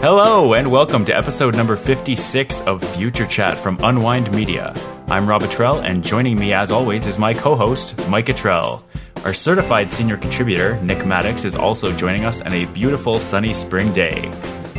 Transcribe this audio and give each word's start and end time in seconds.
Hello, 0.00 0.54
and 0.54 0.70
welcome 0.70 1.04
to 1.06 1.16
episode 1.16 1.56
number 1.56 1.76
56 1.76 2.60
of 2.60 2.84
Future 2.94 3.26
Chat 3.26 3.58
from 3.58 3.80
Unwind 3.82 4.32
Media. 4.32 4.72
I'm 5.08 5.28
Rob 5.28 5.42
Trell, 5.42 5.82
and 5.82 6.04
joining 6.04 6.38
me, 6.38 6.52
as 6.52 6.70
always, 6.70 7.04
is 7.08 7.18
my 7.18 7.34
co 7.34 7.56
host, 7.56 7.98
Mike 8.08 8.26
Trell. 8.26 8.84
Our 9.24 9.34
certified 9.34 9.90
senior 9.90 10.16
contributor, 10.16 10.80
Nick 10.82 11.04
Maddox, 11.04 11.44
is 11.44 11.56
also 11.56 11.92
joining 11.96 12.24
us 12.24 12.40
on 12.40 12.52
a 12.52 12.66
beautiful 12.66 13.18
sunny 13.18 13.52
spring 13.52 13.92
day. 13.92 14.30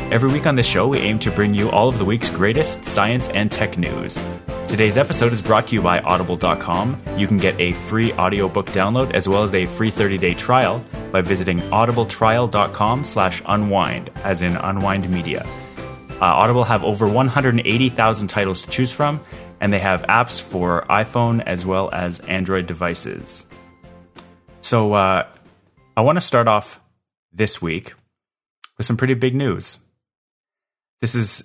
Every 0.09 0.32
week 0.32 0.45
on 0.45 0.55
this 0.55 0.65
show, 0.65 0.87
we 0.87 1.00
aim 1.00 1.20
to 1.20 1.31
bring 1.31 1.54
you 1.54 1.70
all 1.70 1.89
of 1.89 1.99
the 1.99 2.05
week's 2.05 2.29
greatest 2.29 2.86
science 2.86 3.27
and 3.27 3.51
tech 3.51 3.77
news. 3.77 4.17
Today's 4.70 4.97
episode 4.97 5.33
is 5.33 5.41
brought 5.41 5.67
to 5.70 5.73
you 5.73 5.81
by 5.81 5.99
Audible.com. 5.99 7.01
You 7.18 7.25
can 7.25 7.38
get 7.38 7.59
a 7.59 7.71
free 7.71 8.13
audiobook 8.13 8.68
download 8.68 9.15
as 9.15 9.27
well 9.27 9.43
as 9.43 9.55
a 9.55 9.65
free 9.65 9.89
30-day 9.89 10.36
trial 10.36 10.86
by 11.11 11.21
visiting 11.21 11.57
audibletrial.com 11.57 13.04
slash 13.04 13.41
unwind, 13.47 14.11
as 14.18 14.43
in 14.43 14.55
unwind 14.55 15.09
media. 15.09 15.43
Uh, 16.21 16.25
Audible 16.25 16.65
have 16.65 16.83
over 16.83 17.07
180,000 17.07 18.28
titles 18.28 18.61
to 18.61 18.69
choose 18.69 18.92
from, 18.92 19.19
and 19.59 19.73
they 19.73 19.79
have 19.79 20.04
apps 20.04 20.39
for 20.39 20.86
iPhone 20.87 21.42
as 21.47 21.65
well 21.65 21.89
as 21.92 22.20
Android 22.20 22.67
devices. 22.67 23.47
So 24.61 24.93
uh, 24.93 25.28
I 25.97 26.01
want 26.01 26.17
to 26.17 26.21
start 26.21 26.47
off 26.47 26.79
this 27.33 27.59
week 27.59 27.95
with 28.78 28.86
some 28.86 28.97
pretty 28.97 29.15
big 29.15 29.33
news. 29.33 29.79
This 31.01 31.15
is 31.15 31.43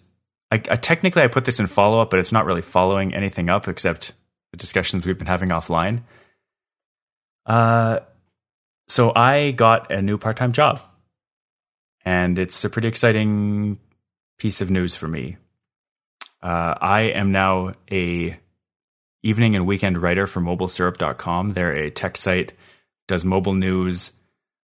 I, 0.51 0.57
I 0.57 0.77
technically 0.77 1.23
I 1.23 1.29
put 1.29 1.45
this 1.45 1.61
in 1.61 1.67
follow 1.67 2.01
up, 2.01 2.11
but 2.11 2.19
it's 2.19 2.33
not 2.33 2.47
really 2.47 2.63
following 2.63 3.15
anything 3.15 3.51
up 3.51 3.69
except 3.69 4.13
the 4.53 4.57
discussions 4.57 5.07
we've 5.07 5.19
been 5.19 5.27
having 5.27 5.51
offline. 5.51 6.03
Uh, 7.47 8.01
so 8.89 9.13
I 9.15 9.51
got 9.51 9.91
a 9.91 10.03
new 10.03 10.19
part 10.19 10.37
time 10.37 10.53
job, 10.53 10.81
and 12.05 12.39
it's 12.39 12.65
a 12.65 12.71
pretty 12.71 12.89
exciting 12.89 13.79
piece 14.39 14.61
of 14.61 14.71
news 14.71 14.95
for 14.95 15.09
me. 15.09 15.37
Uh, 16.43 16.75
I 16.81 17.03
am 17.03 17.33
now 17.33 17.75
a 17.91 18.39
evening 19.23 19.57
and 19.57 19.67
weekend 19.67 20.01
writer 20.01 20.27
for 20.27 20.41
MobileSyrup.com. 20.41 21.55
They're 21.55 21.73
a 21.75 21.91
tech 21.91 22.19
site 22.19 22.53
does 23.07 23.25
mobile 23.25 23.55
news, 23.55 24.11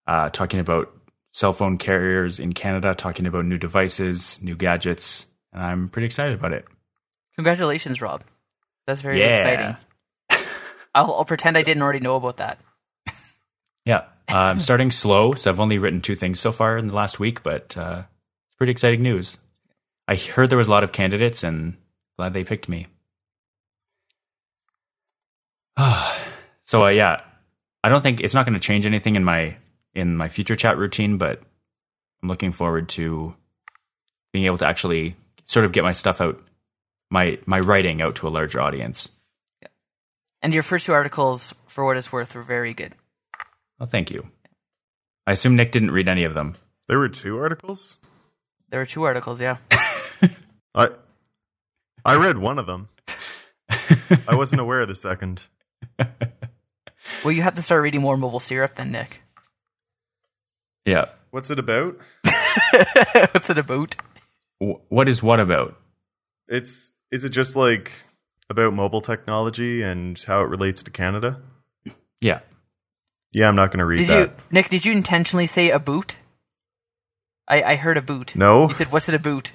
uh, 0.07 0.31
talking 0.31 0.61
about 0.61 0.95
cell 1.33 1.53
phone 1.53 1.79
carriers 1.79 2.39
in 2.39 2.53
Canada, 2.53 2.95
talking 2.95 3.27
about 3.27 3.45
new 3.45 3.59
devices, 3.59 4.39
new 4.43 4.55
gadgets, 4.55 5.27
and 5.53 5.63
I'm 5.63 5.89
pretty 5.89 6.07
excited 6.07 6.35
about 6.39 6.53
it. 6.53 6.65
Congratulations, 7.37 8.01
Rob. 8.03 8.23
That's 8.87 9.01
very 9.03 9.21
Yeah. 9.21 9.33
exciting. 9.35 9.77
I'll, 10.95 11.15
I'll 11.15 11.25
pretend 11.25 11.57
I 11.59 11.63
didn't 11.63 11.83
already 11.83 12.01
know 12.01 12.17
about 12.17 12.39
that. 12.39 12.59
Yeah, 13.85 14.05
uh, 14.31 14.37
I'm 14.37 14.61
starting 14.61 14.91
slow, 14.91 15.33
so 15.33 15.51
I've 15.51 15.61
only 15.61 15.79
written 15.79 16.03
two 16.03 16.15
things 16.17 16.41
so 16.41 16.53
far 16.53 16.77
in 16.77 16.89
the 16.89 16.95
last 16.95 17.19
week, 17.19 17.43
but 17.43 17.75
uh, 17.77 18.03
it's 18.49 18.57
pretty 18.57 18.71
exciting 18.73 19.03
news. 19.03 19.39
I 20.07 20.17
heard 20.17 20.51
there 20.51 20.59
was 20.59 20.67
a 20.67 20.71
lot 20.71 20.85
of 20.85 20.93
candidates, 20.93 21.43
and 21.43 21.77
glad 22.19 22.35
they 22.35 22.45
picked 22.45 22.69
me. 22.69 22.87
so 26.65 26.83
uh, 26.87 26.89
yeah, 26.91 27.23
I 27.83 27.89
don't 27.89 28.03
think 28.03 28.21
it's 28.21 28.35
not 28.35 28.45
going 28.45 28.55
to 28.55 28.61
change 28.61 28.85
anything 28.87 29.17
in 29.17 29.25
my 29.25 29.57
in 29.95 30.17
my 30.17 30.29
future 30.29 30.57
chat 30.57 30.77
routine, 30.77 31.17
but 31.19 31.41
I'm 32.23 32.29
looking 32.29 32.53
forward 32.53 32.89
to 32.91 33.35
being 34.33 34.45
able 34.45 34.59
to 34.59 34.67
actually 34.67 35.17
sort 35.49 35.65
of 35.65 35.73
get 35.73 35.85
my 35.85 35.93
stuff 35.93 36.21
out, 36.21 36.41
my 37.11 37.39
my 37.47 37.59
writing 37.59 38.01
out 38.01 38.17
to 38.17 38.29
a 38.29 38.31
larger 38.31 38.61
audience. 38.61 39.09
Yeah. 39.63 39.69
And 40.43 40.55
your 40.55 40.63
first 40.63 40.87
two 40.87 40.93
articles, 40.93 41.55
for 41.67 41.85
what 41.85 41.97
it's 41.97 42.13
worth, 42.13 42.35
were 42.35 42.43
very 42.43 42.75
good. 42.75 42.95
Well, 43.79 43.89
thank 43.89 44.11
you. 44.11 44.29
I 45.27 45.33
assume 45.33 45.57
Nick 45.57 45.73
didn't 45.73 45.91
read 45.91 46.09
any 46.09 46.25
of 46.25 46.35
them. 46.35 46.57
There 46.89 46.99
were 46.99 47.09
two 47.09 47.39
articles. 47.39 47.99
There 48.71 48.81
were 48.81 48.87
two 48.87 49.03
articles, 49.03 49.41
yeah. 49.41 49.57
I 50.75 50.89
I 52.05 52.17
read 52.17 52.39
one 52.39 52.59
of 52.59 52.67
them. 52.67 52.89
I 54.27 54.35
wasn't 54.35 54.61
aware 54.61 54.81
of 54.81 54.89
the 54.89 54.95
second. 54.95 55.43
Well, 57.25 57.33
you 57.33 57.43
have 57.43 57.55
to 57.55 57.63
start 57.63 57.83
reading 57.83 58.01
more 58.01 58.17
mobile 58.17 58.41
syrup 58.41 58.77
than 58.77 58.93
Nick. 58.93 59.23
Yeah. 60.85 61.07
What's 61.31 61.51
it 61.51 61.59
about? 61.59 61.99
What's 63.33 63.51
it 63.51 63.59
about? 63.59 63.97
W- 64.61 64.81
what 64.89 65.09
is 65.09 65.23
what 65.23 65.41
about? 65.41 65.77
It's 66.49 66.93
is 67.11 67.25
it 67.25 67.31
just 67.31 67.57
like 67.57 67.93
about 68.51 68.73
mobile 68.73 69.01
technology 69.01 69.83
and 69.83 70.19
how 70.27 70.41
it 70.41 70.49
relates 70.49 70.83
to 70.85 70.91
Canada? 70.91 71.41
Yeah. 72.21 72.41
Yeah, 73.33 73.49
I'm 73.49 73.57
not 73.57 73.69
going 73.71 73.79
to 73.81 73.85
read 73.85 73.99
Did 73.99 74.09
that. 74.09 74.19
you, 74.29 74.33
Nick? 74.51 74.69
Did 74.71 74.85
you 74.87 74.93
intentionally 74.93 75.47
say 75.47 75.71
a 75.71 75.79
boot? 75.79 76.17
I, 77.47 77.63
I 77.63 77.77
heard 77.77 77.97
a 77.99 78.03
boot. 78.03 78.35
No, 78.37 78.67
You 78.67 78.73
said, 78.75 78.91
"What's 78.93 79.09
it 79.09 79.15
a 79.15 79.19
boot?" 79.19 79.53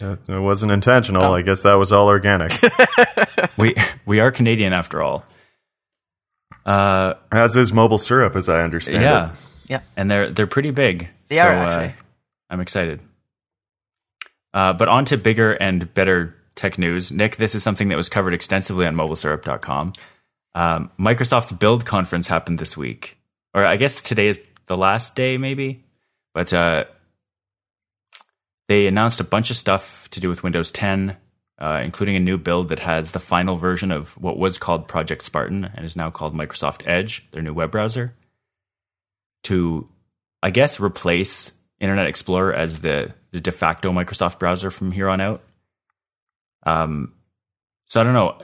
it 0.00 0.18
it 0.28 0.40
wasn't 0.40 0.72
intentional. 0.72 1.22
Oh. 1.22 1.34
I 1.34 1.42
guess 1.42 1.62
that 1.62 1.74
was 1.74 1.92
all 1.92 2.08
organic. 2.08 2.52
We 3.56 3.74
we 4.04 4.18
are 4.20 4.32
Canadian 4.32 4.72
after 4.72 5.00
all. 5.02 5.24
Uh 6.66 7.14
As 7.30 7.56
is 7.56 7.72
mobile 7.72 7.98
syrup, 7.98 8.34
as 8.36 8.48
I 8.48 8.62
understand 8.62 9.02
yeah. 9.02 9.28
it. 9.30 9.36
Yeah. 9.68 9.80
And 9.96 10.10
they're 10.10 10.30
they're 10.30 10.46
pretty 10.48 10.70
big. 10.72 11.08
They 11.28 11.36
So, 11.36 11.42
are 11.46 11.52
uh, 11.54 11.70
actually. 11.70 11.94
I'm 12.54 12.60
excited. 12.60 13.00
Uh, 14.52 14.72
but 14.74 14.86
on 14.86 15.04
to 15.06 15.18
bigger 15.18 15.54
and 15.54 15.92
better 15.92 16.36
tech 16.54 16.78
news. 16.78 17.10
Nick, 17.10 17.34
this 17.34 17.56
is 17.56 17.64
something 17.64 17.88
that 17.88 17.96
was 17.96 18.08
covered 18.08 18.32
extensively 18.32 18.86
on 18.86 18.94
mobilesyrup.com. 18.94 19.92
Um, 20.54 20.90
Microsoft's 20.96 21.50
Build 21.50 21.84
conference 21.84 22.28
happened 22.28 22.60
this 22.60 22.76
week. 22.76 23.18
Or 23.54 23.66
I 23.66 23.74
guess 23.74 24.02
today 24.02 24.28
is 24.28 24.40
the 24.66 24.76
last 24.76 25.16
day, 25.16 25.36
maybe. 25.36 25.82
But 26.32 26.52
uh, 26.52 26.84
they 28.68 28.86
announced 28.86 29.18
a 29.18 29.24
bunch 29.24 29.50
of 29.50 29.56
stuff 29.56 30.08
to 30.10 30.20
do 30.20 30.28
with 30.28 30.44
Windows 30.44 30.70
10, 30.70 31.16
uh, 31.58 31.80
including 31.82 32.14
a 32.14 32.20
new 32.20 32.38
build 32.38 32.68
that 32.68 32.78
has 32.78 33.10
the 33.10 33.18
final 33.18 33.56
version 33.56 33.90
of 33.90 34.16
what 34.16 34.38
was 34.38 34.58
called 34.58 34.86
Project 34.86 35.24
Spartan 35.24 35.64
and 35.74 35.84
is 35.84 35.96
now 35.96 36.08
called 36.08 36.36
Microsoft 36.36 36.82
Edge, 36.86 37.26
their 37.32 37.42
new 37.42 37.52
web 37.52 37.72
browser, 37.72 38.14
to, 39.42 39.88
I 40.40 40.50
guess, 40.50 40.78
replace 40.78 41.50
Internet 41.80 42.06
Explorer 42.06 42.54
as 42.54 42.80
the, 42.80 43.12
the 43.32 43.40
de 43.40 43.52
facto 43.52 43.92
Microsoft 43.92 44.38
browser 44.38 44.70
from 44.70 44.92
here 44.92 45.08
on 45.08 45.20
out. 45.20 45.42
Um, 46.64 47.12
so 47.86 48.00
I 48.00 48.04
don't 48.04 48.14
know. 48.14 48.40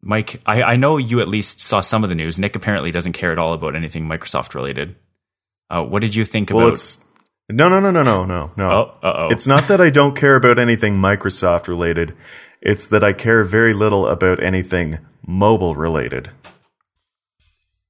Mike, 0.00 0.40
I, 0.46 0.62
I 0.62 0.76
know 0.76 0.96
you 0.96 1.20
at 1.20 1.28
least 1.28 1.60
saw 1.60 1.80
some 1.80 2.02
of 2.02 2.08
the 2.10 2.16
news. 2.16 2.38
Nick 2.38 2.56
apparently 2.56 2.90
doesn't 2.90 3.12
care 3.12 3.30
at 3.30 3.38
all 3.38 3.52
about 3.52 3.76
anything 3.76 4.04
Microsoft 4.06 4.54
related. 4.54 4.96
Uh, 5.70 5.84
what 5.84 6.00
did 6.00 6.14
you 6.14 6.24
think 6.24 6.50
Well, 6.50 6.60
about? 6.66 6.72
it's 6.72 6.98
no, 7.48 7.68
no, 7.68 7.78
no, 7.80 7.90
no, 7.90 8.02
no, 8.02 8.24
no, 8.24 8.52
no. 8.56 8.94
Oh. 9.02 9.28
It's 9.30 9.46
not 9.46 9.68
that 9.68 9.80
I 9.80 9.90
don't 9.90 10.16
care 10.16 10.34
about 10.36 10.58
anything 10.58 10.96
Microsoft 10.96 11.68
related. 11.68 12.14
It's 12.60 12.88
that 12.88 13.04
I 13.04 13.12
care 13.12 13.44
very 13.44 13.74
little 13.74 14.06
about 14.08 14.42
anything 14.42 14.98
mobile 15.26 15.76
related. 15.76 16.30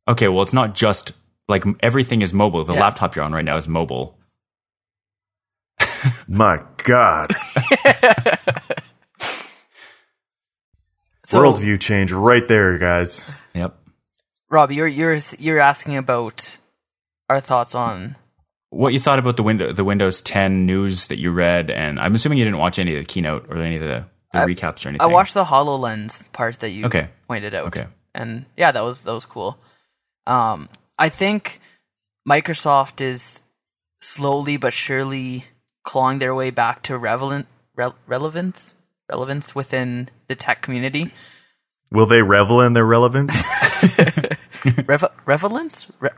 Okay, 0.08 0.28
well, 0.28 0.42
it's 0.42 0.52
not 0.52 0.74
just 0.74 1.12
like 1.48 1.64
everything 1.80 2.22
is 2.22 2.34
mobile. 2.34 2.64
The 2.64 2.74
Yeah. 2.74 2.80
laptop 2.80 3.14
you're 3.14 3.24
on 3.24 3.32
right 3.32 3.44
now 3.44 3.56
is 3.56 3.68
mobile. 3.68 4.18
My 6.28 6.62
God. 6.84 7.32
So, 11.24 11.38
Worldview 11.40 11.80
change 11.80 12.10
right 12.12 12.46
there, 12.48 12.76
guys. 12.78 13.24
Yep. 13.54 13.78
Rob, 14.50 14.72
you're 14.72 14.88
you're 14.88 15.18
you're 15.38 15.60
asking 15.60 15.96
about 15.96 16.58
our 17.30 17.40
thoughts 17.40 17.74
on. 17.76 18.16
What 18.70 18.92
you 18.92 19.00
thought 19.00 19.18
about 19.20 19.36
the 19.36 19.42
window, 19.42 19.72
the 19.72 19.84
Windows 19.84 20.20
10 20.20 20.66
news 20.66 21.04
that 21.06 21.18
you 21.18 21.30
read, 21.30 21.70
and 21.70 22.00
I'm 22.00 22.14
assuming 22.14 22.38
you 22.38 22.44
didn't 22.44 22.58
watch 22.58 22.78
any 22.78 22.96
of 22.96 22.98
the 23.00 23.04
keynote 23.04 23.46
or 23.50 23.58
any 23.58 23.76
of 23.76 23.82
the, 23.82 24.04
the 24.32 24.40
I- 24.40 24.46
recaps 24.46 24.84
or 24.84 24.88
anything. 24.88 25.02
I 25.02 25.06
watched 25.12 25.34
the 25.34 25.44
Hololens 25.44 26.30
part 26.32 26.58
that 26.60 26.70
you 26.70 26.86
Okay. 26.86 27.08
pointed 27.28 27.54
out. 27.54 27.66
Okay. 27.68 27.86
and 28.14 28.44
yeah, 28.56 28.72
that 28.72 28.82
was 28.82 29.04
that 29.04 29.14
was 29.14 29.24
cool. 29.24 29.56
Um, 30.26 30.68
I 30.98 31.08
think 31.08 31.60
Microsoft 32.28 33.00
is 33.00 33.42
slowly 34.00 34.56
but 34.56 34.72
surely 34.72 35.44
clawing 35.84 36.18
their 36.18 36.34
way 36.34 36.50
back 36.50 36.82
to 36.84 36.96
relevant 36.96 37.46
re- 37.76 37.92
relevance 38.06 38.74
relevance 39.10 39.54
within 39.54 40.08
the 40.28 40.34
tech 40.34 40.62
community. 40.62 41.12
Will 41.90 42.06
they 42.06 42.22
revel 42.22 42.60
in 42.62 42.72
their 42.72 42.86
relevance? 42.86 43.42
Rev- 44.86 45.04
relevance, 45.26 45.92
Re- 46.00 46.10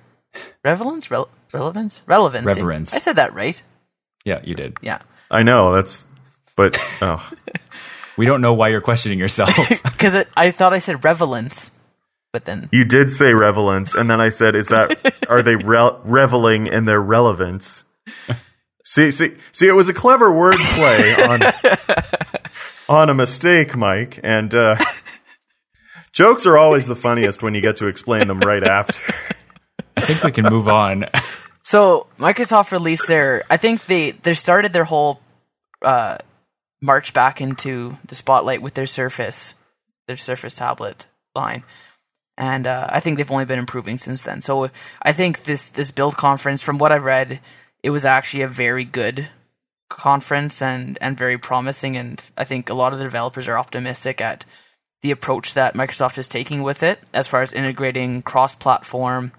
relevance, 0.63 1.11
Rel- 1.11 1.29
relevance, 1.53 2.03
relevance. 2.07 2.47
Reverence. 2.47 2.95
I 2.95 2.99
said 2.99 3.17
that 3.17 3.35
right. 3.35 3.61
Yeah, 4.25 4.41
you 4.45 4.55
did. 4.55 4.77
Yeah, 4.81 5.01
I 5.31 5.43
know 5.43 5.75
that's, 5.75 6.07
but 6.57 6.79
oh, 7.03 7.29
We 8.17 8.27
don't 8.27 8.41
know 8.41 8.55
why 8.55 8.69
you're 8.69 8.81
questioning 8.81 9.19
yourself. 9.19 9.51
because 9.69 10.27
I 10.37 10.51
thought 10.51 10.73
I 10.73 10.79
said 10.79 11.03
relevance, 11.05 11.79
but 12.33 12.45
then 12.45 12.69
you 12.73 12.85
did 12.85 13.11
say 13.11 13.33
relevance, 13.33 13.95
and 13.95 14.09
then 14.09 14.21
I 14.21 14.29
said, 14.29 14.55
"Is 14.55 14.69
that 14.69 14.97
are 15.29 15.43
they 15.43 15.57
re- 15.57 15.99
reveling 16.05 16.67
in 16.69 16.85
their 16.85 17.01
relevance?" 17.01 17.85
See, 18.85 19.11
see, 19.11 19.35
see. 19.51 19.67
It 19.67 19.73
was 19.73 19.89
a 19.89 19.95
clever 19.95 20.31
wordplay 20.31 21.29
on 21.29 21.41
on 22.89 23.11
a 23.11 23.15
mistake, 23.15 23.77
Mike. 23.77 24.21
And 24.23 24.55
uh, 24.55 24.77
jokes 26.13 26.45
are 26.45 26.59
always 26.59 26.87
the 26.87 26.97
funniest 26.97 27.43
when 27.43 27.55
you 27.55 27.63
get 27.63 27.77
to 27.77 27.89
explain 27.89 28.29
them 28.29 28.41
right 28.41 28.63
after. 28.63 29.15
I 29.97 30.03
think 30.03 30.23
we 30.23 30.33
can 30.33 30.47
move 30.53 30.69
on. 30.69 31.07
So 31.67 32.09
Microsoft 32.19 32.73
released 32.73 33.09
their. 33.09 33.43
I 33.49 33.57
think 33.57 33.87
they 33.87 34.11
they 34.11 34.35
started 34.35 34.75
their 34.75 34.85
whole 34.85 35.19
uh, 35.81 36.19
march 36.83 37.15
back 37.15 37.41
into 37.41 37.97
the 38.07 38.15
spotlight 38.15 38.61
with 38.61 38.75
their 38.75 38.85
Surface, 38.85 39.55
their 40.07 40.19
Surface 40.19 40.57
tablet 40.57 41.07
line, 41.35 41.65
and 42.37 42.67
uh, 42.67 42.87
I 42.91 43.01
think 43.01 43.17
they've 43.17 43.31
only 43.31 43.47
been 43.47 43.59
improving 43.59 43.97
since 43.97 44.25
then. 44.25 44.43
So 44.43 44.71
I 45.01 45.13
think 45.15 45.45
this 45.45 45.71
this 45.71 45.91
build 45.91 46.19
conference, 46.19 46.63
from 46.63 46.77
what 46.77 46.93
I've 46.93 47.03
read, 47.03 47.41
it 47.85 47.91
was 47.91 48.07
actually 48.07 48.43
a 48.43 48.49
very 48.49 48.85
good 48.85 49.29
conference 49.91 50.63
and 50.63 50.97
and 51.03 51.19
very 51.19 51.37
promising. 51.37 51.99
And 51.99 52.21
I 52.35 52.45
think 52.45 52.71
a 52.71 52.75
lot 52.75 52.95
of 52.95 52.99
the 52.99 53.05
developers 53.05 53.47
are 53.47 53.59
optimistic 53.59 54.23
at 54.23 54.47
the 55.03 55.11
approach 55.11 55.53
that 55.53 55.75
Microsoft 55.75 56.17
is 56.17 56.27
taking 56.27 56.63
with 56.63 56.83
it, 56.83 56.99
as 57.13 57.29
far 57.29 57.43
as 57.43 57.53
integrating 57.53 58.23
cross 58.23 58.57
platform 58.57 59.33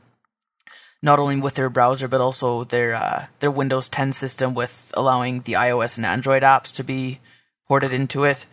not 1.01 1.19
only 1.19 1.39
with 1.39 1.55
their 1.55 1.69
browser 1.69 2.07
but 2.07 2.21
also 2.21 2.63
their 2.63 2.93
uh, 2.95 3.25
their 3.39 3.51
Windows 3.51 3.89
10 3.89 4.13
system 4.13 4.53
with 4.53 4.91
allowing 4.95 5.41
the 5.41 5.53
iOS 5.53 5.97
and 5.97 6.05
Android 6.05 6.43
apps 6.43 6.73
to 6.75 6.83
be 6.83 7.19
ported 7.67 7.93
into 7.93 8.25
it. 8.25 8.45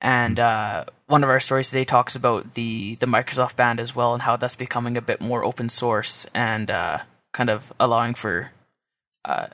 And 0.00 0.38
uh, 0.38 0.84
one 1.06 1.24
of 1.24 1.30
our 1.30 1.40
stories 1.40 1.70
today 1.70 1.84
talks 1.84 2.16
about 2.16 2.54
the 2.54 2.96
the 2.96 3.06
Microsoft 3.06 3.54
Band 3.54 3.78
as 3.78 3.94
well 3.94 4.12
and 4.12 4.22
how 4.22 4.36
that's 4.36 4.56
becoming 4.56 4.96
a 4.96 5.02
bit 5.02 5.20
more 5.20 5.44
open 5.44 5.68
source 5.68 6.26
and 6.34 6.68
uh, 6.68 6.98
kind 7.32 7.48
of 7.48 7.72
allowing 7.78 8.14
for 8.14 8.50
uh, 9.26 9.48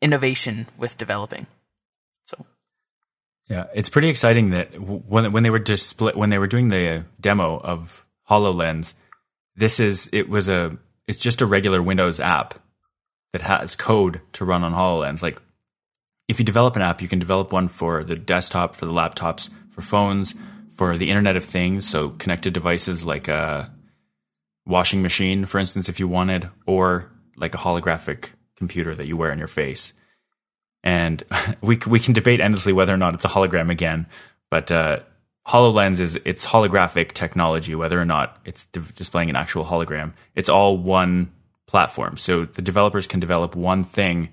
innovation 0.00 0.68
with 0.76 0.98
developing. 0.98 1.46
So. 2.24 2.46
Yeah, 3.48 3.64
it's 3.74 3.88
pretty 3.88 4.08
exciting 4.08 4.50
that 4.50 4.78
when 4.78 5.32
when 5.32 5.42
they 5.42 5.50
were 5.50 5.58
display 5.58 6.12
when 6.14 6.30
they 6.30 6.38
were 6.38 6.46
doing 6.46 6.68
the 6.68 7.06
demo 7.20 7.58
of 7.58 8.06
Hololens, 8.28 8.94
this 9.56 9.80
is 9.80 10.08
it 10.12 10.28
was 10.28 10.48
a 10.48 10.76
it's 11.08 11.18
just 11.18 11.40
a 11.40 11.46
regular 11.46 11.82
Windows 11.82 12.20
app 12.20 12.58
that 13.32 13.42
has 13.42 13.74
code 13.74 14.20
to 14.34 14.44
run 14.44 14.62
on 14.62 14.72
HoloLens. 14.72 15.22
Like 15.22 15.40
if 16.28 16.38
you 16.38 16.44
develop 16.44 16.76
an 16.76 16.82
app, 16.82 17.02
you 17.02 17.08
can 17.08 17.18
develop 17.18 17.52
one 17.52 17.68
for 17.68 18.04
the 18.04 18.16
desktop, 18.16 18.74
for 18.74 18.86
the 18.86 18.92
laptops, 18.92 19.50
for 19.70 19.80
phones, 19.80 20.34
for 20.76 20.96
the 20.96 21.08
Internet 21.08 21.36
of 21.36 21.44
Things, 21.44 21.88
so 21.88 22.10
connected 22.10 22.52
devices 22.52 23.04
like 23.04 23.28
a 23.28 23.72
washing 24.66 25.02
machine, 25.02 25.44
for 25.44 25.58
instance, 25.58 25.88
if 25.88 25.98
you 25.98 26.06
wanted, 26.06 26.48
or 26.66 27.10
like 27.36 27.54
a 27.54 27.58
holographic 27.58 28.28
computer 28.62 28.94
that 28.94 29.08
you 29.08 29.16
wear 29.16 29.32
on 29.32 29.38
your 29.38 29.48
face. 29.48 29.92
And 30.84 31.24
we 31.60 31.80
we 31.86 31.98
can 31.98 32.14
debate 32.14 32.40
endlessly 32.40 32.72
whether 32.72 32.94
or 32.94 32.96
not 32.96 33.14
it's 33.14 33.24
a 33.24 33.34
hologram 33.36 33.70
again, 33.70 34.06
but 34.50 34.70
uh, 34.70 35.00
HoloLens 35.46 35.98
is 35.98 36.20
it's 36.24 36.46
holographic 36.46 37.12
technology, 37.12 37.74
whether 37.74 38.00
or 38.00 38.04
not 38.04 38.40
it's 38.44 38.66
di- 38.66 38.80
displaying 38.94 39.30
an 39.30 39.36
actual 39.36 39.64
hologram. 39.64 40.12
It's 40.36 40.48
all 40.48 40.78
one 40.78 41.32
platform, 41.66 42.16
so 42.16 42.44
the 42.44 42.62
developers 42.62 43.08
can 43.08 43.18
develop 43.18 43.56
one 43.56 43.82
thing. 43.82 44.28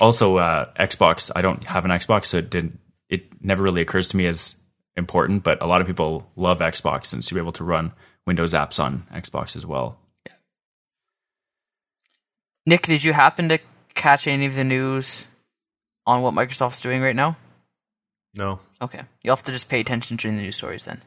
Also, 0.00 0.38
uh, 0.38 0.72
Xbox. 0.78 1.30
I 1.36 1.42
don't 1.42 1.64
have 1.64 1.84
an 1.84 1.90
Xbox, 1.90 2.26
so 2.26 2.38
it 2.38 2.48
didn't. 2.48 2.78
It 3.10 3.44
never 3.44 3.62
really 3.62 3.82
occurs 3.82 4.08
to 4.08 4.16
me 4.16 4.26
as 4.26 4.54
important, 4.96 5.42
but 5.42 5.62
a 5.62 5.66
lot 5.66 5.82
of 5.82 5.86
people 5.86 6.30
love 6.36 6.60
Xbox, 6.60 7.12
and 7.12 7.22
so 7.22 7.34
you're 7.34 7.44
able 7.44 7.52
to 7.52 7.64
run 7.64 7.92
Windows 8.26 8.54
apps 8.54 8.82
on 8.82 9.06
Xbox 9.12 9.56
as 9.56 9.66
well. 9.66 9.98
Yeah. 12.66 12.74
Nick, 12.74 12.86
did 12.86 13.04
you 13.04 13.12
happen 13.12 13.48
to 13.48 13.58
catch 13.94 14.26
any 14.26 14.46
of 14.46 14.54
the 14.54 14.64
news 14.64 15.26
on 16.06 16.22
what 16.22 16.34
Microsoft's 16.34 16.80
doing 16.80 17.02
right 17.02 17.16
now? 17.16 17.36
No. 18.34 18.60
Okay. 18.80 19.02
You'll 19.22 19.36
have 19.36 19.44
to 19.44 19.52
just 19.52 19.68
pay 19.68 19.80
attention 19.80 20.16
during 20.16 20.36
the 20.36 20.42
news 20.42 20.56
stories 20.56 20.84
then. 20.84 21.02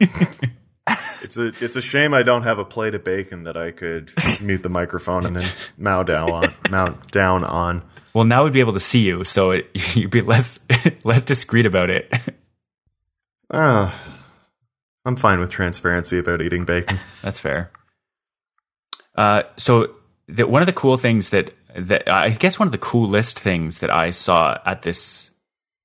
it's 1.22 1.36
a 1.36 1.46
it's 1.60 1.76
a 1.76 1.82
shame 1.82 2.14
I 2.14 2.22
don't 2.22 2.42
have 2.42 2.58
a 2.58 2.64
plate 2.64 2.94
of 2.94 3.04
bacon 3.04 3.44
that 3.44 3.56
I 3.56 3.70
could 3.70 4.12
mute 4.40 4.62
the 4.62 4.68
microphone 4.68 5.26
and 5.26 5.36
then 5.36 5.48
mow 5.76 6.02
down 6.02 6.30
on 6.30 6.54
mow 6.70 6.96
down 7.10 7.44
on. 7.44 7.82
Well, 8.14 8.24
now 8.24 8.44
we'd 8.44 8.52
be 8.52 8.60
able 8.60 8.72
to 8.74 8.80
see 8.80 9.00
you, 9.00 9.24
so 9.24 9.50
it, 9.50 9.68
you'd 9.96 10.10
be 10.10 10.22
less 10.22 10.60
less 11.04 11.22
discreet 11.22 11.66
about 11.66 11.90
it. 11.90 12.12
Uh, 13.50 13.92
I'm 15.04 15.16
fine 15.16 15.38
with 15.40 15.50
transparency 15.50 16.18
about 16.18 16.42
eating 16.42 16.64
bacon. 16.64 16.98
That's 17.22 17.38
fair. 17.38 17.70
Uh, 19.14 19.44
so 19.56 19.96
the, 20.28 20.46
one 20.46 20.62
of 20.62 20.66
the 20.66 20.72
cool 20.72 20.96
things 20.96 21.30
that 21.30 21.52
that 21.74 22.10
I 22.10 22.30
guess 22.30 22.58
one 22.58 22.68
of 22.68 22.72
the 22.72 22.78
coolest 22.78 23.38
things 23.38 23.78
that 23.78 23.90
I 23.90 24.10
saw 24.10 24.58
at 24.64 24.82
this 24.82 25.30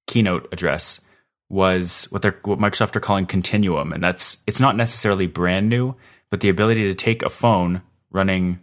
keynote 0.08 0.48
address 0.52 1.02
was 1.50 2.06
what 2.06 2.22
they're 2.22 2.40
what 2.44 2.60
Microsoft 2.60 2.96
are 2.96 3.02
calling 3.02 3.26
Continuum, 3.26 3.92
and 3.92 4.04
that's 4.04 4.38
it's 4.48 4.60
not 4.60 4.76
necessarily 4.78 5.28
brand 5.28 5.70
new, 5.70 5.96
but 6.30 6.40
the 6.40 6.50
ability 6.50 6.84
to 6.88 6.94
take 6.94 7.24
a 7.24 7.30
phone 7.30 7.82
running 8.10 8.60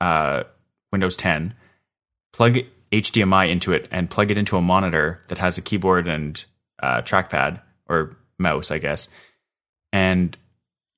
uh, 0.00 0.42
Windows 0.90 1.16
10, 1.16 1.54
plug 2.32 2.58
HDMI 2.90 3.50
into 3.50 3.72
it, 3.72 3.88
and 3.90 4.10
plug 4.10 4.30
it 4.30 4.38
into 4.38 4.56
a 4.56 4.62
monitor 4.62 5.22
that 5.28 5.38
has 5.38 5.58
a 5.58 5.62
keyboard 5.62 6.08
and 6.08 6.44
uh, 6.82 7.02
trackpad 7.02 7.60
or 7.88 8.16
mouse, 8.38 8.72
I 8.72 8.78
guess, 8.78 9.08
and 9.92 10.36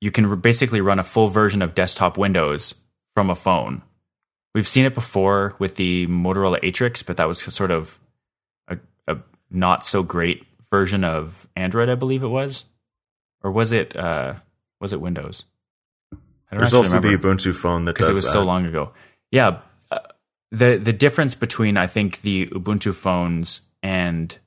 you 0.01 0.11
can 0.11 0.41
basically 0.41 0.81
run 0.81 0.99
a 0.99 1.05
full 1.05 1.29
version 1.29 1.61
of 1.63 1.75
desktop 1.75 2.17
Windows 2.17 2.75
from 3.15 3.31
a 3.31 3.35
phone. 3.35 3.83
We've 4.55 4.69
seen 4.69 4.85
it 4.85 4.95
before 4.95 5.57
with 5.59 5.77
the 5.77 6.07
Motorola 6.07 6.63
Atrix, 6.63 7.05
but 7.05 7.17
that 7.17 7.27
was 7.27 7.43
sort 7.43 7.71
of 7.71 7.99
a, 8.69 8.79
a 9.09 9.17
not 9.51 9.85
so 9.85 10.03
great 10.03 10.45
version 10.71 11.05
of 11.05 11.49
Android, 11.57 11.89
I 11.89 11.95
believe 11.95 12.23
it 12.23 12.29
was, 12.29 12.65
or 13.43 13.51
was 13.51 13.73
it 13.73 13.97
uh, 13.97 14.35
was 14.81 14.93
it 14.93 15.01
Windows? 15.01 15.45
There's 16.51 16.75
also 16.75 16.97
remember. 16.97 17.17
the 17.17 17.23
Ubuntu 17.23 17.55
phone 17.55 17.85
that 17.87 17.95
because 17.95 18.09
it 18.09 18.13
was 18.13 18.25
that. 18.25 18.33
so 18.33 18.45
long 18.45 18.67
ago. 18.67 18.93
Yeah, 19.33 19.61
uh, 19.91 19.99
the 20.53 20.77
the 20.77 20.93
difference 20.93 21.35
between 21.35 21.77
I 21.77 21.87
think 21.87 22.21
the 22.21 22.47
Ubuntu 22.47 22.95
phones 22.95 23.63
and 23.83 24.39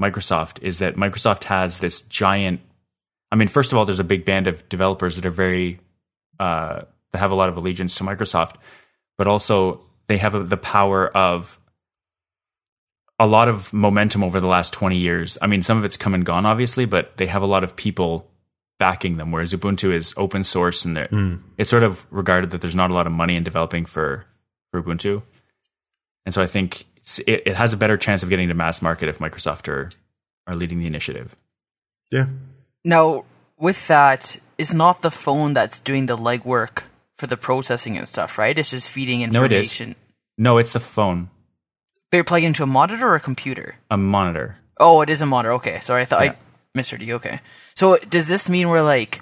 Microsoft 0.00 0.62
is 0.62 0.78
that 0.78 0.96
Microsoft 0.96 1.44
has 1.44 1.78
this 1.78 2.02
giant. 2.02 2.60
I 3.32 3.36
mean, 3.36 3.48
first 3.48 3.72
of 3.72 3.78
all, 3.78 3.84
there's 3.84 3.98
a 3.98 4.04
big 4.04 4.24
band 4.24 4.46
of 4.46 4.68
developers 4.68 5.16
that 5.16 5.26
are 5.26 5.30
very 5.30 5.80
uh, 6.38 6.82
that 7.16 7.20
have 7.20 7.30
a 7.30 7.34
lot 7.34 7.48
of 7.48 7.56
allegiance 7.56 7.94
to 7.96 8.04
Microsoft, 8.04 8.56
but 9.16 9.26
also 9.26 9.80
they 10.06 10.18
have 10.18 10.34
a, 10.34 10.44
the 10.44 10.58
power 10.58 11.08
of 11.16 11.58
a 13.18 13.26
lot 13.26 13.48
of 13.48 13.72
momentum 13.72 14.22
over 14.22 14.38
the 14.38 14.46
last 14.46 14.74
20 14.74 14.98
years. 14.98 15.38
I 15.40 15.46
mean, 15.46 15.62
some 15.62 15.78
of 15.78 15.84
it's 15.84 15.96
come 15.96 16.12
and 16.12 16.26
gone, 16.26 16.44
obviously, 16.44 16.84
but 16.84 17.16
they 17.16 17.26
have 17.26 17.40
a 17.40 17.46
lot 17.46 17.64
of 17.64 17.74
people 17.74 18.28
backing 18.78 19.16
them, 19.16 19.32
whereas 19.32 19.54
Ubuntu 19.54 19.94
is 19.94 20.12
open 20.18 20.44
source 20.44 20.84
and 20.84 20.96
mm. 20.98 21.40
it's 21.56 21.70
sort 21.70 21.82
of 21.82 22.06
regarded 22.10 22.50
that 22.50 22.60
there's 22.60 22.74
not 22.74 22.90
a 22.90 22.94
lot 22.94 23.06
of 23.06 23.12
money 23.14 23.34
in 23.34 23.42
developing 23.42 23.86
for, 23.86 24.26
for 24.70 24.82
Ubuntu. 24.82 25.22
And 26.26 26.34
so 26.34 26.42
I 26.42 26.46
think 26.46 26.84
it, 27.26 27.44
it 27.46 27.56
has 27.56 27.72
a 27.72 27.78
better 27.78 27.96
chance 27.96 28.22
of 28.22 28.28
getting 28.28 28.48
to 28.48 28.54
mass 28.54 28.82
market 28.82 29.08
if 29.08 29.18
Microsoft 29.18 29.68
are, 29.68 29.90
are 30.46 30.54
leading 30.54 30.78
the 30.78 30.86
initiative. 30.86 31.34
Yeah. 32.12 32.26
Now, 32.84 33.24
with 33.56 33.88
that, 33.88 34.36
it's 34.58 34.74
not 34.74 35.00
the 35.00 35.10
phone 35.10 35.54
that's 35.54 35.80
doing 35.80 36.04
the 36.04 36.18
legwork 36.18 36.82
for 37.18 37.26
the 37.26 37.36
processing 37.36 37.96
and 37.96 38.08
stuff, 38.08 38.38
right? 38.38 38.56
It's 38.58 38.70
just 38.70 38.90
feeding 38.90 39.22
information. 39.22 39.88
No, 39.88 39.90
it 39.90 39.90
is. 39.90 39.96
No, 40.38 40.58
it's 40.58 40.72
the 40.72 40.80
phone. 40.80 41.30
You're 42.12 42.24
plugging 42.24 42.48
into 42.48 42.62
a 42.62 42.66
monitor 42.66 43.08
or 43.08 43.14
a 43.14 43.20
computer? 43.20 43.76
A 43.90 43.96
monitor. 43.96 44.56
Oh, 44.78 45.02
it 45.02 45.10
is 45.10 45.20
a 45.20 45.26
monitor. 45.26 45.52
Okay, 45.54 45.80
sorry, 45.80 46.02
I 46.02 46.04
thought 46.06 46.24
yeah. 46.24 46.32
I 46.32 46.36
misheard 46.74 47.02
you. 47.02 47.16
Okay, 47.16 47.40
so 47.74 47.98
does 47.98 48.26
this 48.28 48.48
mean 48.48 48.68
we're 48.68 48.82
like 48.82 49.20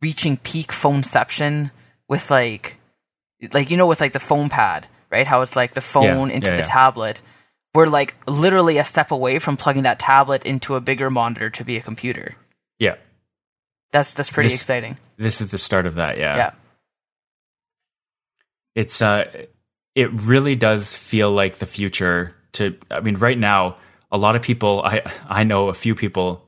reaching 0.00 0.36
peak 0.36 0.72
phoneception 0.72 1.70
with 2.08 2.30
like, 2.30 2.78
like 3.52 3.70
you 3.70 3.76
know, 3.76 3.86
with 3.86 4.00
like 4.00 4.12
the 4.12 4.18
phone 4.18 4.48
pad, 4.48 4.88
right? 5.10 5.26
How 5.26 5.42
it's 5.42 5.54
like 5.54 5.74
the 5.74 5.80
phone 5.80 6.30
yeah, 6.30 6.36
into 6.36 6.50
yeah, 6.50 6.56
the 6.56 6.62
tablet. 6.64 7.22
We're 7.74 7.86
like 7.86 8.16
literally 8.26 8.78
a 8.78 8.84
step 8.84 9.12
away 9.12 9.38
from 9.38 9.56
plugging 9.56 9.84
that 9.84 9.98
tablet 9.98 10.44
into 10.44 10.74
a 10.74 10.80
bigger 10.80 11.10
monitor 11.10 11.48
to 11.50 11.64
be 11.64 11.76
a 11.76 11.80
computer. 11.80 12.34
Yeah, 12.78 12.96
that's 13.92 14.10
that's 14.10 14.30
pretty 14.30 14.48
this, 14.48 14.60
exciting. 14.60 14.98
This 15.16 15.40
is 15.40 15.50
the 15.50 15.58
start 15.58 15.86
of 15.86 15.94
that. 15.94 16.18
Yeah. 16.18 16.36
Yeah. 16.36 16.50
It's 18.74 19.02
uh 19.02 19.46
it 19.94 20.10
really 20.12 20.56
does 20.56 20.94
feel 20.94 21.30
like 21.30 21.58
the 21.58 21.66
future 21.66 22.34
to 22.52 22.76
I 22.90 23.00
mean 23.00 23.16
right 23.16 23.38
now 23.38 23.76
a 24.10 24.18
lot 24.18 24.36
of 24.36 24.42
people 24.42 24.82
I 24.84 25.02
I 25.28 25.44
know 25.44 25.68
a 25.68 25.74
few 25.74 25.94
people 25.94 26.46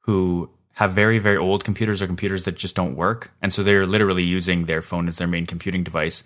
who 0.00 0.50
have 0.74 0.92
very 0.92 1.18
very 1.18 1.36
old 1.36 1.64
computers 1.64 2.02
or 2.02 2.06
computers 2.06 2.44
that 2.44 2.56
just 2.56 2.74
don't 2.74 2.96
work. 2.96 3.30
And 3.42 3.52
so 3.52 3.62
they're 3.62 3.86
literally 3.86 4.24
using 4.24 4.66
their 4.66 4.82
phone 4.82 5.08
as 5.08 5.16
their 5.16 5.26
main 5.26 5.46
computing 5.46 5.84
device. 5.84 6.22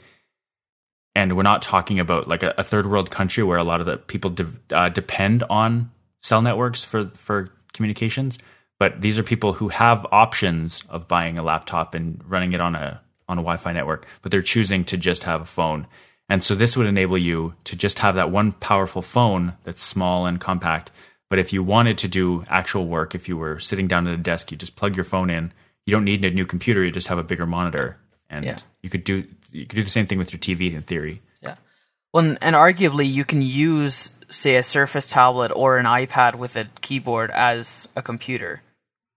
And 1.15 1.37
we're 1.37 1.43
not 1.43 1.63
talking 1.63 1.99
about 1.99 2.29
like 2.29 2.43
a, 2.43 2.55
a 2.57 2.63
third 2.63 2.87
world 2.87 3.11
country 3.11 3.43
where 3.43 3.59
a 3.59 3.65
lot 3.65 3.81
of 3.81 3.87
the 3.87 3.97
people 3.97 4.31
de- 4.31 4.47
uh, 4.71 4.89
depend 4.91 5.43
on 5.45 5.91
cell 6.23 6.43
networks 6.43 6.85
for 6.85 7.11
for 7.15 7.51
communications. 7.73 8.39
But 8.79 9.01
these 9.01 9.19
are 9.19 9.23
people 9.23 9.53
who 9.53 9.69
have 9.69 10.07
options 10.11 10.83
of 10.89 11.07
buying 11.07 11.37
a 11.37 11.43
laptop 11.43 11.95
and 11.95 12.23
running 12.27 12.53
it 12.53 12.61
on 12.61 12.75
a 12.75 13.03
on 13.31 13.39
a 13.39 13.43
Wi-Fi 13.43 13.73
network 13.73 14.07
but 14.23 14.31
they're 14.31 14.43
choosing 14.43 14.85
to 14.85 14.97
just 14.97 15.23
have 15.25 15.41
a 15.41 15.47
phone 15.47 15.87
and 16.31 16.45
so 16.45 16.55
this 16.55 16.77
would 16.77 16.87
enable 16.87 17.19
you 17.19 17.55
to 17.65 17.75
just 17.75 17.99
have 17.99 18.15
that 18.15 18.31
one 18.31 18.53
powerful 18.53 19.03
phone 19.03 19.55
that's 19.65 19.83
small 19.83 20.27
and 20.27 20.41
compact. 20.41 20.93
But 21.29 21.41
if 21.41 21.53
you 21.53 21.65
wanted 21.65 21.99
to 21.99 22.09
do 22.09 22.45
actual 22.49 22.87
work, 22.87 23.17
if 23.17 23.29
you 23.29 23.37
were 23.37 23.59
sitting 23.59 23.89
down 23.89 24.07
at 24.07 24.15
a 24.15 24.17
desk, 24.17 24.53
you 24.53 24.57
just 24.57 24.77
plug 24.77 24.95
your 24.95 25.05
phone 25.05 25.29
in. 25.29 25.53
You 25.87 25.91
don't 25.91 26.05
need 26.05 26.25
a 26.25 26.31
new 26.31 26.47
computer. 26.47 26.85
You 26.85 26.93
just 26.93 27.09
have 27.09 27.19
a 27.19 27.25
bigger 27.25 27.47
monitor, 27.47 27.97
and 28.29 28.45
yeah. 28.45 28.59
you 28.81 28.89
could 28.89 29.03
do 29.03 29.25
you 29.51 29.67
could 29.67 29.75
do 29.75 29.83
the 29.83 29.91
same 29.91 30.07
thing 30.07 30.19
with 30.19 30.33
your 30.33 30.39
TV 30.39 30.73
in 30.73 30.83
theory. 30.83 31.21
Yeah. 31.43 31.57
Well, 32.13 32.25
and- 32.25 32.39
and 32.41 32.55
arguably, 32.55 33.13
you 33.13 33.25
can 33.25 33.43
use, 33.43 34.17
say, 34.29 34.55
a 34.55 34.63
Surface 34.63 35.11
tablet 35.11 35.51
or 35.51 35.79
an 35.79 35.87
iPad 35.87 36.37
with 36.37 36.55
a 36.55 36.67
keyboard 36.81 37.33
as 37.33 37.89
a 37.97 38.03
computer 38.03 38.63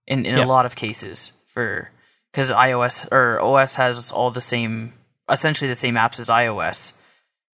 in, 0.08 0.26
in 0.26 0.36
Yeah. 0.36 0.44
a 0.44 0.46
lot 0.46 0.66
of 0.66 0.74
cases 0.74 1.30
for 1.46 1.90
because 2.34 2.50
iOS 2.50 3.06
or 3.12 3.40
OS 3.40 3.76
has 3.76 4.10
all 4.10 4.32
the 4.32 4.40
same, 4.40 4.92
essentially 5.30 5.68
the 5.68 5.76
same 5.76 5.94
apps 5.94 6.18
as 6.18 6.28
iOS, 6.28 6.94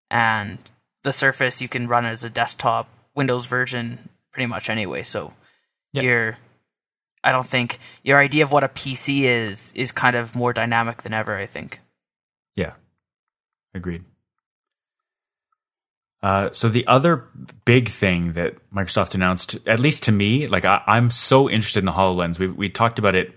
and 0.08 0.58
the 1.02 1.10
Surface 1.10 1.60
you 1.60 1.68
can 1.68 1.88
run 1.88 2.06
as 2.06 2.22
a 2.22 2.30
desktop 2.30 2.88
Windows 3.16 3.46
version 3.46 4.08
pretty 4.32 4.46
much 4.46 4.70
anyway. 4.70 5.02
So 5.02 5.32
Yeah. 5.92 6.02
you're, 6.02 6.36
I 7.24 7.32
don't 7.32 7.46
think 7.46 7.80
your 8.04 8.20
idea 8.20 8.44
of 8.44 8.52
what 8.52 8.62
a 8.62 8.68
PC 8.68 9.22
is 9.22 9.72
is 9.74 9.90
kind 9.90 10.14
of 10.14 10.36
more 10.36 10.52
dynamic 10.52 11.02
than 11.02 11.12
ever. 11.12 11.36
I 11.36 11.46
think. 11.46 11.80
Yeah, 12.54 12.74
agreed. 13.74 14.04
Uh, 16.22 16.50
so 16.52 16.68
the 16.68 16.86
other 16.86 17.24
big 17.64 17.88
thing 17.88 18.34
that 18.34 18.54
Microsoft 18.72 19.16
announced, 19.16 19.56
at 19.66 19.80
least 19.80 20.04
to 20.04 20.12
me, 20.12 20.46
like 20.46 20.64
I, 20.64 20.82
I'm 20.86 21.10
so 21.10 21.50
interested 21.50 21.80
in 21.80 21.86
the 21.86 21.92
Hololens. 21.92 22.38
We 22.38 22.46
we 22.46 22.68
talked 22.68 23.00
about 23.00 23.16
it 23.16 23.34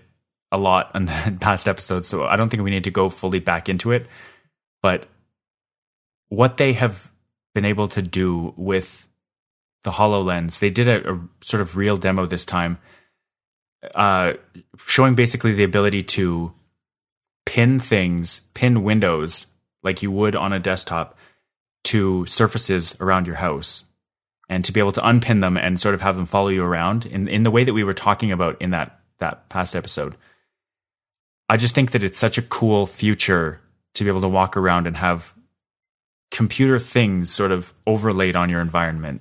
a 0.52 0.58
lot 0.58 0.90
on 0.94 1.06
the 1.06 1.36
past 1.40 1.66
episodes, 1.66 2.06
so 2.06 2.24
I 2.24 2.36
don't 2.36 2.50
think 2.50 2.62
we 2.62 2.70
need 2.70 2.84
to 2.84 2.90
go 2.90 3.08
fully 3.08 3.40
back 3.40 3.68
into 3.68 3.90
it. 3.90 4.06
But 4.82 5.06
what 6.28 6.58
they 6.58 6.74
have 6.74 7.10
been 7.54 7.64
able 7.64 7.88
to 7.88 8.02
do 8.02 8.54
with 8.56 9.08
the 9.84 9.90
Hololens, 9.90 10.60
they 10.60 10.70
did 10.70 10.88
a, 10.88 11.14
a 11.14 11.20
sort 11.42 11.60
of 11.60 11.76
real 11.76 11.96
demo 11.96 12.26
this 12.26 12.44
time, 12.44 12.78
uh, 13.94 14.34
showing 14.86 15.14
basically 15.14 15.54
the 15.54 15.64
ability 15.64 16.02
to 16.04 16.52
pin 17.44 17.80
things, 17.80 18.42
pin 18.54 18.84
windows 18.84 19.46
like 19.82 20.02
you 20.02 20.10
would 20.10 20.36
on 20.36 20.52
a 20.52 20.60
desktop 20.60 21.18
to 21.84 22.24
surfaces 22.26 22.96
around 23.00 23.26
your 23.26 23.36
house 23.36 23.84
and 24.48 24.64
to 24.64 24.72
be 24.72 24.80
able 24.80 24.92
to 24.92 25.06
unpin 25.06 25.40
them 25.40 25.56
and 25.56 25.80
sort 25.80 25.94
of 25.94 26.00
have 26.00 26.16
them 26.16 26.26
follow 26.26 26.48
you 26.48 26.62
around 26.62 27.06
in, 27.06 27.26
in 27.26 27.42
the 27.42 27.50
way 27.50 27.64
that 27.64 27.72
we 27.72 27.82
were 27.82 27.94
talking 27.94 28.30
about 28.30 28.60
in 28.60 28.70
that, 28.70 29.00
that 29.18 29.48
past 29.48 29.74
episode. 29.74 30.14
I 31.52 31.58
just 31.58 31.74
think 31.74 31.90
that 31.90 32.02
it's 32.02 32.18
such 32.18 32.38
a 32.38 32.42
cool 32.42 32.86
future 32.86 33.60
to 33.92 34.04
be 34.04 34.08
able 34.08 34.22
to 34.22 34.28
walk 34.28 34.56
around 34.56 34.86
and 34.86 34.96
have 34.96 35.34
computer 36.30 36.78
things 36.78 37.30
sort 37.30 37.52
of 37.52 37.74
overlaid 37.86 38.34
on 38.36 38.48
your 38.48 38.62
environment 38.62 39.20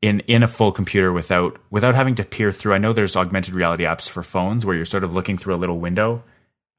in 0.00 0.18
in 0.26 0.42
a 0.42 0.48
full 0.48 0.72
computer 0.72 1.12
without 1.12 1.56
without 1.70 1.94
having 1.94 2.16
to 2.16 2.24
peer 2.24 2.50
through. 2.50 2.74
I 2.74 2.78
know 2.78 2.92
there's 2.92 3.14
augmented 3.14 3.54
reality 3.54 3.84
apps 3.84 4.08
for 4.08 4.24
phones 4.24 4.66
where 4.66 4.74
you're 4.74 4.84
sort 4.84 5.04
of 5.04 5.14
looking 5.14 5.38
through 5.38 5.54
a 5.54 5.62
little 5.62 5.78
window 5.78 6.24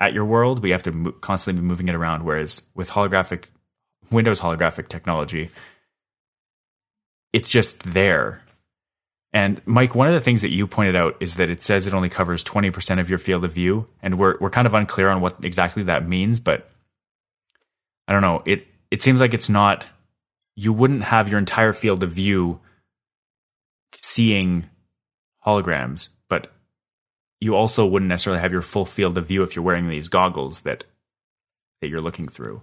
at 0.02 0.12
your 0.12 0.26
world, 0.26 0.60
but 0.60 0.68
you 0.68 0.74
have 0.74 0.84
to 0.84 0.92
mo- 0.92 1.12
constantly 1.14 1.62
be 1.62 1.66
moving 1.66 1.88
it 1.88 1.96
around. 1.96 2.26
Whereas 2.26 2.62
with 2.76 2.90
holographic 2.90 3.46
Windows 4.12 4.42
holographic 4.42 4.90
technology, 4.90 5.50
it's 7.32 7.50
just 7.50 7.80
there. 7.84 8.43
And 9.34 9.62
Mike, 9.66 9.96
one 9.96 10.08
of 10.08 10.14
the 10.14 10.22
things 10.22 10.44
that 10.44 10.52
you 10.52 10.68
pointed 10.68 10.96
out 10.96 11.18
is 11.20 11.36
that 11.36 11.50
it 11.50 11.64
says 11.64 11.88
it 11.88 11.94
only 11.94 12.10
covers 12.10 12.44
20% 12.44 13.00
of 13.00 13.10
your 13.10 13.18
field 13.18 13.44
of 13.44 13.54
view, 13.54 13.88
and 14.02 14.20
we're 14.20 14.38
we're 14.40 14.52
kind 14.52 14.68
of 14.68 14.76
unclear 14.76 15.10
on 15.10 15.22
what 15.22 15.44
exactly 15.44 15.84
that 15.84 16.08
means, 16.08 16.40
but 16.40 16.70
I 18.08 18.14
don't 18.14 18.22
know. 18.22 18.44
It 18.46 18.68
it 18.92 19.02
seems 19.02 19.20
like 19.20 19.34
it's 19.34 19.50
not 19.50 19.88
you 20.56 20.72
wouldn't 20.72 21.06
have 21.06 21.30
your 21.30 21.40
entire 21.40 21.74
field 21.74 22.04
of 22.04 22.12
view 22.12 22.60
seeing 23.98 24.70
holograms, 25.44 26.10
but 26.30 26.52
you 27.42 27.56
also 27.56 27.88
wouldn't 27.88 28.10
necessarily 28.10 28.40
have 28.42 28.52
your 28.52 28.62
full 28.62 28.86
field 28.86 29.18
of 29.18 29.28
view 29.28 29.42
if 29.42 29.56
you're 29.56 29.66
wearing 29.66 29.90
these 29.90 30.10
goggles 30.10 30.62
that 30.62 30.84
that 31.82 31.90
you're 31.90 32.02
looking 32.02 32.28
through. 32.28 32.62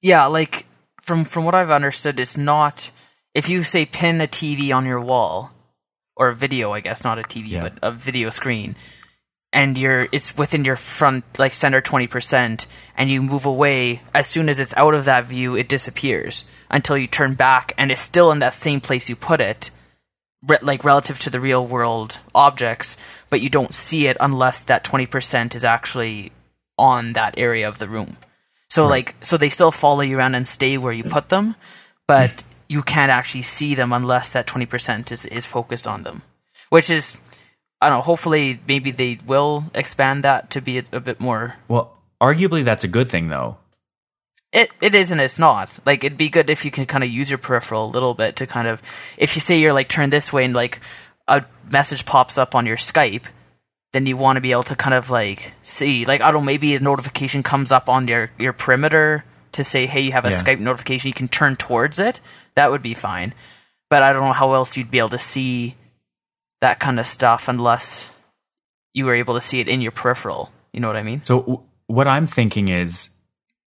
Yeah, 0.00 0.26
like 0.26 0.66
from 1.00 1.24
from 1.24 1.44
what 1.44 1.56
I've 1.56 1.72
understood, 1.72 2.20
it's 2.20 2.38
not 2.38 2.92
if 3.34 3.48
you 3.48 3.64
say 3.64 3.84
pin 3.84 4.20
a 4.20 4.28
TV 4.28 4.72
on 4.72 4.86
your 4.86 5.00
wall 5.00 5.50
or 6.16 6.28
a 6.28 6.34
video, 6.34 6.72
I 6.72 6.80
guess 6.80 7.04
not 7.04 7.18
a 7.18 7.22
TV, 7.22 7.48
Yeah. 7.50 7.62
but 7.68 7.78
a 7.82 7.90
video 7.92 8.30
screen, 8.30 8.76
and 9.52 9.76
you're 9.78 10.06
it's 10.12 10.36
within 10.36 10.64
your 10.64 10.76
front 10.76 11.24
like 11.38 11.54
center 11.54 11.80
twenty 11.80 12.06
percent, 12.06 12.66
and 12.96 13.10
you 13.10 13.22
move 13.22 13.46
away 13.46 14.02
as 14.14 14.26
soon 14.26 14.48
as 14.48 14.60
it's 14.60 14.76
out 14.76 14.94
of 14.94 15.04
that 15.06 15.26
view, 15.26 15.54
it 15.56 15.68
disappears 15.68 16.44
until 16.70 16.96
you 16.96 17.06
turn 17.06 17.34
back, 17.34 17.72
and 17.78 17.90
it's 17.90 18.00
still 18.00 18.30
in 18.32 18.38
that 18.40 18.54
same 18.54 18.80
place 18.80 19.08
you 19.08 19.16
put 19.16 19.40
it, 19.40 19.70
re- 20.46 20.58
like 20.62 20.84
relative 20.84 21.18
to 21.20 21.30
the 21.30 21.40
real 21.40 21.66
world 21.66 22.18
objects, 22.34 22.96
but 23.30 23.40
you 23.40 23.48
don't 23.48 23.74
see 23.74 24.06
it 24.06 24.16
unless 24.20 24.64
that 24.64 24.84
twenty 24.84 25.06
percent 25.06 25.54
is 25.54 25.64
actually 25.64 26.32
on 26.78 27.12
that 27.12 27.34
area 27.38 27.68
of 27.68 27.78
the 27.78 27.88
room. 27.88 28.16
So 28.70 28.88
like 28.88 29.14
so 29.20 29.36
they 29.36 29.48
still 29.50 29.70
follow 29.70 30.00
you 30.00 30.18
around 30.18 30.34
and 30.34 30.48
stay 30.48 30.78
where 30.78 30.92
you 30.92 31.04
put 31.04 31.28
them, 31.28 31.54
but 32.08 32.42
you 32.68 32.82
can't 32.82 33.10
actually 33.10 33.42
see 33.42 33.74
them 33.74 33.92
unless 33.92 34.32
that 34.32 34.46
twenty 34.46 34.66
percent 34.66 35.12
is, 35.12 35.26
is 35.26 35.46
focused 35.46 35.86
on 35.86 36.02
them. 36.02 36.22
Which 36.70 36.90
is 36.90 37.16
I 37.80 37.88
don't 37.88 37.98
know, 37.98 38.02
hopefully 38.02 38.60
maybe 38.66 38.90
they 38.90 39.18
will 39.26 39.64
expand 39.74 40.24
that 40.24 40.50
to 40.50 40.60
be 40.60 40.78
a, 40.78 40.84
a 40.92 41.00
bit 41.00 41.20
more 41.20 41.56
Well, 41.68 41.96
arguably 42.20 42.64
that's 42.64 42.84
a 42.84 42.88
good 42.88 43.10
thing 43.10 43.28
though. 43.28 43.58
it 44.52 44.70
it 44.80 44.94
is 44.94 45.10
and 45.10 45.20
it's 45.20 45.38
not. 45.38 45.78
Like 45.84 46.04
it'd 46.04 46.18
be 46.18 46.28
good 46.28 46.48
if 46.50 46.64
you 46.64 46.70
can 46.70 46.86
kind 46.86 47.04
of 47.04 47.10
use 47.10 47.30
your 47.30 47.38
peripheral 47.38 47.86
a 47.86 47.92
little 47.92 48.14
bit 48.14 48.36
to 48.36 48.46
kind 48.46 48.68
of 48.68 48.80
if 49.18 49.34
you 49.36 49.40
say 49.40 49.58
you're 49.58 49.72
like 49.74 49.88
turned 49.88 50.12
this 50.12 50.32
way 50.32 50.44
and 50.44 50.54
like 50.54 50.80
a 51.28 51.44
message 51.70 52.04
pops 52.06 52.38
up 52.38 52.54
on 52.54 52.66
your 52.66 52.76
Skype, 52.76 53.24
then 53.92 54.06
you 54.06 54.16
want 54.16 54.36
to 54.36 54.40
be 54.40 54.52
able 54.52 54.62
to 54.64 54.76
kind 54.76 54.94
of 54.94 55.10
like 55.10 55.52
see 55.62 56.04
like 56.04 56.20
I 56.20 56.30
don't 56.30 56.42
know 56.42 56.46
maybe 56.46 56.74
a 56.74 56.80
notification 56.80 57.42
comes 57.42 57.70
up 57.72 57.88
on 57.88 58.08
your 58.08 58.30
your 58.38 58.52
perimeter 58.52 59.24
to 59.54 59.64
say 59.64 59.86
hey 59.86 60.00
you 60.00 60.12
have 60.12 60.24
a 60.24 60.30
Yeah. 60.30 60.42
Skype 60.42 60.60
notification 60.60 61.08
you 61.08 61.14
can 61.14 61.28
turn 61.28 61.56
towards 61.56 61.98
it. 61.98 62.20
That 62.54 62.70
would 62.70 62.82
be 62.82 62.94
fine. 62.94 63.34
But 63.90 64.02
I 64.02 64.12
don't 64.12 64.24
know 64.24 64.32
how 64.32 64.54
else 64.54 64.76
you'd 64.76 64.90
be 64.90 64.98
able 64.98 65.10
to 65.10 65.18
see 65.18 65.76
that 66.60 66.80
kind 66.80 66.98
of 66.98 67.06
stuff 67.06 67.48
unless 67.48 68.08
you 68.94 69.04
were 69.06 69.14
able 69.14 69.34
to 69.34 69.40
see 69.40 69.60
it 69.60 69.68
in 69.68 69.80
your 69.80 69.92
peripheral. 69.92 70.50
You 70.72 70.80
know 70.80 70.86
what 70.86 70.96
I 70.96 71.02
mean? 71.02 71.22
So 71.24 71.40
w- 71.40 71.60
what 71.86 72.08
I'm 72.08 72.26
thinking 72.26 72.68
is 72.68 73.10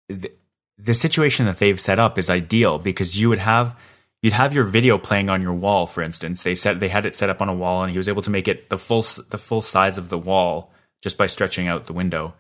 th- 0.10 0.34
the 0.78 0.94
situation 0.96 1.46
that 1.46 1.60
they've 1.60 1.80
set 1.80 2.00
up 2.00 2.18
is 2.18 2.30
ideal 2.30 2.80
because 2.80 3.20
you 3.20 3.30
would 3.30 3.40
have 3.40 3.76
you'd 4.22 4.34
have 4.34 4.54
your 4.54 4.64
video 4.64 4.98
playing 4.98 5.30
on 5.30 5.42
your 5.42 5.54
wall 5.54 5.86
for 5.88 6.02
instance 6.02 6.44
they 6.44 6.56
said 6.56 6.80
they 6.80 6.90
had 6.90 7.06
it 7.06 7.16
set 7.16 7.30
up 7.30 7.42
on 7.42 7.50
a 7.50 7.54
wall 7.54 7.84
and 7.84 7.92
he 7.92 7.98
was 7.98 8.10
able 8.10 8.22
to 8.24 8.30
make 8.32 8.48
it 8.48 8.70
the 8.70 8.78
full 8.78 9.02
the 9.30 9.38
full 9.38 9.62
size 9.62 9.98
of 9.98 10.10
the 10.10 10.18
wall 10.18 10.72
just 11.04 11.18
by 11.18 11.28
stretching 11.28 11.68
out 11.68 11.86
the 11.86 11.94
window 11.94 12.34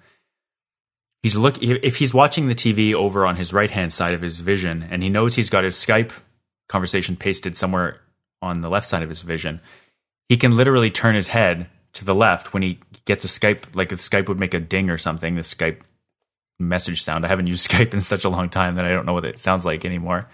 he's 1.23 1.35
look 1.35 1.61
if 1.61 1.97
he's 1.97 2.13
watching 2.13 2.47
the 2.47 2.55
TV 2.55 2.93
over 2.93 3.25
on 3.25 3.35
his 3.35 3.53
right 3.53 3.69
hand 3.69 3.93
side 3.93 4.13
of 4.13 4.21
his 4.21 4.39
vision 4.39 4.87
and 4.89 5.03
he 5.03 5.09
knows 5.09 5.35
he's 5.35 5.49
got 5.49 5.63
his 5.63 5.75
Skype 5.75 6.11
conversation 6.69 7.15
pasted 7.15 7.57
somewhere 7.57 8.01
on 8.41 8.61
the 8.61 8.69
left 8.69 8.87
side 8.87 9.03
of 9.03 9.09
his 9.09 9.21
vision 9.21 9.61
he 10.29 10.37
can 10.37 10.55
literally 10.55 10.91
turn 10.91 11.15
his 11.15 11.29
head 11.29 11.69
to 11.93 12.05
the 12.05 12.15
left 12.15 12.53
when 12.53 12.63
he 12.63 12.79
gets 13.05 13.25
a 13.25 13.27
Skype, 13.27 13.63
like 13.73 13.91
if 13.91 13.99
Skype 13.99 14.27
would 14.27 14.39
make 14.39 14.53
a 14.53 14.59
ding 14.59 14.89
or 14.89 14.97
something, 14.97 15.35
the 15.35 15.41
Skype 15.41 15.81
message 16.59 17.01
sound. 17.01 17.25
I 17.25 17.29
haven't 17.29 17.47
used 17.47 17.69
Skype 17.69 17.93
in 17.93 18.01
such 18.01 18.25
a 18.25 18.29
long 18.29 18.49
time 18.49 18.75
that 18.75 18.85
I 18.85 18.89
don't 18.89 19.05
know 19.05 19.13
what 19.13 19.25
it 19.25 19.39
sounds 19.39 19.65
like 19.65 19.85
anymore. 19.85 20.29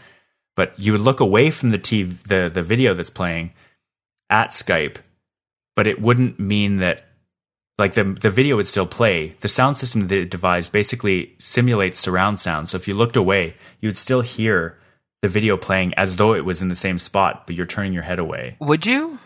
But 0.56 0.78
you 0.78 0.92
would 0.92 1.02
look 1.02 1.20
away 1.20 1.50
from 1.50 1.72
the 1.72 1.80
TV, 1.80 2.22
the, 2.24 2.50
the 2.54 2.62
video 2.62 2.94
that's 2.94 3.10
playing 3.10 3.54
at 4.30 4.52
Skype, 4.52 4.98
but 5.76 5.88
it 5.88 6.02
wouldn't 6.02 6.40
mean 6.40 6.78
that 6.78 7.06
like 7.78 7.94
the 7.96 8.04
the 8.04 8.30
video 8.30 8.56
would 8.58 8.68
still 8.68 8.86
play. 8.86 9.36
The 9.42 9.50
sound 9.50 9.78
system 9.78 10.08
that 10.08 10.18
it 10.18 10.30
devised 10.30 10.72
basically 10.72 11.36
simulates 11.40 12.00
surround 12.00 12.40
sound. 12.40 12.70
So 12.70 12.78
if 12.78 12.88
you 12.88 12.94
looked 12.94 13.16
away, 13.16 13.56
you 13.82 13.90
would 13.90 13.98
still 13.98 14.22
hear 14.22 14.78
the 15.22 15.28
video 15.30 15.58
playing 15.58 15.94
as 15.96 16.18
though 16.18 16.34
it 16.34 16.46
was 16.46 16.62
in 16.62 16.68
the 16.68 16.76
same 16.76 17.00
spot, 17.00 17.48
but 17.48 17.56
you're 17.56 17.66
turning 17.66 17.94
your 17.94 18.04
head 18.04 18.20
away. 18.20 18.58
Would 18.60 18.86
you? 18.86 19.18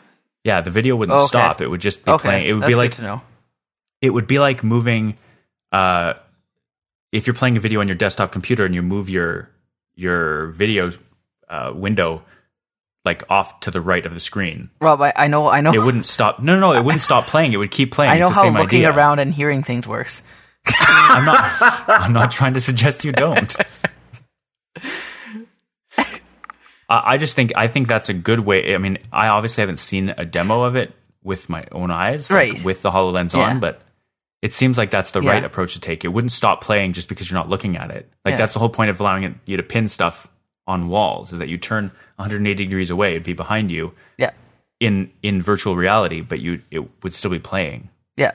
Yeah, 0.43 0.61
the 0.61 0.71
video 0.71 0.95
wouldn't 0.95 1.17
Okay. 1.17 1.27
stop. 1.27 1.59
It 1.61 1.67
would 1.67 1.81
just 1.81 2.05
be 2.05 2.11
Okay, 2.11 2.21
playing. 2.29 2.47
It 2.47 2.53
would 2.53 2.63
that's 2.63 2.71
be 2.71 2.75
like 2.75 2.91
to 2.91 3.01
know. 3.01 3.21
it 4.01 4.11
would 4.11 4.27
be 4.27 4.39
like 4.39 4.63
moving 4.63 5.17
uh 5.71 6.13
if 7.11 7.27
you're 7.27 7.33
playing 7.33 7.57
a 7.57 7.59
video 7.59 7.79
on 7.81 7.87
your 7.87 7.95
desktop 7.97 8.31
computer 8.31 8.63
and 8.65 8.73
you 8.75 8.81
move 8.81 9.09
your 9.09 9.49
your 9.95 10.47
video 10.47 10.91
uh, 11.49 11.71
window 11.73 12.23
like 13.07 13.23
off 13.29 13.59
to 13.61 13.71
the 13.71 13.79
right 13.81 14.05
of 14.05 14.13
the 14.13 14.19
screen 14.19 14.69
Rob, 14.81 15.01
I, 15.01 15.13
I 15.15 15.27
know, 15.27 15.47
I 15.49 15.61
know, 15.61 15.71
it 15.73 15.79
wouldn't 15.81 16.05
stop 16.05 16.39
no 16.39 16.53
no 16.59 16.73
no 16.73 16.79
it 16.79 16.83
wouldn't 16.83 17.01
stop 17.01 17.25
playing 17.25 17.53
it 17.53 17.57
would 17.57 17.71
keep 17.71 17.91
playing 17.91 18.11
I 18.11 18.19
know 18.19 18.29
how 18.29 18.43
looking 18.49 18.81
idea. 18.85 18.91
around 18.91 19.19
and 19.19 19.33
hearing 19.33 19.63
things 19.63 19.87
works. 19.87 20.21
i'm 20.79 21.23
not 21.25 21.39
i'm 21.87 22.11
not 22.13 22.29
trying 22.31 22.53
to 22.55 22.61
suggest 22.61 23.05
you 23.05 23.11
don't 23.13 23.55
I 26.89 27.13
I 27.13 27.17
just 27.17 27.35
think 27.35 27.51
I 27.55 27.67
think 27.67 27.87
that's 27.87 28.09
a 28.09 28.13
good 28.13 28.39
way. 28.39 28.73
I 28.73 28.77
mean, 28.77 28.97
I 29.11 29.27
obviously 29.27 29.61
haven't 29.61 29.77
seen 29.79 30.13
a 30.17 30.25
demo 30.25 30.63
of 30.63 30.75
it 30.75 30.93
with 31.23 31.49
my 31.49 31.65
own 31.71 31.91
eyes, 31.91 32.31
like, 32.31 32.53
Right. 32.53 32.63
with 32.63 32.81
the 32.81 32.91
Hololens 32.91 33.33
Yeah. 33.33 33.49
on, 33.49 33.59
but 33.59 33.81
it 34.41 34.53
seems 34.53 34.77
like 34.77 34.91
that's 34.91 35.11
the 35.11 35.21
Yeah. 35.21 35.31
right 35.31 35.43
approach 35.43 35.73
to 35.73 35.81
take. 35.81 36.05
It 36.05 36.09
wouldn't 36.09 36.31
stop 36.31 36.61
playing 36.63 36.93
just 36.93 37.09
because 37.09 37.29
you're 37.29 37.37
not 37.39 37.49
looking 37.49 37.75
at 37.75 37.91
it. 37.91 38.09
Like 38.23 38.33
Yeah. 38.33 38.37
that's 38.37 38.53
the 38.53 38.59
whole 38.59 38.69
point 38.69 38.89
of 38.89 38.99
allowing 39.01 39.23
it, 39.23 39.33
you 39.45 39.57
to 39.57 39.63
pin 39.63 39.89
stuff 39.89 40.27
on 40.67 40.89
walls, 40.89 41.31
is 41.33 41.39
that 41.39 41.47
you 41.49 41.57
turn 41.57 41.85
180 42.17 42.65
degrees 42.65 42.89
away, 42.89 43.11
it'd 43.11 43.23
be 43.23 43.33
behind 43.33 43.71
you 43.71 43.93
Yeah, 44.17 44.31
in 44.79 45.11
in 45.23 45.41
virtual 45.41 45.75
reality, 45.75 46.21
but 46.21 46.39
you 46.39 46.61
it 46.71 46.83
would 47.03 47.13
still 47.13 47.31
be 47.31 47.39
playing. 47.39 47.89
yeah. 48.15 48.33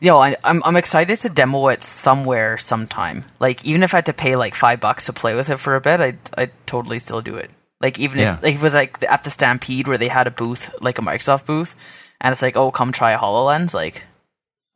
you 0.00 0.10
know, 0.10 0.18
I, 0.22 0.36
I'm 0.44 0.62
I'm 0.64 0.76
excited 0.76 1.18
to 1.20 1.28
demo 1.28 1.68
it 1.68 1.82
somewhere 1.82 2.56
sometime. 2.58 3.24
Like 3.38 3.64
even 3.64 3.82
if 3.82 3.92
I 3.94 3.98
had 3.98 4.06
to 4.06 4.12
pay 4.12 4.36
like 4.36 4.54
five 4.54 4.80
bucks 4.80 5.06
to 5.06 5.12
play 5.12 5.34
with 5.34 5.50
it 5.50 5.58
for 5.58 5.76
a 5.76 5.80
bit, 5.80 6.00
I'd 6.00 6.18
I'd 6.36 6.52
totally 6.66 6.98
still 6.98 7.20
do 7.20 7.36
it. 7.36 7.50
Like 7.80 7.98
even 7.98 8.18
Yeah. 8.18 8.36
if 8.36 8.42
like 8.42 8.54
if 8.54 8.60
it 8.60 8.64
was 8.64 8.74
like 8.74 9.02
at 9.02 9.24
the 9.24 9.30
Stampede 9.30 9.88
where 9.88 9.98
they 9.98 10.08
had 10.08 10.26
a 10.26 10.30
booth, 10.30 10.74
like 10.80 10.98
a 10.98 11.02
Microsoft 11.02 11.46
booth, 11.46 11.76
and 12.20 12.32
it's 12.32 12.42
like, 12.42 12.56
oh, 12.56 12.70
come 12.70 12.92
try 12.92 13.12
a 13.12 13.18
Hololens, 13.18 13.74
like 13.74 14.04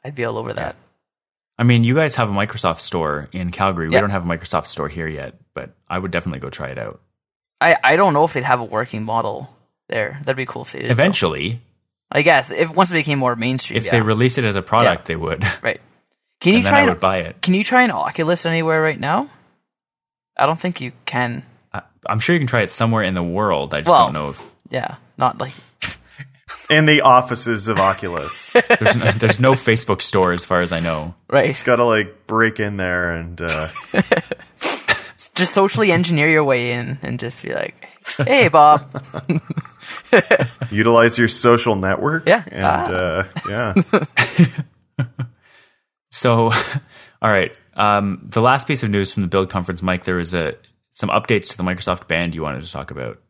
I'd 0.04 0.14
be 0.14 0.24
all 0.24 0.36
over 0.38 0.52
that. 0.54 0.76
I 1.58 1.62
mean, 1.62 1.84
you 1.84 1.94
guys 1.94 2.16
have 2.16 2.28
a 2.28 2.32
Microsoft 2.32 2.80
store 2.80 3.28
in 3.32 3.50
Calgary. 3.52 3.88
We 3.88 3.94
Yeah. 3.94 4.00
don't 4.00 4.10
have 4.10 4.24
a 4.24 4.28
Microsoft 4.28 4.66
store 4.66 4.88
here 4.88 5.06
yet, 5.06 5.34
but 5.54 5.70
I 5.88 5.98
would 5.98 6.10
definitely 6.10 6.40
go 6.40 6.50
try 6.50 6.68
it 6.68 6.78
out. 6.78 7.00
I 7.60 7.76
I 7.82 7.96
don't 7.96 8.12
know 8.12 8.24
if 8.24 8.32
they'd 8.32 8.44
have 8.44 8.60
a 8.60 8.64
working 8.64 9.04
model 9.04 9.54
there. 9.88 10.18
That'd 10.24 10.36
be 10.36 10.46
cool 10.46 10.62
if 10.62 10.72
they 10.72 10.80
did. 10.80 10.88
though. 10.88 10.92
Eventually, 10.92 11.60
I 12.10 12.22
guess 12.22 12.50
if 12.52 12.74
once 12.74 12.90
it 12.90 12.94
became 12.94 13.18
more 13.18 13.36
mainstream, 13.36 13.76
if 13.78 13.84
yeah. 13.86 13.92
they 13.92 14.00
released 14.00 14.38
it 14.38 14.44
as 14.44 14.56
a 14.56 14.62
product, 14.62 15.06
they 15.06 15.16
would. 15.16 15.42
right. 15.62 15.80
Can 16.40 16.52
you 16.52 16.58
and 16.58 16.66
then 16.66 16.72
try 16.72 16.80
I 16.80 16.82
an, 16.82 16.88
would 16.90 17.00
buy 17.00 17.18
it. 17.20 17.40
Can 17.40 17.54
you 17.54 17.64
try 17.64 17.84
an 17.84 17.90
Oculus 17.90 18.44
anywhere 18.44 18.82
right 18.82 18.98
now? 19.00 19.30
I 20.36 20.46
don't 20.46 20.58
think 20.60 20.80
you 20.80 20.92
can. 21.06 21.44
I- 21.72 21.82
I'm 22.06 22.20
sure 22.20 22.34
you 22.34 22.40
can 22.40 22.48
try 22.48 22.62
it 22.62 22.70
somewhere 22.70 23.02
in 23.02 23.14
the 23.14 23.22
world. 23.22 23.72
I 23.72 23.80
just 23.80 23.90
Well- 23.90 24.06
don't 24.06 24.12
know 24.12 24.28
if 24.30 24.42
Yeah, 24.68 24.96
not 25.16 25.40
like 25.40 25.52
In 26.70 26.86
the 26.86 27.02
offices 27.02 27.68
of 27.68 27.78
Oculus. 27.78 28.50
there's 28.80 28.96
no, 28.96 29.10
there's 29.12 29.40
no 29.40 29.52
Facebook 29.52 30.02
store 30.02 30.32
as 30.32 30.44
far 30.44 30.60
as 30.60 30.72
I 30.72 30.80
know. 30.80 31.14
right. 31.30 31.46
You 31.46 31.52
just 31.52 31.64
gotta 31.64 31.84
like 31.84 32.26
break 32.26 32.58
in 32.60 32.76
there 32.76 33.12
and 33.16 33.40
uh, 33.40 33.68
Just 35.34 35.52
socially 35.52 35.90
engineer 35.92 36.28
your 36.28 36.44
way 36.44 36.72
in 36.72 36.98
and 37.02 37.18
just 37.18 37.42
be 37.42 37.52
like, 37.54 37.74
"Hey, 38.18 38.48
Bob." 38.48 38.88
utilize 40.70 41.18
your 41.18 41.28
social 41.28 41.74
network. 41.74 42.28
Yeah. 42.28 42.44
And 42.50 42.64
Ah. 42.64 42.86
uh, 42.92 43.24
yeah. 43.48 43.74
So, 46.10 46.52
all 47.22 47.30
right. 47.30 47.56
Um, 47.74 48.20
the 48.30 48.40
last 48.40 48.68
piece 48.68 48.84
of 48.84 48.90
news 48.90 49.12
from 49.12 49.22
the 49.24 49.28
Build 49.28 49.50
conference, 49.50 49.82
Mike, 49.82 50.04
there 50.04 50.14
was 50.14 50.32
a 50.32 50.54
some 50.92 51.08
updates 51.08 51.50
to 51.50 51.56
the 51.56 51.64
Microsoft 51.64 52.06
Band 52.06 52.36
you 52.36 52.42
wanted 52.42 52.62
to 52.62 52.70
talk 52.70 52.92
about. 52.92 53.20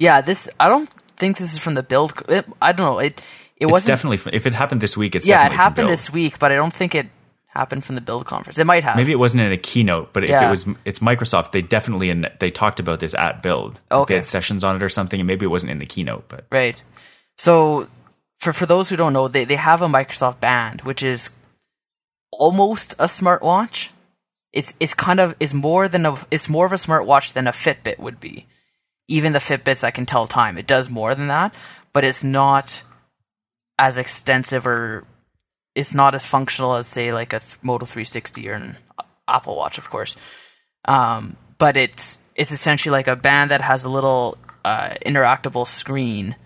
Yeah, 0.00 0.20
this. 0.20 0.48
I 0.58 0.68
don't 0.68 0.88
think 1.16 1.38
this 1.38 1.52
is 1.52 1.60
from 1.60 1.74
the 1.74 1.84
build. 1.84 2.12
It, 2.28 2.44
I 2.60 2.72
don't 2.72 2.86
know. 2.86 2.98
It. 2.98 3.22
It 3.56 3.66
wasn't. 3.66 3.86
definitely 3.86 4.32
if 4.36 4.46
it 4.46 4.52
happened 4.52 4.80
this 4.80 4.96
week, 4.96 5.14
it's 5.14 5.24
yeah, 5.24 5.42
it 5.46 5.50
definitely 5.50 5.56
from 5.56 5.62
happened 5.62 5.76
Build. 5.86 5.90
this 5.92 6.12
week, 6.12 6.38
but 6.40 6.50
I 6.50 6.56
don't 6.56 6.74
think 6.74 6.96
it 6.96 7.06
happened 7.54 7.84
from 7.84 7.94
the 7.94 8.00
build 8.00 8.26
conference. 8.26 8.58
It 8.58 8.66
might 8.66 8.84
have. 8.84 8.96
Maybe 8.96 9.12
it 9.12 9.18
wasn't 9.18 9.42
in 9.42 9.52
a 9.52 9.56
keynote, 9.56 10.12
but 10.12 10.24
if 10.24 10.30
it 10.30 10.50
was, 10.50 10.66
it's 10.84 10.98
Microsoft. 10.98 11.52
They 11.52 11.62
definitely 11.62 12.10
in, 12.10 12.26
they 12.40 12.50
talked 12.50 12.80
about 12.80 13.00
this 13.00 13.14
at 13.14 13.42
Build. 13.42 13.80
Okay. 13.90 14.14
They 14.14 14.16
had 14.16 14.26
sessions 14.26 14.64
on 14.64 14.76
it 14.76 14.82
or 14.82 14.88
something, 14.88 15.20
and 15.20 15.26
maybe 15.26 15.46
it 15.46 15.48
wasn't 15.48 15.72
in 15.72 15.78
the 15.78 15.86
keynote, 15.86 16.24
but 16.28 16.46
Right. 16.50 16.80
So, 17.36 17.88
for 18.38 18.52
for 18.52 18.66
those 18.66 18.90
who 18.90 18.96
don't 18.96 19.12
know, 19.12 19.28
they 19.28 19.44
they 19.44 19.56
have 19.56 19.82
a 19.82 19.88
Microsoft 19.88 20.40
Band, 20.40 20.82
which 20.82 21.02
is 21.02 21.30
almost 22.30 22.94
a 22.94 23.04
smartwatch. 23.04 23.90
It's 24.52 24.74
it's 24.78 24.94
kind 24.94 25.20
of 25.20 25.34
is 25.40 25.54
more 25.54 25.88
than 25.88 26.06
a 26.06 26.16
it's 26.30 26.48
more 26.48 26.66
of 26.66 26.72
a 26.72 26.76
smartwatch 26.76 27.32
than 27.32 27.46
a 27.46 27.52
Fitbit 27.52 27.98
would 27.98 28.20
be. 28.20 28.46
Even 29.08 29.32
the 29.32 29.38
Fitbits 29.38 29.80
that 29.80 29.94
can 29.94 30.06
tell 30.06 30.26
time, 30.26 30.56
it 30.56 30.66
does 30.66 30.88
more 30.88 31.14
than 31.14 31.28
that, 31.28 31.54
but 31.92 32.04
it's 32.04 32.24
not 32.24 32.82
as 33.78 33.98
extensive 33.98 34.66
or 34.66 35.04
it's 35.74 35.94
not 35.94 36.14
as 36.14 36.26
functional 36.26 36.76
as 36.76 36.86
say 36.86 37.12
like 37.12 37.32
a 37.32 37.40
th- 37.40 37.58
Moto 37.62 37.86
360 37.86 38.48
or 38.48 38.54
an 38.54 38.76
Apple 39.26 39.56
Watch, 39.56 39.78
of 39.78 39.90
course. 39.90 40.16
Um, 40.84 41.36
but 41.58 41.76
it's 41.76 42.22
it's 42.34 42.52
essentially 42.52 42.92
like 42.92 43.08
a 43.08 43.16
band 43.16 43.50
that 43.50 43.60
has 43.60 43.84
a 43.84 43.88
little 43.88 44.38
uh, 44.64 44.90
interactable 45.04 45.66
screen 45.66 46.36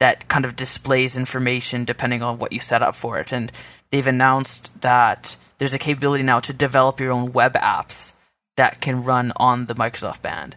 that 0.00 0.28
kind 0.28 0.44
of 0.44 0.56
displays 0.56 1.16
information 1.16 1.84
depending 1.84 2.22
on 2.22 2.38
what 2.38 2.52
you 2.52 2.60
set 2.60 2.82
up 2.82 2.94
for 2.94 3.18
it. 3.18 3.32
And 3.32 3.52
they've 3.90 4.06
announced 4.06 4.80
that 4.80 5.36
there's 5.58 5.74
a 5.74 5.78
capability 5.78 6.24
now 6.24 6.40
to 6.40 6.52
develop 6.52 7.00
your 7.00 7.12
own 7.12 7.32
web 7.32 7.54
apps 7.54 8.14
that 8.56 8.80
can 8.80 9.04
run 9.04 9.32
on 9.36 9.66
the 9.66 9.74
Microsoft 9.74 10.22
Band. 10.22 10.56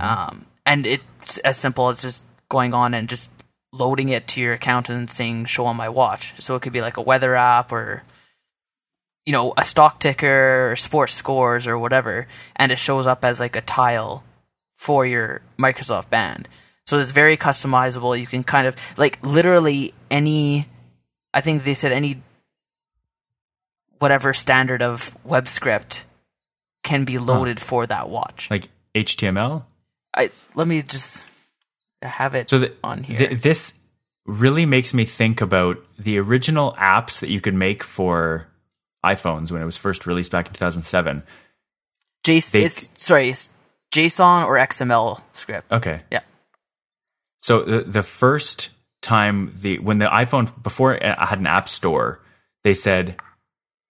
Um, 0.00 0.46
and 0.64 0.86
it's 0.86 1.38
as 1.38 1.56
simple 1.56 1.88
as 1.88 2.02
just 2.02 2.22
going 2.48 2.74
on 2.74 2.94
and 2.94 3.08
just 3.08 3.30
loading 3.78 4.08
it 4.08 4.28
to 4.28 4.40
your 4.40 4.54
account 4.54 4.88
and 4.88 5.10
saying 5.10 5.46
show 5.46 5.66
on 5.66 5.76
my 5.76 5.88
watch. 5.88 6.34
So 6.38 6.54
it 6.56 6.62
could 6.62 6.72
be 6.72 6.80
like 6.80 6.96
a 6.96 7.02
weather 7.02 7.34
app 7.34 7.72
or 7.72 8.02
you 9.24 9.32
know, 9.32 9.52
a 9.56 9.64
stock 9.64 9.98
ticker 9.98 10.70
or 10.70 10.76
sports 10.76 11.12
scores 11.12 11.66
or 11.66 11.76
whatever, 11.76 12.28
and 12.54 12.70
it 12.70 12.78
shows 12.78 13.08
up 13.08 13.24
as 13.24 13.40
like 13.40 13.56
a 13.56 13.60
tile 13.60 14.22
for 14.76 15.04
your 15.04 15.40
Microsoft 15.58 16.10
band. 16.10 16.48
So 16.86 17.00
it's 17.00 17.10
very 17.10 17.36
customizable. 17.36 18.18
You 18.18 18.26
can 18.26 18.44
kind 18.44 18.68
of 18.68 18.76
like 18.96 19.18
literally 19.22 19.92
any 20.10 20.68
I 21.34 21.40
think 21.40 21.64
they 21.64 21.74
said 21.74 21.92
any 21.92 22.22
whatever 23.98 24.32
standard 24.32 24.80
of 24.80 25.16
web 25.24 25.48
script 25.48 26.04
can 26.82 27.04
be 27.04 27.18
loaded 27.18 27.60
for 27.60 27.86
that 27.86 28.08
watch. 28.08 28.48
like 28.50 28.68
HTML. 28.94 29.64
I 30.14 30.30
let 30.54 30.68
me 30.68 30.82
just 30.82 31.28
have 32.02 32.34
it 32.34 32.50
So 32.50 32.58
the, 32.60 32.72
on 32.84 33.02
here. 33.02 33.16
th- 33.28 33.40
this 33.42 33.78
really 34.26 34.66
makes 34.66 34.92
me 34.92 35.04
think 35.04 35.40
about 35.40 35.78
the 35.98 36.18
original 36.18 36.72
apps 36.78 37.20
that 37.20 37.30
you 37.30 37.40
could 37.40 37.54
make 37.54 37.82
for 37.82 38.48
iPhones 39.04 39.50
when 39.52 39.62
it 39.62 39.64
was 39.64 39.76
first 39.76 40.06
released 40.06 40.32
back 40.32 40.48
in 40.48 40.52
2007. 40.54 41.22
JSON, 42.26 42.50
they- 42.52 42.64
it's, 42.64 42.90
sorry, 42.96 43.28
it's 43.30 43.50
JSON 43.94 44.44
or 44.46 44.56
XML 44.58 45.20
script. 45.32 45.70
Okay. 45.72 46.02
Yeah. 46.10 46.20
So 47.42 47.62
the 47.62 47.80
the 47.82 48.02
first 48.02 48.70
time 49.02 49.54
the 49.60 49.78
when 49.78 49.98
the 49.98 50.06
iPhone 50.06 50.50
before 50.62 50.94
I 50.94 51.10
uh, 51.10 51.26
had 51.26 51.38
an 51.38 51.46
app 51.46 51.68
store, 51.68 52.20
they 52.64 52.74
said 52.74 53.16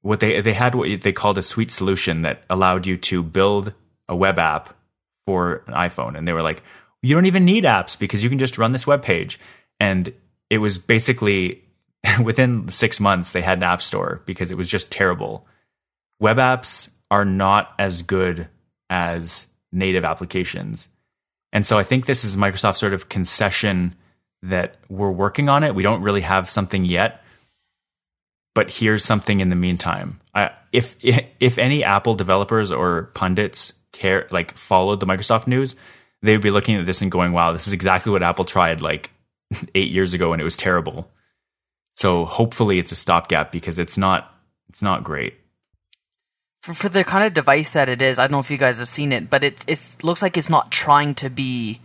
what 0.02 0.20
they 0.20 0.40
they 0.42 0.52
had 0.52 0.74
what 0.74 1.00
they 1.00 1.12
called 1.12 1.38
a 1.38 1.42
sweet 1.42 1.72
solution 1.72 2.20
that 2.22 2.42
allowed 2.50 2.86
you 2.86 2.98
to 2.98 3.22
build 3.22 3.72
a 4.10 4.14
web 4.14 4.38
app 4.38 4.76
for 5.26 5.64
an 5.66 5.72
iPhone, 5.72 6.16
and 6.18 6.28
they 6.28 6.34
were 6.34 6.42
like, 6.42 6.62
you 7.06 7.14
don't 7.14 7.26
even 7.26 7.44
need 7.44 7.62
apps 7.62 7.96
because 7.96 8.24
you 8.24 8.28
can 8.28 8.38
just 8.38 8.58
run 8.58 8.72
this 8.72 8.86
web 8.86 9.00
page, 9.00 9.38
and 9.78 10.12
it 10.50 10.58
was 10.58 10.76
basically 10.76 11.62
within 12.22 12.68
six 12.68 12.98
months 12.98 13.30
they 13.30 13.42
had 13.42 13.58
an 13.58 13.64
app 13.64 13.80
store 13.80 14.22
because 14.26 14.50
it 14.50 14.56
was 14.56 14.68
just 14.68 14.90
terrible. 14.90 15.46
Web 16.18 16.38
apps 16.38 16.90
are 17.10 17.24
not 17.24 17.74
as 17.78 18.02
good 18.02 18.48
as 18.90 19.46
native 19.70 20.04
applications. 20.04 20.88
And 21.52 21.64
so 21.64 21.78
I 21.78 21.84
think 21.84 22.06
this 22.06 22.24
is 22.24 22.36
Microsoft's 22.36 22.78
sort 22.78 22.92
of 22.92 23.08
concession 23.08 23.94
that 24.42 24.76
we're 24.88 25.10
working 25.10 25.48
on 25.48 25.62
it. 25.62 25.74
We 25.74 25.84
don't 25.84 26.02
really 26.02 26.22
have 26.22 26.50
something 26.50 26.84
yet, 26.84 27.22
but 28.52 28.68
here's 28.68 29.04
something 29.04 29.38
in 29.38 29.48
the 29.48 29.56
meantime. 29.56 30.20
I, 30.34 30.50
if 30.72 30.96
if 31.02 31.58
any 31.58 31.84
Apple 31.84 32.16
developers 32.16 32.72
or 32.72 33.04
pundits 33.14 33.74
care 33.92 34.26
like 34.32 34.56
followed 34.56 34.98
the 34.98 35.06
Microsoft 35.06 35.46
news, 35.46 35.76
they 36.26 36.32
would 36.32 36.42
be 36.42 36.50
looking 36.50 36.76
at 36.76 36.86
this 36.86 37.02
and 37.02 37.10
going, 37.10 37.32
"Wow, 37.32 37.52
this 37.52 37.66
is 37.66 37.72
exactly 37.72 38.12
what 38.12 38.22
Apple 38.22 38.44
tried 38.44 38.80
like 38.80 39.10
8 39.74 39.90
years 39.90 40.12
ago 40.14 40.32
and 40.32 40.40
it 40.40 40.44
was 40.44 40.56
terrible." 40.56 41.10
So 41.94 42.24
hopefully 42.24 42.78
it's 42.78 42.92
a 42.92 42.96
stopgap 42.96 43.50
because 43.52 43.78
it's 43.78 43.96
not 43.96 44.32
it's 44.68 44.82
not 44.82 45.02
great. 45.04 45.34
for, 46.62 46.74
for 46.74 46.88
the 46.88 47.04
kind 47.04 47.24
of 47.24 47.32
device 47.32 47.70
that 47.72 47.88
it 47.88 48.02
is, 48.02 48.18
I 48.18 48.24
don't 48.24 48.32
know 48.32 48.40
if 48.40 48.50
you 48.50 48.58
guys 48.58 48.78
have 48.80 48.88
seen 48.88 49.12
it, 49.12 49.30
but 49.30 49.44
it 49.44 49.64
it 49.66 49.96
looks 50.02 50.20
like 50.20 50.36
it's 50.36 50.50
not 50.50 50.70
trying 50.70 51.14
to 51.16 51.30
be 51.30 51.80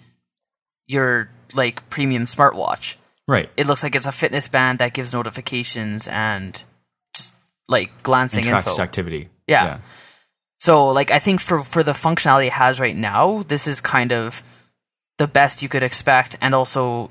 your 0.87 1.29
like 1.53 1.89
premium 1.89 2.25
smartwatch. 2.25 2.95
Right. 3.27 3.49
It 3.55 3.67
looks 3.67 3.83
like 3.83 3.95
it's 3.95 4.05
a 4.07 4.11
fitness 4.11 4.47
band 4.49 4.79
that 4.79 4.93
gives 4.93 5.13
notifications 5.13 6.07
and 6.07 6.61
just 7.15 7.33
like 7.69 7.91
glancing 8.03 8.41
And 8.41 8.49
tracks 8.49 8.67
info. 8.71 8.81
activity. 8.81 9.29
Yeah. 9.47 9.79
So 10.61 10.89
like 10.89 11.09
I 11.09 11.17
think 11.17 11.41
for 11.41 11.63
for 11.63 11.81
the 11.81 11.93
functionality 11.93 12.45
it 12.45 12.53
has 12.53 12.79
right 12.79 12.95
now, 12.95 13.41
this 13.47 13.67
is 13.67 13.81
kind 13.81 14.13
of 14.13 14.43
the 15.17 15.25
best 15.25 15.63
you 15.63 15.69
could 15.69 15.81
expect 15.81 16.37
and 16.39 16.53
also 16.53 17.09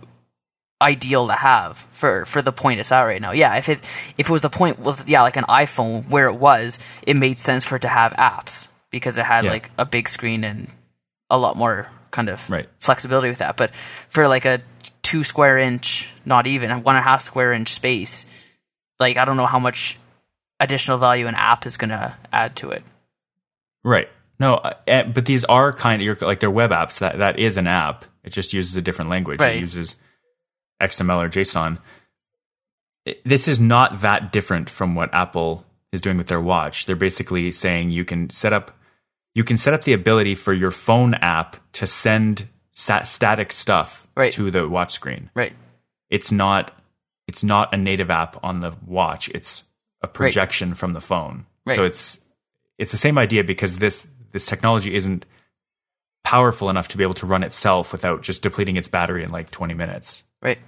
ideal 0.80 1.26
to 1.26 1.34
have 1.34 1.76
for 1.90 2.24
for 2.26 2.42
the 2.42 2.52
point 2.52 2.78
it's 2.78 2.92
at 2.92 3.02
right 3.02 3.20
now. 3.20 3.32
Yeah, 3.32 3.56
if 3.56 3.68
it 3.68 3.80
if 4.16 4.28
it 4.28 4.30
was 4.30 4.42
the 4.42 4.50
point 4.50 4.78
with 4.78 5.08
yeah, 5.08 5.22
like 5.22 5.36
an 5.36 5.46
iPhone 5.48 6.08
where 6.08 6.26
it 6.28 6.36
was, 6.36 6.78
it 7.02 7.16
made 7.16 7.40
sense 7.40 7.64
for 7.64 7.74
it 7.74 7.82
to 7.82 7.88
have 7.88 8.12
apps 8.12 8.68
because 8.92 9.18
it 9.18 9.24
had 9.26 9.44
Yeah. 9.44 9.50
like 9.50 9.70
a 9.76 9.84
big 9.84 10.08
screen 10.08 10.44
and 10.44 10.68
a 11.28 11.36
lot 11.36 11.56
more 11.56 11.88
kind 12.12 12.28
of 12.28 12.48
Right. 12.48 12.68
flexibility 12.78 13.30
with 13.30 13.38
that. 13.38 13.56
But 13.56 13.74
for 14.08 14.28
like 14.28 14.44
a 14.44 14.62
two 15.02 15.24
square 15.24 15.58
inch, 15.58 16.08
not 16.24 16.46
even 16.46 16.70
one 16.84 16.94
and 16.94 17.04
a 17.04 17.08
half 17.08 17.20
square 17.20 17.52
inch 17.52 17.70
space, 17.70 18.26
like 19.00 19.16
I 19.16 19.24
don't 19.24 19.36
know 19.36 19.46
how 19.46 19.58
much 19.58 19.98
additional 20.60 20.98
value 20.98 21.26
an 21.26 21.34
app 21.34 21.66
is 21.66 21.76
going 21.76 21.90
to 21.90 22.14
add 22.32 22.54
to 22.62 22.70
it. 22.70 22.84
Right. 23.84 24.08
No, 24.38 24.54
uh, 24.56 24.74
eh, 24.86 25.02
but 25.02 25.26
these 25.26 25.44
are 25.44 25.72
kind 25.72 26.00
of 26.02 26.22
like 26.22 26.40
they're 26.40 26.50
web 26.50 26.70
apps. 26.70 26.98
That 26.98 27.18
that 27.18 27.38
is 27.38 27.56
an 27.56 27.66
app. 27.66 28.04
It 28.24 28.30
just 28.30 28.52
uses 28.52 28.74
a 28.76 28.82
different 28.82 29.10
language. 29.10 29.40
Right. 29.40 29.56
It 29.56 29.60
uses 29.60 29.96
XML 30.80 31.24
or 31.24 31.28
JSON. 31.28 31.78
This 33.24 33.48
is 33.48 33.58
not 33.58 34.02
that 34.02 34.32
different 34.32 34.68
from 34.70 34.94
what 34.94 35.12
Apple 35.14 35.64
is 35.92 36.00
doing 36.00 36.16
with 36.16 36.28
their 36.28 36.40
watch. 36.40 36.86
They're 36.86 36.96
basically 36.96 37.50
saying 37.52 37.90
you 37.90 38.04
can 38.04 38.30
set 38.30 38.52
up 38.52 38.76
you 39.34 39.44
can 39.44 39.58
set 39.58 39.74
up 39.74 39.84
the 39.84 39.92
ability 39.92 40.34
for 40.34 40.52
your 40.52 40.70
phone 40.70 41.14
app 41.14 41.56
to 41.74 41.86
send 41.86 42.48
stat- 42.72 43.06
static 43.08 43.52
stuff 43.52 44.08
Right. 44.16 44.32
to 44.32 44.50
the 44.50 44.68
watch 44.68 44.92
screen. 44.92 45.30
Right. 45.34 45.54
It's 46.10 46.32
not 46.32 46.72
it's 47.26 47.42
not 47.44 47.72
a 47.72 47.76
native 47.76 48.10
app 48.10 48.42
on 48.42 48.60
the 48.60 48.72
watch. 48.86 49.28
It's 49.30 49.64
a 50.02 50.08
projection 50.08 50.74
from 50.74 50.92
the 50.94 51.00
phone. 51.00 51.46
Right. 51.64 51.76
So 51.76 51.84
it's 51.84 52.18
it's 52.80 52.90
the 52.92 52.96
same 53.06 53.18
idea 53.18 53.44
because 53.44 53.76
this 53.78 54.06
this 54.32 54.46
technology 54.46 54.94
isn't 54.94 55.24
powerful 56.24 56.70
enough 56.70 56.88
to 56.88 56.96
be 56.96 57.02
able 57.02 57.14
to 57.14 57.26
run 57.26 57.42
itself 57.42 57.92
without 57.92 58.22
just 58.22 58.42
depleting 58.42 58.76
its 58.76 58.88
battery 58.88 59.22
in 59.24 59.30
like 59.30 59.50
20 59.50 59.74
minutes. 59.74 60.22
Right. 60.42 60.58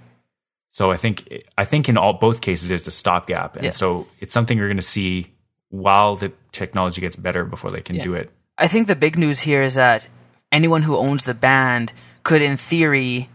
So 0.71 0.91
I 0.91 0.97
think 0.97 1.43
I 1.57 1.65
think 1.65 1.89
in 1.89 1.97
all 1.97 2.13
both 2.13 2.41
cases 2.41 2.71
it's 2.71 2.87
a 2.87 2.91
stopgap, 2.91 3.55
and 3.55 3.65
Yeah. 3.65 3.71
so 3.71 4.07
it's 4.19 4.33
something 4.33 4.57
you're 4.57 4.67
going 4.67 4.77
to 4.77 4.83
see 4.83 5.27
while 5.69 6.15
the 6.15 6.31
technology 6.51 7.01
gets 7.01 7.15
better 7.15 7.45
before 7.45 7.71
they 7.71 7.81
can 7.81 7.95
Yeah. 7.95 8.03
do 8.03 8.13
it. 8.15 8.31
I 8.57 8.67
think 8.67 8.87
the 8.87 8.95
big 8.95 9.17
news 9.17 9.39
here 9.41 9.63
is 9.63 9.75
that 9.75 10.07
anyone 10.51 10.83
who 10.83 10.95
owns 10.97 11.23
the 11.23 11.33
band 11.33 11.93
could, 12.23 12.41
in 12.41 12.57
theory, 12.57 13.29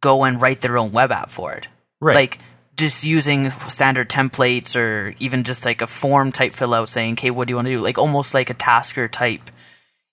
go 0.00 0.24
and 0.24 0.40
write 0.40 0.60
their 0.60 0.76
own 0.76 0.92
web 0.92 1.10
app 1.12 1.30
for 1.30 1.52
it. 1.52 1.68
Right. 2.00 2.14
Like 2.16 2.38
just 2.82 3.04
using 3.04 3.50
standard 3.50 4.10
templates 4.10 4.74
or 4.74 5.14
even 5.20 5.44
just 5.44 5.64
like 5.64 5.82
a 5.82 5.86
form 5.86 6.32
type 6.32 6.52
fill 6.52 6.74
out 6.74 6.88
saying, 6.88 7.12
okay, 7.12 7.30
what 7.30 7.46
do 7.46 7.52
you 7.52 7.56
want 7.56 7.66
to 7.66 7.76
do? 7.76 7.80
Like 7.80 7.96
almost 7.96 8.34
like 8.34 8.50
a 8.50 8.54
tasker 8.54 9.06
type 9.06 9.50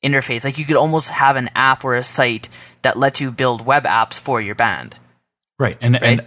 interface. 0.03 0.45
Like 0.45 0.60
you 0.60 0.65
could 0.65 0.75
almost 0.75 1.10
have 1.10 1.36
an 1.36 1.49
app 1.55 1.84
or 1.84 1.95
a 1.95 2.03
site 2.03 2.47
that 2.84 2.95
lets 2.95 3.19
you 3.19 3.32
build 3.32 3.65
web 3.65 3.86
apps 3.86 4.19
for 4.19 4.39
your 4.39 4.53
band. 4.53 4.95
Right, 5.58 5.77
and 5.82 5.95
and 6.01 6.25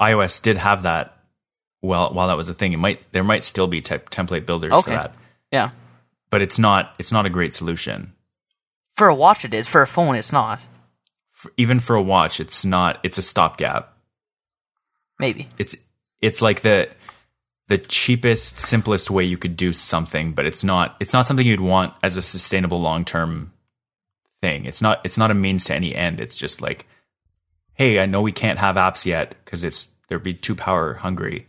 iOS 0.00 0.42
did 0.42 0.58
have 0.58 0.82
that. 0.82 1.16
Well, 1.82 2.12
while 2.12 2.28
that 2.28 2.36
was 2.36 2.48
a 2.48 2.54
thing, 2.54 2.72
it 2.72 2.78
might 2.78 3.00
there 3.12 3.24
might 3.24 3.44
still 3.44 3.68
be 3.68 3.80
te- 3.80 3.98
template 3.98 4.44
builders 4.44 4.72
for 4.82 4.90
that, 4.90 5.14
Yeah. 5.52 5.70
but 6.30 6.42
it's 6.42 6.58
not 6.58 6.94
it's 6.98 7.12
not 7.12 7.26
a 7.26 7.30
great 7.30 7.54
solution. 7.54 8.12
For 8.96 9.06
a 9.06 9.14
watch 9.14 9.44
it 9.44 9.54
is. 9.54 9.68
For 9.68 9.82
a 9.82 9.86
phone 9.86 10.16
it's 10.16 10.32
not. 10.32 10.62
For, 11.30 11.52
even 11.56 11.80
for 11.80 11.94
a 11.96 12.02
watch, 12.02 12.40
it's 12.40 12.64
not. 12.64 12.98
It's 13.04 13.18
a 13.18 13.22
stopgap. 13.22 13.95
Maybe. 15.18 15.48
It's 15.58 15.76
it's 16.20 16.42
like 16.42 16.62
the 16.62 16.88
the 17.68 17.78
cheapest, 17.78 18.60
simplest 18.60 19.10
way 19.10 19.24
you 19.24 19.36
could 19.36 19.56
do 19.56 19.72
something, 19.72 20.32
but 20.32 20.46
it's 20.46 20.62
not 20.62 20.96
it's 21.00 21.12
not 21.12 21.26
something 21.26 21.46
you'd 21.46 21.60
want 21.60 21.94
as 22.02 22.16
a 22.16 22.22
sustainable 22.22 22.80
long 22.80 23.04
term 23.04 23.52
thing. 24.40 24.64
It's 24.66 24.80
not 24.80 25.00
it's 25.04 25.16
not 25.16 25.30
a 25.30 25.34
means 25.34 25.64
to 25.66 25.74
any 25.74 25.94
end. 25.94 26.20
It's 26.20 26.36
just 26.36 26.60
like, 26.60 26.86
hey, 27.74 27.98
I 27.98 28.06
know 28.06 28.22
we 28.22 28.32
can't 28.32 28.58
have 28.58 28.76
apps 28.76 29.04
yet 29.04 29.34
because 29.44 29.64
it's 29.64 29.88
they'd 30.08 30.22
be 30.22 30.34
too 30.34 30.54
power 30.54 30.94
hungry. 30.94 31.46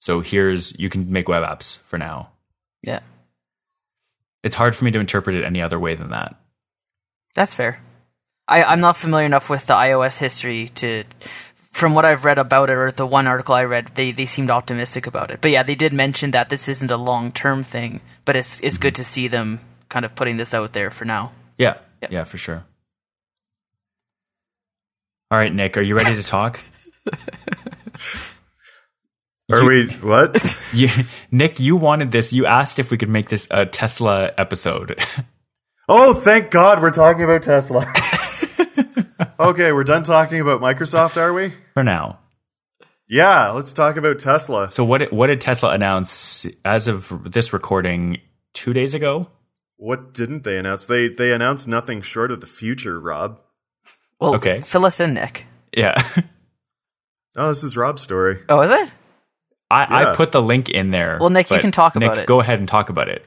So 0.00 0.20
here's 0.20 0.78
you 0.78 0.88
can 0.88 1.10
make 1.10 1.28
web 1.28 1.42
apps 1.42 1.78
for 1.78 1.98
now. 1.98 2.30
Yeah. 2.82 3.00
It's 4.44 4.54
hard 4.54 4.76
for 4.76 4.84
me 4.84 4.92
to 4.92 5.00
interpret 5.00 5.34
it 5.34 5.44
any 5.44 5.60
other 5.60 5.80
way 5.80 5.96
than 5.96 6.10
that. 6.10 6.36
That's 7.34 7.54
fair. 7.54 7.80
I, 8.46 8.62
I'm 8.62 8.80
not 8.80 8.96
familiar 8.96 9.26
enough 9.26 9.50
with 9.50 9.66
the 9.66 9.74
iOS 9.74 10.18
history 10.18 10.68
to. 10.76 11.04
From 11.76 11.94
what 11.94 12.06
I've 12.06 12.24
read 12.24 12.38
about 12.38 12.70
it, 12.70 12.72
or 12.72 12.90
the 12.90 13.06
one 13.06 13.26
article 13.26 13.54
I 13.54 13.64
read, 13.64 13.88
they, 13.94 14.10
they 14.10 14.24
seemed 14.24 14.50
optimistic 14.50 15.06
about 15.06 15.30
it. 15.30 15.40
But 15.42 15.50
yeah, 15.50 15.62
they 15.62 15.74
did 15.74 15.92
mention 15.92 16.30
that 16.30 16.48
this 16.48 16.68
isn't 16.68 16.90
a 16.90 16.96
long 16.96 17.32
term 17.32 17.62
thing, 17.62 18.00
but 18.24 18.34
it's 18.34 18.60
it's 18.60 18.78
good 18.78 18.94
mm-hmm. 18.94 19.02
to 19.02 19.04
see 19.04 19.28
them 19.28 19.60
kind 19.90 20.04
of 20.06 20.14
putting 20.14 20.38
this 20.38 20.54
out 20.54 20.72
there 20.72 20.90
for 20.90 21.04
now. 21.04 21.32
Yeah, 21.58 21.74
Yep. 22.02 22.12
yeah, 22.12 22.24
for 22.24 22.38
sure. 22.38 22.64
All 25.30 25.38
right, 25.38 25.52
Nick, 25.52 25.76
are 25.76 25.82
you 25.82 25.96
ready 25.96 26.16
to 26.16 26.22
talk? 26.22 26.60
Are 29.50 29.64
we 29.64 29.86
what? 30.00 30.58
you, 30.72 30.88
Nick, 31.30 31.60
you 31.60 31.76
wanted 31.76 32.10
this. 32.10 32.32
You 32.32 32.46
asked 32.46 32.80
if 32.80 32.90
we 32.90 32.98
could 32.98 33.08
make 33.08 33.28
this 33.28 33.46
a 33.50 33.64
Tesla 33.66 34.32
episode. 34.36 34.98
Oh, 35.88 36.14
thank 36.14 36.50
God 36.50 36.82
we're 36.82 36.90
talking 36.90 37.22
about 37.22 37.44
Tesla. 37.44 37.86
Okay, 39.38 39.72
we're 39.72 39.84
done 39.84 40.02
talking 40.02 40.40
about 40.40 40.60
Microsoft, 40.60 41.16
are 41.16 41.32
we? 41.32 41.52
for 41.74 41.82
now. 41.84 42.18
Yeah, 43.08 43.50
let's 43.50 43.72
talk 43.72 43.96
about 43.96 44.18
Tesla. 44.18 44.70
So 44.70 44.84
what 44.84 44.98
did, 44.98 45.12
what 45.12 45.28
did 45.28 45.40
Tesla 45.40 45.70
announce 45.70 46.46
as 46.64 46.88
of 46.88 47.32
this 47.32 47.52
recording 47.52 48.18
2 48.54 48.72
days 48.72 48.94
ago? 48.94 49.28
What 49.76 50.12
didn't 50.12 50.42
they 50.42 50.56
announce? 50.58 50.86
They 50.86 51.08
they 51.08 51.32
announced 51.32 51.68
nothing 51.68 52.00
short 52.02 52.30
of 52.32 52.40
the 52.40 52.46
future, 52.46 52.98
Rob. 52.98 53.38
Well, 54.18 54.34
Okay. 54.36 54.62
fill 54.62 54.86
us 54.86 55.00
in, 55.00 55.14
Nick. 55.14 55.46
Yeah. 55.76 56.02
Oh, 57.38 57.48
this 57.48 57.62
is 57.62 57.76
Rob's 57.76 58.00
story. 58.00 58.38
Oh, 58.48 58.62
is 58.62 58.70
it? 58.70 58.90
I, 59.70 59.82
Yeah. 60.04 60.12
I 60.12 60.16
put 60.16 60.32
the 60.32 60.40
link 60.40 60.70
in 60.70 60.90
there. 60.90 61.18
Well, 61.20 61.28
Nick, 61.28 61.50
you 61.50 61.58
can 61.58 61.70
talk 61.70 61.94
Nick, 61.94 62.06
about 62.06 62.18
it. 62.22 62.26
Go 62.26 62.40
ahead 62.40 62.60
and 62.60 62.66
talk 62.66 62.88
about 62.88 63.08
it. 63.10 63.26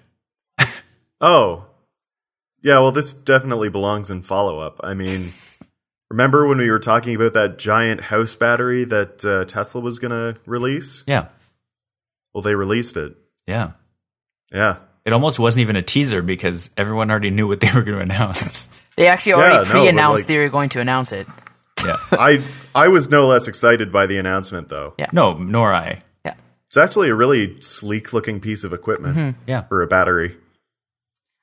Oh. 1.21 1.65
Yeah, 2.63 2.79
well 2.79 2.91
this 2.91 3.13
definitely 3.13 3.69
belongs 3.69 4.09
in 4.09 4.23
follow-up. 4.23 4.79
I 4.83 4.95
mean, 4.95 5.29
remember 6.09 6.47
when 6.47 6.57
we 6.57 6.69
were 6.69 6.79
talking 6.79 7.15
about 7.15 7.33
that 7.33 7.57
giant 7.57 8.01
house 8.01 8.35
battery 8.35 8.83
that 8.85 9.23
uh, 9.25 9.45
Tesla 9.45 9.81
was 9.81 9.99
going 9.99 10.11
to 10.11 10.39
release? 10.45 11.03
Yeah. 11.07 11.27
Well, 12.33 12.41
they 12.41 12.55
released 12.55 12.97
it. 12.97 13.15
Yeah. 13.47 13.71
Yeah. 14.53 14.77
It 15.05 15.13
almost 15.13 15.39
wasn't 15.39 15.61
even 15.61 15.75
a 15.75 15.81
teaser 15.81 16.21
because 16.21 16.69
everyone 16.77 17.09
already 17.09 17.31
knew 17.31 17.47
what 17.47 17.59
they 17.61 17.71
were 17.73 17.83
going 17.83 17.97
to 17.97 18.03
announce. 18.03 18.67
They 18.95 19.07
actually 19.07 19.33
already 19.33 19.55
no, 19.55 19.61
but, 19.63 19.69
pre-announced 19.69 20.21
like- 20.23 20.27
they 20.27 20.37
were 20.37 20.49
going 20.49 20.69
to 20.69 20.81
announce 20.81 21.11
it. 21.11 21.27
yeah. 21.85 21.95
I 22.11 22.43
I 22.75 22.89
was 22.89 23.09
no 23.09 23.27
less 23.27 23.47
excited 23.47 23.91
by 23.91 24.05
the 24.05 24.17
announcement 24.17 24.67
though. 24.67 24.93
Yeah. 24.97 25.07
No, 25.13 25.33
nor 25.37 25.73
I. 25.73 26.01
Yeah. 26.25 26.33
It's 26.67 26.77
actually 26.77 27.09
a 27.09 27.15
really 27.15 27.61
sleek 27.61 28.11
looking 28.13 28.39
piece 28.41 28.63
of 28.63 28.73
equipment 28.73 29.15
Mm-hmm. 29.17 29.39
Yeah. 29.47 29.61
for 29.63 29.81
a 29.81 29.87
battery. 29.87 30.35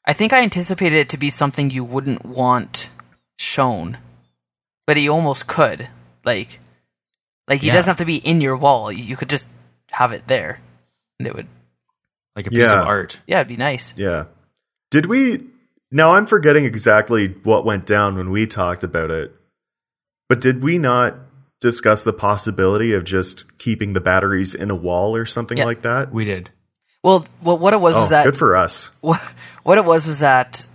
I 0.05 0.13
think 0.13 0.33
I 0.33 0.43
anticipated 0.43 0.99
it 0.99 1.09
to 1.11 1.17
be 1.17 1.31
something 1.31 1.71
you 1.71 1.83
wouldn't 1.83 2.25
want 2.25 2.89
shown, 3.39 3.99
but 4.87 4.97
you 4.97 5.13
almost 5.13 5.47
could. 5.49 5.89
Like, 6.25 6.61
like 7.49 7.63
it 7.63 7.67
Yeah. 7.67 7.75
doesn't 7.75 7.91
have 7.91 7.97
to 7.99 8.05
be 8.05 8.17
in 8.17 8.41
your 8.41 8.57
wall. 8.57 8.91
You 8.91 9.17
could 9.17 9.29
just 9.29 9.49
have 9.91 10.13
it 10.13 10.27
there, 10.27 10.61
and 11.19 11.27
it 11.29 11.35
would. 11.35 11.47
Like 12.35 12.47
a 12.47 12.51
piece 12.51 12.59
Yeah. 12.61 12.81
of 12.83 12.87
art. 12.87 13.19
Yeah, 13.27 13.37
it'd 13.39 13.49
be 13.49 13.57
nice. 13.57 13.93
Yeah. 13.97 14.25
Did 14.91 15.07
we 15.07 15.45
Now 15.93 16.15
I'm 16.15 16.27
forgetting 16.27 16.65
exactly 16.65 17.29
what 17.45 17.65
went 17.65 17.87
down 17.87 18.17
when 18.17 18.31
we 18.31 18.47
talked 18.47 18.83
about 18.83 19.11
it. 19.13 19.33
But 20.29 20.41
did 20.41 20.61
we 20.63 20.79
not 20.79 21.15
discuss 21.61 22.03
the 22.03 22.13
possibility 22.13 22.93
of 22.93 23.05
just 23.05 23.45
keeping 23.59 23.93
the 23.93 24.01
batteries 24.01 24.53
in 24.53 24.71
a 24.71 24.75
wall 24.75 25.15
or 25.15 25.25
something 25.27 25.59
Yeah. 25.59 25.65
like 25.65 25.83
that? 25.83 26.13
We 26.13 26.25
did. 26.25 26.51
Well, 27.05 27.25
what 27.41 27.61
what 27.61 27.73
it 27.73 27.81
was 27.81 27.95
Oh, 27.97 28.03
is 28.03 28.09
that 28.11 28.25
good 28.25 28.37
for 28.37 28.57
us. 28.57 28.91
what, 29.01 29.21
what 29.63 29.79
it 29.79 29.85
was 29.85 30.09
is 30.09 30.19
that 30.21 30.67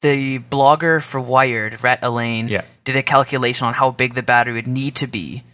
the 0.00 0.38
blogger 0.38 1.02
for 1.02 1.20
Wired, 1.20 1.82
Rhett 1.82 1.98
Allain, 2.02 2.46
Yeah. 2.48 2.62
Did 2.84 2.96
a 2.96 3.02
calculation 3.02 3.66
on 3.66 3.74
how 3.74 3.90
big 3.90 4.14
the 4.14 4.22
battery 4.22 4.54
would 4.54 4.66
need 4.66 4.96
to 4.96 5.06
be, 5.06 5.44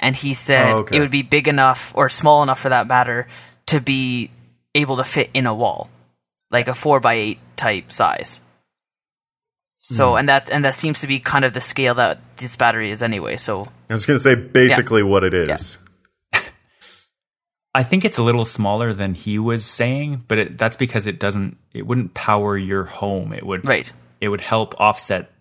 and 0.00 0.16
he 0.16 0.34
said 0.34 0.72
Oh, 0.72 0.78
okay. 0.80 0.96
it 0.96 1.00
would 1.00 1.10
be 1.10 1.22
big 1.22 1.48
enough 1.48 1.92
or 1.94 2.08
small 2.08 2.42
enough 2.42 2.60
for 2.60 2.68
that 2.70 2.86
matter 2.86 3.26
to 3.66 3.80
be 3.80 4.30
able 4.74 4.96
to 4.96 5.04
fit 5.04 5.30
in 5.34 5.46
a 5.46 5.54
wall, 5.54 5.90
like 6.50 6.68
a 6.68 6.74
four 6.74 7.00
by 7.00 7.14
eight 7.14 7.38
type 7.56 7.92
size. 7.92 8.40
So, 9.78 10.12
hmm. 10.12 10.18
and 10.18 10.28
that 10.28 10.50
and 10.50 10.64
that 10.64 10.74
seems 10.76 11.00
to 11.00 11.08
be 11.08 11.18
kind 11.18 11.44
of 11.44 11.52
the 11.52 11.60
scale 11.60 11.94
that 11.96 12.20
this 12.36 12.56
battery 12.56 12.90
is 12.92 13.02
anyway. 13.02 13.36
So, 13.36 13.66
I 13.90 13.92
was 13.92 14.06
going 14.06 14.16
to 14.16 14.22
say 14.22 14.36
basically 14.36 15.02
what 15.02 15.24
it 15.24 15.34
is. 15.34 15.76
I 17.74 17.82
think 17.82 18.04
it's 18.04 18.18
a 18.18 18.22
little 18.22 18.44
smaller 18.44 18.92
than 18.92 19.14
he 19.14 19.38
was 19.40 19.64
saying, 19.64 20.24
but 20.28 20.38
it, 20.38 20.58
that's 20.58 20.76
because 20.76 21.08
it 21.08 21.18
doesn't. 21.18 21.56
It 21.72 21.86
wouldn't 21.86 22.14
power 22.14 22.56
your 22.56 22.84
home. 22.84 23.32
It 23.32 23.44
would. 23.44 23.66
right, 23.66 23.92
It 24.20 24.28
would 24.28 24.40
help 24.40 24.74
offset 24.78 25.31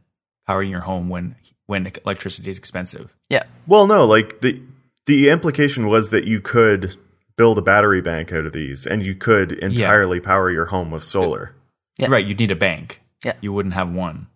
powering 0.52 0.70
your 0.70 0.82
home 0.82 1.08
when 1.08 1.36
when 1.68 1.90
electricity 2.06 2.52
is 2.52 2.58
expensive. 2.58 3.16
yeah, 3.30 3.44
Well, 3.66 3.88
no, 3.88 4.06
like 4.06 4.42
the 4.42 4.62
the 5.06 5.30
implication 5.30 5.88
was 5.88 6.10
that 6.10 6.26
you 6.26 6.42
could 6.42 6.98
build 7.38 7.58
a 7.58 7.62
battery 7.62 8.02
bank 8.02 8.32
out 8.34 8.46
of 8.46 8.52
these 8.52 8.86
and 8.86 9.02
you 9.06 9.16
could 9.16 9.54
entirely 9.54 10.20
power 10.20 10.52
your 10.52 10.66
home 10.66 10.92
with 10.92 11.04
solar. 11.04 11.56
Yeah. 11.98 12.08
Right. 12.10 12.26
You'd 12.26 12.40
need 12.40 12.52
a 12.52 12.56
bank. 12.58 13.00
Yeah. 13.24 13.34
You 13.42 13.54
wouldn't 13.54 13.76
have 13.76 13.90
one. 13.92 14.28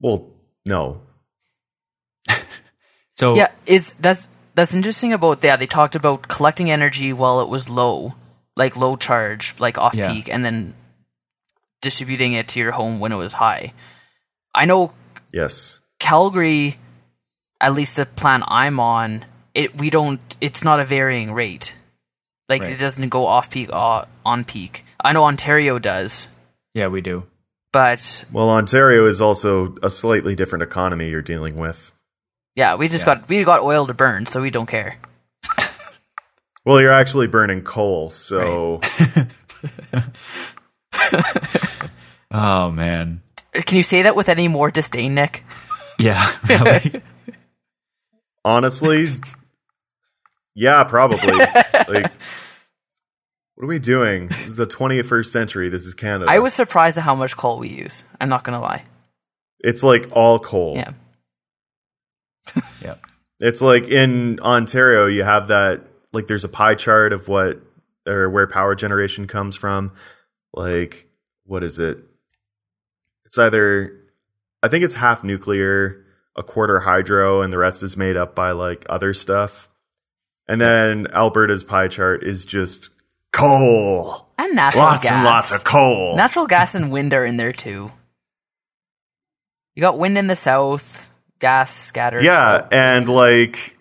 Well, 0.00 0.28
no. 0.66 1.00
So 3.16 3.34
yeah. 3.34 3.48
Is 3.66 3.94
that's 3.94 4.28
that's 4.54 4.74
interesting 4.74 5.12
about 5.12 5.40
that. 5.40 5.58
They 5.58 5.66
talked 5.66 5.96
about 5.96 6.28
collecting 6.28 6.70
energy 6.70 7.12
while 7.12 7.40
it 7.40 7.48
was 7.48 7.68
low, 7.68 8.14
like 8.56 8.76
low 8.76 8.96
charge, 8.96 9.54
like 9.58 9.76
off 9.78 9.94
Yeah. 9.94 10.12
peak, 10.12 10.28
and 10.28 10.44
then 10.44 10.74
distributing 11.80 12.32
it 12.34 12.46
to 12.48 12.60
your 12.60 12.72
home 12.72 13.00
when 13.00 13.12
it 13.12 13.16
was 13.16 13.32
high. 13.34 13.72
I 14.54 14.64
know 14.66 14.92
Yes. 15.32 15.78
Calgary, 15.98 16.78
at 17.60 17.74
least 17.74 17.96
the 17.96 18.06
plan 18.06 18.42
I'm 18.46 18.80
on, 18.80 19.24
it 19.54 19.76
we 19.78 19.90
don't. 19.90 20.20
It's 20.40 20.64
not 20.64 20.80
a 20.80 20.84
varying 20.84 21.32
rate. 21.32 21.74
Like 22.48 22.62
Right. 22.62 22.72
it 22.72 22.76
doesn't 22.78 23.08
go 23.10 23.26
off 23.26 23.50
peak 23.50 23.68
uh, 23.72 24.04
on 24.24 24.44
peak. 24.44 24.84
I 25.04 25.12
know 25.12 25.24
Ontario 25.24 25.78
does, 25.78 26.28
yeah, 26.74 26.86
we 26.88 27.00
do. 27.02 27.24
but 27.72 28.24
Well, 28.32 28.48
Ontario 28.50 29.06
is 29.06 29.20
also 29.20 29.74
a 29.82 29.90
slightly 29.90 30.34
different 30.34 30.62
economy 30.62 31.10
you're 31.10 31.20
dealing 31.22 31.56
with. 31.56 31.92
yeah, 32.56 32.76
we 32.76 32.88
just 32.88 33.06
Yeah. 33.06 33.16
got 33.16 33.28
we 33.28 33.44
got 33.44 33.60
oil 33.60 33.86
to 33.86 33.94
burn, 33.94 34.24
so 34.26 34.40
we 34.40 34.50
don't 34.50 34.66
care. 34.66 34.96
Well, 36.64 36.80
you're 36.80 36.92
actually 36.92 37.26
burning 37.28 37.62
coal, 37.62 38.10
so 38.10 38.80
Oh 42.30 42.70
man. 42.70 43.22
Can 43.66 43.76
you 43.76 43.82
say 43.82 44.02
that 44.02 44.16
with 44.16 44.28
any 44.28 44.48
more 44.48 44.70
disdain, 44.70 45.14
Nick? 45.14 45.44
Yeah. 45.98 46.24
Really. 46.48 47.02
honestly, 48.44 49.08
yeah, 50.54 50.84
probably. 50.84 51.32
like 51.32 52.12
What 53.54 53.64
are 53.64 53.66
we 53.66 53.78
doing? 53.78 54.28
This 54.28 54.46
is 54.46 54.56
the 54.56 54.66
21st 54.66 55.26
century. 55.26 55.68
This 55.68 55.84
is 55.84 55.94
Canada. 55.94 56.30
I 56.30 56.38
was 56.38 56.54
surprised 56.54 56.96
at 56.98 57.04
how 57.04 57.14
much 57.14 57.36
coal 57.36 57.58
we 57.58 57.68
use. 57.68 58.02
I'm 58.20 58.28
not 58.28 58.44
gonna 58.44 58.60
lie. 58.60 58.84
It's 59.60 59.82
like 59.82 60.08
all 60.12 60.38
coal. 60.38 60.76
Yeah. 60.76 60.92
Yeah. 62.82 62.94
It's 63.40 63.60
like 63.60 63.88
in 63.88 64.40
Ontario, 64.40 65.06
you 65.06 65.22
have 65.22 65.48
that 65.48 65.82
like 66.12 66.26
there's 66.28 66.44
a 66.44 66.48
pie 66.48 66.74
chart 66.76 67.12
of 67.12 67.28
what 67.28 67.60
or 68.06 68.30
where 68.30 68.46
power 68.46 68.74
generation 68.74 69.26
comes 69.26 69.54
from. 69.56 69.92
Like 70.54 71.08
what 71.44 71.62
is 71.62 71.78
it? 71.78 71.98
It's 73.28 73.36
either 73.38 73.92
I 74.62 74.68
think 74.68 74.84
it's 74.84 74.94
half 74.94 75.22
nuclear, 75.22 76.02
a 76.34 76.42
quarter 76.42 76.80
hydro, 76.80 77.42
and 77.42 77.52
the 77.52 77.58
rest 77.58 77.82
is 77.82 77.94
made 77.96 78.16
up 78.16 78.34
by 78.34 78.52
like 78.52 78.86
other 78.88 79.12
stuff. 79.12 79.68
And 80.48 80.58
then 80.58 81.06
Alberta's 81.12 81.62
pie 81.62 81.88
chart 81.88 82.22
is 82.24 82.46
just 82.46 82.88
coal. 83.32 84.26
And 84.38 84.56
natural 84.56 84.84
Lots 84.84 85.02
gas. 85.02 85.12
and 85.12 85.24
lots 85.24 85.54
of 85.54 85.62
coal. 85.62 86.16
Natural 86.16 86.46
gas 86.46 86.74
and 86.74 86.90
wind 86.90 87.12
are 87.12 87.26
in 87.26 87.36
there 87.36 87.52
too. 87.52 87.92
You 89.74 89.80
got 89.82 89.98
wind 89.98 90.16
in 90.16 90.26
the 90.26 90.34
south, 90.34 91.06
gas 91.38 91.72
scattered. 91.74 92.24
Yeah, 92.24 92.66
and 92.72 93.08
like 93.08 93.76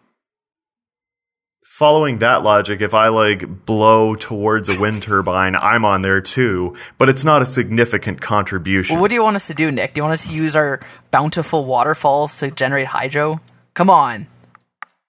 following 1.78 2.18
that 2.20 2.42
logic, 2.42 2.82
if 2.82 2.96
I 2.96 3.10
like 3.10 3.66
blow 3.68 4.16
towards 4.16 4.68
a 4.68 4.80
wind 4.80 5.04
turbine, 5.04 5.56
I'm 5.56 5.86
on 5.86 6.02
there 6.02 6.22
too, 6.22 6.76
but 6.98 7.08
it's 7.08 7.24
not 7.24 7.44
a 7.44 7.46
significant 7.46 8.20
contribution. 8.20 8.96
Well, 8.96 9.02
what 9.04 9.10
do 9.10 9.14
you 9.14 9.22
want 9.22 9.36
us 9.36 9.46
to 9.46 9.54
do, 9.54 9.70
Nick? 9.70 9.94
Do 9.94 10.00
you 10.00 10.04
want 10.04 10.16
us 10.16 10.26
to 10.28 10.34
use 10.34 10.56
our 10.56 10.80
bountiful 11.12 11.66
waterfalls 11.66 12.40
to 12.40 12.50
generate 12.50 12.88
hydro? 12.88 13.42
Come 13.76 13.92
on. 13.92 14.26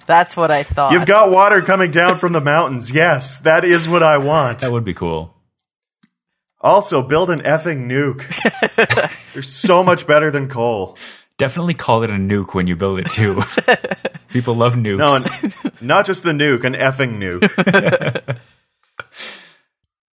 That's 0.07 0.35
what 0.35 0.49
I 0.49 0.63
thought. 0.63 0.93
You've 0.93 1.05
got 1.05 1.29
water 1.29 1.61
coming 1.61 1.91
down 1.91 2.17
from 2.17 2.33
the 2.33 2.41
mountains. 2.41 2.89
Yes, 2.89 3.37
that 3.39 3.63
is 3.63 3.87
what 3.87 4.01
I 4.01 4.17
want. 4.17 4.61
That 4.61 4.71
would 4.71 4.83
be 4.83 4.95
cool. 4.95 5.35
Also, 6.59 7.03
build 7.03 7.29
an 7.29 7.41
effing 7.41 7.87
nuke. 7.87 8.25
They're 9.33 9.43
so 9.43 9.83
much 9.83 10.07
better 10.07 10.31
than 10.31 10.49
coal. 10.49 10.97
Definitely 11.41 11.73
call 11.73 12.03
it 12.03 12.11
a 12.11 12.13
nuke 12.13 12.53
when 12.53 12.67
you 12.67 12.75
build 12.75 12.99
it 12.99 13.07
too. 13.07 13.41
People 14.29 14.53
love 14.53 14.75
nukes. 14.75 14.99
No, 14.99 15.15
an, 15.15 15.63
not 15.81 16.05
just 16.05 16.21
the 16.21 16.33
nuke, 16.33 16.65
an 16.65 16.75
effing 16.75 17.17
nuke. 17.17 18.37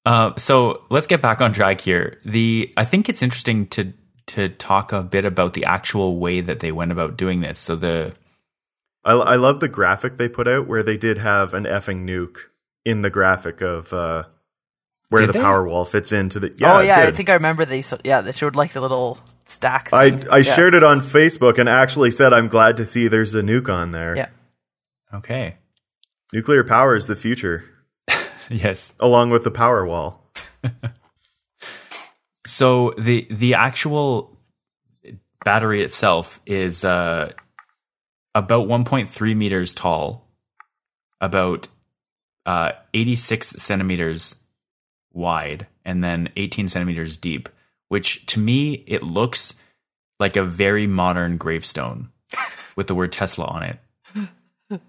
Uh, 0.05 0.33
so 0.37 0.85
let's 0.89 1.05
get 1.05 1.21
back 1.21 1.41
on 1.41 1.51
track 1.51 1.81
here. 1.81 2.21
The 2.23 2.73
I 2.77 2.85
think 2.85 3.09
it's 3.09 3.21
interesting 3.21 3.67
to 3.67 3.91
to 4.27 4.47
talk 4.47 4.93
a 4.93 5.03
bit 5.03 5.25
about 5.25 5.53
the 5.53 5.65
actual 5.65 6.17
way 6.17 6.39
that 6.39 6.61
they 6.61 6.71
went 6.71 6.93
about 6.93 7.17
doing 7.17 7.41
this. 7.41 7.59
So 7.59 7.75
the 7.75 8.13
I, 9.03 9.11
I 9.11 9.35
love 9.35 9.59
the 9.59 9.67
graphic 9.67 10.15
they 10.15 10.29
put 10.29 10.47
out 10.47 10.65
where 10.65 10.81
they 10.81 10.95
did 10.95 11.17
have 11.17 11.53
an 11.53 11.65
effing 11.65 12.07
nuke 12.07 12.37
in 12.85 13.01
the 13.01 13.09
graphic 13.09 13.59
of 13.59 13.91
uh, 13.91 14.23
where 15.09 15.21
Did 15.21 15.29
the 15.29 15.33
they? 15.33 15.41
power 15.41 15.65
wall 15.67 15.85
fits 15.85 16.11
into 16.11 16.39
the. 16.39 16.53
Yeah, 16.57 16.75
oh 16.75 16.79
yeah, 16.79 16.99
I 17.01 17.11
think 17.11 17.29
I 17.29 17.33
remember 17.33 17.63
they. 17.65 17.83
Yeah, 18.03 18.21
they 18.21 18.31
showed 18.33 18.55
like 18.55 18.73
the 18.73 18.81
little 18.81 19.17
stack. 19.45 19.93
I 19.93 20.09
thing. 20.11 20.29
I 20.29 20.37
Yeah. 20.39 20.55
shared 20.55 20.73
it 20.75 20.83
on 20.83 20.99
Facebook 21.01 21.57
and 21.57 21.69
actually 21.69 22.11
said 22.11 22.33
I'm 22.33 22.47
glad 22.49 22.77
to 22.77 22.85
see 22.85 23.07
there's 23.07 23.33
a 23.35 23.41
nuke 23.41 23.69
on 23.69 23.91
there. 23.91 24.15
Yeah. 24.15 24.29
okay, 25.13 25.55
Nuclear 26.33 26.63
power 26.65 26.93
is 26.95 27.07
the 27.07 27.15
future, 27.15 27.63
yes. 28.49 28.91
along 28.99 29.29
with 29.29 29.43
the 29.43 29.51
power 29.51 29.85
wall. 29.85 30.23
So 32.45 32.93
the 32.97 33.27
the 33.29 33.55
actual 33.55 34.37
battery 35.43 35.81
itself 35.83 36.39
is 36.45 36.85
uh, 36.85 37.33
about 38.33 38.67
1.3 38.67 39.35
meters 39.35 39.73
tall, 39.73 40.25
about 41.19 41.67
uh, 42.45 42.71
86 42.93 43.49
centimeters 43.49 44.35
wide, 45.17 45.67
and 45.83 46.03
then 46.03 46.29
18 46.37 46.69
centimeters 46.69 47.17
deep. 47.17 47.49
Which 47.89 48.25
to 48.27 48.39
me 48.39 48.83
it 48.87 49.01
looks 49.03 49.53
like 50.19 50.35
a 50.37 50.43
very 50.43 50.87
modern 50.87 51.37
gravestone 51.37 52.09
with 52.75 52.87
the 52.87 52.95
word 52.95 53.11
Tesla 53.11 53.45
on 53.45 53.63
it. 53.63 53.79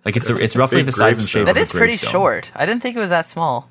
Like 0.05 0.17
it's 0.17 0.29
it's 0.29 0.57
roughly 0.57 0.83
the 0.83 0.91
size 0.93 1.19
and 1.21 1.29
shape. 1.29 1.47
That 1.47 1.57
of 1.57 1.63
is 1.63 1.71
a 1.71 1.75
pretty 1.75 1.93
gravestone. 1.93 2.11
short. 2.11 2.53
I 2.55 2.67
didn't 2.67 2.83
think 2.83 2.97
it 2.97 3.01
was 3.01 3.11
that 3.11 3.27
small. 3.29 3.71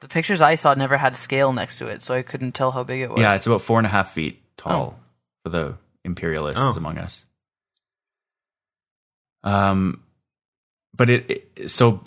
The 0.00 0.06
pictures 0.06 0.40
I 0.40 0.54
saw 0.54 0.74
never 0.74 0.96
had 0.96 1.14
a 1.14 1.16
scale 1.16 1.52
next 1.52 1.78
to 1.78 1.88
it, 1.88 2.04
so 2.04 2.14
I 2.14 2.22
couldn't 2.22 2.52
tell 2.52 2.70
how 2.70 2.84
big 2.84 3.00
it 3.00 3.10
was. 3.10 3.20
Yeah, 3.20 3.34
it's 3.34 3.48
about 3.48 3.62
four 3.62 3.78
and 3.78 3.86
a 3.86 3.90
half 3.90 4.12
feet 4.14 4.40
tall 4.56 4.94
Oh. 4.96 5.02
for 5.42 5.48
the 5.48 5.74
imperialists 6.04 6.60
Oh. 6.62 6.70
among 6.76 6.98
us. 6.98 7.24
Um, 9.42 10.02
but 10.94 11.10
it, 11.10 11.48
it 11.56 11.70
so 11.70 12.00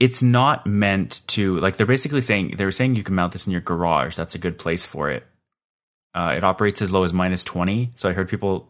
it's 0.00 0.22
not 0.22 0.66
meant 0.66 1.22
to 1.28 1.58
like 1.60 1.76
they're 1.76 1.86
basically 1.86 2.20
saying 2.20 2.54
they're 2.56 2.70
saying 2.70 2.96
you 2.96 3.02
can 3.02 3.14
mount 3.14 3.32
this 3.32 3.46
in 3.46 3.52
your 3.52 3.60
garage. 3.60 4.16
That's 4.16 4.34
a 4.34 4.38
good 4.38 4.58
place 4.58 4.86
for 4.86 5.10
it. 5.10 5.26
Uh, 6.14 6.34
it 6.36 6.44
operates 6.44 6.80
as 6.82 6.92
low 6.92 7.04
as 7.04 7.12
minus 7.12 7.44
twenty. 7.44 7.92
So 7.96 8.08
I 8.08 8.12
heard 8.12 8.28
people, 8.28 8.68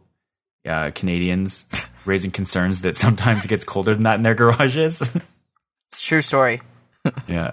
uh, 0.67 0.91
Canadians, 0.95 1.67
raising 2.05 2.31
concerns 2.31 2.81
that 2.81 2.97
sometimes 2.97 3.45
it 3.45 3.49
gets 3.49 3.65
colder 3.65 3.95
than 3.95 4.05
that 4.05 4.17
in 4.17 4.23
their 4.23 4.35
garages. 4.35 5.03
it's 5.93 6.03
a 6.03 6.07
true 6.07 6.23
story. 6.23 6.63
Yeah. 7.27 7.53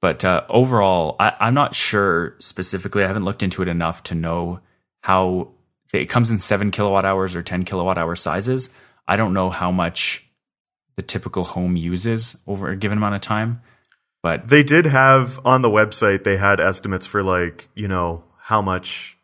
But 0.00 0.24
uh, 0.24 0.42
overall, 0.48 1.14
I, 1.20 1.34
I'm 1.38 1.54
not 1.54 1.76
sure 1.76 2.34
specifically. 2.40 3.04
I 3.04 3.06
haven't 3.06 3.24
looked 3.24 3.44
into 3.44 3.62
it 3.62 3.68
enough 3.68 4.02
to 4.04 4.16
know 4.16 4.60
how 5.00 5.52
it 5.92 6.06
comes 6.06 6.30
in 6.30 6.40
seven 6.40 6.72
kilowatt 6.72 7.04
hours 7.04 7.36
or 7.36 7.42
10 7.42 7.64
kilowatt 7.64 7.98
hour 7.98 8.16
sizes. 8.16 8.68
I 9.06 9.16
don't 9.16 9.32
know 9.32 9.48
how 9.48 9.70
much 9.70 10.26
the 10.96 11.02
typical 11.02 11.44
home 11.44 11.76
uses 11.76 12.36
over 12.46 12.68
a 12.70 12.76
given 12.76 12.98
amount 12.98 13.14
of 13.14 13.20
time. 13.20 13.62
But 14.22 14.48
They 14.48 14.62
did 14.62 14.86
have 14.86 15.40
on 15.44 15.62
the 15.62 15.68
website, 15.68 16.22
they 16.24 16.36
had 16.36 16.60
estimates 16.60 17.06
for 17.06 17.22
like, 17.22 17.68
you 17.74 17.88
know, 17.88 18.24
how 18.38 18.62
much 18.62 19.16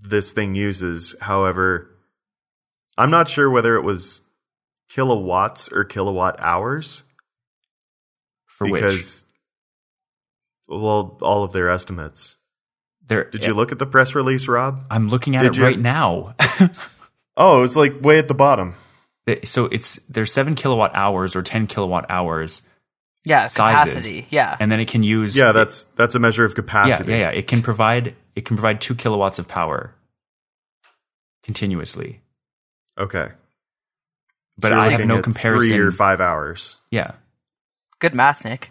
this 0.00 0.32
thing 0.32 0.54
uses. 0.54 1.14
However, 1.20 1.90
I'm 2.96 3.10
not 3.10 3.28
sure 3.28 3.50
whether 3.50 3.76
it 3.76 3.82
was 3.82 4.22
kilowatts 4.88 5.68
or 5.70 5.84
kilowatt 5.84 6.40
hours 6.40 7.02
for 8.46 8.66
which 8.68 8.82
because, 8.82 9.24
well, 10.68 11.18
all 11.22 11.44
of 11.44 11.52
their 11.52 11.68
estimates. 11.70 12.36
there, 13.06 13.24
Did 13.30 13.44
you 13.44 13.54
look 13.54 13.72
at 13.72 13.78
the 13.78 13.86
press 13.86 14.14
release, 14.14 14.48
Rob? 14.48 14.84
I'm 14.90 15.08
looking 15.08 15.36
at 15.36 15.42
Did 15.42 15.52
it 15.52 15.56
you? 15.58 15.64
right 15.64 15.78
now. 15.78 16.34
Oh, 17.34 17.56
it 17.58 17.60
was 17.62 17.76
like 17.78 18.02
way 18.02 18.18
at 18.18 18.28
the 18.28 18.34
bottom. 18.34 18.74
So 19.44 19.66
it's 19.66 19.96
there's 20.06 20.32
seven 20.32 20.54
kilowatt 20.54 20.90
hours 20.94 21.36
or 21.36 21.42
10 21.42 21.66
kilowatt 21.68 22.06
hours, 22.08 22.62
Yeah, 23.24 23.46
Sizes. 23.46 23.92
capacity. 23.94 24.26
Yeah. 24.30 24.56
and 24.58 24.70
then 24.72 24.80
it 24.80 24.88
can 24.88 25.02
use 25.02 25.36
Yeah, 25.36 25.52
that's 25.52 25.84
that's 25.96 26.14
a 26.14 26.18
measure 26.18 26.44
of 26.44 26.54
capacity. 26.54 27.12
yeah, 27.12 27.18
yeah. 27.18 27.30
It 27.30 27.46
can 27.46 27.62
provide 27.62 28.14
it 28.34 28.44
can 28.44 28.56
provide 28.56 28.80
two 28.80 28.94
kilowatts 28.94 29.38
of 29.38 29.46
power 29.48 29.94
continuously. 31.44 32.20
Okay. 32.98 33.28
But 34.58 34.68
So 34.70 34.74
I 34.76 34.90
have 34.90 35.06
no 35.06 35.18
at 35.18 35.24
comparison. 35.24 35.68
Three 35.76 35.78
or 35.86 35.92
five 35.92 36.20
hours. 36.20 36.76
Yeah, 36.90 37.12
Good 38.00 38.14
math, 38.14 38.44
Nick. 38.44 38.70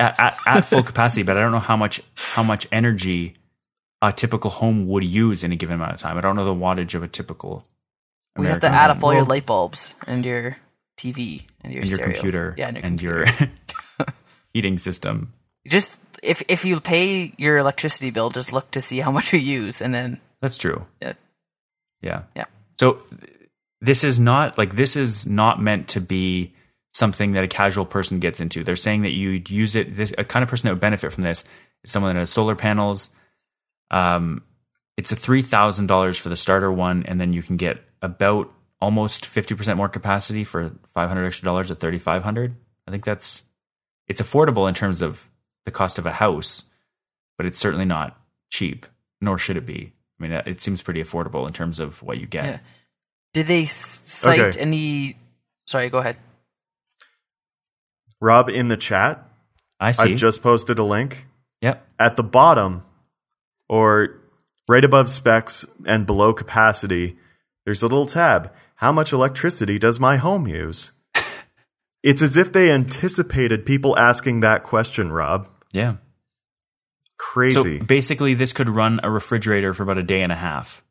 at, 0.00 0.18
at, 0.18 0.38
at 0.46 0.60
full 0.66 0.82
capacity, 0.82 1.22
but 1.22 1.36
I 1.36 1.40
don't 1.40 1.52
know 1.52 1.60
how 1.60 1.76
much 1.76 2.02
how 2.16 2.42
much 2.42 2.66
energy 2.72 3.36
a 4.02 4.12
typical 4.12 4.50
home 4.50 4.86
would 4.88 5.02
use 5.04 5.42
in 5.44 5.52
a 5.52 5.56
given 5.56 5.76
amount 5.76 5.92
of 5.94 5.98
time. 6.00 6.18
I 6.18 6.20
don't 6.20 6.36
know 6.36 6.44
the 6.44 6.54
wattage 6.54 6.94
of 6.94 7.02
a 7.02 7.08
typical. 7.08 7.64
We 8.38 8.46
have 8.46 8.60
to 8.60 8.68
add 8.68 8.90
up 8.90 9.02
all 9.02 9.12
your 9.12 9.24
light 9.24 9.46
bulbs 9.46 9.94
and 10.06 10.24
your 10.24 10.56
TV 10.98 11.42
and 11.62 11.72
your, 11.72 11.82
and 11.82 11.90
your 11.90 11.98
computer 11.98 12.54
Yeah, 12.56 12.68
and 12.68 13.00
your, 13.02 13.22
and 13.22 13.38
your 13.38 13.48
heating 14.54 14.78
system. 14.78 15.32
just 15.66 16.00
if 16.22 16.42
if 16.48 16.64
you 16.64 16.80
pay 16.80 17.32
your 17.36 17.56
electricity 17.58 18.10
bill, 18.10 18.30
just 18.30 18.52
look 18.52 18.70
to 18.72 18.80
see 18.80 18.98
how 19.00 19.10
much 19.12 19.32
you 19.32 19.38
use, 19.38 19.80
and 19.82 19.94
then 19.94 20.20
That's 20.40 20.58
true. 20.58 20.86
yeah, 21.00 21.12
Yeah. 22.02 22.22
yeah. 22.34 22.44
So 22.80 23.02
this 23.80 24.02
is 24.04 24.18
not 24.18 24.58
like 24.58 24.74
this 24.74 24.96
is 24.96 25.26
not 25.26 25.60
meant 25.62 25.88
to 25.88 26.00
be 26.00 26.54
something 26.94 27.32
that 27.32 27.44
a 27.44 27.48
casual 27.48 27.84
person 27.84 28.18
gets 28.18 28.40
into. 28.40 28.64
They're 28.64 28.74
saying 28.76 29.02
that 29.02 29.12
you'd 29.12 29.50
use 29.50 29.76
it. 29.76 29.94
This 29.96 30.12
a 30.18 30.24
kind 30.24 30.42
of 30.42 30.48
person 30.48 30.66
that 30.66 30.72
would 30.72 30.80
benefit 30.80 31.12
from 31.12 31.22
this 31.22 31.44
is 31.84 31.92
someone 31.92 32.14
that 32.14 32.20
has 32.20 32.30
solar 32.30 32.56
panels. 32.56 33.10
Um, 33.90 34.42
it's 34.96 35.12
a 35.12 35.16
three 35.16 35.42
thousand 35.42 35.86
dollars 35.86 36.18
for 36.18 36.28
the 36.28 36.36
starter 36.36 36.72
one, 36.72 37.04
and 37.06 37.20
then 37.20 37.32
you 37.32 37.42
can 37.42 37.56
get 37.56 37.78
about 38.02 38.52
almost 38.80 39.26
fifty 39.26 39.54
percent 39.54 39.76
more 39.76 39.88
capacity 39.88 40.44
for 40.44 40.72
five 40.94 41.08
hundred 41.08 41.26
extra 41.26 41.44
dollars 41.44 41.70
at 41.70 41.80
thirty 41.80 41.98
five 41.98 42.22
hundred. 42.22 42.54
I 42.86 42.90
think 42.90 43.04
that's 43.04 43.42
it's 44.06 44.20
affordable 44.20 44.68
in 44.68 44.74
terms 44.74 45.02
of 45.02 45.28
the 45.64 45.70
cost 45.70 45.98
of 45.98 46.06
a 46.06 46.12
house, 46.12 46.64
but 47.36 47.46
it's 47.46 47.58
certainly 47.58 47.84
not 47.84 48.18
cheap, 48.50 48.86
nor 49.20 49.36
should 49.38 49.56
it 49.56 49.66
be. 49.66 49.92
I 50.18 50.22
mean, 50.22 50.32
it 50.32 50.62
seems 50.62 50.82
pretty 50.82 51.02
affordable 51.02 51.46
in 51.46 51.52
terms 51.52 51.78
of 51.80 52.02
what 52.02 52.18
you 52.18 52.26
get. 52.26 52.44
Yeah. 52.44 52.58
Did 53.34 53.46
they 53.46 53.66
cite 53.66 54.40
Okay. 54.40 54.60
any? 54.60 55.16
Sorry, 55.66 55.90
go 55.90 55.98
ahead. 55.98 56.16
Rob 58.20 58.48
in 58.48 58.68
the 58.68 58.76
chat, 58.76 59.28
I 59.78 59.92
see. 59.92 60.12
I've 60.12 60.16
just 60.18 60.42
posted 60.42 60.78
a 60.78 60.82
link. 60.84 61.26
yep. 61.60 61.86
At 62.00 62.16
the 62.16 62.22
bottom, 62.24 62.82
or 63.68 64.20
right 64.68 64.84
above 64.84 65.10
specs 65.10 65.64
and 65.86 66.06
below 66.06 66.32
capacity, 66.32 67.16
there's 67.68 67.82
a 67.82 67.86
little 67.86 68.06
tab. 68.06 68.50
How 68.76 68.92
much 68.92 69.12
electricity 69.12 69.78
does 69.78 70.00
my 70.00 70.16
home 70.16 70.48
use? 70.48 70.90
it's 72.02 72.22
as 72.22 72.34
if 72.38 72.50
they 72.50 72.70
anticipated 72.72 73.66
people 73.66 73.94
asking 73.98 74.40
that 74.40 74.62
question, 74.64 75.12
Rob. 75.12 75.46
Yeah. 75.70 75.96
Crazy. 77.18 77.80
So 77.80 77.84
basically, 77.84 78.32
this 78.32 78.54
could 78.54 78.70
run 78.70 79.00
a 79.02 79.10
refrigerator 79.10 79.74
for 79.74 79.82
about 79.82 79.98
a 79.98 80.02
day 80.02 80.22
and 80.22 80.32
a 80.32 80.34
half. 80.36 80.82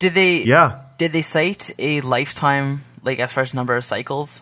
Did 0.00 0.14
they? 0.14 0.42
yeah. 0.44 0.84
Did 0.96 1.12
they 1.12 1.20
cite 1.20 1.70
a 1.78 2.00
lifetime, 2.00 2.80
like 3.04 3.18
as 3.18 3.34
far 3.34 3.42
as 3.42 3.52
number 3.52 3.76
of 3.76 3.84
cycles? 3.84 4.40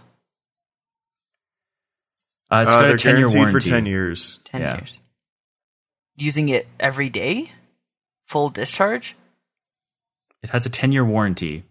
Uh, 2.53 2.63
it's 2.65 2.73
Uh, 2.73 2.81
got 2.83 2.91
a 2.91 2.99
10 2.99 3.17
year 3.17 3.27
warranty. 3.29 3.53
for 3.53 3.59
10 3.59 3.85
years. 3.87 4.39
Ten 4.45 4.61
Yeah. 4.61 4.77
years. 4.77 4.99
Using 6.19 6.51
it 6.51 6.69
every 6.79 7.09
day, 7.11 7.51
full 8.27 8.51
discharge. 8.51 9.17
It 10.43 10.51
has 10.51 10.67
a 10.67 10.71
10 10.71 10.93
year 10.93 11.05
warranty. 11.05 11.65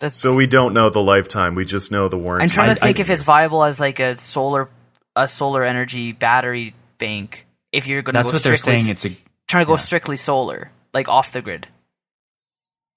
That's 0.00 0.16
So 0.16 0.34
we 0.34 0.46
don't 0.46 0.74
know 0.74 0.90
the 0.90 1.00
lifetime. 1.02 1.54
We 1.56 1.64
just 1.64 1.90
know 1.90 2.08
the 2.08 2.16
warranty. 2.18 2.44
I'm 2.44 2.50
trying 2.50 2.74
to 2.74 2.80
I- 2.82 2.86
think 2.86 2.98
I- 2.98 3.00
if 3.00 3.10
it's 3.10 3.22
viable 3.22 3.64
as 3.64 3.80
like 3.80 3.98
a 3.98 4.14
solar 4.16 4.68
a 5.16 5.26
solar 5.26 5.64
energy 5.64 6.12
battery 6.12 6.74
bank. 6.98 7.46
If 7.72 7.86
you're 7.86 8.02
going 8.02 8.14
to 8.14 8.18
That's 8.20 8.28
go 8.30 8.36
what 8.36 8.42
they're 8.44 8.56
strictly 8.56 8.78
saying. 8.78 8.90
It's 8.92 9.04
a. 9.04 9.16
trying 9.48 9.64
to 9.64 9.66
go 9.66 9.72
yeah. 9.72 9.78
strictly 9.78 10.16
solar, 10.16 10.70
like 10.94 11.08
off 11.08 11.32
the 11.32 11.42
grid. 11.42 11.66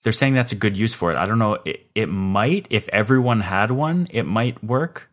They're 0.04 0.13
saying 0.13 0.34
that's 0.36 0.52
a 0.52 0.56
good 0.56 0.78
use 0.78 0.94
for 0.94 1.12
it. 1.12 1.17
I 1.17 1.26
don't 1.26 1.39
know. 1.39 1.58
It, 1.65 1.88
it 1.94 2.06
might, 2.08 2.67
if 2.70 2.88
everyone 2.89 3.41
had 3.41 3.72
one, 3.72 4.08
it 4.12 4.24
might 4.24 4.63
work. 4.63 5.10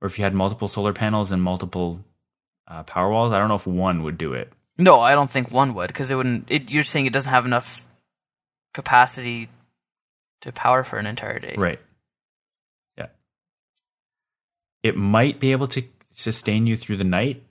Or 0.00 0.06
if 0.06 0.18
you 0.18 0.24
had 0.24 0.34
multiple 0.34 0.68
solar 0.68 0.92
panels 0.92 1.32
and 1.32 1.42
multiple 1.42 2.00
uh, 2.68 2.82
power 2.84 3.10
walls, 3.10 3.32
I 3.32 3.38
don't 3.38 3.48
know 3.48 3.56
if 3.56 3.66
one 3.66 4.02
would 4.02 4.16
do 4.16 4.32
it. 4.34 4.52
No, 4.80 5.00
I 5.00 5.14
don't 5.14 5.30
think 5.30 5.50
one 5.52 5.74
would 5.74 5.88
because 5.88 6.10
it 6.10 6.14
wouldn't. 6.16 6.46
It, 6.50 6.70
you're 6.70 6.84
saying 6.84 7.06
it 7.06 7.12
doesn't 7.12 7.30
have 7.30 7.46
enough 7.46 7.84
capacity 8.74 9.48
to 10.40 10.52
power 10.52 10.82
for 10.84 10.98
an 10.98 11.06
entire 11.06 11.38
day. 11.38 11.54
Right. 11.56 11.78
Yeah. 12.96 13.06
It 14.82 14.96
might 14.96 15.38
be 15.40 15.52
able 15.52 15.68
to 15.68 15.82
sustain 16.12 16.66
you 16.66 16.76
through 16.76 16.96
the 16.96 17.04
night, 17.04 17.42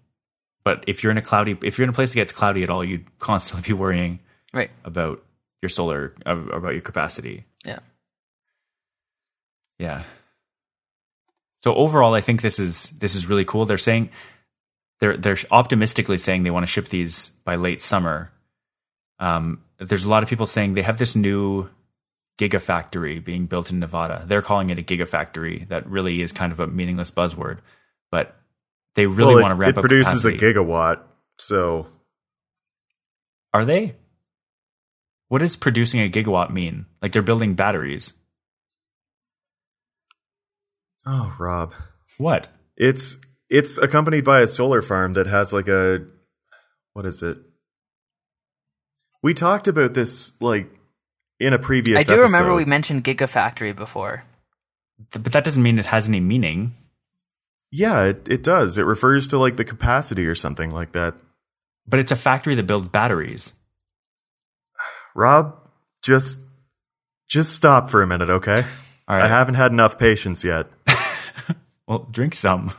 but 0.63 0.83
if 0.87 1.03
you're 1.03 1.11
in 1.11 1.17
a 1.17 1.21
cloudy, 1.21 1.57
if 1.61 1.77
you're 1.77 1.83
in 1.83 1.89
a 1.89 1.93
place 1.93 2.11
that 2.11 2.15
gets 2.15 2.31
cloudy 2.31 2.63
at 2.63 2.69
all, 2.69 2.83
you'd 2.83 3.05
constantly 3.19 3.67
be 3.67 3.73
worrying 3.73 4.21
Right. 4.53 4.71
about 4.83 5.23
your 5.61 5.69
solar, 5.69 6.13
about 6.25 6.71
your 6.73 6.81
capacity. 6.81 7.45
Yeah. 7.65 7.79
Yeah. 9.77 10.03
So 11.63 11.75
overall, 11.75 12.13
I 12.13 12.21
think 12.21 12.41
this 12.41 12.57
is 12.59 12.91
this 12.99 13.15
is 13.15 13.27
really 13.27 13.45
cool. 13.45 13.65
They're 13.65 13.77
saying 13.77 14.09
they're 14.99 15.17
they're 15.17 15.37
optimistically 15.51 16.17
saying 16.17 16.43
they 16.43 16.51
want 16.51 16.63
to 16.63 16.71
ship 16.71 16.89
these 16.89 17.29
by 17.45 17.55
late 17.55 17.81
summer. 17.81 18.31
Um, 19.19 19.63
there's 19.79 20.03
a 20.03 20.09
lot 20.09 20.23
of 20.23 20.29
people 20.29 20.45
saying 20.45 20.73
they 20.73 20.81
have 20.81 20.97
this 20.97 21.15
new 21.15 21.69
gigafactory 22.37 23.23
being 23.23 23.45
built 23.47 23.69
in 23.69 23.79
Nevada. 23.79 24.23
They're 24.27 24.41
calling 24.41 24.69
it 24.69 24.79
a 24.79 24.83
gigafactory. 24.83 25.67
That 25.69 25.87
really 25.89 26.21
is 26.21 26.31
kind 26.31 26.51
of 26.51 26.59
a 26.59 26.67
meaningless 26.67 27.11
buzzword, 27.11 27.59
but 28.11 28.35
they 28.95 29.07
really 29.07 29.35
Well, 29.35 29.43
want 29.43 29.51
to 29.51 29.55
ramp 29.55 29.75
it 29.75 29.79
up. 29.79 29.85
It 29.85 29.87
produces 29.89 30.23
capacity. 30.23 30.37
a 30.45 30.53
gigawatt. 30.53 31.01
So 31.37 31.87
Are 33.53 33.65
they? 33.65 33.95
What 35.27 35.39
does 35.39 35.55
producing 35.55 36.01
a 36.01 36.09
gigawatt 36.09 36.51
mean? 36.51 36.85
Like 37.01 37.11
they're 37.11 37.21
building 37.21 37.55
batteries. 37.55 38.13
Oh, 41.05 41.33
Rob. 41.39 41.73
What? 42.17 42.47
It's 42.75 43.17
it's 43.49 43.77
accompanied 43.77 44.23
by 44.23 44.41
a 44.41 44.47
solar 44.47 44.81
farm 44.81 45.13
that 45.13 45.27
has 45.27 45.53
like 45.53 45.67
a 45.67 46.05
what 46.93 47.05
is 47.05 47.23
it? 47.23 47.37
We 49.21 49.33
talked 49.33 49.67
about 49.67 49.93
this 49.93 50.33
like 50.39 50.69
in 51.39 51.53
a 51.53 51.59
previous 51.59 51.99
I 51.99 52.03
do 52.03 52.21
remember 52.21 52.55
we 52.55 52.65
mentioned 52.65 53.03
Gigafactory 53.03 53.75
before. 53.75 54.23
But 55.11 55.31
that 55.31 55.43
doesn't 55.43 55.63
mean 55.63 55.79
it 55.79 55.85
has 55.85 56.07
any 56.07 56.19
meaning. 56.19 56.75
Yeah, 57.71 58.05
it, 58.05 58.27
it 58.27 58.43
does. 58.43 58.77
It 58.77 58.85
refers 58.85 59.29
to 59.29 59.37
like 59.37 59.55
the 59.55 59.63
capacity 59.63 60.25
or 60.25 60.35
something 60.35 60.71
like 60.71 60.91
that. 60.93 61.15
But 61.87 61.99
it's 61.99 62.11
a 62.11 62.17
factory 62.17 62.55
that 62.55 62.67
builds 62.67 62.89
batteries. 62.89 63.53
Rob, 65.15 65.55
just 66.03 66.39
just 67.27 67.53
stop 67.53 67.89
for 67.89 68.01
a 68.01 68.07
minute, 68.07 68.29
okay? 68.29 68.63
All 69.07 69.15
right. 69.15 69.25
I 69.25 69.27
haven't 69.27 69.55
had 69.55 69.71
enough 69.71 69.97
patience 69.97 70.43
yet. 70.43 70.67
Well, 71.89 72.07
drink 72.11 72.35
some. 72.35 72.71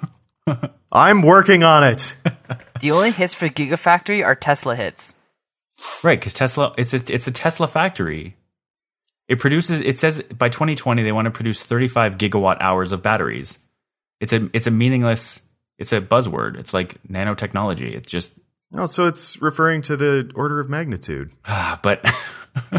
I'm 0.93 1.23
working 1.23 1.63
on 1.65 1.85
it. 1.85 2.17
The 2.81 2.91
only 2.93 3.11
hits 3.11 3.35
for 3.35 3.49
Gigafactory 3.49 4.25
are 4.25 4.35
Tesla 4.35 4.75
hits. 4.77 5.15
right, 6.03 6.19
because 6.19 6.35
Tesla 6.35 6.75
it's 6.79 6.95
a 6.95 7.03
it's 7.13 7.27
a 7.27 7.31
Tesla 7.33 7.69
factory. 7.69 8.37
It 9.29 9.39
produces 9.39 9.81
it 9.81 9.99
says 9.99 10.23
by 10.37 10.49
2020 10.49 11.03
they 11.03 11.13
want 11.13 11.27
to 11.27 11.31
produce 11.31 11.63
35 11.63 12.19
gigawatt 12.19 12.59
hours 12.61 12.93
of 12.93 13.03
batteries. 13.03 13.59
It's 14.21 14.33
a 14.33 14.49
it's 14.53 14.67
a 14.67 14.71
meaningless 14.71 15.43
it's 15.79 15.93
a 15.93 16.01
buzzword. 16.01 16.59
It's 16.59 16.75
like 16.75 17.03
nanotechnology. 17.09 17.95
It's 17.95 18.11
just 18.11 18.33
Oh, 18.75 18.87
so 18.87 19.07
it's 19.07 19.41
referring 19.43 19.83
to 19.83 19.97
the 19.97 20.31
order 20.35 20.61
of 20.61 20.69
magnitude. 20.69 21.33
but 21.83 22.05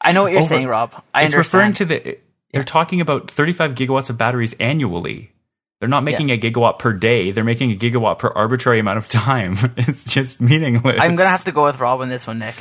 I 0.00 0.12
know 0.12 0.22
what 0.24 0.32
you're 0.32 0.40
Over- 0.40 0.48
saying, 0.48 0.66
Rob. 0.66 0.92
I 1.14 1.20
it's 1.24 1.34
understand. 1.34 1.36
referring 1.60 1.72
to 1.74 1.84
the 1.86 2.18
they're 2.52 2.62
talking 2.64 3.00
about 3.00 3.30
35 3.30 3.72
gigawatts 3.74 4.10
of 4.10 4.18
batteries 4.18 4.52
annually. 4.60 5.32
They're 5.80 5.88
not 5.88 6.04
making 6.04 6.30
a 6.30 6.38
gigawatt 6.38 6.78
per 6.78 6.92
day. 6.92 7.30
They're 7.30 7.44
making 7.44 7.72
a 7.72 7.76
gigawatt 7.76 8.18
per 8.18 8.28
arbitrary 8.28 8.78
amount 8.78 8.98
of 8.98 9.08
time. 9.08 9.56
It's 9.76 10.06
just 10.06 10.40
meaningless. 10.40 10.98
I'm 11.00 11.16
gonna 11.16 11.28
have 11.28 11.44
to 11.44 11.52
go 11.52 11.64
with 11.64 11.80
Rob 11.80 12.00
on 12.00 12.08
this 12.08 12.26
one, 12.26 12.38
Nick. 12.38 12.54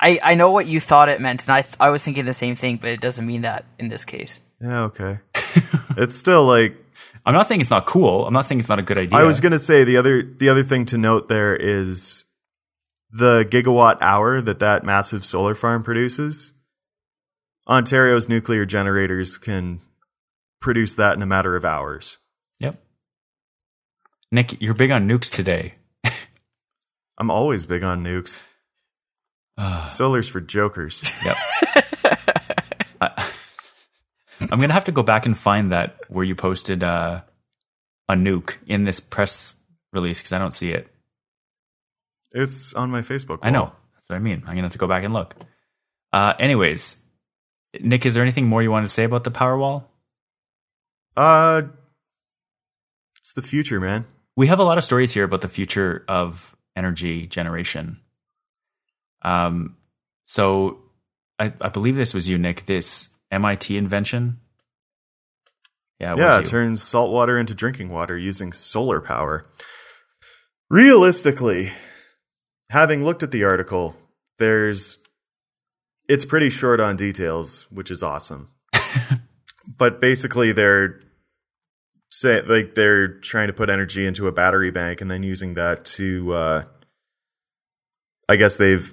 I, 0.00 0.20
I 0.22 0.34
know 0.34 0.52
what 0.52 0.68
you 0.68 0.78
thought 0.78 1.08
it 1.08 1.20
meant, 1.20 1.42
and 1.42 1.50
I 1.50 1.62
th- 1.62 1.74
I 1.80 1.90
was 1.90 2.04
thinking 2.04 2.24
the 2.24 2.34
same 2.34 2.54
thing, 2.54 2.76
but 2.76 2.90
it 2.90 3.00
doesn't 3.00 3.26
mean 3.26 3.40
that 3.42 3.64
in 3.78 3.88
this 3.88 4.04
case. 4.04 4.40
Yeah, 4.60 4.82
okay. 4.84 5.18
it's 5.96 6.14
still 6.14 6.46
like 6.46 6.76
I'm 7.26 7.34
not 7.34 7.48
saying 7.48 7.60
it's 7.60 7.70
not 7.70 7.86
cool. 7.86 8.26
I'm 8.26 8.32
not 8.32 8.46
saying 8.46 8.60
it's 8.60 8.68
not 8.68 8.78
a 8.78 8.82
good 8.82 8.98
idea. 8.98 9.18
I 9.18 9.24
was 9.24 9.40
going 9.40 9.52
to 9.52 9.58
say 9.58 9.84
the 9.84 9.98
other 9.98 10.22
the 10.22 10.48
other 10.48 10.62
thing 10.62 10.86
to 10.86 10.98
note 10.98 11.28
there 11.28 11.54
is 11.54 12.24
the 13.10 13.44
gigawatt 13.44 13.98
hour 14.00 14.40
that 14.40 14.60
that 14.60 14.84
massive 14.84 15.24
solar 15.24 15.54
farm 15.54 15.82
produces. 15.82 16.52
Ontario's 17.68 18.28
nuclear 18.28 18.64
generators 18.64 19.36
can 19.36 19.80
produce 20.60 20.94
that 20.94 21.14
in 21.14 21.22
a 21.22 21.26
matter 21.26 21.54
of 21.54 21.64
hours. 21.64 22.18
Nick, 24.30 24.60
you're 24.60 24.74
big 24.74 24.90
on 24.90 25.08
nukes 25.08 25.32
today. 25.32 25.74
I'm 27.18 27.30
always 27.30 27.66
big 27.66 27.82
on 27.82 28.04
nukes. 28.04 28.42
Solar's 29.88 30.28
for 30.28 30.40
jokers. 30.40 31.12
Yep. 31.24 31.36
I, 33.00 33.30
I'm 34.40 34.60
gonna 34.60 34.72
have 34.72 34.84
to 34.84 34.92
go 34.92 35.02
back 35.02 35.26
and 35.26 35.36
find 35.36 35.70
that 35.70 35.98
where 36.08 36.24
you 36.24 36.34
posted 36.34 36.82
uh, 36.82 37.22
a 38.08 38.14
nuke 38.14 38.56
in 38.66 38.84
this 38.84 39.00
press 39.00 39.54
release 39.92 40.20
because 40.20 40.32
I 40.32 40.38
don't 40.38 40.54
see 40.54 40.70
it. 40.70 40.88
It's 42.32 42.74
on 42.74 42.90
my 42.90 43.00
Facebook. 43.00 43.38
I 43.42 43.50
know. 43.50 43.72
That's 43.94 44.08
what 44.08 44.16
I 44.16 44.20
mean. 44.20 44.42
I'm 44.46 44.54
gonna 44.54 44.62
have 44.62 44.72
to 44.72 44.78
go 44.78 44.86
back 44.86 45.04
and 45.04 45.14
look. 45.14 45.34
Uh, 46.12 46.34
anyways, 46.38 46.96
Nick, 47.82 48.06
is 48.06 48.14
there 48.14 48.22
anything 48.22 48.46
more 48.46 48.62
you 48.62 48.70
want 48.70 48.86
to 48.86 48.92
say 48.92 49.04
about 49.04 49.24
the 49.24 49.30
Powerwall? 49.30 49.84
Uh, 51.16 51.62
it's 53.18 53.32
the 53.32 53.42
future, 53.42 53.80
man. 53.80 54.06
We 54.38 54.46
have 54.46 54.60
a 54.60 54.62
lot 54.62 54.78
of 54.78 54.84
stories 54.84 55.12
here 55.12 55.24
about 55.24 55.40
the 55.40 55.48
future 55.48 56.04
of 56.06 56.56
energy 56.76 57.26
generation. 57.26 57.98
Um, 59.22 59.76
so 60.26 60.78
I, 61.40 61.52
I 61.60 61.70
believe 61.70 61.96
this 61.96 62.14
was 62.14 62.28
you, 62.28 62.38
Nick. 62.38 62.66
This 62.66 63.08
MIT 63.32 63.76
invention. 63.76 64.38
Yeah, 65.98 66.12
it 66.12 66.18
yeah, 66.18 66.38
it 66.38 66.46
turns 66.46 66.84
salt 66.84 67.10
water 67.10 67.36
into 67.36 67.52
drinking 67.52 67.88
water 67.88 68.16
using 68.16 68.52
solar 68.52 69.00
power. 69.00 69.44
Realistically, 70.70 71.72
having 72.70 73.02
looked 73.02 73.24
at 73.24 73.32
the 73.32 73.42
article, 73.42 73.96
there's 74.38 74.98
it's 76.08 76.24
pretty 76.24 76.50
short 76.50 76.78
on 76.78 76.94
details, 76.94 77.66
which 77.72 77.90
is 77.90 78.04
awesome. 78.04 78.50
but 79.66 80.00
basically 80.00 80.52
they're 80.52 81.00
say 82.18 82.42
like 82.42 82.74
they're 82.74 83.06
trying 83.20 83.46
to 83.46 83.52
put 83.52 83.70
energy 83.70 84.04
into 84.04 84.26
a 84.26 84.32
battery 84.32 84.72
bank 84.72 85.00
and 85.00 85.08
then 85.08 85.22
using 85.22 85.54
that 85.54 85.84
to 85.84 86.32
uh 86.34 86.64
I 88.28 88.36
guess 88.36 88.56
they've 88.56 88.92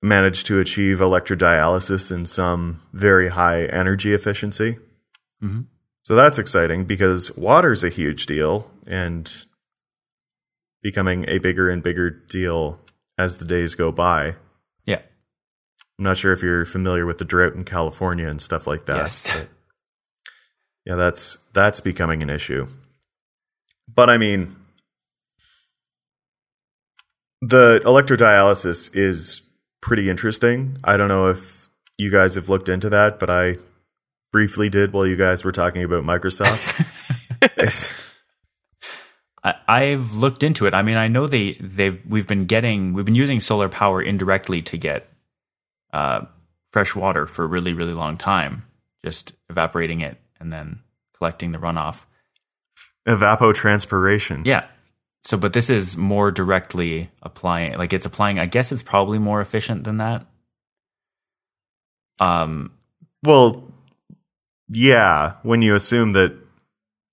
managed 0.00 0.46
to 0.46 0.58
achieve 0.58 0.98
electrodialysis 0.98 2.10
in 2.10 2.24
some 2.24 2.80
very 2.92 3.28
high 3.28 3.66
energy 3.66 4.14
efficiency. 4.14 4.78
Mhm. 5.42 5.66
So 6.02 6.16
that's 6.16 6.38
exciting 6.38 6.86
because 6.86 7.36
water's 7.36 7.84
a 7.84 7.88
huge 7.88 8.26
deal 8.26 8.70
and 8.86 9.30
becoming 10.82 11.28
a 11.28 11.38
bigger 11.38 11.70
and 11.70 11.82
bigger 11.82 12.10
deal 12.10 12.80
as 13.18 13.36
the 13.36 13.44
days 13.44 13.74
go 13.74 13.92
by. 13.92 14.34
Yeah. 14.84 15.02
I'm 15.98 16.04
not 16.06 16.16
sure 16.16 16.32
if 16.32 16.42
you're 16.42 16.64
familiar 16.64 17.06
with 17.06 17.18
the 17.18 17.24
drought 17.24 17.54
in 17.54 17.64
California 17.64 18.28
and 18.28 18.40
stuff 18.40 18.66
like 18.66 18.86
that. 18.86 18.96
Yes. 18.96 19.46
Yeah, 20.84 20.96
that's 20.96 21.38
that's 21.52 21.80
becoming 21.80 22.22
an 22.22 22.30
issue. 22.30 22.66
But 23.92 24.10
I 24.10 24.18
mean, 24.18 24.56
the 27.40 27.80
electrodialysis 27.84 28.90
is 28.94 29.42
pretty 29.80 30.08
interesting. 30.08 30.78
I 30.82 30.96
don't 30.96 31.08
know 31.08 31.28
if 31.28 31.68
you 31.98 32.10
guys 32.10 32.34
have 32.34 32.48
looked 32.48 32.68
into 32.68 32.90
that, 32.90 33.18
but 33.18 33.30
I 33.30 33.58
briefly 34.32 34.68
did 34.68 34.92
while 34.92 35.06
you 35.06 35.16
guys 35.16 35.44
were 35.44 35.52
talking 35.52 35.84
about 35.84 36.04
Microsoft. 36.04 36.88
I, 39.44 39.54
I've 39.68 40.16
looked 40.16 40.42
into 40.42 40.66
it. 40.66 40.74
I 40.74 40.82
mean, 40.82 40.96
I 40.96 41.08
know 41.08 41.26
they 41.26 41.54
they've 41.60 42.00
we've 42.08 42.26
been 42.26 42.46
getting 42.46 42.92
we've 42.92 43.04
been 43.04 43.14
using 43.14 43.40
solar 43.40 43.68
power 43.68 44.02
indirectly 44.02 44.62
to 44.62 44.76
get 44.76 45.08
uh, 45.92 46.22
fresh 46.72 46.96
water 46.96 47.26
for 47.26 47.44
a 47.44 47.48
really 47.48 47.72
really 47.72 47.92
long 47.92 48.16
time, 48.16 48.64
just 49.04 49.32
evaporating 49.48 50.00
it 50.00 50.21
and 50.42 50.52
then 50.52 50.80
collecting 51.16 51.52
the 51.52 51.58
runoff. 51.58 52.00
Evapotranspiration. 53.08 54.44
Yeah. 54.46 54.66
So, 55.24 55.36
but 55.36 55.52
this 55.52 55.70
is 55.70 55.96
more 55.96 56.30
directly 56.30 57.10
applying. 57.22 57.78
Like 57.78 57.92
it's 57.92 58.06
applying. 58.06 58.38
I 58.38 58.46
guess 58.46 58.72
it's 58.72 58.82
probably 58.82 59.18
more 59.18 59.40
efficient 59.40 59.84
than 59.84 59.98
that. 59.98 60.26
Um. 62.20 62.72
Well, 63.24 63.64
yeah, 64.68 65.34
when 65.42 65.62
you 65.62 65.74
assume 65.76 66.12
that, 66.14 66.36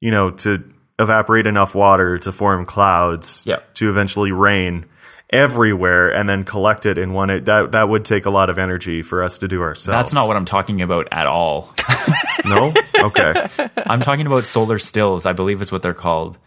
you 0.01 0.09
know, 0.11 0.31
to 0.31 0.63
evaporate 0.97 1.45
enough 1.45 1.75
water 1.75 2.17
to 2.19 2.31
form 2.31 2.65
clouds 2.65 3.43
Yeah. 3.45 3.57
to 3.75 3.89
eventually 3.89 4.31
rain 4.31 4.85
everywhere 5.29 6.09
and 6.09 6.27
then 6.27 6.43
collect 6.43 6.85
it 6.87 6.97
in 6.97 7.13
one 7.13 7.27
that 7.45 7.71
that 7.71 7.87
would 7.89 8.03
take 8.05 8.25
a 8.25 8.29
lot 8.31 8.49
of 8.49 8.57
energy 8.57 9.03
for 9.03 9.23
us 9.23 9.37
to 9.37 9.47
do 9.47 9.61
ourselves. 9.61 9.85
That's 9.95 10.13
not 10.13 10.27
what 10.27 10.35
I'm 10.35 10.45
talking 10.45 10.81
about 10.81 11.07
at 11.11 11.27
all. 11.27 11.73
No? 12.45 12.73
Okay. 12.99 13.33
I'm 13.85 14.01
talking 14.01 14.25
about 14.25 14.43
solar 14.45 14.79
stills. 14.79 15.25
I 15.25 15.33
believe 15.33 15.61
is 15.61 15.71
what 15.71 15.81
they're 15.83 15.93
called. 15.93 16.37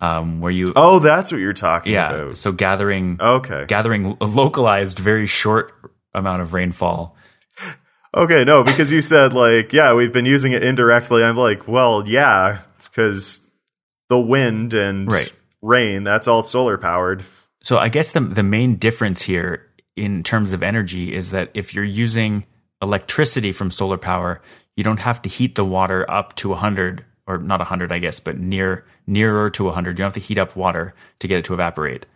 Um, 0.00 0.40
where 0.40 0.52
you, 0.52 0.72
Oh, 0.76 0.98
that's 0.98 1.32
what 1.32 1.38
you're 1.40 1.52
talking 1.52 1.92
yeah. 1.92 2.10
about. 2.12 2.36
So 2.38 2.52
gathering, 2.52 3.18
Okay. 3.20 3.64
gathering 3.66 4.16
a 4.20 4.24
localized, 4.26 4.98
very 4.98 5.26
short 5.26 5.72
amount 6.14 6.42
of 6.42 6.52
rainfall. 6.52 7.16
Okay, 8.16 8.44
no, 8.44 8.64
because 8.64 8.90
you 8.90 9.02
said 9.02 9.32
like, 9.32 9.72
yeah, 9.72 9.94
we've 9.94 10.12
been 10.12 10.24
using 10.26 10.52
it 10.52 10.64
indirectly. 10.64 11.22
I'm 11.22 11.36
like, 11.36 11.68
well, 11.68 12.02
yeah, 12.06 12.58
because 12.84 13.40
the 14.08 14.18
wind 14.18 14.74
and 14.74 15.10
Right. 15.10 15.32
rain, 15.62 16.02
that's 16.04 16.26
all 16.28 16.42
solar 16.42 16.76
powered. 16.78 17.22
So 17.62 17.78
I 17.78 17.88
guess 17.88 18.10
the 18.12 18.20
the 18.20 18.42
main 18.42 18.76
difference 18.76 19.22
here 19.22 19.66
in 19.96 20.22
terms 20.22 20.52
of 20.52 20.62
energy 20.62 21.14
is 21.14 21.30
that 21.30 21.50
if 21.54 21.74
you're 21.74 21.84
using 21.84 22.44
electricity 22.82 23.52
from 23.52 23.70
solar 23.70 23.98
power, 23.98 24.40
you 24.80 24.84
don't 24.84 25.00
have 25.00 25.20
to 25.22 25.28
heat 25.28 25.56
the 25.56 25.64
water 25.64 26.10
up 26.10 26.34
to 26.36 26.48
100 26.48 27.04
or 27.26 27.36
not 27.36 27.60
100 27.60 27.92
I 27.92 27.98
guess, 27.98 28.18
but 28.18 28.38
near 28.38 28.86
nearer 29.06 29.50
to 29.50 29.64
100. 29.64 29.90
You 29.90 29.96
don't 29.96 30.06
have 30.06 30.14
to 30.14 30.20
heat 30.20 30.38
up 30.38 30.56
water 30.56 30.94
to 31.18 31.28
get 31.28 31.38
it 31.40 31.44
to 31.44 31.52
evaporate. 31.52 32.06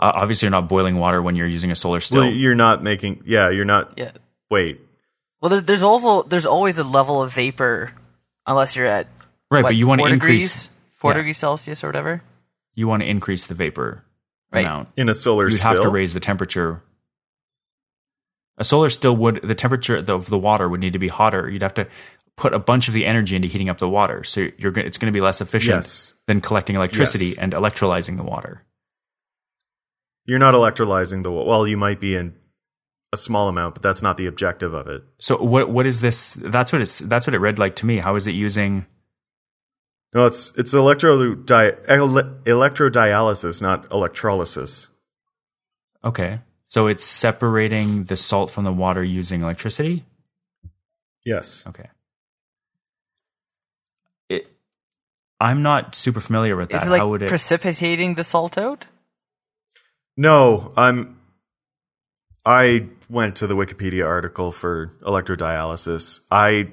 Uh, 0.00 0.10
obviously, 0.12 0.46
you're 0.46 0.50
not 0.50 0.68
boiling 0.68 0.96
water 0.96 1.22
when 1.22 1.36
you're 1.36 1.46
using 1.46 1.70
a 1.70 1.76
solar 1.76 2.00
still. 2.00 2.22
Well, 2.24 2.32
you're 2.32 2.56
not 2.56 2.82
making, 2.82 3.22
yeah, 3.26 3.50
you're 3.50 3.64
not. 3.64 3.94
Yeah. 3.96 4.10
Wait, 4.50 4.80
Well, 5.40 5.50
there, 5.50 5.60
there's 5.60 5.84
also 5.84 6.22
there's 6.24 6.46
always 6.46 6.78
a 6.78 6.84
level 6.84 7.22
of 7.22 7.32
vapor, 7.32 7.92
unless 8.44 8.74
you're 8.74 8.86
at 8.86 9.06
right, 9.50 9.62
what, 9.62 9.70
but 9.70 9.76
you 9.76 9.86
want 9.86 10.00
to 10.00 10.06
increase 10.08 10.64
degrees, 10.66 10.76
four 10.90 11.12
yeah. 11.12 11.18
degrees 11.18 11.38
Celsius 11.38 11.84
or 11.84 11.86
whatever. 11.88 12.22
you 12.74 12.88
want 12.88 13.02
to 13.02 13.08
increase 13.08 13.46
the 13.46 13.54
vapor 13.54 14.02
Right. 14.52 14.64
amount. 14.64 14.88
in 14.96 15.08
a 15.08 15.14
solar 15.14 15.48
You'd 15.48 15.60
have 15.62 15.80
to 15.82 15.88
raise 15.88 16.12
the 16.12 16.20
temperature. 16.20 16.82
A 18.58 18.64
solar 18.64 18.88
still 18.90 19.14
would 19.16 19.40
the 19.42 19.54
temperature 19.54 19.96
of 19.96 20.30
the 20.30 20.38
water 20.38 20.68
would 20.68 20.80
need 20.80 20.94
to 20.94 20.98
be 20.98 21.08
hotter. 21.08 21.48
You'd 21.50 21.62
have 21.62 21.74
to 21.74 21.86
put 22.36 22.52
a 22.54 22.58
bunch 22.58 22.88
of 22.88 22.94
the 22.94 23.06
energy 23.06 23.36
into 23.36 23.48
heating 23.48 23.68
up 23.68 23.78
the 23.78 23.88
water. 23.88 24.24
So 24.24 24.48
you're 24.58 24.76
it's 24.78 24.98
going 24.98 25.12
to 25.12 25.16
be 25.16 25.20
less 25.20 25.40
efficient 25.40 25.76
Yes. 25.84 26.14
than 26.26 26.40
collecting 26.40 26.76
electricity 26.76 27.26
Yes. 27.28 27.38
and 27.38 27.52
electrolyzing 27.52 28.16
the 28.16 28.24
water. 28.24 28.62
You're 30.24 30.38
not 30.38 30.54
electrolyzing 30.54 31.22
the 31.22 31.30
well. 31.30 31.66
You 31.66 31.76
might 31.76 32.00
be 32.00 32.14
in 32.16 32.34
a 33.12 33.16
small 33.16 33.48
amount, 33.48 33.74
but 33.76 33.82
that's 33.82 34.02
not 34.02 34.16
the 34.16 34.26
objective 34.26 34.74
of 34.74 34.88
it. 34.88 35.02
So 35.18 35.36
what 35.42 35.70
what 35.70 35.86
is 35.86 36.00
this? 36.00 36.32
That's 36.34 36.72
what 36.72 36.82
it's 36.82 36.98
that's 36.98 37.26
what 37.26 37.34
it 37.34 37.38
read 37.38 37.58
like 37.58 37.76
to 37.76 37.86
me. 37.86 37.98
How 37.98 38.16
is 38.16 38.26
it 38.26 38.32
using? 38.34 38.86
No, 40.14 40.26
it's 40.26 40.52
it's 40.56 40.72
electro 40.74 41.14
ele- 41.14 41.36
electrodialysis, 42.44 43.60
not 43.62 43.90
electrolysis. 43.90 44.86
Okay, 46.04 46.40
so 46.66 46.86
it's 46.88 47.04
separating 47.04 48.04
the 48.04 48.16
salt 48.16 48.50
from 48.50 48.64
the 48.64 48.72
water 48.72 49.02
using 49.02 49.40
electricity. 49.40 50.04
Yes. 51.24 51.62
Okay. 51.66 51.88
It. 54.28 54.46
I'm 55.40 55.62
not 55.62 55.94
super 55.94 56.20
familiar 56.20 56.56
with 56.56 56.70
that. 56.70 56.82
Is 56.82 56.88
it 56.88 56.90
like 56.90 57.00
How 57.00 57.08
would 57.08 57.22
it? 57.22 57.28
precipitating 57.28 58.14
the 58.14 58.24
salt 58.24 58.58
out? 58.58 58.86
No, 60.16 60.72
I'm. 60.76 61.20
I 62.44 62.86
went 63.10 63.36
to 63.36 63.46
the 63.46 63.54
Wikipedia 63.54 64.06
article 64.06 64.52
for 64.52 64.92
electrodialysis. 65.02 66.20
I. 66.30 66.72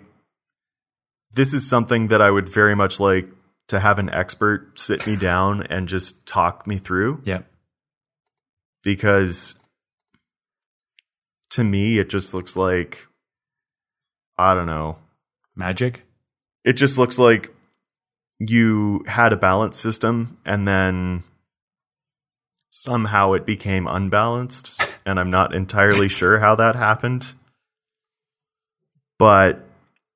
This 1.32 1.54
is 1.54 1.68
something 1.68 2.10
that 2.10 2.22
I 2.22 2.30
would 2.30 2.48
very 2.48 2.76
much 2.76 3.00
like 3.00 3.28
to 3.68 3.80
have 3.80 3.98
an 3.98 4.10
expert 4.10 4.80
sit 4.80 5.08
me 5.08 5.16
down 5.16 5.64
and 5.64 5.88
just 5.88 6.28
talk 6.28 6.68
me 6.68 6.78
through 6.78 7.22
yeah. 7.26 7.42
because 8.84 9.56
to 11.54 11.64
me 11.64 12.00
it 12.00 12.10
just 12.10 12.34
looks 12.34 12.56
like 12.56 13.08
I 14.38 14.54
don't 14.54 14.66
know. 14.66 14.98
Magic. 15.56 16.04
It 16.66 16.74
just 16.74 16.98
looks 16.98 17.20
like 17.20 17.54
you 18.40 19.04
had 19.08 19.32
a 19.34 19.38
balance 19.38 19.80
system 19.80 20.38
and 20.46 20.68
then 20.68 21.24
somehow 22.72 23.34
it 23.34 23.46
became 23.46 23.86
unbalanced 23.86 24.74
and 25.06 25.20
I'm 25.20 25.30
not 25.30 25.54
entirely 25.54 26.10
sure 26.10 26.40
how 26.40 26.56
that 26.56 26.76
happened. 26.76 27.34
But 29.20 29.64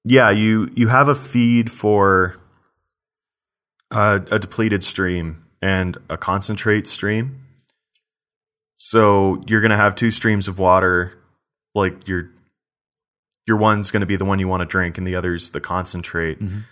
yeah, 0.03 0.31
you 0.31 0.71
you 0.73 0.87
have 0.87 1.07
a 1.07 1.15
feed 1.15 1.71
for 1.71 2.37
a, 3.91 4.21
a 4.31 4.39
depleted 4.39 4.83
stream 4.83 5.45
and 5.61 5.97
a 6.09 6.17
concentrate 6.17 6.87
stream. 6.87 7.43
So 8.75 9.39
you're 9.47 9.61
going 9.61 9.71
to 9.71 9.77
have 9.77 9.95
two 9.95 10.11
streams 10.11 10.47
of 10.47 10.59
water 10.59 11.17
like 11.77 12.07
your 12.07 12.29
your 13.45 13.55
one's 13.57 13.91
going 13.91 14.01
to 14.01 14.05
be 14.07 14.17
the 14.17 14.25
one 14.25 14.39
you 14.39 14.47
want 14.47 14.59
to 14.61 14.65
drink 14.65 14.97
and 14.97 15.07
the 15.07 15.15
other's 15.15 15.51
the 15.51 15.61
concentrate. 15.61 16.41
Mhm. 16.41 16.63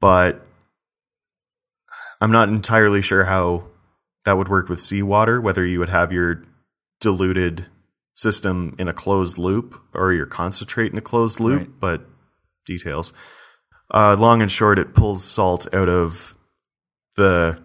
But 0.00 0.46
I'm 2.20 2.32
not 2.32 2.48
entirely 2.48 3.02
sure 3.02 3.24
how 3.24 3.64
that 4.24 4.38
would 4.38 4.48
work 4.48 4.68
with 4.68 4.80
seawater, 4.80 5.40
whether 5.40 5.64
you 5.66 5.78
would 5.78 5.90
have 5.90 6.12
your 6.12 6.42
diluted 7.00 7.66
system 8.14 8.74
in 8.78 8.88
a 8.88 8.94
closed 8.94 9.36
loop 9.36 9.78
or 9.92 10.12
your 10.14 10.24
concentrate 10.26 10.90
in 10.90 10.96
a 10.98 11.02
closed 11.02 11.38
loop, 11.38 11.58
Right. 11.60 11.80
but 11.80 12.06
details. 12.64 13.12
Uh, 13.92 14.16
long 14.18 14.40
and 14.40 14.50
short, 14.50 14.78
it 14.78 14.94
pulls 14.94 15.22
salt 15.22 15.72
out 15.74 15.88
of 15.90 16.34
the 17.16 17.62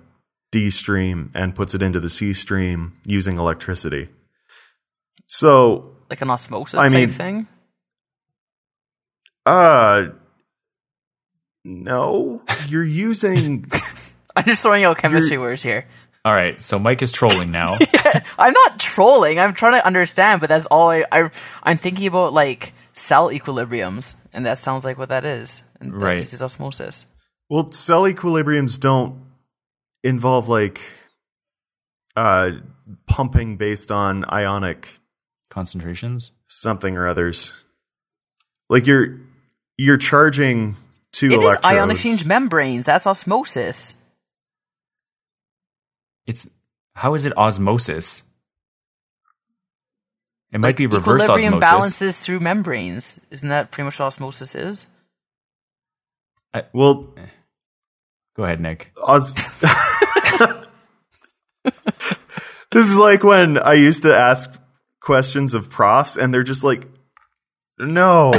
D 0.52 0.70
stream 0.70 1.32
and 1.34 1.56
puts 1.56 1.74
it 1.74 1.82
into 1.82 2.02
the 2.02 2.10
C 2.10 2.34
stream 2.34 2.98
using 3.06 3.38
electricity. 3.38 4.10
So, 5.28 5.96
Like 6.12 6.22
an 6.22 6.30
osmosis 6.30 6.80
I 6.80 6.84
type 6.90 6.92
mean- 6.94 7.10
thing? 7.10 7.48
uh, 9.46 10.10
no, 11.64 12.42
you're 12.68 12.84
using 12.84 13.66
I'm 14.36 14.44
just 14.46 14.62
throwing 14.62 14.84
out 14.84 14.98
chemistry 14.98 15.38
words 15.38 15.64
here. 15.64 15.86
All 16.24 16.34
right. 16.34 16.64
So 16.64 16.78
Mike 16.78 17.02
is 17.02 17.12
trolling 17.12 17.52
now. 17.52 17.78
I'm 18.38 18.54
not 18.54 18.80
trolling. 18.80 19.40
I'm 19.40 19.54
trying 19.56 19.74
to 19.74 19.86
understand, 19.86 20.40
but 20.42 20.50
that's 20.50 20.66
all 20.68 20.90
I, 20.92 21.04
I 21.12 21.30
I'm 21.64 21.78
thinking 21.78 22.06
about 22.08 22.34
like 22.34 22.74
cell 22.94 23.30
equilibriums, 23.30 24.16
and 24.34 24.46
that 24.46 24.60
sounds 24.60 24.86
like 24.86 24.98
what 25.00 25.10
that 25.10 25.26
is. 25.26 25.64
And 25.80 25.94
that 25.94 25.98
Right. 26.06 26.18
uses 26.18 26.42
osmosis. 26.44 27.08
Well, 27.50 27.72
cell 27.72 28.04
equilibriums 28.04 28.80
don't 28.80 29.24
involve 30.04 30.48
like 30.50 30.82
uh 32.16 32.52
pumping 33.08 33.58
based 33.58 33.92
on 33.92 34.26
ionic 34.32 35.00
Concentrations. 35.52 36.32
something 36.48 36.98
or 36.98 37.08
others. 37.08 37.52
Like 38.70 38.88
you're 38.88 39.20
you're 39.78 39.98
charging 39.98 40.78
two 41.12 41.28
It 41.28 41.34
is 41.34 41.42
electrodes. 41.42 41.66
ion 41.78 41.92
exchange 41.92 42.26
membranes. 42.26 42.86
That's 42.88 43.06
osmosis. 43.06 43.94
It's 46.26 46.50
how 46.96 47.14
is 47.16 47.26
it 47.26 47.38
osmosis? 47.38 48.24
It 50.54 50.60
might 50.60 50.70
Like, 50.70 50.78
be 50.78 50.88
reverse 50.88 51.22
equilibrium 51.24 51.54
osmosis. 51.56 51.70
balances 51.70 52.18
through 52.18 52.40
membranes. 52.42 53.20
Isn't 53.30 53.50
that 53.50 53.72
pretty 53.72 53.86
much 53.86 54.00
what 54.00 54.06
osmosis 54.08 54.56
is? 54.56 54.88
I, 56.54 56.64
Well, 56.74 57.14
eh. 57.18 57.28
Go 58.36 58.44
ahead, 58.46 58.60
Nick. 58.62 58.92
os- 58.98 59.34
this 62.72 62.88
is 62.88 62.98
like 62.98 63.24
when 63.24 63.58
I 63.58 63.74
used 63.74 64.04
to 64.04 64.14
ask 64.18 64.50
questions 65.02 65.54
of 65.54 65.70
profs, 65.70 66.16
and 66.16 66.34
they're 66.34 66.44
just 66.44 66.64
like, 66.64 66.88
"No, 67.78 68.32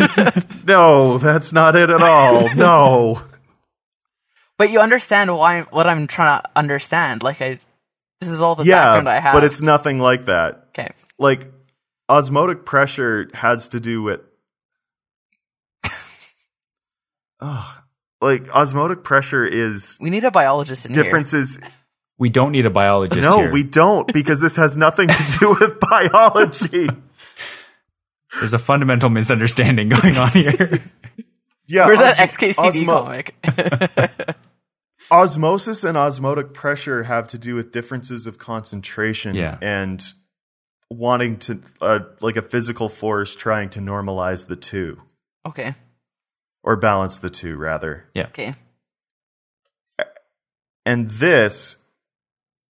no, 0.66 1.18
that's 1.18 1.52
not 1.52 1.76
it 1.76 1.90
at 1.90 2.02
all. 2.02 2.54
No." 2.54 3.20
But 4.58 4.70
you 4.70 4.80
understand 4.80 5.36
why 5.36 5.62
what 5.62 5.86
I'm 5.86 6.06
trying 6.06 6.40
to 6.40 6.48
understand. 6.56 7.22
Like 7.22 7.42
I, 7.42 7.58
This 8.20 8.30
is 8.30 8.40
all 8.40 8.54
the 8.54 8.64
yeah, 8.64 8.76
background 8.76 9.08
I 9.10 9.20
have. 9.20 9.34
but 9.34 9.44
it's 9.44 9.60
nothing 9.60 9.98
like 9.98 10.24
that. 10.26 10.68
okay. 10.68 10.88
Like 11.18 11.52
osmotic 12.08 12.64
pressure 12.64 13.28
has 13.34 13.68
to 13.70 13.80
do 13.80 14.00
with 14.00 14.20
oh, 17.40 17.78
like 18.20 18.48
osmotic 18.48 19.02
pressure 19.04 19.44
is 19.46 19.98
We 20.00 20.10
need 20.10 20.24
a 20.24 20.30
biologist 20.30 20.86
in 20.86 20.94
here. 20.94 21.02
differences 21.02 21.58
We 22.18 22.30
don't 22.30 22.52
need 22.52 22.64
a 22.66 22.70
biologist 22.70 23.22
no 23.22 23.38
here. 23.40 23.52
we 23.52 23.62
don't 23.62 24.10
because 24.12 24.40
this 24.40 24.56
has 24.56 24.76
nothing 24.76 25.08
to 25.08 25.36
do 25.38 25.56
with 25.60 25.78
biology 25.90 26.88
There's 28.40 28.54
a 28.54 28.58
fundamental 28.58 29.10
misunderstanding 29.10 29.88
going 29.90 30.16
on 30.16 30.30
here. 30.30 30.80
yeah 31.66 31.86
Where's 31.86 31.98
that 32.00 32.16
XKCD 32.16 32.84
osmo- 32.86 33.04
comic? 33.04 34.36
osmosis 35.10 35.84
and 35.84 35.96
osmotic 35.96 36.52
pressure 36.54 37.02
have 37.04 37.28
to 37.28 37.38
do 37.38 37.54
with 37.54 37.70
differences 37.72 38.26
of 38.26 38.38
concentration 38.38 39.34
Yeah. 39.34 39.58
and 39.60 40.04
wanting 40.90 41.38
to 41.40 41.60
uh, 41.80 41.98
like 42.20 42.36
a 42.36 42.42
physical 42.42 42.88
force 42.88 43.34
trying 43.36 43.70
to 43.70 43.80
normalize 43.80 44.46
the 44.46 44.56
two 44.56 45.00
okay. 45.46 45.74
or 46.62 46.76
balance 46.76 47.18
the 47.18 47.30
two 47.30 47.56
rather 47.56 48.06
Yeah. 48.14 48.26
Okay. 48.28 48.54
and 50.84 51.08
this 51.10 51.76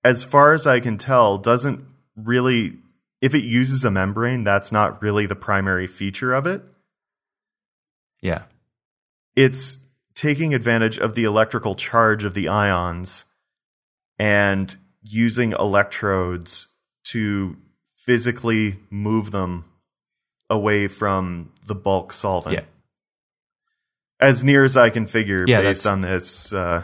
as 0.06 0.24
far 0.24 0.54
as 0.54 0.66
i 0.66 0.80
can 0.80 0.98
tell 0.98 1.38
doesn't 1.38 1.84
really 2.16 2.78
if 3.22 3.36
it 3.36 3.44
uses 3.44 3.84
a 3.84 3.92
membrane 3.92 4.44
that's 4.44 4.72
not 4.72 5.02
really 5.02 5.26
the 5.26 5.36
primary 5.36 5.88
feature 5.88 6.34
of 6.34 6.48
it 6.48 6.64
yeah. 8.22 8.44
it's 9.36 9.78
taking 10.14 10.54
advantage 10.54 10.98
of 10.98 11.14
the 11.14 11.26
electrical 11.26 11.76
charge 11.76 12.24
of 12.24 12.34
the 12.34 12.48
ions 12.48 13.26
and 14.18 14.78
using 15.04 15.52
electrodes 15.52 16.68
to 17.04 17.58
physically 17.98 18.80
move 18.90 19.32
them 19.32 19.66
away 20.50 20.88
from 20.88 21.52
the 21.66 21.76
bulk 21.76 22.14
solvent. 22.14 22.56
Yeah. 22.56 22.64
As 24.20 24.44
near 24.44 24.64
as 24.64 24.78
I 24.78 24.90
can 24.90 25.08
figure 25.08 25.46
Yeah, 25.46 25.62
based 25.62 25.86
on 25.86 26.02
this 26.02 26.54
uh, 26.54 26.84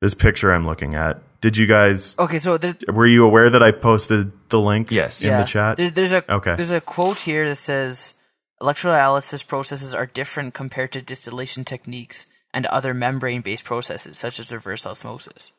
this 0.00 0.14
picture 0.14 0.52
I'm 0.52 0.66
looking 0.66 0.94
at. 0.94 1.22
Did 1.46 1.56
you 1.56 1.68
guys 1.68 2.18
Okay, 2.18 2.40
so 2.40 2.58
there, 2.58 2.74
were 2.92 3.06
you 3.06 3.24
aware 3.24 3.48
that 3.50 3.62
I 3.62 3.70
posted 3.70 4.32
the 4.48 4.58
link 4.58 4.90
Yes. 4.90 5.22
in 5.22 5.28
yeah, 5.28 5.38
the 5.38 5.44
chat? 5.44 5.76
There, 5.76 5.90
there's 5.90 6.12
a 6.12 6.28
Okay. 6.28 6.56
there's 6.56 6.72
a 6.72 6.80
quote 6.80 7.18
here 7.18 7.48
that 7.48 7.54
says 7.54 8.14
electrolysis 8.60 9.44
processes 9.44 9.94
are 9.94 10.06
different 10.06 10.54
compared 10.54 10.90
to 10.90 11.00
distillation 11.00 11.64
techniques 11.64 12.26
and 12.52 12.66
other 12.66 12.92
membrane-based 12.92 13.64
processes 13.64 14.18
such 14.18 14.40
as 14.40 14.50
reverse 14.50 14.84
osmosis. 14.84 15.52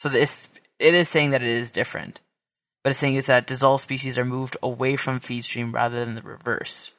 So 0.00 0.08
this 0.08 0.48
it 0.80 0.94
is 0.94 1.08
saying 1.08 1.30
that 1.30 1.42
it 1.42 1.48
is 1.48 1.70
different, 1.70 2.18
but 2.82 2.90
it's 2.90 2.98
saying 2.98 3.14
is 3.14 3.26
that 3.26 3.46
dissolved 3.46 3.84
species 3.84 4.18
are 4.18 4.24
moved 4.24 4.56
away 4.60 4.96
from 4.96 5.20
feed 5.20 5.44
stream 5.44 5.70
rather 5.70 6.04
than 6.04 6.16
the 6.16 6.22
reverse. 6.22 6.90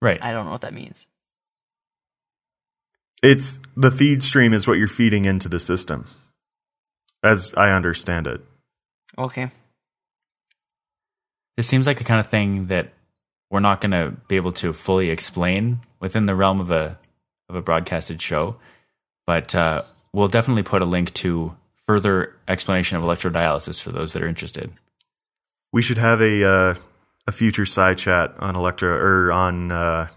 Right. 0.00 0.22
I 0.22 0.32
don't 0.32 0.46
know 0.46 0.52
what 0.52 0.62
that 0.62 0.72
means. 0.72 1.06
It's 3.22 3.58
the 3.76 3.90
feed 3.90 4.22
stream 4.22 4.54
is 4.54 4.66
what 4.66 4.78
you're 4.78 4.86
feeding 4.88 5.26
into 5.26 5.50
the 5.50 5.60
system. 5.60 6.06
As 7.22 7.52
I 7.56 7.70
understand 7.70 8.26
it. 8.26 8.40
Okay. 9.16 9.50
It 11.56 11.64
seems 11.64 11.86
like 11.86 11.98
the 11.98 12.04
kind 12.04 12.20
of 12.20 12.28
thing 12.28 12.66
that 12.66 12.92
we're 13.50 13.60
not 13.60 13.80
going 13.80 13.90
to 13.90 14.16
be 14.28 14.36
able 14.36 14.52
to 14.52 14.72
fully 14.72 15.10
explain 15.10 15.80
within 16.00 16.26
the 16.26 16.34
realm 16.34 16.60
of 16.60 16.70
a 16.70 16.98
of 17.48 17.54
a 17.54 17.62
broadcasted 17.62 18.20
show, 18.20 18.58
but 19.26 19.54
uh, 19.54 19.82
we'll 20.12 20.28
definitely 20.28 20.62
put 20.62 20.82
a 20.82 20.84
link 20.84 21.14
to 21.14 21.56
further 21.86 22.36
explanation 22.46 22.98
of 22.98 23.02
electrodialysis 23.02 23.80
for 23.80 23.90
those 23.90 24.12
that 24.12 24.22
are 24.22 24.28
interested. 24.28 24.70
We 25.72 25.82
should 25.82 25.98
have 25.98 26.20
a 26.20 26.48
uh, 26.48 26.74
a 27.26 27.32
future 27.32 27.66
side 27.66 27.98
chat 27.98 28.34
on 28.38 28.54
electro 28.54 28.90
or 28.90 29.32
on 29.32 29.72
uh, 29.72 30.08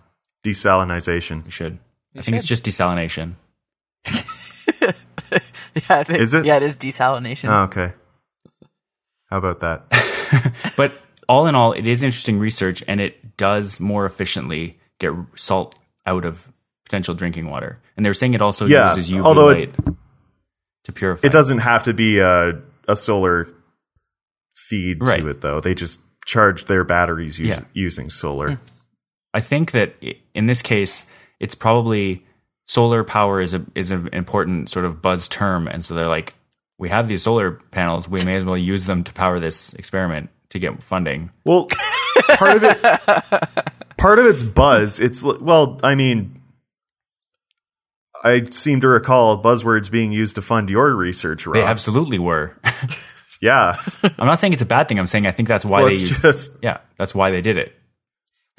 desalinization. 0.44 1.46
We 1.46 1.52
should. 1.52 1.80
I 2.16 2.20
We 2.20 2.22
think 2.24 2.38
it's 2.38 2.48
just 2.48 2.66
desalination. 2.66 3.36
Yeah, 5.76 6.00
I 6.00 6.04
think- 6.04 6.20
Is 6.20 6.34
it? 6.34 6.46
Yeah, 6.46 6.58
it 6.58 6.64
is 6.64 6.76
desalination. 6.76 7.50
Oh, 7.50 7.64
okay. 7.64 7.94
How 9.30 9.38
about 9.38 9.60
that? 9.62 9.86
But 10.78 10.94
all 11.28 11.48
in 11.48 11.56
all, 11.56 11.74
it 11.74 11.86
is 11.88 12.04
interesting 12.04 12.40
research, 12.40 12.84
and 12.88 13.00
it 13.02 13.36
does 13.38 13.80
more 13.80 14.06
efficiently 14.06 14.80
get 15.00 15.12
salt 15.36 15.76
out 16.06 16.24
of 16.26 16.52
potential 16.86 17.14
drinking 17.16 17.50
water. 17.50 17.80
And 17.98 18.06
they're 18.06 18.14
saying 18.14 18.34
it 18.34 18.42
also 18.42 18.66
Yeah, 18.66 18.96
uses 18.96 19.12
UV 19.12 19.24
although 19.26 19.48
light 19.48 19.74
it- 19.78 19.94
to 20.86 20.92
purify. 20.92 21.28
It 21.28 21.32
doesn't 21.32 21.60
have 21.60 21.84
to 21.84 21.94
be 21.94 22.20
a, 22.20 22.62
a 22.88 22.96
solar 22.96 23.50
feed 24.56 25.02
Right. 25.02 25.20
to 25.20 25.28
it, 25.28 25.42
though. 25.42 25.60
They 25.60 25.74
just 25.76 26.00
charge 26.26 26.66
their 26.66 26.84
batteries 26.84 27.36
us- 27.40 27.46
Yeah. 27.46 27.62
using 27.74 28.10
solar. 28.10 28.52
Hmm. 28.56 28.64
I 29.34 29.40
think 29.42 29.72
that 29.72 29.96
in 30.34 30.46
this 30.48 30.62
case, 30.62 31.06
it's 31.40 31.56
probably 31.56 32.26
solar 32.72 33.04
power 33.04 33.42
is 33.42 33.54
a 33.54 33.66
is 33.76 33.92
an 33.92 34.08
important 34.14 34.70
sort 34.70 34.86
of 34.86 35.02
buzz 35.02 35.28
term, 35.28 35.68
and 35.68 35.84
so 35.84 35.94
they're 35.94 36.08
like, 36.08 36.34
we 36.78 36.88
have 36.88 37.10
these 37.10 37.22
solar 37.22 37.52
panels, 37.52 38.08
we 38.08 38.24
may 38.24 38.38
as 38.38 38.46
well 38.46 38.58
use 38.58 38.86
them 38.86 39.04
to 39.04 39.12
power 39.12 39.42
this 39.42 39.74
experiment 39.74 40.30
to 40.52 40.60
get 40.60 40.82
funding. 40.82 41.32
Well, 41.44 41.68
part 42.38 42.56
of 42.56 42.64
it, 42.64 43.98
part 43.98 44.20
of 44.20 44.26
it's 44.26 44.42
buzz. 44.42 45.02
It's 45.02 45.22
well, 45.22 45.82
I 45.84 45.96
mean, 45.96 46.42
I 48.24 48.46
seem 48.52 48.80
to 48.82 48.88
recall 48.88 49.44
buzzwords 49.44 49.92
being 49.92 50.14
used 50.14 50.36
to 50.36 50.42
fund 50.42 50.70
your 50.70 50.96
research, 50.96 51.46
Rob. 51.46 51.56
They 51.56 51.64
absolutely 51.64 52.20
were. 52.20 52.58
yeah. 53.42 53.76
I'm 54.04 54.28
not 54.28 54.40
saying 54.40 54.54
it's 54.54 54.62
a 54.62 54.66
bad 54.66 54.88
thing. 54.88 54.98
I'm 54.98 55.08
saying 55.08 55.28
I 55.28 55.32
think 55.32 55.50
that's 55.50 55.66
why 55.66 55.82
so 55.82 55.86
they 55.88 56.00
used. 56.00 56.22
just 56.22 56.52
Yeah, 56.62 56.78
that's 56.98 57.14
why 57.14 57.32
they 57.32 57.42
did 57.42 57.58
it. 57.58 57.76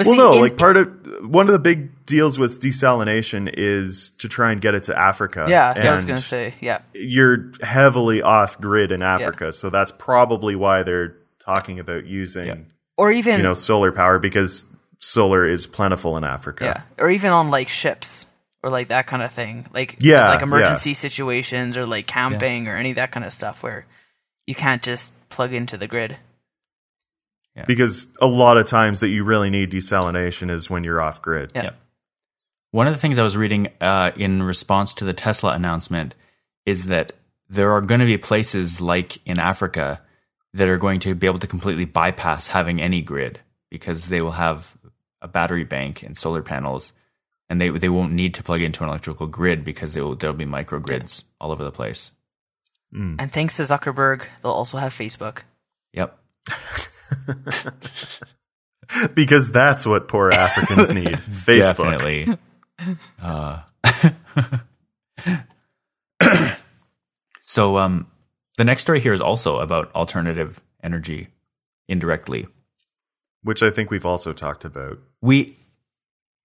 But 0.04 0.16
well, 0.16 0.32
see, 0.32 0.36
no, 0.38 0.44
in- 0.44 0.50
like 0.50 0.58
part 0.58 0.76
of 0.76 1.28
one 1.28 1.46
of 1.46 1.52
the 1.52 1.58
big 1.58 2.06
deals 2.06 2.38
with 2.38 2.60
desalination 2.60 3.52
is 3.52 4.10
to 4.18 4.28
try 4.28 4.52
and 4.52 4.60
get 4.60 4.74
it 4.74 4.84
to 4.84 4.98
Africa. 4.98 5.46
yeah, 5.48 5.72
I 5.76 5.92
was 5.92 6.04
gonna 6.04 6.18
say, 6.18 6.54
yeah. 6.60 6.82
you're 6.94 7.52
heavily 7.62 8.22
off 8.22 8.60
grid 8.60 8.92
in 8.92 9.02
Africa, 9.02 9.52
so 9.52 9.70
that's 9.70 9.92
probably 9.92 10.56
why 10.56 10.82
they're 10.82 11.16
talking 11.38 11.80
about 11.80 12.06
using 12.06 12.46
Yeah. 12.46 12.56
Or 12.96 13.10
even 13.10 13.38
you 13.38 13.42
know 13.42 13.54
solar 13.54 13.90
power 13.90 14.18
because 14.18 14.64
solar 14.98 15.48
is 15.48 15.66
plentiful 15.66 16.16
in 16.16 16.24
Africa. 16.24 16.64
Yeah, 16.64 17.02
or 17.02 17.10
even 17.10 17.30
on 17.30 17.50
like 17.50 17.68
ships 17.68 18.26
or 18.62 18.70
like 18.70 18.88
that 18.88 19.06
kind 19.06 19.22
of 19.22 19.32
thing. 19.32 19.66
Like 19.72 19.96
Yeah, 20.00 20.28
like 20.28 20.42
emergency 20.42 20.94
situations 20.94 21.76
or 21.76 21.86
like 21.86 22.06
camping 22.06 22.68
or 22.68 22.76
any 22.76 22.90
of 22.90 22.96
that 22.96 23.10
kind 23.10 23.24
of 23.26 23.32
stuff 23.32 23.62
where 23.62 23.86
you 24.46 24.54
can't 24.54 24.82
just 24.82 25.12
plug 25.28 25.52
into 25.52 25.76
the 25.76 25.86
grid. 25.88 26.16
Because 27.66 28.08
a 28.20 28.26
lot 28.26 28.56
of 28.56 28.66
times 28.66 29.00
that 29.00 29.08
you 29.08 29.24
really 29.24 29.50
need 29.50 29.70
desalination 29.70 30.50
is 30.50 30.70
when 30.70 30.84
you're 30.84 31.00
off 31.00 31.20
grid. 31.20 31.52
Yeah. 31.54 31.64
Yeah. 31.64 31.70
One 32.70 32.86
of 32.86 32.94
the 32.94 33.00
things 33.00 33.18
I 33.18 33.22
was 33.22 33.36
reading 33.36 33.68
uh, 33.80 34.12
in 34.16 34.42
response 34.42 34.94
to 34.94 35.04
the 35.04 35.12
Tesla 35.12 35.52
announcement 35.52 36.16
is 36.64 36.86
that 36.86 37.12
there 37.50 37.72
are 37.72 37.82
going 37.82 38.00
to 38.00 38.06
be 38.06 38.16
places 38.16 38.80
like 38.80 39.18
in 39.26 39.38
Africa 39.38 40.00
that 40.54 40.68
are 40.68 40.78
going 40.78 41.00
to 41.00 41.14
be 41.14 41.26
able 41.26 41.38
to 41.38 41.46
completely 41.46 41.84
bypass 41.84 42.48
having 42.48 42.80
any 42.80 43.02
grid 43.02 43.40
because 43.70 44.08
they 44.08 44.22
will 44.22 44.32
have 44.32 44.76
a 45.20 45.28
battery 45.28 45.64
bank 45.64 46.02
and 46.02 46.18
solar 46.18 46.42
panels, 46.42 46.92
and 47.48 47.60
they 47.60 47.68
they 47.70 47.88
won't 47.88 48.12
need 48.12 48.34
to 48.34 48.42
plug 48.42 48.60
into 48.60 48.82
an 48.82 48.88
electrical 48.88 49.26
grid 49.26 49.64
because 49.64 49.94
will, 49.96 50.14
there'll 50.14 50.36
be 50.36 50.46
microgrids 50.46 51.24
all 51.40 51.52
over 51.52 51.64
the 51.64 51.70
place. 51.70 52.10
And 53.18 53.30
thanks 53.30 53.56
to 53.56 53.62
Zuckerberg, 53.62 54.24
they'll 54.42 54.52
also 54.52 54.78
have 54.78 54.92
Facebook. 54.92 55.42
Yep. 55.92 56.18
Because 59.14 59.50
that's 59.50 59.86
what 59.86 60.08
poor 60.08 60.30
Africans 60.30 60.90
need. 60.90 61.06
Facebook. 61.16 61.76
Definitely. 61.76 62.38
uh, 63.22 63.62
so, 67.42 67.78
um, 67.78 68.06
the 68.58 68.64
next 68.64 68.82
story 68.82 69.00
here 69.00 69.14
is 69.14 69.20
also 69.20 69.60
about 69.60 69.94
alternative 69.94 70.60
energy 70.82 71.28
indirectly. 71.88 72.46
Which 73.44 73.62
I 73.62 73.70
think 73.70 73.90
we've 73.90 74.04
also 74.04 74.32
talked 74.32 74.64
about. 74.66 74.98
We 75.22 75.56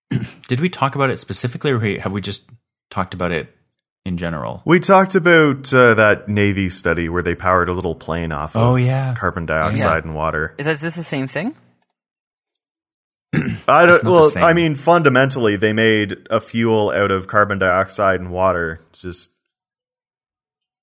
did 0.48 0.62
we 0.62 0.70
talk 0.70 0.96
about 0.96 1.10
it 1.10 1.20
specifically, 1.20 1.72
or 1.72 2.00
have 2.00 2.14
we 2.14 2.22
just 2.22 2.50
talked 2.90 3.14
about 3.14 3.32
it 3.32 3.54
in 4.08 4.18
general? 4.18 4.62
We 4.66 4.80
talked 4.80 5.16
about 5.16 5.74
uh, 5.74 5.94
that 5.96 6.28
Navy 6.28 6.70
study 6.70 7.10
where 7.10 7.22
they 7.22 7.36
powered 7.36 7.70
a 7.70 7.74
little 7.74 7.96
plane 7.96 8.32
off 8.32 8.56
of 8.56 8.62
Oh, 8.62 8.76
yeah. 8.76 9.14
carbon 9.16 9.46
dioxide 9.46 10.06
and 10.06 10.16
water. 10.16 10.56
Is, 10.58 10.66
that, 10.66 10.74
is 10.76 10.82
this 10.82 10.96
the 10.96 11.04
same 11.04 11.28
thing? 11.28 11.56
I 13.68 13.86
don't, 13.86 14.04
well. 14.04 14.32
I 14.38 14.54
mean, 14.54 14.76
fundamentally, 14.76 15.58
they 15.58 15.74
made 15.74 16.16
a 16.30 16.40
fuel 16.40 16.90
out 16.92 17.12
of 17.12 17.28
carbon 17.28 17.60
dioxide 17.60 18.20
and 18.20 18.32
water. 18.32 18.80
Just 18.94 19.30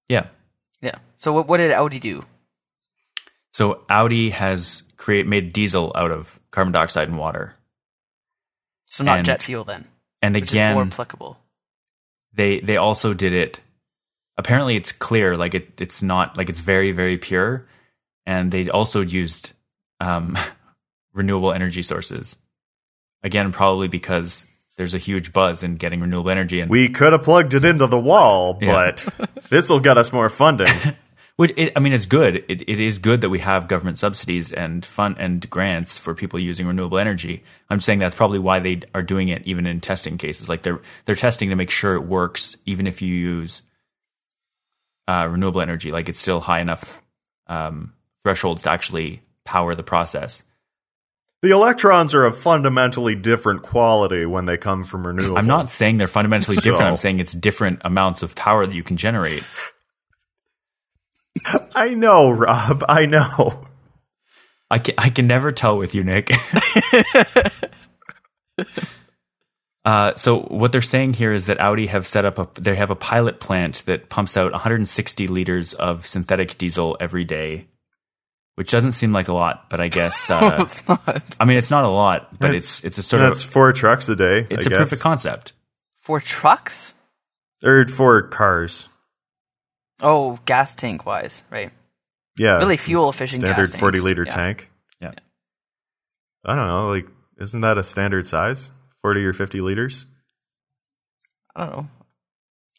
Yeah. 0.09 0.27
Yeah. 0.83 0.97
So 1.17 1.33
what, 1.33 1.49
what 1.49 1.57
did 1.57 1.73
Audi 1.73 1.99
do? 1.99 2.23
So 3.53 3.85
Audi 3.89 4.31
has 4.31 4.83
create 4.97 5.27
made 5.27 5.53
diesel 5.53 5.93
out 5.97 6.11
of 6.11 6.39
carbon 6.51 6.73
dioxide 6.73 7.09
and 7.09 7.17
water, 7.19 7.55
So 8.87 9.05
not 9.05 9.19
And- 9.19 9.27
jet 9.27 9.43
fuel 9.43 9.65
then, 9.65 9.87
and 10.21 10.37
again, 10.37 10.75
more 10.75 10.83
again, 10.83 10.93
applicable. 10.93 11.39
They 12.35 12.61
they 12.61 12.77
also 12.77 13.15
did 13.15 13.33
it 13.33 13.61
apparently 14.37 14.77
it's 14.77 14.93
clear, 14.93 15.37
like 15.37 15.55
it, 15.55 15.81
it's 15.81 16.03
not 16.03 16.37
like 16.37 16.49
it's 16.49 16.61
very 16.61 16.93
very 16.93 17.17
pure, 17.19 17.67
and 18.27 18.51
they 18.51 18.69
also 18.69 19.01
used 19.01 19.53
um, 20.01 20.37
renewable 21.15 21.53
energy 21.53 21.83
sources. 21.83 22.37
Again, 23.23 23.53
probably 23.53 23.89
because 23.89 24.47
there's 24.77 24.93
a 24.93 24.99
huge 24.99 25.33
buzz 25.33 25.63
in 25.63 25.77
getting 25.77 26.01
renewable 26.01 26.31
energy, 26.31 26.61
and 26.61 26.71
We 26.71 26.89
could 26.89 27.13
have 27.13 27.23
plugged 27.23 27.55
it 27.55 27.65
into 27.65 27.87
the 27.87 27.99
wall, 27.99 28.59
Yeah. 28.61 28.91
but 29.17 29.31
this 29.49 29.71
will 29.71 29.81
get 29.81 29.97
us 29.97 30.13
more 30.13 30.29
funding. 30.29 30.67
Which 31.37 31.53
it, 31.57 31.73
I 31.75 31.81
mean, 31.81 31.93
it's 31.93 32.07
good. 32.07 32.45
It, 32.49 32.69
it 32.69 32.81
is 32.81 32.99
good 32.99 33.23
that 33.23 33.31
we 33.31 33.41
have 33.41 33.67
government 33.67 33.99
subsidies 33.99 34.53
and 34.53 34.87
fund 34.87 35.17
and 35.19 35.49
grants 35.51 35.99
for 35.99 36.15
people 36.15 36.39
using 36.39 36.67
renewable 36.67 36.99
energy. 36.99 37.43
I'm 37.69 37.81
saying 37.81 37.99
that's 37.99 38.15
probably 38.15 38.39
why 38.39 38.61
they 38.61 38.83
are 38.95 39.03
doing 39.03 39.29
it, 39.29 39.43
even 39.45 39.67
in 39.67 39.81
testing 39.81 40.17
cases. 40.17 40.49
Like 40.49 40.63
they're 40.63 40.81
they're 41.07 41.17
testing 41.17 41.51
to 41.51 41.57
make 41.57 41.71
sure 41.71 41.97
it 41.97 42.05
works, 42.05 42.57
even 42.67 42.87
if 42.87 43.03
you 43.03 43.13
use 43.13 43.63
uh, 45.09 45.27
renewable 45.29 45.61
energy. 45.61 45.91
Like 45.91 46.09
it's 46.09 46.21
still 46.21 46.41
high 46.41 46.61
enough 46.61 47.03
um, 47.49 47.95
thresholds 48.23 48.63
to 48.63 48.71
actually 48.71 49.23
power 49.45 49.75
the 49.75 49.83
process. 49.83 50.45
The 51.43 51.51
electrons 51.51 52.15
are 52.15 52.25
of 52.25 52.39
fundamentally 52.39 53.15
different 53.15 53.63
quality 53.63 54.25
when 54.25 54.47
they 54.47 54.57
come 54.57 54.83
from 54.83 55.07
renewable. 55.07 55.37
I'm 55.37 55.47
not 55.47 55.69
saying 55.69 55.99
they're 55.99 56.09
fundamentally 56.09 56.57
different. 56.63 56.85
I'm 56.85 56.97
saying 56.97 57.21
it's 57.21 57.33
different 57.33 57.83
amounts 57.85 58.23
of 58.23 58.35
power 58.35 58.65
that 58.65 58.75
you 58.75 58.83
can 58.83 58.97
generate. 58.97 59.43
I 61.75 61.89
know, 61.95 62.31
Rob. 62.31 62.85
I 62.89 63.07
know. 63.07 63.67
I 64.71 64.79
can, 64.79 64.95
I 64.99 65.11
can 65.11 65.27
never 65.27 65.53
tell 65.53 65.77
with 65.79 65.95
you, 65.95 66.03
Nick. 66.03 66.31
uh, 69.85 70.15
so 70.17 70.41
what 70.41 70.73
they're 70.73 70.83
saying 70.83 71.15
here 71.15 71.33
is 71.33 71.47
that 71.47 71.61
Audi 71.61 71.87
have 71.87 72.07
set 72.07 72.25
up 72.25 72.39
a 72.39 72.49
they 72.61 72.75
have 72.75 72.91
a 72.91 72.97
pilot 72.97 73.41
plant 73.41 73.83
that 73.87 74.09
pumps 74.09 74.37
out 74.37 74.53
160 74.53 75.29
liters 75.29 75.75
of 75.75 76.07
synthetic 76.07 76.57
diesel 76.57 76.97
every 77.01 77.25
day, 77.25 77.67
which 78.55 78.71
doesn't 78.71 78.93
seem 78.93 79.13
like 79.13 79.29
a 79.29 79.33
lot, 79.35 79.69
but 79.69 79.81
I 79.81 79.89
guess 79.89 80.31
uh, 80.31 80.57
it's 80.61 80.89
not. 80.89 81.25
I 81.39 81.45
mean 81.45 81.59
it's 81.59 81.71
not 81.71 81.85
a 81.85 81.91
lot, 81.91 82.31
but 82.33 82.41
That's- 82.41 82.79
it's 82.79 82.85
it's 82.85 82.99
a 82.99 83.03
sort 83.03 83.21
That's 83.21 83.45
of 83.45 83.51
four 83.51 83.73
trucks 83.73 84.09
a 84.09 84.17
day. 84.17 84.47
it's 84.51 84.67
I 84.67 84.69
a 84.69 84.71
guess. 84.71 84.79
proof 84.79 84.93
of 84.93 85.01
concept. 85.01 85.53
Four 86.01 86.21
trucks? 86.21 86.95
Or 87.63 87.87
four 87.87 88.23
cars. 88.29 88.89
Oh, 90.05 90.39
gas 90.45 90.75
tank 90.77 91.05
wise, 91.07 91.43
right? 91.51 91.73
Yeah. 92.37 92.59
Really 92.59 92.77
fuel 92.77 93.09
efficient 93.11 93.43
Standard 93.43 93.63
gas 93.63 93.71
tanks. 93.73 93.81
40 93.81 94.01
liter 94.01 94.25
Yeah. 94.25 94.35
tank. 94.35 94.71
Yeah. 95.01 95.13
I 96.45 96.55
don't 96.55 96.67
know. 96.69 96.91
Like, 96.91 97.07
isn't 97.41 97.61
that 97.63 97.79
a 97.79 97.83
standard 97.83 98.27
size? 98.27 98.71
40 99.03 99.25
or 99.25 99.33
50 99.33 99.61
liters? 99.61 100.07
I 101.57 101.65
don't 101.67 101.77
know. 101.77 101.89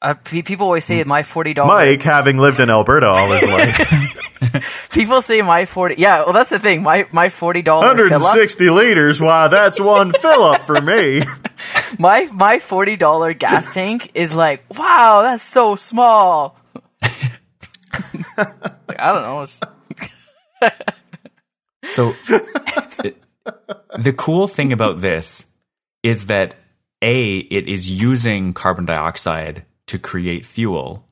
Uh, 0.01 0.13
people 0.13 0.65
always 0.65 0.83
say 0.85 1.01
my 1.05 1.23
forty 1.23 1.53
dollars. 1.53 1.87
Mike, 1.97 2.01
having 2.03 2.37
lived 2.37 2.59
in 2.59 2.69
Alberta 2.69 3.07
all 3.07 3.31
his 3.31 3.43
life, 3.49 4.89
People 4.91 5.21
say 5.21 5.41
my 5.41 5.63
forty. 5.65 5.95
Yeah, 5.97 6.25
well, 6.25 6.33
that's 6.33 6.49
the 6.49 6.59
thing. 6.59 6.83
My 6.83 7.07
my 7.13 7.29
forty 7.29 7.61
dollars. 7.61 8.11
160 8.11 8.69
liters. 8.69 9.21
Wow, 9.21 9.47
that's 9.47 9.79
one 9.79 10.11
fill 10.11 10.43
up 10.43 10.63
for 10.63 10.79
me. 10.81 11.21
My 11.97 12.27
my 12.33 12.59
forty 12.59 12.97
dollar 12.97 13.33
gas 13.33 13.73
tank 13.73 14.11
is 14.15 14.35
like, 14.35 14.65
wow, 14.77 15.21
that's 15.23 15.43
so 15.43 15.77
small. 15.77 16.57
Like, 18.37 18.99
I 18.99 19.13
don't 19.13 19.23
know. 19.23 19.45
So 21.93 22.13
the, 23.97 24.13
cool 24.13 24.47
thing 24.47 24.73
about 24.73 25.01
this 25.01 25.45
is 26.03 26.25
that 26.25 26.55
A, 27.01 27.37
it 27.37 27.67
is 27.67 27.89
using 27.89 28.53
carbon 28.53 28.85
dioxide 28.85 29.65
to 29.87 29.99
create 29.99 30.45
fuel. 30.45 31.05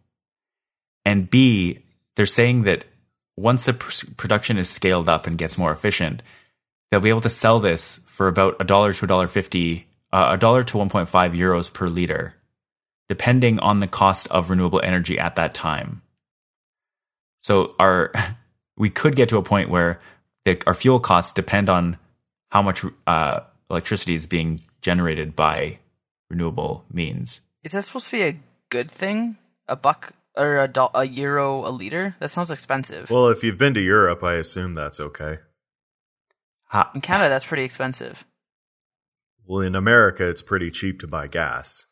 And 1.05 1.29
B, 1.29 1.79
they're 2.15 2.25
saying 2.25 2.63
that 2.63 2.85
once 3.37 3.65
the 3.65 3.73
pr- 3.73 4.05
production 4.17 4.57
is 4.57 4.69
scaled 4.69 5.09
up 5.09 5.27
and 5.27 5.37
gets 5.37 5.57
more 5.57 5.71
efficient, 5.71 6.21
they'll 6.89 6.99
be 6.99 7.09
able 7.09 7.21
to 7.21 7.29
sell 7.29 7.59
this 7.59 7.99
for 8.07 8.27
about 8.27 8.55
a 8.59 8.63
dollar 8.63 8.93
to 8.93 9.05
a 9.05 9.07
dollar 9.07 9.27
fifty, 9.27 9.87
uh, 10.11 10.29
a 10.31 10.37
dollar 10.37 10.63
to 10.63 10.77
one 10.77 10.89
point 10.89 11.09
five 11.09 11.33
euros 11.33 11.71
per 11.71 11.87
liter, 11.87 12.35
depending 13.09 13.59
on 13.59 13.79
the 13.79 13.87
cost 13.87 14.27
of 14.29 14.49
renewable 14.49 14.81
energy 14.83 15.17
at 15.19 15.35
that 15.35 15.53
time. 15.53 16.01
So 17.43 17.75
our 17.79 18.11
we 18.77 18.89
could 18.89 19.15
get 19.15 19.29
to 19.29 19.37
a 19.37 19.43
point 19.43 19.69
where 19.69 19.99
the, 20.45 20.61
our 20.65 20.73
fuel 20.73 20.99
costs 20.99 21.31
depend 21.33 21.69
on 21.69 21.97
how 22.49 22.61
much 22.61 22.83
uh, 23.07 23.41
electricity 23.69 24.13
is 24.15 24.25
being 24.25 24.61
generated 24.81 25.35
by 25.35 25.79
renewable 26.29 26.83
means. 26.91 27.39
is 27.63 27.71
that 27.73 27.83
supposed 27.83 28.05
to 28.07 28.11
be 28.11 28.23
a 28.23 28.39
good 28.69 28.89
thing? 28.91 29.37
A 29.67 29.75
buck 29.75 30.13
or 30.35 30.57
a, 30.63 30.67
do- 30.67 30.89
a 30.95 31.05
euro 31.05 31.65
a 31.67 31.69
liter? 31.71 32.15
That 32.19 32.29
sounds 32.29 32.51
expensive. 32.51 33.09
Well, 33.09 33.29
if 33.29 33.43
you've 33.43 33.57
been 33.57 33.73
to 33.75 33.81
Europe, 33.81 34.23
I 34.23 34.33
assume 34.35 34.73
that's 34.75 34.99
okay. 34.99 35.37
Ha- 36.67 36.91
In 36.95 37.01
Canada, 37.01 37.29
that's 37.29 37.45
pretty 37.45 37.63
expensive. 37.63 38.25
Well, 39.45 39.61
in 39.61 39.75
America, 39.75 40.27
it's 40.27 40.41
pretty 40.41 40.71
cheap 40.71 40.99
to 41.01 41.07
buy 41.07 41.27
gas. 41.27 41.85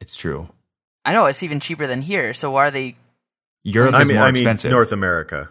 it's 0.00 0.16
true. 0.16 0.48
I 1.04 1.12
know 1.12 1.26
it's 1.26 1.42
even 1.42 1.60
cheaper 1.60 1.86
than 1.86 2.02
here. 2.02 2.32
So 2.34 2.50
why 2.50 2.66
are 2.66 2.70
they? 2.70 2.96
Europe 3.64 3.94
I 3.94 4.02
is 4.02 4.08
mean, 4.08 4.16
more 4.18 4.26
I 4.26 4.30
mean, 4.30 4.42
expensive. 4.42 4.70
North 4.70 4.92
America. 4.92 5.48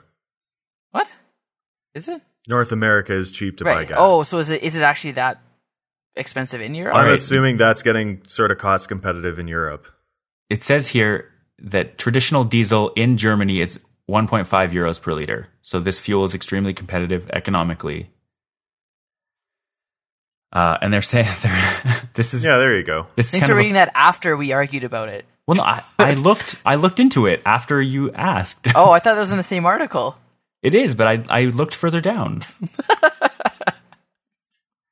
What 0.92 1.14
is 1.96 2.08
it? 2.08 2.22
North 2.48 2.72
America 2.72 3.14
is 3.14 3.32
cheap 3.32 3.58
to 3.58 3.64
buy 3.64 3.74
Right. 3.74 3.88
gas. 3.88 3.98
Oh, 4.00 4.24
so 4.24 4.38
is 4.40 4.50
it 4.50 4.62
is 4.64 4.76
it 4.76 4.84
actually 4.84 5.14
that 5.14 5.42
expensive 6.16 6.62
in 6.62 6.76
Europe? 6.76 6.96
I'm 6.96 7.06
Alright. 7.06 7.18
assuming 7.20 7.58
that's 7.58 7.82
getting 7.82 8.22
sort 8.28 8.52
of 8.52 8.58
cost 8.60 8.88
competitive 8.88 9.40
in 9.40 9.48
Europe. 9.48 9.88
it 10.50 10.64
says 10.64 10.90
here 10.90 11.30
that 11.58 11.98
traditional 11.98 12.44
diesel 12.44 12.92
in 12.96 13.18
Germany 13.18 13.62
is 13.62 13.80
1.5 14.10 14.46
euros 14.72 15.02
per 15.02 15.14
liter. 15.14 15.48
So 15.62 15.80
this 15.80 16.00
fuel 16.00 16.26
is 16.26 16.36
extremely 16.36 16.74
competitive 16.74 17.28
economically. 17.32 18.12
Uh, 20.52 20.78
and 20.82 20.94
they're 20.94 21.02
saying 21.02 21.28
they're, 21.42 22.10
this 22.14 22.34
is 22.34 22.46
Yeah, 22.46 22.58
there 22.58 22.78
you 22.78 22.84
go. 22.84 23.08
this 23.16 23.28
is 23.28 23.32
Thanks 23.32 23.44
kind 23.44 23.50
for 23.50 23.54
of 23.54 23.58
a- 23.58 23.60
reading 23.62 23.74
that 23.74 23.92
after 23.96 24.38
we 24.38 24.52
argued 24.52 24.84
about 24.84 25.10
it. 25.10 25.26
Well, 25.48 25.58
no, 25.58 25.64
I, 25.64 25.84
I 26.00 26.14
looked 26.16 26.56
I 26.66 26.76
looked 26.76 27.00
into 27.00 27.26
it 27.26 27.42
after 27.46 27.82
you 27.82 28.12
asked. 28.12 28.68
Oh, 28.76 28.92
I 28.92 29.00
thought 29.02 29.16
that 29.16 29.22
was 29.22 29.32
in 29.32 29.38
the 29.38 29.44
same 29.44 29.66
article. 29.66 30.18
It 30.62 30.74
is, 30.76 30.96
but 30.96 31.08
I 31.08 31.24
I 31.30 31.46
looked 31.46 31.76
further 31.76 32.02
down. 32.02 32.42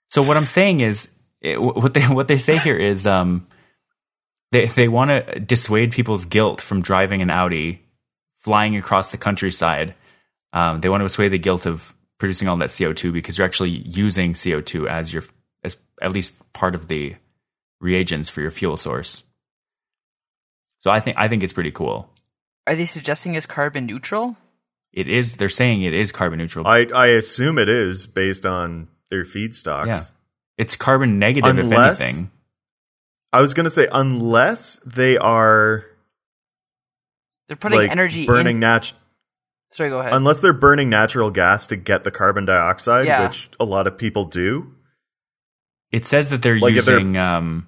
so 0.09 0.23
what 0.23 0.37
I'm 0.37 0.45
saying 0.45 0.81
is 0.81 1.13
it, 1.41 1.61
what 1.61 1.93
they 1.93 2.01
what 2.03 2.27
they 2.27 2.37
say 2.37 2.57
here 2.57 2.77
is 2.77 3.07
um 3.07 3.47
they 4.51 4.65
they 4.67 4.87
want 4.87 5.11
to 5.11 5.39
dissuade 5.39 5.91
people's 5.91 6.25
guilt 6.25 6.59
from 6.59 6.81
driving 6.81 7.21
an 7.21 7.29
Audi, 7.29 7.81
flying 8.39 8.75
across 8.75 9.11
the 9.11 9.17
countryside. 9.17 9.95
Um, 10.53 10.81
they 10.81 10.89
want 10.89 10.99
to 11.01 11.05
assuage 11.05 11.31
the 11.31 11.39
guilt 11.39 11.65
of 11.65 11.95
producing 12.17 12.49
all 12.49 12.57
that 12.57 12.69
CO2 12.69 13.13
because 13.13 13.37
you're 13.37 13.47
actually 13.47 13.69
using 13.69 14.33
CO2 14.33 14.87
as 14.87 15.13
your 15.13 15.23
as 15.63 15.77
at 16.01 16.11
least 16.11 16.35
part 16.51 16.75
of 16.75 16.89
the 16.89 17.15
reagents 17.79 18.29
for 18.29 18.41
your 18.41 18.51
fuel 18.51 18.75
source. 18.75 19.23
So 20.81 20.91
I 20.91 20.99
think 20.99 21.17
I 21.17 21.27
think 21.27 21.43
it's 21.43 21.53
pretty 21.53 21.71
cool. 21.71 22.09
Are 22.67 22.75
they 22.75 22.85
suggesting 22.85 23.35
it's 23.35 23.45
carbon 23.45 23.85
neutral? 23.85 24.37
It 24.93 25.07
is. 25.07 25.35
They're 25.37 25.49
saying 25.49 25.83
it 25.83 25.93
is 25.93 26.11
carbon 26.11 26.39
neutral. 26.39 26.67
I, 26.67 26.85
I 26.93 27.07
assume 27.07 27.57
it 27.57 27.69
is 27.69 28.07
based 28.07 28.45
on 28.45 28.87
their 29.09 29.23
feedstocks. 29.23 29.87
Yeah. 29.87 30.03
It's 30.57 30.75
carbon 30.75 31.17
negative, 31.17 31.57
Unless- 31.57 31.99
if 32.01 32.07
anything. 32.07 32.31
I 33.33 33.39
was 33.39 33.53
going 33.53 33.63
to 33.63 33.69
say, 33.69 33.87
unless 33.91 34.75
they 34.85 35.17
are 35.17 35.85
They're 37.47 37.55
putting 37.55 37.79
like 37.79 37.89
energy 37.91 38.25
burning 38.25 38.57
in. 38.57 38.59
nat- 38.59 38.91
Sorry, 39.71 39.89
go 39.89 39.99
ahead. 40.01 40.11
unless 40.13 40.41
they're 40.41 40.51
burning 40.51 40.89
natural 40.89 41.31
gas 41.31 41.67
to 41.67 41.77
get 41.77 42.03
the 42.03 42.11
carbon 42.11 42.43
dioxide, 42.43 43.05
Yeah. 43.05 43.25
which 43.27 43.49
a 43.57 43.63
lot 43.63 43.87
of 43.87 43.97
people 43.97 44.25
do. 44.25 44.73
It 45.93 46.05
says 46.05 46.29
that 46.31 46.41
they're 46.41 46.59
Like 46.59 46.73
if 46.75 46.83
they're- 46.85 46.95
using 46.97 47.15
um, 47.15 47.67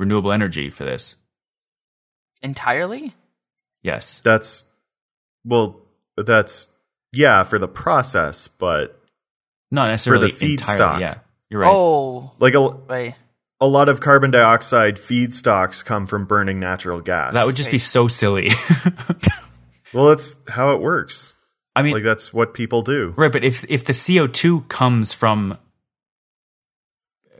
renewable 0.00 0.32
energy 0.32 0.70
for 0.70 0.84
this. 0.84 1.14
Entirely? 2.42 3.14
Yes. 3.82 4.20
That's 4.24 4.64
well, 5.44 5.80
that's 6.16 6.68
yeah 7.12 7.42
for 7.44 7.58
the 7.58 7.68
process, 7.68 8.48
but 8.48 9.00
Not 9.70 9.88
necessarily 9.88 10.30
the 10.30 10.36
feedstock. 10.56 10.72
entirely. 10.72 11.00
Yeah. 11.02 11.18
You're 11.50 11.60
right. 11.60 11.70
Oh, 11.72 12.32
like 12.40 12.54
a, 12.54 12.60
right. 12.60 13.14
a 13.60 13.66
lot 13.66 13.88
of 13.88 14.00
carbon 14.00 14.30
dioxide 14.32 14.96
feedstocks 14.96 15.84
come 15.84 16.06
from 16.08 16.24
burning 16.24 16.58
natural 16.58 17.00
gas. 17.00 17.34
that 17.34 17.46
would 17.46 17.54
just 17.56 17.70
be 17.70 17.78
so 17.78 18.08
silly. 18.08 18.50
well, 19.94 20.06
that's 20.08 20.34
how 20.48 20.72
it 20.74 20.80
works. 20.80 21.34
I 21.76 21.82
mean, 21.82 21.92
Like 21.94 22.04
that's 22.04 22.32
what 22.32 22.54
people 22.54 22.82
do. 22.82 23.12
right, 23.16 23.30
but 23.30 23.44
if 23.44 23.64
if 23.68 23.84
the 23.84 23.92
CO2 23.92 24.66
comes 24.68 25.12
from 25.12 25.54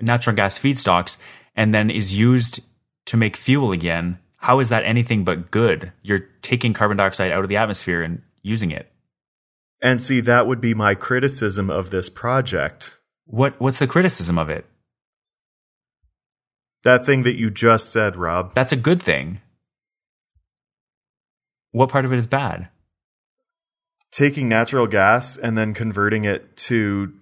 natural 0.00 0.36
gas 0.36 0.58
feedstocks 0.58 1.16
and 1.54 1.72
then 1.72 1.90
is 1.90 2.12
used 2.12 2.60
to 3.06 3.16
make 3.16 3.34
fuel 3.36 3.72
again, 3.72 4.18
how 4.46 4.60
is 4.60 4.68
that 4.68 4.84
anything 4.84 5.24
but 5.24 5.50
good? 5.50 5.92
You're 6.02 6.28
taking 6.40 6.72
carbon 6.72 6.96
dioxide 6.96 7.32
out 7.32 7.42
of 7.42 7.48
the 7.48 7.56
atmosphere 7.56 8.00
and 8.00 8.22
using 8.42 8.70
it. 8.70 8.92
And 9.82 10.00
see, 10.00 10.20
that 10.20 10.46
would 10.46 10.60
be 10.60 10.72
my 10.72 10.94
criticism 10.94 11.68
of 11.68 11.90
this 11.90 12.08
project. 12.08 12.94
What 13.24 13.60
what's 13.60 13.80
the 13.80 13.88
criticism 13.88 14.38
of 14.38 14.48
it? 14.48 14.64
That 16.84 17.04
thing 17.04 17.24
that 17.24 17.36
you 17.36 17.50
just 17.50 17.90
said, 17.90 18.14
Rob. 18.14 18.54
That's 18.54 18.72
a 18.72 18.76
good 18.76 19.02
thing. 19.02 19.40
What 21.72 21.88
part 21.88 22.04
of 22.04 22.12
it 22.12 22.18
is 22.18 22.28
bad? 22.28 22.68
Taking 24.12 24.48
natural 24.48 24.86
gas 24.86 25.36
and 25.36 25.58
then 25.58 25.74
converting 25.74 26.24
it 26.24 26.56
to 26.68 27.12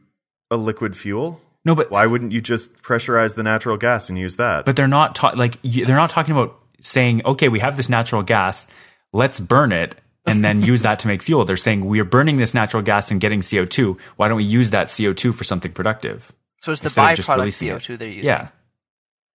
a 0.51 0.59
liquid 0.59 0.95
fuel. 0.95 1.41
No, 1.65 1.75
but 1.75 1.91
Why 1.91 2.05
wouldn't 2.05 2.33
you 2.33 2.43
just 2.43 2.83
pressurize 2.83 3.35
the 3.35 3.43
natural 3.43 3.79
gas 3.79 4.11
and 4.11 4.19
use 4.19 4.37
that? 4.37 4.67
but 4.67 4.77
they're 4.77 4.87
not 4.87 5.15
ta- 5.15 5.33
like 5.35 5.63
they're 5.63 5.97
not 5.97 6.11
talking 6.11 6.33
about 6.33 6.61
saying, 6.85 7.23
okay, 7.25 7.49
we 7.49 7.61
have 7.61 7.77
this 7.77 7.89
natural 7.89 8.23
gas, 8.23 8.67
let's 9.13 9.41
burn 9.41 9.73
it 9.73 9.97
and 10.27 10.43
then 10.45 10.63
use 10.63 10.83
that 10.83 11.01
to 11.01 11.07
make 11.09 11.23
fuel. 11.23 11.45
They're 11.45 11.57
saying 11.57 11.85
we 11.85 12.01
are 12.01 12.05
burning 12.05 12.39
this 12.39 12.55
natural 12.55 12.83
gas 12.83 13.11
and 13.11 13.21
getting 13.21 13.43
CO 13.43 13.65
two. 13.65 13.99
Why 14.17 14.29
don't 14.29 14.37
we 14.39 14.45
use 14.45 14.71
that 14.71 14.93
CO 14.97 15.13
two 15.13 15.33
for 15.33 15.45
something 15.45 15.73
productive? 15.73 16.33
So 16.57 16.73
it's 16.73 16.81
the 16.81 16.87
Instead 16.87 17.19
byproduct. 17.19 17.49
CO2 17.49 17.99
they're 17.99 18.09
using. 18.09 18.25
Yeah, 18.25 18.49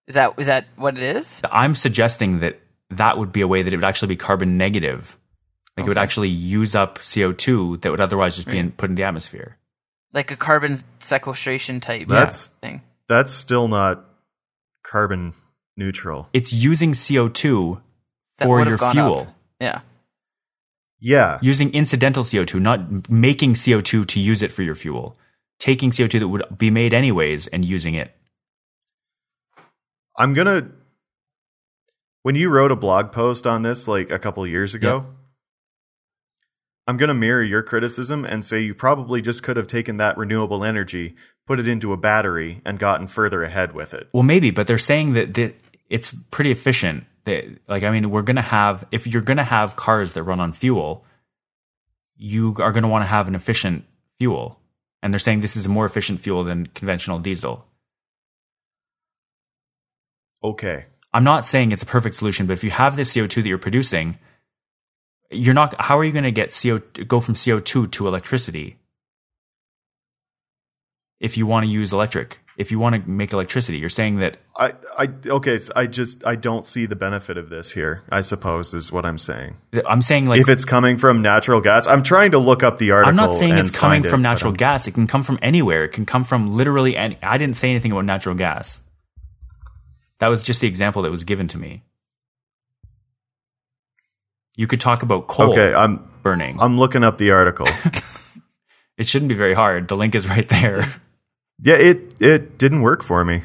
Is 0.07 0.15
that 0.15 0.33
is 0.37 0.47
that 0.47 0.65
what 0.77 0.97
it 0.97 1.17
is? 1.17 1.41
I'm 1.51 1.75
suggesting 1.75 2.39
that 2.39 2.59
that 2.91 3.17
would 3.17 3.33
be 3.33 3.41
a 3.41 3.47
way 3.47 3.63
that 3.63 3.73
it 3.73 3.75
would 3.75 3.83
actually 3.83 4.09
be 4.09 4.15
carbon 4.15 4.57
negative. 4.57 5.17
Like 5.75 5.85
it 5.85 5.89
would 5.89 5.97
actually 5.97 6.29
use 6.29 6.73
up 6.73 6.99
CO 6.99 7.33
two 7.33 7.77
that 7.77 7.91
would 7.91 7.99
otherwise 8.01 8.35
just 8.37 8.47
be 8.47 8.57
in, 8.57 8.71
put 8.71 8.89
in 8.89 8.95
the 8.95 9.03
atmosphere. 9.03 9.57
Like 10.13 10.31
a 10.31 10.37
carbon 10.37 10.79
sequestration 10.99 11.81
type 11.81 12.07
That's 12.07 12.47
thing. 12.47 12.81
that's 13.09 13.33
still 13.33 13.67
not 13.67 14.05
carbon 14.83 15.33
neutral. 15.77 16.29
It's 16.33 16.51
using 16.51 16.93
CO 16.93 17.29
two 17.29 17.81
That 18.37 18.45
for 18.45 18.63
your 18.65 18.77
fuel. 18.77 19.19
up. 19.19 19.35
Yeah. 19.59 19.81
Yeah. 20.99 21.37
using 21.41 21.71
incidental 21.73 22.23
CO2, 22.23 22.59
not 22.59 23.09
making 23.09 23.53
CO2 23.53 24.07
to 24.07 24.19
use 24.19 24.41
it 24.41 24.51
for 24.51 24.63
your 24.63 24.75
fuel. 24.75 25.15
Taking 25.59 25.91
CO2 25.91 26.19
that 26.19 26.27
would 26.27 26.57
be 26.57 26.71
made 26.71 26.93
anyways 26.93 27.47
and 27.47 27.63
using 27.63 27.93
it. 27.93 28.15
I'm 30.17 30.33
gonna. 30.33 30.69
When 32.23 32.35
you 32.35 32.49
wrote 32.49 32.71
a 32.71 32.75
blog 32.75 33.11
post 33.11 33.45
on 33.47 33.61
this 33.61 33.87
like 33.87 34.09
a 34.11 34.19
couple 34.19 34.45
years 34.47 34.73
ago, 34.73 35.05
I'm 36.87 36.97
gonna 36.97 37.13
mirror 37.13 37.43
your 37.43 37.63
criticism 37.63 38.25
and 38.25 38.43
say 38.43 38.59
you 38.61 38.73
probably 38.73 39.21
just 39.21 39.43
could 39.43 39.57
have 39.57 39.67
taken 39.67 39.97
that 39.97 40.17
renewable 40.17 40.63
energy, 40.63 41.15
put 41.45 41.59
it 41.59 41.67
into 41.67 41.93
a 41.93 41.97
battery, 41.97 42.61
and 42.65 42.79
gotten 42.79 43.07
further 43.07 43.43
ahead 43.43 43.73
with 43.73 43.93
it. 43.93 44.09
Well, 44.13 44.23
maybe, 44.23 44.51
but 44.51 44.67
they're 44.67 44.77
saying 44.77 45.13
that, 45.13 45.33
that 45.35 45.55
it's 45.89 46.15
pretty 46.31 46.51
efficient. 46.51 47.05
That, 47.25 47.45
like, 47.67 47.83
I 47.83 47.91
mean, 47.91 48.09
we're 48.09 48.21
going 48.21 48.37
to 48.37 48.41
have, 48.41 48.85
if 48.91 49.05
you're 49.05 49.21
going 49.21 49.37
to 49.37 49.43
have 49.43 49.75
cars 49.75 50.13
that 50.13 50.23
run 50.23 50.39
on 50.39 50.53
fuel, 50.53 51.05
you 52.15 52.55
are 52.59 52.71
going 52.71 52.83
to 52.83 52.89
want 52.89 53.03
to 53.03 53.07
have 53.07 53.27
an 53.27 53.35
efficient 53.35 53.85
fuel. 54.17 54.59
And 55.03 55.13
they're 55.13 55.19
saying 55.19 55.41
this 55.41 55.55
is 55.55 55.65
a 55.65 55.69
more 55.69 55.85
efficient 55.85 56.19
fuel 56.19 56.43
than 56.43 56.67
conventional 56.67 57.19
diesel. 57.19 57.65
Okay. 60.43 60.85
I'm 61.13 61.23
not 61.23 61.45
saying 61.45 61.71
it's 61.71 61.83
a 61.83 61.87
perfect 61.87 62.15
solution, 62.15 62.47
but 62.47 62.53
if 62.53 62.63
you 62.63 62.71
have 62.71 62.95
the 62.95 63.03
CO2 63.03 63.35
that 63.35 63.47
you're 63.47 63.57
producing, 63.57 64.17
you're 65.31 65.53
not, 65.53 65.79
how 65.81 65.97
are 65.97 66.03
you 66.03 66.11
going 66.11 66.23
to 66.23 66.31
get 66.31 66.57
CO, 66.61 66.79
go 67.05 67.19
from 67.19 67.35
CO2 67.35 67.91
to 67.91 68.07
electricity? 68.07 68.77
If 71.19 71.37
you 71.37 71.45
want 71.45 71.65
to 71.65 71.71
use 71.71 71.93
electric, 71.93 72.39
if 72.57 72.71
you 72.71 72.79
want 72.79 72.95
to 72.95 73.09
make 73.09 73.31
electricity, 73.33 73.77
you're 73.77 73.89
saying 73.89 74.17
that, 74.17 74.37
I, 74.55 74.73
I 74.97 75.07
okay. 75.27 75.59
So 75.59 75.71
I 75.75 75.85
just 75.85 76.25
I 76.25 76.35
don't 76.35 76.65
see 76.65 76.87
the 76.87 76.95
benefit 76.95 77.37
of 77.37 77.49
this 77.49 77.71
here. 77.71 78.03
I 78.09 78.21
suppose 78.21 78.73
is 78.73 78.91
what 78.91 79.05
I'm 79.05 79.19
saying. 79.19 79.57
I'm 79.87 80.01
saying 80.01 80.25
like, 80.25 80.41
if 80.41 80.49
it's 80.49 80.65
coming 80.65 80.97
from 80.97 81.21
natural 81.21 81.61
gas, 81.61 81.85
I'm 81.85 82.01
trying 82.01 82.31
to 82.31 82.39
look 82.39 82.63
up 82.63 82.79
the 82.79 82.91
article. 82.91 83.09
I'm 83.09 83.15
not 83.15 83.35
saying 83.35 83.55
it's 83.59 83.69
coming 83.69 84.01
from 84.01 84.21
it, 84.21 84.23
natural 84.23 84.53
gas. 84.53 84.87
It 84.87 84.95
can 84.95 85.05
come 85.05 85.21
from 85.21 85.37
anywhere. 85.43 85.85
It 85.85 85.91
can 85.91 86.07
come 86.07 86.23
from 86.23 86.51
literally 86.51 86.97
any. 86.97 87.19
I 87.21 87.37
didn't 87.37 87.57
say 87.57 87.69
anything 87.69 87.91
about 87.91 88.05
natural 88.05 88.33
gas. 88.33 88.81
That 90.17 90.29
was 90.29 90.41
just 90.41 90.59
the 90.59 90.67
example 90.67 91.03
that 91.03 91.11
was 91.11 91.23
given 91.23 91.47
to 91.49 91.59
me. 91.59 91.83
You 94.55 94.65
could 94.65 94.81
talk 94.81 95.03
about 95.03 95.27
coal 95.27 95.51
Okay, 95.51 95.75
I'm 95.75 96.09
burning. 96.23 96.59
I'm 96.59 96.79
looking 96.79 97.03
up 97.03 97.19
the 97.19 97.29
article. 97.29 97.67
it 98.97 99.07
shouldn't 99.07 99.29
be 99.29 99.35
very 99.35 99.53
hard. 99.53 99.87
The 99.87 99.95
link 99.95 100.15
is 100.15 100.27
right 100.27 100.49
there. 100.49 100.83
yeah, 101.61 101.75
it 101.75 102.15
it 102.19 102.57
didn't 102.57 102.81
work 102.81 103.03
for 103.03 103.23
me. 103.23 103.43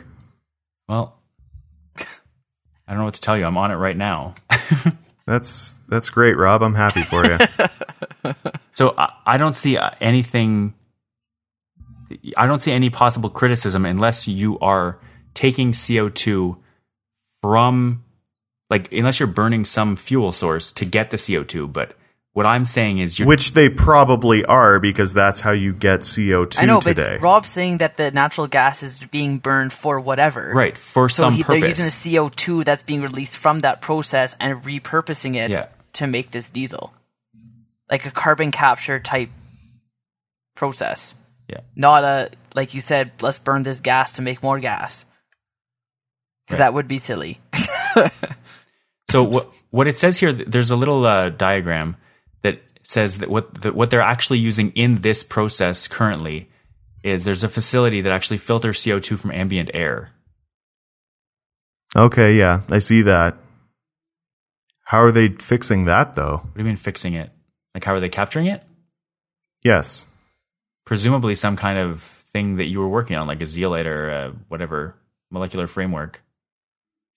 Well, 0.89 1.19
I 1.97 2.93
don't 2.93 2.99
know 2.99 3.05
what 3.05 3.15
to 3.15 3.21
tell 3.21 3.37
you. 3.37 3.45
I'm 3.45 3.57
on 3.57 3.71
it 3.71 3.77
right 3.77 3.97
now. 3.97 4.35
That's 5.27 5.75
that's 5.89 6.11
great, 6.11 6.37
Rob. 6.37 6.63
I'm 6.63 6.75
happy 6.75 7.03
for 7.03 7.25
you. 7.25 7.39
So 8.75 8.95
I, 8.97 9.13
I 9.27 9.37
don't 9.37 9.57
see 9.57 9.77
uh, 9.77 9.91
anything. 10.01 10.75
I 12.37 12.47
don't 12.47 12.61
see 12.61 12.73
any 12.73 12.91
possible 12.91 13.31
criticism 13.31 13.85
unless 13.87 14.29
you 14.29 14.59
are 14.61 14.99
taking 15.35 15.73
CO2 15.73 16.57
from, 17.43 18.05
like, 18.71 18.93
unless 18.93 19.19
you're 19.19 19.27
burning 19.27 19.65
some 19.65 19.97
fuel 19.97 20.33
source 20.33 20.73
to 20.73 20.85
get 20.85 21.11
the 21.11 21.17
CO2. 21.17 21.73
But 21.73 21.97
what 22.35 22.47
I'm 22.47 22.65
saying 22.67 22.99
is 22.99 23.19
you're. 23.19 23.29
Which 23.29 23.53
they 23.53 23.69
probably 23.69 24.45
are 24.45 24.79
because 24.81 25.13
that's 25.13 25.41
how 25.41 25.53
you 25.53 25.73
get 25.75 26.01
CO2 26.01 26.59
I 26.63 26.65
know, 26.65 26.81
today. 26.81 27.17
but 27.21 27.23
Rob's 27.23 27.49
saying 27.49 27.79
that 27.79 27.97
the 27.99 28.11
natural 28.11 28.47
gas 28.47 28.83
is 28.83 29.05
being 29.05 29.39
burned 29.39 29.73
for 29.73 30.01
whatever. 30.01 30.53
right, 30.55 30.77
for 30.79 31.09
So 31.09 31.25
some 31.25 31.35
he, 31.35 31.43
they're 31.43 31.57
using 31.69 31.85
the 31.85 31.91
CO2 31.91 32.65
that's 32.65 32.83
being 32.83 33.03
released 33.03 33.37
from 33.37 33.59
that 33.61 33.81
process 33.83 34.35
and 34.41 34.63
repurposing 34.63 35.35
it 35.37 35.51
Yeah. 35.51 35.67
to 35.95 36.07
make 36.07 36.31
this 36.31 36.49
diesel. 36.51 36.93
Like 37.91 38.07
a 38.07 38.11
carbon 38.11 38.51
capture 38.51 38.99
type 38.99 39.29
process. 40.55 41.15
yeah. 41.49 41.61
Not 41.77 42.05
a, 42.05 42.31
like 42.55 42.73
you 42.73 42.81
said, 42.81 43.11
let's 43.21 43.39
burn 43.39 43.63
this 43.63 43.81
gas 43.81 44.15
to 44.17 44.23
make 44.23 44.43
more 44.43 44.59
gas. 44.59 45.05
Because 46.47 46.59
Right. 46.61 46.67
that 46.67 46.75
would 46.75 46.89
be 46.89 46.99
silly. 46.99 47.41
So 49.11 49.25
what 49.25 49.53
what 49.71 49.87
it 49.89 49.99
says 49.99 50.17
here, 50.19 50.33
there's 50.33 50.71
a 50.71 50.77
little 50.77 51.05
uh, 51.05 51.29
diagram 51.29 51.97
that 52.43 52.61
says 52.83 53.19
that 53.19 53.31
what 53.31 53.63
that 53.63 53.75
what 53.75 53.91
they're 53.91 54.01
actually 54.01 54.39
using 54.39 54.71
in 54.73 55.01
this 55.01 55.23
process 55.25 55.89
currently 55.89 56.49
is 57.03 57.25
there's 57.25 57.45
a 57.45 57.49
facility 57.49 58.01
that 58.01 58.13
actually 58.13 58.39
filters 58.39 58.81
CO2 58.81 59.19
from 59.19 59.33
ambient 59.33 59.71
air. 59.75 60.11
okay, 61.97 62.35
yeah, 62.35 62.61
I 62.71 62.79
see 62.79 63.03
that. 63.03 63.37
How 64.85 65.03
are 65.03 65.13
they 65.13 65.29
fixing 65.29 65.87
that 65.87 66.15
though? 66.17 66.41
What 66.43 66.55
do 66.55 66.61
you 66.61 66.67
mean 66.67 66.77
fixing 66.77 67.15
it? 67.15 67.31
Like 67.75 67.85
how 67.85 67.95
are 67.95 68.01
they 68.01 68.09
capturing 68.09 68.47
it? 68.47 68.63
Yes. 69.63 70.07
Presumably 70.85 71.35
some 71.35 71.57
kind 71.57 71.79
of 71.79 72.03
thing 72.33 72.57
that 72.57 72.67
you 72.67 72.81
were 72.81 72.89
working 72.89 73.17
on, 73.17 73.27
like 73.27 73.41
a 73.41 73.47
zeolite 73.47 73.87
or 73.87 74.35
whatever 74.49 74.97
molecular 75.31 75.67
framework. 75.67 76.23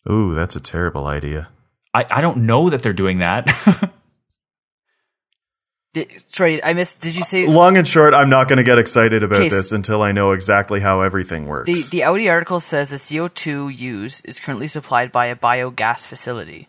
Ooh, 0.10 0.36
that's 0.36 0.56
a 0.56 0.60
terrible 0.60 1.08
idea. 1.08 1.50
I, 1.94 2.06
I 2.10 2.22
don't 2.22 2.46
know 2.46 2.70
that 2.70 2.82
they're 2.84 2.94
doing 2.94 3.18
that. 3.18 3.50
Did, 5.96 6.12
sorry, 6.30 6.62
I 6.62 6.74
missed. 6.74 7.02
Did 7.02 7.16
you 7.16 7.24
say 7.24 7.48
Long 7.48 7.78
and 7.78 7.88
short, 7.88 8.14
I'm 8.14 8.30
not 8.30 8.50
going 8.50 8.58
to 8.58 8.64
get 8.64 8.78
excited 8.78 9.24
about 9.24 9.38
Case- 9.40 9.52
this 9.54 9.72
until 9.72 10.02
I 10.02 10.12
know 10.12 10.34
exactly 10.34 10.82
how 10.82 11.00
everything 11.02 11.46
works. 11.48 11.68
the 11.68 11.82
the 11.84 12.04
Audi 12.04 12.28
article 12.30 12.60
says 12.60 12.90
the 12.90 12.98
CO2 12.98 13.76
used 13.78 14.28
is 14.28 14.40
currently 14.42 14.68
supplied 14.68 15.12
by 15.14 15.28
a 15.28 15.36
biogas 15.38 16.06
facility. 16.06 16.68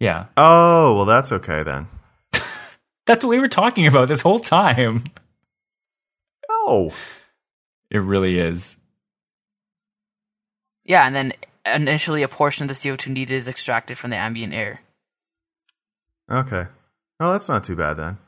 yeah. 0.00 0.26
oh, 0.36 0.96
well, 0.96 1.04
that's 1.04 1.30
okay 1.30 1.62
then. 1.62 1.88
That's 3.06 3.22
what 3.24 3.30
we 3.30 3.38
were 3.40 3.48
talking 3.48 3.86
about 3.86 4.08
this 4.08 4.22
whole 4.22 4.40
time. 4.40 5.02
Oh, 6.50 6.94
It 7.90 7.98
really 7.98 8.38
is. 8.38 8.76
Yeah, 10.84 11.06
and 11.06 11.14
then 11.14 11.32
initially 11.66 12.22
a 12.22 12.28
portion 12.28 12.64
of 12.64 12.68
the 12.68 12.74
CO2 12.74 13.08
needed 13.08 13.34
is 13.34 13.48
extracted 13.48 13.98
from 13.98 14.10
the 14.10 14.16
ambient 14.16 14.54
air. 14.54 14.80
okay. 16.30 16.66
Oh, 17.22 17.30
that's 17.32 17.48
not 17.48 17.62
too 17.62 17.76
bad 17.76 17.94
then. 17.94 18.18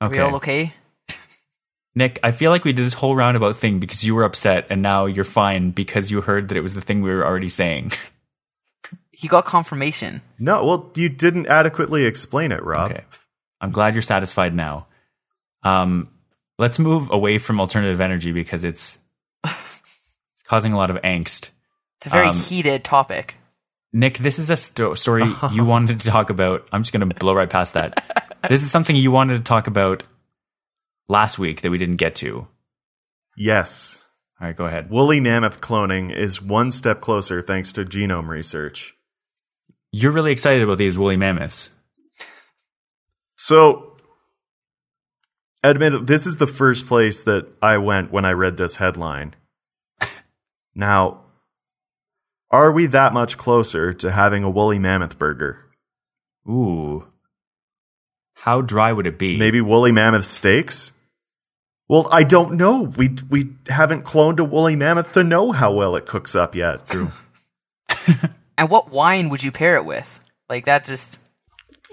Are 0.00 0.08
we 0.08 0.16
Okay. 0.18 0.22
all 0.22 0.36
okay? 0.36 0.72
Nick, 1.94 2.20
I 2.22 2.30
feel 2.30 2.52
like 2.52 2.64
we 2.64 2.72
did 2.72 2.86
this 2.86 2.94
whole 2.94 3.16
roundabout 3.16 3.58
thing 3.58 3.80
because 3.80 4.04
you 4.04 4.14
were 4.14 4.22
upset 4.22 4.68
and 4.70 4.82
now 4.82 5.06
you're 5.06 5.24
fine 5.24 5.72
because 5.72 6.12
you 6.12 6.20
heard 6.20 6.48
that 6.48 6.56
it 6.56 6.60
was 6.60 6.74
the 6.74 6.80
thing 6.80 7.02
we 7.02 7.10
were 7.12 7.26
already 7.26 7.48
saying. 7.48 7.90
He 9.10 9.26
got 9.26 9.44
confirmation. 9.44 10.22
No, 10.38 10.64
well, 10.64 10.92
you 10.94 11.08
didn't 11.08 11.48
adequately 11.48 12.04
explain 12.04 12.52
it, 12.52 12.62
Rob. 12.62 12.92
Okay. 12.92 13.02
I'm 13.60 13.72
glad 13.72 13.94
you're 13.96 14.02
satisfied 14.02 14.54
now. 14.54 14.86
Um, 15.64 16.10
let's 16.56 16.78
move 16.78 17.10
away 17.10 17.38
from 17.38 17.60
alternative 17.60 18.00
energy 18.00 18.30
because 18.30 18.62
it's 18.62 18.98
it's 19.44 20.42
causing 20.44 20.72
a 20.72 20.76
lot 20.76 20.92
of 20.92 20.98
angst. 21.02 21.50
It's 21.96 22.06
a 22.06 22.10
very 22.10 22.28
Um, 22.28 22.36
heated 22.36 22.84
topic. 22.84 23.34
Nick, 23.92 24.18
this 24.18 24.38
is 24.38 24.50
a 24.50 24.56
sto- 24.56 24.94
story 24.94 25.24
you 25.52 25.64
wanted 25.66 26.00
to 26.00 26.08
talk 26.08 26.30
about. 26.30 26.68
I'm 26.72 26.82
just 26.82 26.92
going 26.92 27.08
to 27.08 27.14
blow 27.14 27.34
right 27.34 27.48
past 27.48 27.74
that. 27.74 28.38
This 28.48 28.62
is 28.62 28.70
something 28.70 28.94
you 28.94 29.10
wanted 29.10 29.38
to 29.38 29.44
talk 29.44 29.66
about 29.66 30.02
last 31.08 31.38
week 31.38 31.62
that 31.62 31.70
we 31.70 31.78
didn't 31.78 31.96
get 31.96 32.16
to. 32.16 32.46
Yes. 33.36 34.00
All 34.40 34.46
right, 34.46 34.56
go 34.56 34.66
ahead. 34.66 34.90
Woolly 34.90 35.20
mammoth 35.20 35.60
cloning 35.60 36.14
is 36.16 36.40
one 36.42 36.70
step 36.70 37.00
closer 37.00 37.42
thanks 37.42 37.72
to 37.72 37.84
genome 37.84 38.28
research. 38.28 38.94
You're 39.90 40.12
really 40.12 40.32
excited 40.32 40.62
about 40.62 40.78
these 40.78 40.98
woolly 40.98 41.16
mammoths. 41.16 41.70
So, 43.36 43.96
admit 45.64 46.06
this 46.06 46.26
is 46.26 46.36
the 46.36 46.46
first 46.46 46.86
place 46.86 47.22
that 47.22 47.46
I 47.62 47.78
went 47.78 48.12
when 48.12 48.24
I 48.24 48.32
read 48.32 48.56
this 48.56 48.76
headline. 48.76 49.34
Now, 50.74 51.22
are 52.50 52.72
we 52.72 52.86
that 52.86 53.12
much 53.12 53.36
closer 53.36 53.92
to 53.94 54.10
having 54.10 54.44
a 54.44 54.50
woolly 54.50 54.78
mammoth 54.78 55.18
burger? 55.18 55.64
Ooh. 56.48 57.06
How 58.34 58.60
dry 58.60 58.92
would 58.92 59.06
it 59.06 59.18
be? 59.18 59.36
Maybe 59.36 59.60
woolly 59.60 59.92
mammoth 59.92 60.24
steaks? 60.24 60.92
Well, 61.88 62.08
I 62.12 62.22
don't 62.24 62.54
know. 62.54 62.82
We 62.82 63.16
we 63.30 63.50
haven't 63.66 64.04
cloned 64.04 64.38
a 64.38 64.44
woolly 64.44 64.76
mammoth 64.76 65.12
to 65.12 65.24
know 65.24 65.52
how 65.52 65.72
well 65.72 65.96
it 65.96 66.06
cooks 66.06 66.34
up 66.34 66.54
yet. 66.54 66.86
True. 66.86 67.10
And 68.58 68.68
what 68.68 68.90
wine 68.90 69.28
would 69.28 69.44
you 69.44 69.52
pair 69.52 69.76
it 69.76 69.84
with? 69.84 70.18
Like 70.50 70.64
that 70.64 70.84
just 70.84 71.20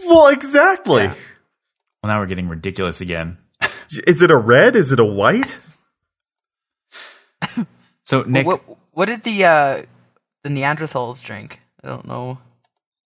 Well, 0.03 0.27
exactly. 0.29 1.03
Yeah. 1.03 1.13
Well, 2.01 2.07
now 2.11 2.19
we're 2.19 2.25
getting 2.25 2.49
ridiculous 2.49 3.01
again. 3.01 3.37
Is 4.07 4.23
it 4.23 4.31
a 4.31 4.35
red? 4.35 4.75
Is 4.75 4.91
it 4.91 4.99
a 4.99 5.05
white? 5.05 5.59
So, 8.03 8.23
Nick, 8.23 8.45
what 8.47 8.61
what 8.91 9.05
did 9.05 9.23
the 9.23 9.45
uh 9.45 9.83
the 10.45 10.51
Neanderthals 10.51 11.23
drink? 11.23 11.59
I 11.83 11.87
don't 11.87 12.05
know. 12.07 12.37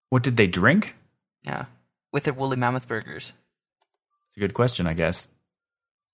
what 0.08 0.22
did 0.22 0.36
they 0.36 0.46
drink? 0.46 0.94
Yeah. 1.42 1.64
With 2.12 2.22
their 2.24 2.32
woolly 2.32 2.56
mammoth 2.56 2.86
burgers. 2.86 3.32
It's 4.28 4.36
a 4.36 4.40
good 4.40 4.54
question, 4.54 4.86
I 4.86 4.94
guess. 4.94 5.26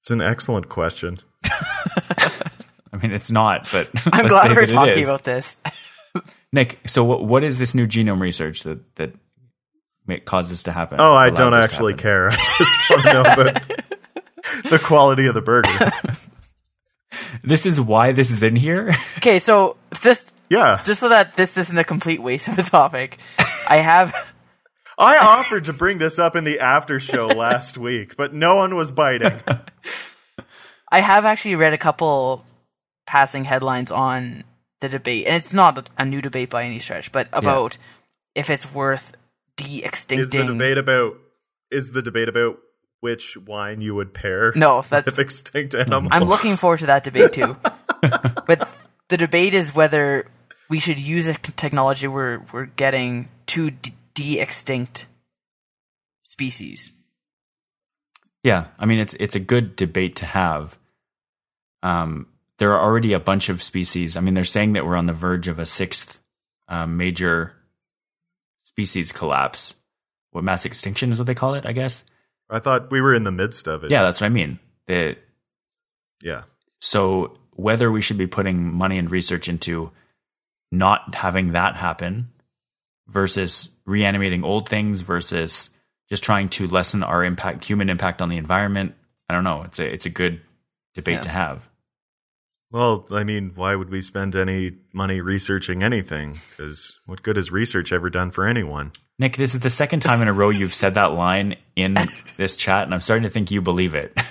It's 0.01 0.11
an 0.11 0.23
excellent 0.23 0.71
question. 0.71 1.21
I 1.45 2.97
mean, 3.03 3.13
it's 3.13 3.31
not, 3.31 3.69
but 3.71 3.91
I'm 4.13 4.29
glad 4.29 4.57
we're 4.57 4.67
talking 4.67 5.05
about 5.05 5.25
this. 5.25 5.61
Nick, 6.55 6.79
so 6.87 7.05
what, 7.05 7.23
what 7.23 7.45
is 7.45 7.59
this 7.59 7.75
new 7.75 7.87
genome 7.87 8.21
research 8.21 8.63
that 8.63 8.79
that 8.97 9.13
ma- 10.07 10.17
caused 10.25 10.51
this 10.51 10.63
to 10.65 10.73
happen? 10.73 10.99
Oh, 11.01 11.15
I 11.15 11.29
don't 11.29 11.55
actually 11.55 11.93
happen? 11.93 12.03
care. 12.03 12.29
I 12.29 12.55
just 12.59 12.91
want 12.91 13.03
to 13.03 13.13
know 13.13 13.23
the, 13.23 13.85
the 14.71 14.79
quality 14.79 15.27
of 15.27 15.35
the 15.35 15.43
burger. 15.43 15.69
This 17.43 17.67
is 17.67 17.81
why 17.81 18.13
this 18.13 18.31
is 18.31 18.43
in 18.43 18.57
here. 18.57 18.95
Okay, 19.19 19.39
so 19.39 19.77
just 20.01 20.35
Yeah. 20.49 20.81
just 20.83 21.01
so 21.01 21.09
that 21.11 21.35
this 21.35 21.57
isn't 21.59 21.77
a 21.79 21.85
complete 21.85 22.23
waste 22.23 22.49
of 22.49 22.59
a 22.59 22.63
topic, 22.63 23.19
I 23.69 23.77
have 23.77 24.15
I 24.99 25.19
offered 25.19 25.65
to 25.67 25.73
bring 25.73 25.99
this 25.99 26.19
up 26.19 26.37
in 26.37 26.45
the 26.45 26.61
after 26.61 27.01
show 27.01 27.27
last 27.47 27.77
week, 27.79 28.17
but 28.17 28.33
no 28.35 28.57
one 28.57 28.77
was 28.77 28.93
biting. 28.93 29.41
I 30.93 31.01
have 31.01 31.25
actually 31.25 31.55
read 31.57 31.73
a 31.73 31.79
couple 31.79 32.45
passing 33.07 33.45
headlines 33.45 33.91
on 33.91 34.45
the 34.81 34.89
debate, 34.89 35.27
and 35.27 35.37
it's 35.37 35.53
not 35.53 35.89
a 35.99 36.05
new 36.05 36.21
debate 36.21 36.51
by 36.51 36.65
any 36.65 36.79
stretch, 36.79 37.13
but 37.13 37.29
about 37.33 37.77
if 38.35 38.51
it's 38.51 38.73
worth 38.75 39.15
de-extincting. 39.57 40.19
Is 40.19 40.31
the 40.31 40.45
debate 40.45 40.79
about 40.79 41.17
is 41.71 41.93
the 41.93 42.03
debate 42.03 42.29
about 42.29 42.57
which 43.01 43.37
wine 43.37 43.81
you 43.81 43.95
would 43.95 44.13
pair 44.13 44.53
No, 44.55 44.83
that's 44.83 45.07
with 45.07 45.19
extinct 45.19 45.75
animals? 45.75 46.11
I'm 46.13 46.25
looking 46.25 46.57
forward 46.57 46.81
to 46.81 46.87
that 46.87 47.05
debate 47.05 47.33
too. 47.33 47.57
but 48.03 48.69
the 49.09 49.17
debate 49.17 49.55
is 49.55 49.75
whether 49.75 50.27
we 50.69 50.79
should 50.81 50.99
use 50.99 51.27
a 51.27 51.35
technology 51.35 52.07
we're 52.07 52.41
we're 52.53 52.67
getting 52.67 53.29
to 53.47 53.71
de- 53.71 53.93
de-extinct 54.15 55.07
species. 56.23 56.93
Yeah, 58.43 58.67
I 58.79 58.87
mean 58.87 58.99
it's 58.99 59.15
it's 59.15 59.35
a 59.35 59.41
good 59.41 59.77
debate 59.77 60.17
to 60.17 60.27
have. 60.27 60.79
Um, 61.83 62.27
there 62.61 62.73
are 62.73 62.81
already 62.81 63.15
a 63.15 63.21
bunch 63.21 63.49
of 63.49 63.63
species. 63.63 64.17
I 64.17 64.21
mean, 64.21 64.35
they're 64.35 64.45
saying 64.45 64.75
that 64.75 64.85
we're 64.85 64.97
on 64.97 65.07
the 65.07 65.15
verge 65.15 65.49
of 65.49 65.59
a 65.59 65.65
sixth 65.65 66.21
um, 66.69 66.99
major 66.99 67.55
species 68.65 69.13
collapse. 69.13 69.75
What 70.31 70.45
mass 70.45 70.67
extinction 70.67 71.11
is 71.11 71.19
what 71.19 71.27
they 71.27 71.35
call 71.35 71.55
it, 71.55 71.65
I 71.65 71.73
guess. 71.73 72.05
I 72.51 72.59
thought 72.59 72.91
we 72.91 73.01
were 73.01 73.15
in 73.15 73.25
the 73.25 73.31
midst 73.31 73.69
of 73.69 73.85
it. 73.85 73.91
Yeah, 73.91 74.03
that's 74.03 74.21
what 74.21 74.27
I 74.27 74.31
mean. 74.31 74.59
The, 74.87 75.17
Yeah. 76.23 76.43
so 76.81 77.39
whether 77.53 77.91
we 77.93 78.01
should 78.03 78.19
be 78.19 78.27
putting 78.27 78.73
money 78.75 78.99
and 78.99 79.11
research 79.11 79.49
into 79.49 79.93
not 80.73 81.15
having 81.15 81.53
that 81.53 81.77
happen 81.77 82.31
versus 83.09 83.69
reanimating 83.87 84.45
old 84.45 84.69
things 84.69 85.01
versus 85.03 85.71
just 86.09 86.23
trying 86.25 86.49
to 86.51 86.67
lessen 86.69 87.03
our 87.03 87.25
impact 87.25 87.65
human 87.65 87.89
impact 87.91 88.23
on 88.23 88.29
the 88.29 88.37
environment 88.37 88.95
i 89.29 89.35
don't 89.35 89.45
know 89.45 89.63
it's 89.63 89.79
a 89.81 89.93
it's 89.93 90.07
a 90.07 90.11
good 90.11 90.41
debate 90.95 91.15
Yeah. 91.17 91.21
to 91.23 91.29
have 91.31 91.69
Well, 92.71 93.05
I 93.11 93.25
mean, 93.25 93.51
why 93.57 93.75
would 93.75 93.91
we 93.91 94.01
spend 94.01 94.37
any 94.37 94.73
money 94.95 95.21
researching 95.21 95.83
anything? 95.83 96.39
Because 96.51 96.97
what 97.05 97.23
good 97.25 97.35
has 97.35 97.51
research 97.51 97.91
ever 97.93 98.09
done 98.11 98.31
for 98.31 98.47
anyone? 98.47 98.93
Nick 99.21 99.37
this 99.37 99.55
is 99.55 99.61
the 99.61 99.71
second 99.71 100.01
time 100.01 100.21
in 100.23 100.27
a 100.27 100.33
row 100.33 100.49
you've 100.51 100.75
said 100.75 100.95
that 100.95 101.13
line 101.13 101.55
in 101.77 101.97
this 102.37 102.57
chat 102.57 102.83
and 102.85 102.93
i'm 102.93 103.01
starting 103.01 103.23
to 103.23 103.31
think 103.31 103.53
you 103.53 103.63
believe 103.63 103.95
it 103.95 104.13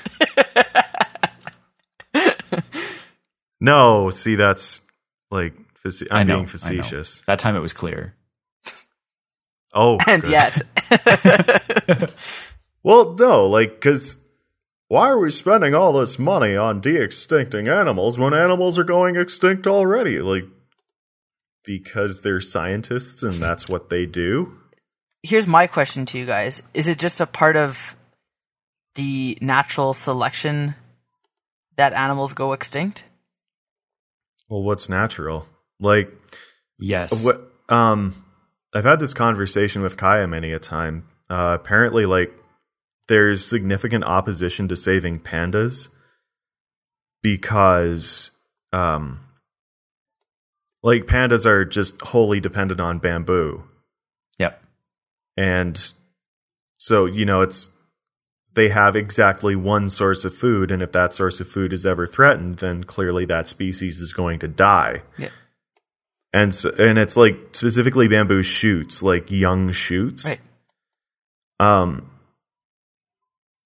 No, 3.61 4.09
see, 4.09 4.35
that's 4.35 4.79
like 5.31 5.53
face- 5.75 6.01
I 6.09 6.19
I'm 6.21 6.27
know, 6.27 6.35
being 6.37 6.47
facetious. 6.47 7.21
that 7.27 7.39
time 7.39 7.55
it 7.55 7.59
was 7.59 7.73
clear 7.73 8.15
Oh, 9.73 9.97
And 10.07 10.23
good. 10.23 10.31
yet, 10.31 10.61
well, 12.81 13.13
no, 13.13 13.45
like 13.47 13.71
because 13.71 14.17
why 14.87 15.09
are 15.09 15.19
we 15.19 15.29
spending 15.29 15.75
all 15.75 15.91
this 15.93 16.17
money 16.17 16.55
on 16.55 16.81
de-extincting 16.81 17.67
animals 17.69 18.17
when 18.17 18.33
animals 18.33 18.79
are 18.79 18.83
going 18.83 19.15
extinct 19.17 19.67
already? 19.67 20.19
Like 20.21 20.45
because 21.65 22.21
they're 22.21 22.41
scientists 22.41 23.21
and 23.21 23.33
that's 23.33 23.67
what 23.69 23.89
they 23.89 24.05
do. 24.07 24.57
Here's 25.23 25.47
my 25.47 25.67
question 25.67 26.05
to 26.07 26.19
you 26.19 26.25
guys: 26.25 26.61
Is 26.73 26.87
it 26.87 26.99
just 26.99 27.21
a 27.21 27.25
part 27.25 27.55
of 27.55 27.95
the 28.95 29.37
natural 29.41 29.93
selection 29.93 30.75
that 31.77 31.93
animals 31.93 32.33
go 32.33 32.53
extinct? 32.53 33.03
Well, 34.49 34.63
what's 34.63 34.89
natural? 34.89 35.45
Like 35.79 36.11
yes 36.77 37.23
What, 37.23 37.51
um, 37.69 38.25
I've 38.73 38.85
had 38.85 38.99
this 38.99 39.13
conversation 39.13 39.81
with 39.81 39.97
Kaya 39.97 40.27
many 40.27 40.51
a 40.51 40.59
time. 40.59 41.07
Uh, 41.29 41.57
apparently, 41.59 42.05
like, 42.05 42.31
there's 43.07 43.45
significant 43.45 44.03
opposition 44.03 44.67
to 44.67 44.75
saving 44.75 45.19
pandas 45.19 45.87
because, 47.23 48.31
um, 48.71 49.21
like, 50.83 51.05
pandas 51.05 51.45
are 51.45 51.65
just 51.65 51.99
wholly 52.01 52.39
dependent 52.39 52.79
on 52.79 52.99
bamboo. 52.99 53.63
And 55.39 55.81
so, 56.79 57.05
you 57.05 57.25
know, 57.25 57.41
it's, 57.41 57.69
they 58.55 58.67
have 58.69 58.95
exactly 58.97 59.55
one 59.55 59.87
source 59.87 60.25
of 60.25 60.33
food. 60.33 60.69
And 60.69 60.81
if 60.81 60.91
that 60.91 61.13
source 61.13 61.39
of 61.39 61.47
food 61.47 61.71
is 61.71 61.85
ever 61.85 62.05
threatened, 62.05 62.57
then 62.57 62.83
clearly 62.83 63.23
that 63.25 63.47
species 63.47 64.01
is 64.01 64.11
going 64.11 64.39
to 64.39 64.49
die 64.49 65.03
Yeah. 65.17 65.29
and 66.33 66.53
so, 66.53 66.71
and 66.77 66.97
it's 66.97 67.15
like 67.15 67.35
specifically 67.53 68.09
bamboo 68.09 68.43
shoots, 68.43 69.01
like 69.01 69.31
young 69.31 69.71
shoots. 69.71 70.25
Right. 70.25 70.41
Um, 71.61 72.09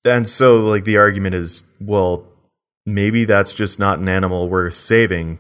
and 0.06 0.28
so 0.28 0.58
like 0.58 0.84
the 0.84 0.98
argument 0.98 1.34
is, 1.34 1.64
well, 1.80 2.28
maybe 2.86 3.26
that's 3.26 3.54
just 3.54 3.80
not 3.80 3.98
an 3.98 4.10
animal 4.10 4.48
worth 4.48 4.76
saving 4.76 5.40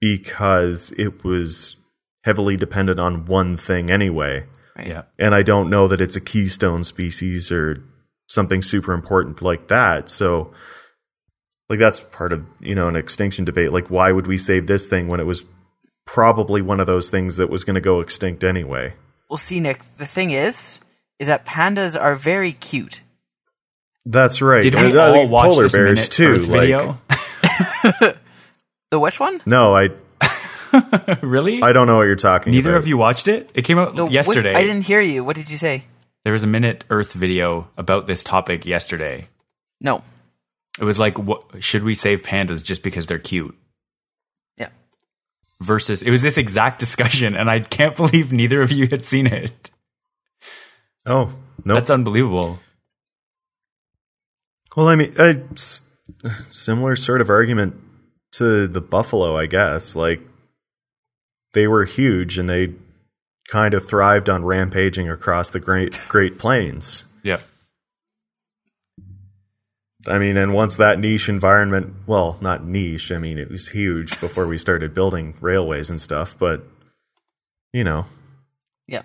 because 0.00 0.90
it 0.96 1.22
was 1.22 1.76
heavily 2.24 2.56
dependent 2.56 2.98
on 2.98 3.26
one 3.26 3.56
thing 3.58 3.90
anyway. 3.90 4.46
Right. 4.78 4.86
yeah 4.88 5.02
And 5.18 5.34
I 5.34 5.42
don't 5.42 5.68
know 5.70 5.88
that 5.88 6.00
it's 6.00 6.16
a 6.16 6.20
keystone 6.20 6.84
species 6.84 7.50
or 7.50 7.82
something 8.28 8.62
super 8.62 8.92
important 8.92 9.42
like 9.42 9.68
that. 9.68 10.08
So 10.08 10.52
like 11.68 11.78
that's 11.78 12.00
part 12.00 12.32
of, 12.32 12.46
you 12.60 12.74
know, 12.74 12.88
an 12.88 12.96
extinction 12.96 13.44
debate. 13.44 13.72
Like 13.72 13.88
why 13.88 14.12
would 14.12 14.26
we 14.26 14.38
save 14.38 14.66
this 14.66 14.86
thing 14.86 15.08
when 15.08 15.20
it 15.20 15.26
was 15.26 15.44
probably 16.06 16.62
one 16.62 16.80
of 16.80 16.86
those 16.86 17.10
things 17.10 17.36
that 17.36 17.50
was 17.50 17.64
going 17.64 17.74
to 17.74 17.80
go 17.80 18.00
extinct 18.00 18.44
anyway? 18.44 18.94
Well, 19.28 19.36
see, 19.36 19.60
Nick, 19.60 19.82
the 19.98 20.06
thing 20.06 20.30
is, 20.30 20.78
is 21.18 21.26
that 21.26 21.44
pandas 21.44 22.00
are 22.00 22.14
very 22.14 22.52
cute. 22.52 23.00
That's 24.06 24.40
right. 24.40 24.62
did 24.62 24.74
we 24.74 24.96
all 24.96 25.28
watch 25.28 25.50
polar 25.50 25.64
this 25.64 25.72
bears 25.72 25.96
minute 25.96 26.10
too? 26.12 26.26
Earth 26.28 26.46
like- 26.48 26.60
video 26.60 26.96
The 28.90 28.98
which 28.98 29.20
one? 29.20 29.42
no, 29.44 29.74
I 29.74 29.88
really 31.22 31.62
I 31.62 31.72
don't 31.72 31.86
know 31.86 31.96
what 31.96 32.04
you're 32.04 32.16
talking 32.16 32.52
about. 32.52 32.56
neither 32.56 32.70
about. 32.70 32.78
of 32.82 32.86
you 32.88 32.96
watched 32.96 33.28
it 33.28 33.50
it 33.54 33.62
came 33.64 33.78
out 33.78 33.96
The 33.96 34.04
whi- 34.06 34.12
yesterday 34.12 34.54
I 34.54 34.62
didn't 34.62 34.82
hear 34.82 35.00
you. 35.00 35.24
What 35.24 35.36
did 35.36 35.50
you 35.50 35.58
say? 35.58 35.84
there 36.24 36.32
was 36.32 36.42
a 36.42 36.46
minute 36.48 36.84
earth 36.90 37.12
video 37.12 37.70
about 37.78 38.06
this 38.06 38.22
topic 38.24 38.66
yesterday 38.66 39.28
No. 39.80 40.02
It 40.80 40.84
was 40.84 40.96
like, 40.98 41.18
what, 41.18 41.42
should 41.64 41.82
we 41.82 41.94
save 41.96 42.22
pandas 42.22 42.62
just 42.62 42.84
because 42.84 43.06
they're 43.06 43.18
cute? 43.18 43.56
Yeah. 44.58 44.68
Versus, 45.60 46.02
it 46.02 46.10
was 46.12 46.22
this 46.22 46.38
exact 46.38 46.78
discussion, 46.78 47.34
and 47.34 47.50
I 47.50 47.58
can't 47.60 47.96
believe 48.02 48.30
neither 48.30 48.62
of 48.62 48.70
you 48.70 48.86
had 48.88 49.04
seen 49.04 49.26
it. 49.26 49.70
Oh, 51.04 51.32
no. 51.64 51.74
That's 51.74 51.90
unbelievable. 51.90 52.60
Well, 54.76 54.86
I 54.86 54.94
mean, 54.94 55.14
I, 55.18 55.42
s- 55.54 55.82
similar 56.52 56.94
sort 56.94 57.20
of 57.20 57.28
argument 57.30 57.74
to 58.32 58.68
the 58.68 58.80
buffalo, 58.80 59.36
I 59.36 59.46
guess. 59.46 59.96
Like, 59.96 60.20
they 61.58 61.66
were 61.66 61.84
huge 61.84 62.38
and 62.38 62.48
they 62.48 62.72
kind 63.48 63.74
of 63.74 63.84
thrived 63.84 64.28
on 64.28 64.44
rampaging 64.44 65.10
across 65.10 65.50
the 65.50 65.58
Great 65.58 65.98
Great 66.06 66.38
Plains. 66.38 67.04
Yeah. 67.24 67.40
I 70.06 70.18
mean, 70.18 70.36
and 70.36 70.54
once 70.54 70.76
that 70.76 71.00
niche 71.00 71.28
environment, 71.28 71.92
well, 72.06 72.38
not 72.40 72.64
niche, 72.64 73.10
I 73.10 73.18
mean, 73.18 73.38
it 73.38 73.50
was 73.50 73.66
huge 73.66 74.20
before 74.20 74.46
we 74.46 74.56
started 74.56 74.94
building 74.94 75.34
railways 75.40 75.90
and 75.90 76.00
stuff, 76.00 76.38
but, 76.38 76.64
you 77.72 77.82
know, 77.82 78.06
Yeah. 78.86 79.02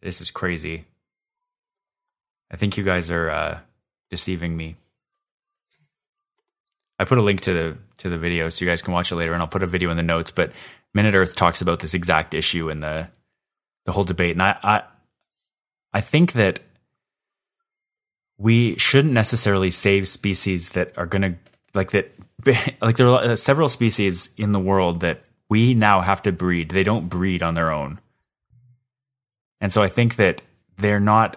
This 0.00 0.22
is 0.22 0.30
crazy. 0.30 0.86
I 2.50 2.56
think 2.56 2.78
you 2.78 2.84
guys 2.84 3.10
are 3.10 3.28
uh, 3.28 3.58
deceiving 4.08 4.56
me. 4.56 4.76
I 6.98 7.04
put 7.04 7.18
a 7.18 7.22
link 7.22 7.42
to 7.42 7.52
the 7.52 7.78
to 7.98 8.08
the 8.08 8.18
video 8.18 8.48
so 8.48 8.64
you 8.64 8.70
guys 8.70 8.82
can 8.82 8.94
watch 8.94 9.12
it 9.12 9.16
later, 9.16 9.32
and 9.32 9.42
I'll 9.42 9.48
put 9.48 9.62
a 9.62 9.66
video 9.66 9.90
in 9.90 9.96
the 9.96 10.02
notes. 10.02 10.30
But 10.30 10.52
Minute 10.94 11.14
Earth 11.14 11.36
talks 11.36 11.60
about 11.60 11.80
this 11.80 11.94
exact 11.94 12.34
issue 12.34 12.70
in 12.70 12.80
the 12.80 13.08
the 13.84 13.92
whole 13.92 14.04
debate, 14.04 14.32
and 14.32 14.42
I 14.42 14.56
I, 14.62 14.82
I 15.92 16.00
think 16.00 16.32
that 16.32 16.60
we 18.38 18.76
shouldn't 18.76 19.12
necessarily 19.12 19.70
save 19.70 20.08
species 20.08 20.70
that 20.70 20.96
are 20.96 21.06
going 21.06 21.22
to 21.22 21.34
like 21.74 21.90
that 21.90 22.14
like 22.80 22.96
there 22.96 23.08
are 23.08 23.32
uh, 23.32 23.36
several 23.36 23.68
species 23.68 24.30
in 24.36 24.52
the 24.52 24.60
world 24.60 25.00
that 25.00 25.22
we 25.48 25.74
now 25.74 26.00
have 26.00 26.22
to 26.22 26.32
breed 26.32 26.70
they 26.70 26.84
don't 26.84 27.08
breed 27.08 27.42
on 27.42 27.54
their 27.54 27.70
own 27.70 28.00
and 29.60 29.72
so 29.72 29.82
i 29.82 29.88
think 29.88 30.16
that 30.16 30.40
they're 30.78 31.00
not 31.00 31.36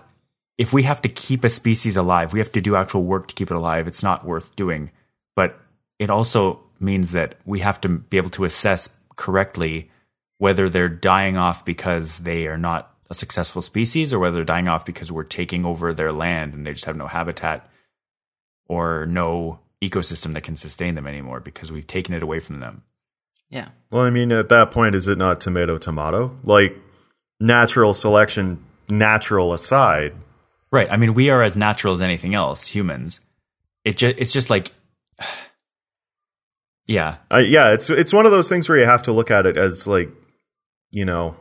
if 0.57 0.72
we 0.72 0.84
have 0.84 1.01
to 1.01 1.09
keep 1.09 1.43
a 1.43 1.49
species 1.49 1.97
alive 1.97 2.32
we 2.32 2.39
have 2.39 2.51
to 2.51 2.62
do 2.62 2.76
actual 2.76 3.03
work 3.03 3.28
to 3.28 3.36
keep 3.36 3.49
it 3.51 3.57
alive 3.57 3.88
it's 3.88 4.03
not 4.03 4.26
worth 4.26 4.55
doing 4.55 4.91
but 5.36 5.59
it 6.02 6.10
also 6.10 6.60
means 6.80 7.12
that 7.12 7.36
we 7.45 7.60
have 7.60 7.80
to 7.80 7.88
be 7.88 8.18
able 8.18 8.32
to 8.32 8.43
assess 8.43 8.97
correctly 9.18 9.91
whether 10.39 10.68
they're 10.68 10.89
dying 10.89 11.38
off 11.38 11.64
because 11.64 12.18
they 12.18 12.47
are 12.47 12.58
not 12.58 12.91
a 13.12 13.14
successful 13.14 13.62
species 13.62 14.12
or 14.12 14.18
whether 14.18 14.38
they're 14.38 14.43
dying 14.43 14.68
off 14.68 14.84
because 14.84 15.12
we're 15.12 15.24
taking 15.24 15.64
over 15.64 15.93
their 15.93 16.12
land 16.12 16.56
and 16.56 16.66
they 16.66 16.74
just 16.74 16.86
have 16.86 16.95
no 16.95 17.06
habitat 17.06 17.70
or 18.68 19.06
no 19.06 19.60
ecosystem 19.84 20.34
that 20.34 20.41
can 20.41 20.56
sustain 20.56 20.95
them 20.95 21.06
anymore 21.06 21.39
because 21.39 21.72
we've 21.72 21.86
taken 21.86 22.16
it 22.16 22.24
away 22.24 22.39
from 22.39 22.60
them. 22.60 22.82
Yeah. 23.52 23.68
Well, 23.91 24.02
I 24.02 24.10
mean, 24.10 24.32
at 24.32 24.49
that 24.49 24.72
point, 24.72 24.95
is 24.95 25.08
it 25.08 25.20
not 25.20 25.39
tomato 25.39 25.78
tomato? 25.78 26.36
Like 26.43 26.76
natural 27.39 27.93
selection, 27.93 28.66
natural 28.89 29.54
aside. 29.54 30.16
Right. 30.72 30.89
I 30.89 30.97
mean, 30.97 31.14
we 31.14 31.30
are 31.30 31.43
as 31.43 31.56
natural 31.56 31.93
as 31.93 32.02
anything 32.02 32.34
else, 32.34 32.66
humans. 32.66 33.20
It 33.86 33.97
just 33.97 34.16
it's 34.18 34.34
just 34.34 34.49
like 34.49 34.72
yeah. 36.88 37.18
Uh, 37.32 37.38
yeah, 37.40 37.74
it's 37.74 37.90
it's 37.90 38.14
one 38.14 38.26
of 38.26 38.32
those 38.32 38.50
things 38.50 38.68
where 38.70 38.78
you 38.78 38.86
have 38.86 39.04
to 39.04 39.12
look 39.12 39.32
at 39.32 39.46
it 39.46 39.58
as 39.58 39.88
like, 39.88 40.10
you 40.92 41.06
know, 41.06 41.36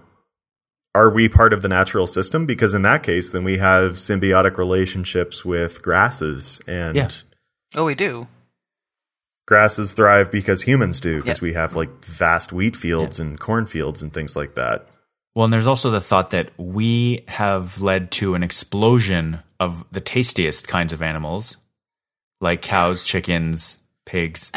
are 0.95 1.11
we 1.11 1.29
part 1.29 1.53
of 1.53 1.63
the 1.63 1.69
natural 1.69 2.07
system? 2.07 2.47
Because 2.47 2.75
in 2.75 2.83
that 2.83 3.03
case, 3.03 3.31
then 3.31 3.45
we 3.45 3.59
have 3.59 3.93
symbiotic 3.93 4.57
relationships 4.59 5.45
with 5.45 5.83
grasses 5.83 6.61
and 6.67 6.97
Yeah. 6.97 7.09
Oh, 7.77 7.85
we 7.85 7.95
do. 7.95 8.27
grasses 9.47 9.93
thrive 9.93 10.31
because 10.31 10.63
humans 10.63 11.01
do 11.01 11.17
because 11.19 11.39
Yeah. 11.39 11.43
we 11.49 11.53
have 11.55 11.75
like 11.75 12.05
vast 12.05 12.53
wheat 12.53 12.77
fields 12.77 13.19
and 13.19 13.39
cornfields 13.39 14.03
and 14.03 14.13
things 14.13 14.37
like 14.37 14.55
that. 14.55 14.87
Well, 15.35 15.45
and 15.45 15.53
there's 15.53 15.67
also 15.67 15.91
the 15.91 16.01
thought 16.01 16.31
that 16.31 16.51
we 16.57 17.25
have 17.29 17.81
led 17.81 18.11
to 18.13 18.35
an 18.35 18.43
explosion 18.43 19.41
of 19.61 19.85
the 19.93 20.01
tastiest 20.01 20.67
kinds 20.69 20.93
of 20.93 21.03
animals, 21.03 21.57
like 22.41 22.63
cows, 22.63 23.05
chickens, 23.05 23.79
pigs, 24.07 24.51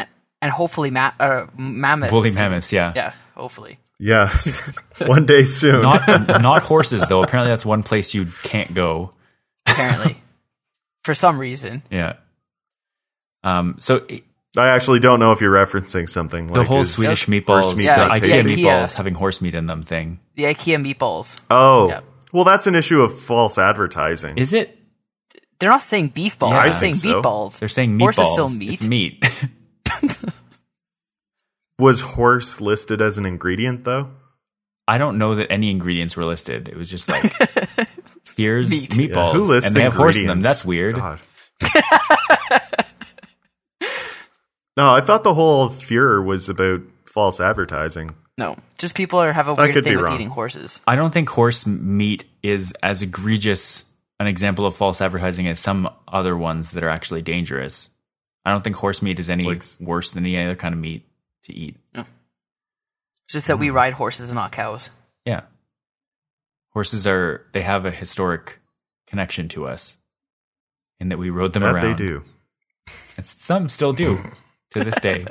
And 0.44 0.52
hopefully, 0.52 0.90
ma- 0.90 1.12
uh, 1.18 1.46
mammoths. 1.56 2.12
woolly 2.12 2.30
mammoths. 2.30 2.70
Yeah, 2.70 2.92
Yeah, 2.94 3.12
hopefully. 3.34 3.78
Yeah, 3.98 4.28
one 5.06 5.24
day 5.24 5.46
soon. 5.46 5.80
not 5.80 6.06
not 6.42 6.62
horses 6.64 7.06
though. 7.08 7.22
Apparently, 7.22 7.50
that's 7.50 7.64
one 7.64 7.82
place 7.82 8.12
you 8.12 8.26
can't 8.42 8.74
go. 8.74 9.12
Apparently, 9.66 10.20
for 11.04 11.14
some 11.14 11.38
reason. 11.38 11.82
Yeah. 11.90 12.16
Um. 13.42 13.76
So 13.78 14.06
I 14.54 14.68
actually 14.74 15.00
don't 15.00 15.18
know 15.18 15.30
if 15.30 15.40
you're 15.40 15.50
referencing 15.50 16.10
something 16.10 16.48
like 16.48 16.54
the 16.54 16.64
whole 16.64 16.84
Swedish 16.84 17.24
meatballs, 17.26 17.74
meat 17.74 17.84
Yeah, 17.84 18.04
the 18.18 18.20
IKEA 18.20 18.42
tasty? 18.42 18.62
Meatballs 18.64 18.92
having 18.92 19.14
horse 19.14 19.40
meat 19.40 19.54
in 19.54 19.66
them 19.66 19.82
thing. 19.82 20.20
The 20.34 20.42
IKEA 20.44 20.84
meatballs. 20.94 21.40
Oh, 21.50 21.88
Yeah. 21.88 22.00
well, 22.34 22.44
that's 22.44 22.66
an 22.66 22.74
issue 22.74 23.00
of 23.00 23.18
false 23.18 23.56
advertising. 23.56 24.36
Is 24.36 24.52
it? 24.52 24.78
They're 25.60 25.70
not 25.70 25.82
saying 25.82 26.08
beef 26.08 26.38
balls. 26.38 26.52
Yeah, 26.52 26.64
they're 26.64 26.74
saying 26.74 26.94
think 26.96 27.14
so. 27.14 27.22
meatballs. 27.22 27.58
They're 27.60 27.68
saying 27.70 27.96
meatballs. 27.96 28.00
Horse 28.02 28.18
is 28.18 28.32
still 28.32 28.48
meat. 28.50 28.72
It's 28.74 28.86
meat. 28.86 29.24
Was 31.78 32.00
horse 32.00 32.60
listed 32.60 33.02
as 33.02 33.18
an 33.18 33.26
ingredient 33.26 33.84
though? 33.84 34.10
I 34.86 34.98
don't 34.98 35.18
know 35.18 35.34
that 35.36 35.50
any 35.50 35.70
ingredients 35.70 36.16
were 36.16 36.24
listed. 36.24 36.68
It 36.68 36.76
was 36.76 36.90
just 36.90 37.08
like 37.08 37.24
here's 38.36 38.70
Meat. 38.70 38.90
meatballs, 38.90 39.32
Who 39.32 39.44
lists 39.44 39.66
and 39.66 39.76
they 39.76 39.82
have 39.82 39.94
horse 39.94 40.16
in 40.16 40.26
them. 40.26 40.42
That's 40.42 40.64
weird. 40.64 40.94
God. 40.96 41.20
no, 44.76 44.92
I 44.92 45.00
thought 45.00 45.24
the 45.24 45.34
whole 45.34 45.70
furor 45.70 46.22
was 46.22 46.48
about 46.48 46.82
false 47.06 47.40
advertising. 47.40 48.14
No, 48.36 48.56
just 48.78 48.96
people 48.96 49.20
are 49.20 49.32
have 49.32 49.48
a 49.48 49.54
weird 49.54 49.82
thing 49.84 49.96
with 49.96 50.04
wrong. 50.04 50.14
eating 50.14 50.28
horses. 50.28 50.80
I 50.86 50.96
don't 50.96 51.14
think 51.14 51.28
horse 51.28 51.66
meat 51.66 52.24
is 52.42 52.72
as 52.82 53.00
egregious 53.02 53.84
an 54.20 54.26
example 54.26 54.66
of 54.66 54.76
false 54.76 55.00
advertising 55.00 55.48
as 55.48 55.58
some 55.58 55.88
other 56.08 56.36
ones 56.36 56.72
that 56.72 56.82
are 56.82 56.88
actually 56.88 57.22
dangerous. 57.22 57.88
I 58.44 58.50
don't 58.50 58.62
think 58.62 58.76
horse 58.76 59.00
meat 59.02 59.18
is 59.18 59.30
any 59.30 59.44
Like- 59.44 59.64
worse 59.80 60.10
than 60.10 60.24
any 60.24 60.42
other 60.44 60.56
kind 60.56 60.74
of 60.74 60.80
meat 60.80 61.08
to 61.44 61.54
eat. 61.54 61.76
It's 61.94 63.32
just 63.32 63.46
that 63.48 63.58
we 63.58 63.68
Hmm. 63.68 63.74
ride 63.76 63.92
horses 63.94 64.28
and 64.28 64.34
not 64.36 64.52
cows. 64.52 64.90
Yeah. 65.24 65.42
Horses 66.72 67.06
are 67.06 67.46
they 67.52 67.62
have 67.62 67.86
a 67.86 67.90
historic 67.90 68.58
connection 69.06 69.48
to 69.50 69.66
us 69.66 69.96
in 71.00 71.08
that 71.08 71.18
we 71.18 71.30
rode 71.30 71.52
them 71.54 71.62
That 71.62 71.74
around. 71.74 71.86
they 71.86 71.94
do. 71.94 72.24
And 73.16 73.26
some 73.26 73.68
still 73.68 73.92
do 73.92 74.22
to 74.72 74.84
this 74.84 74.98
day. 75.00 75.24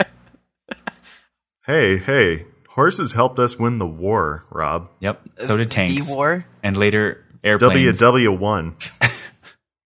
Hey, 1.65 1.97
hey, 1.97 2.45
horses 2.69 3.13
helped 3.13 3.39
us 3.39 3.57
win 3.57 3.77
the 3.79 3.87
war, 3.87 4.43
Rob. 4.49 4.89
Yep. 4.99 5.21
So 5.45 5.55
did 5.57 5.69
tanks. 5.71 6.09
The 6.09 6.15
war. 6.15 6.45
And 6.63 6.75
later 6.75 7.23
airplanes. 7.43 7.99
WW 7.99 8.37
one. 8.37 8.75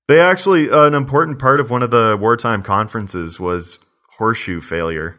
they 0.07 0.19
actually 0.19 0.69
an 0.69 0.93
important 0.93 1.39
part 1.39 1.59
of 1.59 1.69
one 1.69 1.83
of 1.83 1.91
the 1.91 2.17
wartime 2.19 2.63
conferences 2.63 3.39
was 3.39 3.79
horseshoe 4.17 4.59
failure 4.61 5.17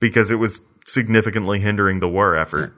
because 0.00 0.30
it 0.30 0.36
was 0.36 0.60
significantly 0.86 1.60
hindering 1.60 2.00
the 2.00 2.08
war 2.08 2.36
effort. 2.36 2.74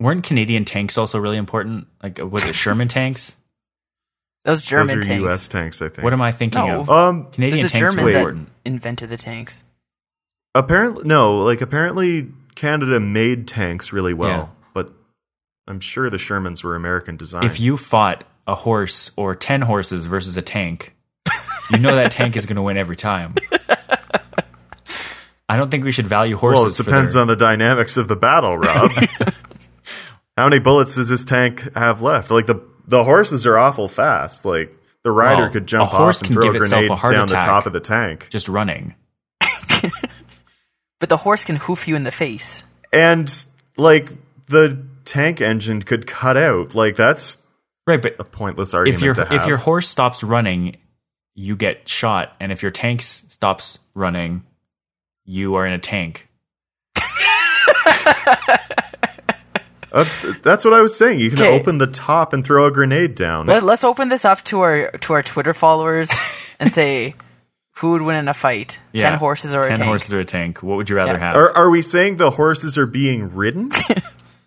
Weren't 0.00 0.24
Canadian 0.24 0.64
tanks 0.64 0.96
also 0.96 1.18
really 1.18 1.36
important? 1.36 1.88
Like 2.02 2.18
was 2.18 2.46
it 2.46 2.54
Sherman 2.54 2.88
tanks? 2.88 3.34
Those 4.44 4.62
German 4.62 4.98
Those 4.98 5.06
are 5.06 5.08
tanks. 5.08 5.22
U.S. 5.22 5.48
tanks, 5.48 5.82
I 5.82 5.88
think. 5.88 6.04
What 6.04 6.12
am 6.12 6.22
I 6.22 6.30
thinking 6.32 6.64
No. 6.64 6.80
of? 6.80 6.88
Um, 6.90 7.26
Canadian 7.32 7.64
It's 7.66 7.72
the 7.72 7.78
tanks 7.80 7.94
were 7.94 7.98
Germans 8.00 8.12
that 8.14 8.18
important. 8.20 8.48
invented 8.64 9.10
the 9.10 9.16
tanks. 9.16 9.64
apparently, 10.54 11.04
no. 11.04 11.40
Like 11.44 11.60
apparently, 11.60 12.28
Canada 12.54 13.00
made 13.00 13.48
tanks 13.48 13.92
really 13.92 14.14
well, 14.14 14.30
Yeah. 14.30 14.64
but 14.74 14.92
I'm 15.66 15.80
sure 15.80 16.08
the 16.08 16.16
Shermans 16.16 16.62
were 16.64 16.76
American 16.76 17.16
design. 17.16 17.42
If 17.44 17.58
you 17.60 17.76
fought 17.76 18.24
a 18.48 18.54
horse 18.56 19.12
or 19.16 19.36
10 19.36 19.60
horses 19.60 20.04
versus 20.04 20.36
a 20.36 20.42
tank, 20.42 20.94
you 21.70 21.78
know 21.78 21.94
that 21.94 22.10
tank 22.12 22.34
is 22.36 22.46
going 22.46 22.56
to 22.56 22.62
win 22.62 22.76
every 22.76 22.96
time. 22.96 23.34
I 25.50 25.56
don't 25.56 25.70
think 25.70 25.84
we 25.84 25.92
should 25.92 26.06
value 26.06 26.36
horses. 26.36 26.60
well, 26.60 26.70
it 26.70 26.76
depends 26.76 27.12
their- 27.14 27.22
on 27.22 27.28
the 27.28 27.36
dynamics 27.36 27.96
of 27.96 28.08
the 28.08 28.16
battle, 28.16 28.58
Rob. 28.58 28.90
How 30.36 30.44
many 30.48 30.58
bullets 30.60 30.94
does 30.94 31.08
this 31.08 31.24
tank 31.24 31.74
have 31.74 32.02
left? 32.02 32.30
Like 32.30 32.46
the 32.46 32.60
the 32.86 33.02
horses 33.04 33.44
are 33.46 33.56
awful 33.58 33.88
fast. 33.88 34.44
Like 34.44 34.74
the 35.02 35.10
rider 35.10 35.42
Well, 35.44 35.50
could 35.52 35.66
jump 35.66 35.90
horse 35.90 36.22
off 36.22 36.28
and 36.30 36.34
throw 36.34 36.50
a 36.50 36.58
grenade 36.58 36.90
a 36.90 37.10
down 37.10 37.26
the 37.26 37.34
top 37.34 37.66
of 37.66 37.72
the 37.72 37.80
tank. 37.80 38.28
just 38.30 38.48
running. 38.48 38.94
But 41.00 41.08
the 41.10 41.16
horse 41.16 41.44
can 41.44 41.54
hoof 41.56 41.86
you 41.86 41.94
in 41.94 42.02
the 42.02 42.10
face. 42.10 42.64
And 42.92 43.32
like 43.76 44.10
the 44.46 44.84
tank 45.04 45.40
engine 45.40 45.80
could 45.82 46.06
cut 46.08 46.36
out. 46.36 46.74
Like 46.74 46.96
that's 46.96 47.38
Right, 47.88 48.02
but 48.02 48.16
a 48.18 48.24
pointless 48.24 48.74
argument 48.74 49.02
if 49.02 49.02
your 49.16 49.26
if 49.32 49.46
your 49.46 49.56
horse 49.56 49.88
stops 49.88 50.22
running, 50.22 50.76
you 51.34 51.56
get 51.56 51.88
shot, 51.88 52.36
and 52.38 52.52
if 52.52 52.60
your 52.62 52.70
tank 52.70 53.00
stops 53.00 53.78
running, 53.94 54.44
you 55.24 55.54
are 55.54 55.66
in 55.66 55.72
a 55.72 55.78
tank. 55.78 56.28
Uh, 59.90 60.04
that's 60.42 60.66
what 60.66 60.74
I 60.74 60.82
was 60.82 60.94
saying. 60.94 61.18
You 61.18 61.30
can 61.30 61.38
Okay. 61.40 61.58
open 61.58 61.78
the 61.78 61.86
top 61.86 62.34
and 62.34 62.44
throw 62.44 62.66
a 62.66 62.70
grenade 62.70 63.14
down. 63.14 63.46
Let, 63.46 63.62
let's 63.62 63.84
open 63.84 64.10
this 64.10 64.26
up 64.26 64.44
to 64.44 64.60
our 64.60 64.90
to 64.90 65.14
our 65.14 65.22
Twitter 65.22 65.54
followers 65.54 66.10
and 66.60 66.70
say 66.70 67.14
who 67.76 67.92
would 67.92 68.02
win 68.02 68.18
in 68.18 68.28
a 68.28 68.34
fight: 68.34 68.78
Yeah. 68.92 69.08
ten 69.08 69.18
horses 69.18 69.54
or 69.54 69.60
a 69.60 69.68
ten 69.68 69.78
tank. 69.78 69.88
horses 69.88 70.12
or 70.12 70.20
a 70.20 70.26
tank. 70.26 70.62
What 70.62 70.76
would 70.76 70.90
you 70.90 70.96
rather 70.96 71.12
Yeah. 71.14 71.18
have? 71.20 71.36
Are, 71.36 71.56
are 71.56 71.70
we 71.70 71.80
saying 71.80 72.18
the 72.18 72.28
horses 72.28 72.76
are 72.76 72.84
being 72.86 73.34
ridden? 73.34 73.70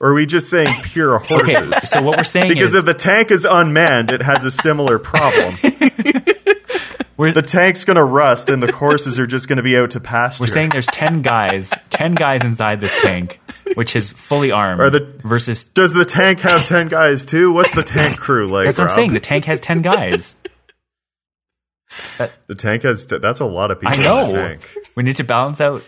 or 0.02 0.10
are 0.10 0.14
we 0.14 0.26
just 0.26 0.50
saying 0.50 0.68
pure 0.84 1.18
horses? 1.24 1.56
okay, 1.56 1.72
so 1.86 2.02
what 2.02 2.18
we're 2.18 2.24
saying 2.24 2.50
Because 2.50 2.70
is 2.70 2.76
if 2.76 2.86
the 2.86 2.94
tank 2.94 3.32
is 3.32 3.46
unmanned, 3.46 4.12
it 4.12 4.22
has 4.22 4.44
a 4.44 4.52
similar 4.52 5.00
problem. 5.00 5.56
the 5.62 7.44
tank's 7.46 7.84
going 7.84 7.98
to 7.98 8.04
rust, 8.04 8.50
and 8.50 8.64
the 8.64 8.72
horses 8.72 9.20
are 9.20 9.28
just 9.28 9.48
going 9.48 9.58
to 9.58 9.64
be 9.64 9.78
out 9.78 9.92
to 9.92 10.00
pasture. 10.00 10.42
we're 10.44 10.48
saying 10.48 10.70
there's 10.72 10.88
ten 10.88 11.22
guys, 11.22 11.72
ten 11.92 12.16
guys 12.16 12.44
inside 12.44 12.82
this 12.82 13.00
tank, 13.02 13.40
which 13.76 13.96
is 13.96 14.10
fully 14.12 14.52
armed, 14.52 14.82
Are 14.82 14.90
the- 14.90 15.14
versus. 15.24 15.64
Does 15.64 15.94
the 15.94 16.04
tank 16.04 16.40
have 16.40 16.66
ten 16.66 16.88
guys 16.88 17.26
too? 17.28 17.52
What's 17.54 17.76
the 17.76 17.84
tank 17.84 18.18
crew 18.18 18.48
like? 18.48 18.66
That's 18.66 18.80
what 18.80 18.90
I'm 18.90 18.96
saying. 18.96 19.14
The 19.14 19.20
tank 19.20 19.46
has 19.46 19.60
ten 19.60 19.84
guys. 19.84 20.36
The 22.48 22.56
tank 22.56 22.84
has. 22.84 23.06
T- 23.06 23.18
that's 23.20 23.40
a 23.40 23.46
lot 23.46 23.70
of 23.70 23.80
people. 23.82 24.00
I 24.00 24.04
know. 24.04 24.26
In 24.26 24.32
the 24.34 24.38
tank. 24.40 24.74
We 24.96 25.04
need 25.04 25.18
to 25.18 25.24
balance 25.24 25.60
out 25.62 25.84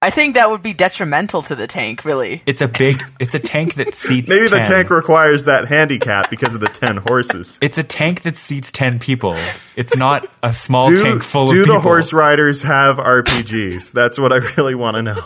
I 0.00 0.10
think 0.10 0.36
that 0.36 0.48
would 0.48 0.62
be 0.62 0.74
detrimental 0.74 1.42
to 1.42 1.56
the 1.56 1.66
tank. 1.66 2.04
Really, 2.04 2.40
It's 2.46 2.60
a 2.60 2.68
big. 2.68 3.02
It's 3.18 3.34
a 3.34 3.40
tank 3.40 3.74
that 3.74 3.94
seats. 3.96 4.28
Maybe 4.28 4.46
the 4.46 4.58
tank 4.60 4.90
requires 4.90 5.46
that 5.46 5.66
handicap 5.66 6.30
because 6.30 6.54
of 6.54 6.60
the 6.60 6.68
ten 6.68 6.98
horses. 6.98 7.58
It's 7.60 7.78
a 7.78 7.82
tank 7.82 8.22
that 8.22 8.36
seats 8.36 8.70
ten 8.70 9.00
people. 9.00 9.34
It's 9.76 9.96
not 9.96 10.26
a 10.42 10.54
small 10.54 10.88
Do, 10.90 11.02
tank 11.02 11.24
full 11.24 11.44
of 11.44 11.50
people. 11.50 11.64
do 11.64 11.72
of 11.72 11.76
the 11.76 11.80
horse 11.80 12.12
riders 12.12 12.62
have 12.62 12.98
RPGs? 12.98 13.90
That's 13.92 14.18
what 14.20 14.32
I 14.32 14.36
really 14.56 14.76
want 14.76 14.96
to 14.98 15.02
know. 15.02 15.20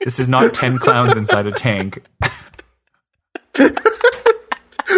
This 0.00 0.18
is 0.18 0.28
not 0.28 0.52
ten 0.54 0.78
clowns 0.78 1.16
inside 1.16 1.46
a 1.46 1.52
tank. 1.52 2.02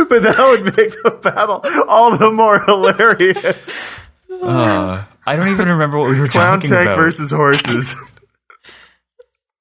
But 0.09 0.23
that 0.23 0.37
would 0.39 0.77
make 0.77 0.91
the 1.03 1.19
battle 1.23 1.63
all 1.89 2.17
the 2.19 2.31
more 2.31 2.61
hilarious. 2.61 4.01
Uh, 4.31 5.05
I 5.27 5.37
don't 5.37 5.49
even 5.49 5.69
remember 5.69 5.99
what 5.99 6.11
we 6.11 6.21
were 6.21 6.29
Clown 6.29 6.61
talking 6.61 6.71
about. 6.71 6.83
Clown 6.83 6.87
tank 6.87 6.97
versus 6.99 7.31
horses. 7.31 7.95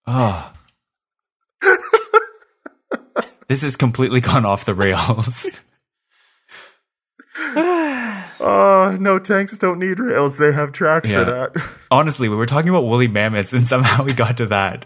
Oh. 0.07 0.51
this 3.47 3.61
has 3.63 3.75
completely 3.77 4.21
gone 4.21 4.45
off 4.45 4.65
the 4.65 4.75
rails. 4.75 5.49
Oh, 7.57 8.95
no 8.99 9.17
tanks 9.17 9.57
don't 9.57 9.79
need 9.79 9.99
rails. 9.99 10.37
They 10.37 10.51
have 10.51 10.71
tracks 10.71 11.09
Yeah. 11.09 11.23
for 11.23 11.31
that. 11.31 11.69
Honestly, 11.89 12.29
we 12.29 12.35
were 12.35 12.45
talking 12.45 12.69
about 12.69 12.83
woolly 12.83 13.07
mammoths, 13.07 13.53
and 13.53 13.65
somehow 13.67 14.03
we 14.03 14.13
got 14.13 14.37
to 14.37 14.45
that. 14.47 14.85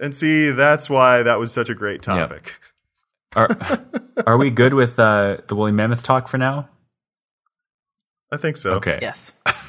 And 0.00 0.14
see, 0.14 0.50
that's 0.50 0.90
why 0.90 1.22
that 1.22 1.38
was 1.38 1.52
such 1.52 1.68
a 1.70 1.74
great 1.74 2.02
topic. 2.02 2.52
Are 3.34 3.48
are 4.26 4.36
we 4.36 4.50
good 4.50 4.74
with 4.74 4.98
uh, 4.98 5.38
the 5.46 5.54
woolly 5.54 5.72
mammoth 5.72 6.02
talk 6.02 6.28
for 6.28 6.36
now? 6.36 6.68
I 8.30 8.36
think 8.36 8.56
so. 8.56 8.70
Okay. 8.72 8.98
yes. 9.00 9.32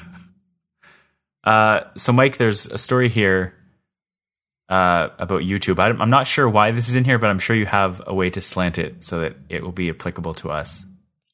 Uh, 1.46 1.80
so, 1.96 2.12
Mike, 2.12 2.36
there's 2.38 2.66
a 2.66 2.76
story 2.76 3.08
here 3.08 3.54
uh, 4.68 5.08
about 5.18 5.42
YouTube. 5.42 5.78
I, 5.78 5.88
I'm 5.90 6.10
not 6.10 6.26
sure 6.26 6.48
why 6.48 6.72
this 6.72 6.88
is 6.88 6.94
in 6.96 7.04
here, 7.04 7.18
but 7.18 7.30
I'm 7.30 7.38
sure 7.38 7.54
you 7.54 7.66
have 7.66 8.02
a 8.06 8.12
way 8.14 8.30
to 8.30 8.40
slant 8.40 8.78
it 8.78 9.04
so 9.04 9.20
that 9.20 9.36
it 9.48 9.62
will 9.62 9.72
be 9.72 9.88
applicable 9.88 10.34
to 10.34 10.50
us, 10.50 10.84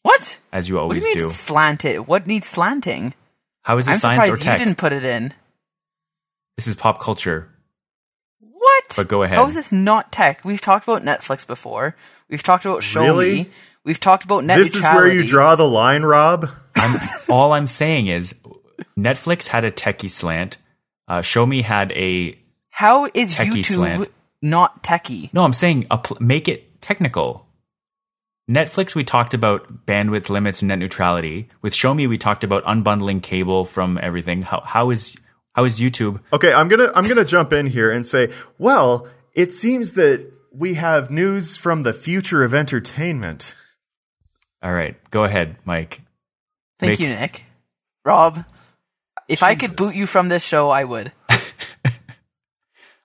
What? 0.03 0.39
as 0.53 0.69
you 0.69 0.75
What 0.75 0.83
always 0.83 1.03
do 1.03 1.09
you 1.09 1.15
mean 1.15 1.25
do. 1.25 1.31
slant 1.31 1.85
it? 1.87 2.07
What 2.07 2.27
needs 2.27 2.47
slanting? 2.47 3.15
How 3.63 3.79
is 3.79 3.87
it 3.87 3.91
I'm 3.91 3.95
this 3.95 4.03
science 4.03 4.19
or 4.19 4.25
surprised 4.37 4.43
tech? 4.43 4.59
you 4.59 4.65
didn't 4.67 4.79
put 4.79 4.93
it 4.93 5.05
in. 5.05 5.33
This 6.59 6.67
is 6.69 6.77
pop 6.77 7.01
culture. 7.01 7.49
What? 8.41 8.85
But 8.97 9.09
go 9.09 9.23
ahead. 9.23 9.39
How 9.39 9.47
is 9.47 9.55
this 9.55 9.73
not 9.73 10.13
tech? 10.13 10.45
We've 10.45 10.61
talked 10.61 10.87
about 10.87 11.03
Netflix 11.03 11.47
before. 11.47 11.97
We've 12.29 12.43
talked 12.43 12.65
about 12.67 12.83
Show 12.83 13.03
Really? 13.03 13.45
Me. 13.45 13.51
We've 13.85 13.99
talked 13.99 14.25
about 14.25 14.45
net 14.45 14.59
This 14.59 14.77
is 14.77 14.83
where 14.83 15.11
you 15.11 15.27
draw 15.27 15.57
the 15.57 15.67
line, 15.67 16.03
Rob. 16.03 16.49
I'm, 16.77 17.01
all 17.29 17.53
I'm 17.53 17.67
saying 17.67 18.07
is 18.09 18.35
Netflix 18.99 19.47
had 19.49 19.65
a 19.65 19.71
techie 19.71 20.11
slant. 20.11 20.59
Uh, 21.09 21.19
Shomi 21.19 21.63
had 21.63 21.93
a. 21.93 22.39
How 22.71 23.07
is 23.15 23.35
Techie 23.35 23.63
YouTube 23.63 23.65
slant. 23.75 24.11
not 24.41 24.83
techie? 24.83 25.33
No, 25.35 25.45
I'm 25.45 25.53
saying 25.53 25.85
appl- 25.85 26.21
make 26.21 26.49
it 26.49 26.81
technical. 26.81 27.47
Netflix, 28.51 28.95
we 28.95 29.05
talked 29.05 29.35
about 29.35 29.87
bandwidth 29.87 30.29
limits 30.29 30.63
and 30.63 30.69
net 30.69 30.79
neutrality. 30.79 31.49
With 31.63 31.75
Shomi, 31.75 32.09
we 32.09 32.19
talked 32.19 32.45
about 32.45 32.65
unbundling 32.65 33.23
cable 33.23 33.65
from 33.65 33.99
everything. 34.03 34.43
How, 34.43 34.61
how 34.61 34.91
is 34.91 35.17
how 35.55 35.65
is 35.65 35.79
YouTube? 35.79 36.21
Okay, 36.33 36.53
I'm 36.53 36.69
gonna 36.69 36.91
I'm 36.95 37.07
gonna 37.07 37.25
jump 37.25 37.53
in 37.53 37.67
here 37.67 37.91
and 37.91 38.07
say, 38.07 38.33
well, 38.59 39.07
it 39.35 39.53
seems 39.53 39.93
that 39.95 40.31
we 40.53 40.75
have 40.75 41.11
news 41.11 41.57
from 41.57 41.83
the 41.83 41.93
future 41.93 42.43
of 42.43 42.53
entertainment. 42.53 43.55
All 44.63 44.73
right, 44.73 44.97
go 45.11 45.25
ahead, 45.25 45.57
Mike. 45.65 46.01
Thank 46.79 46.93
Make- 46.93 47.01
you, 47.01 47.09
Nick. 47.09 47.45
Rob, 48.05 48.45
if 49.33 49.43
I 49.43 49.55
could 49.55 49.77
boot 49.77 49.95
you 49.95 50.07
from 50.07 50.29
this 50.29 50.45
show, 50.45 50.71
I 50.71 50.85
would. 50.85 51.13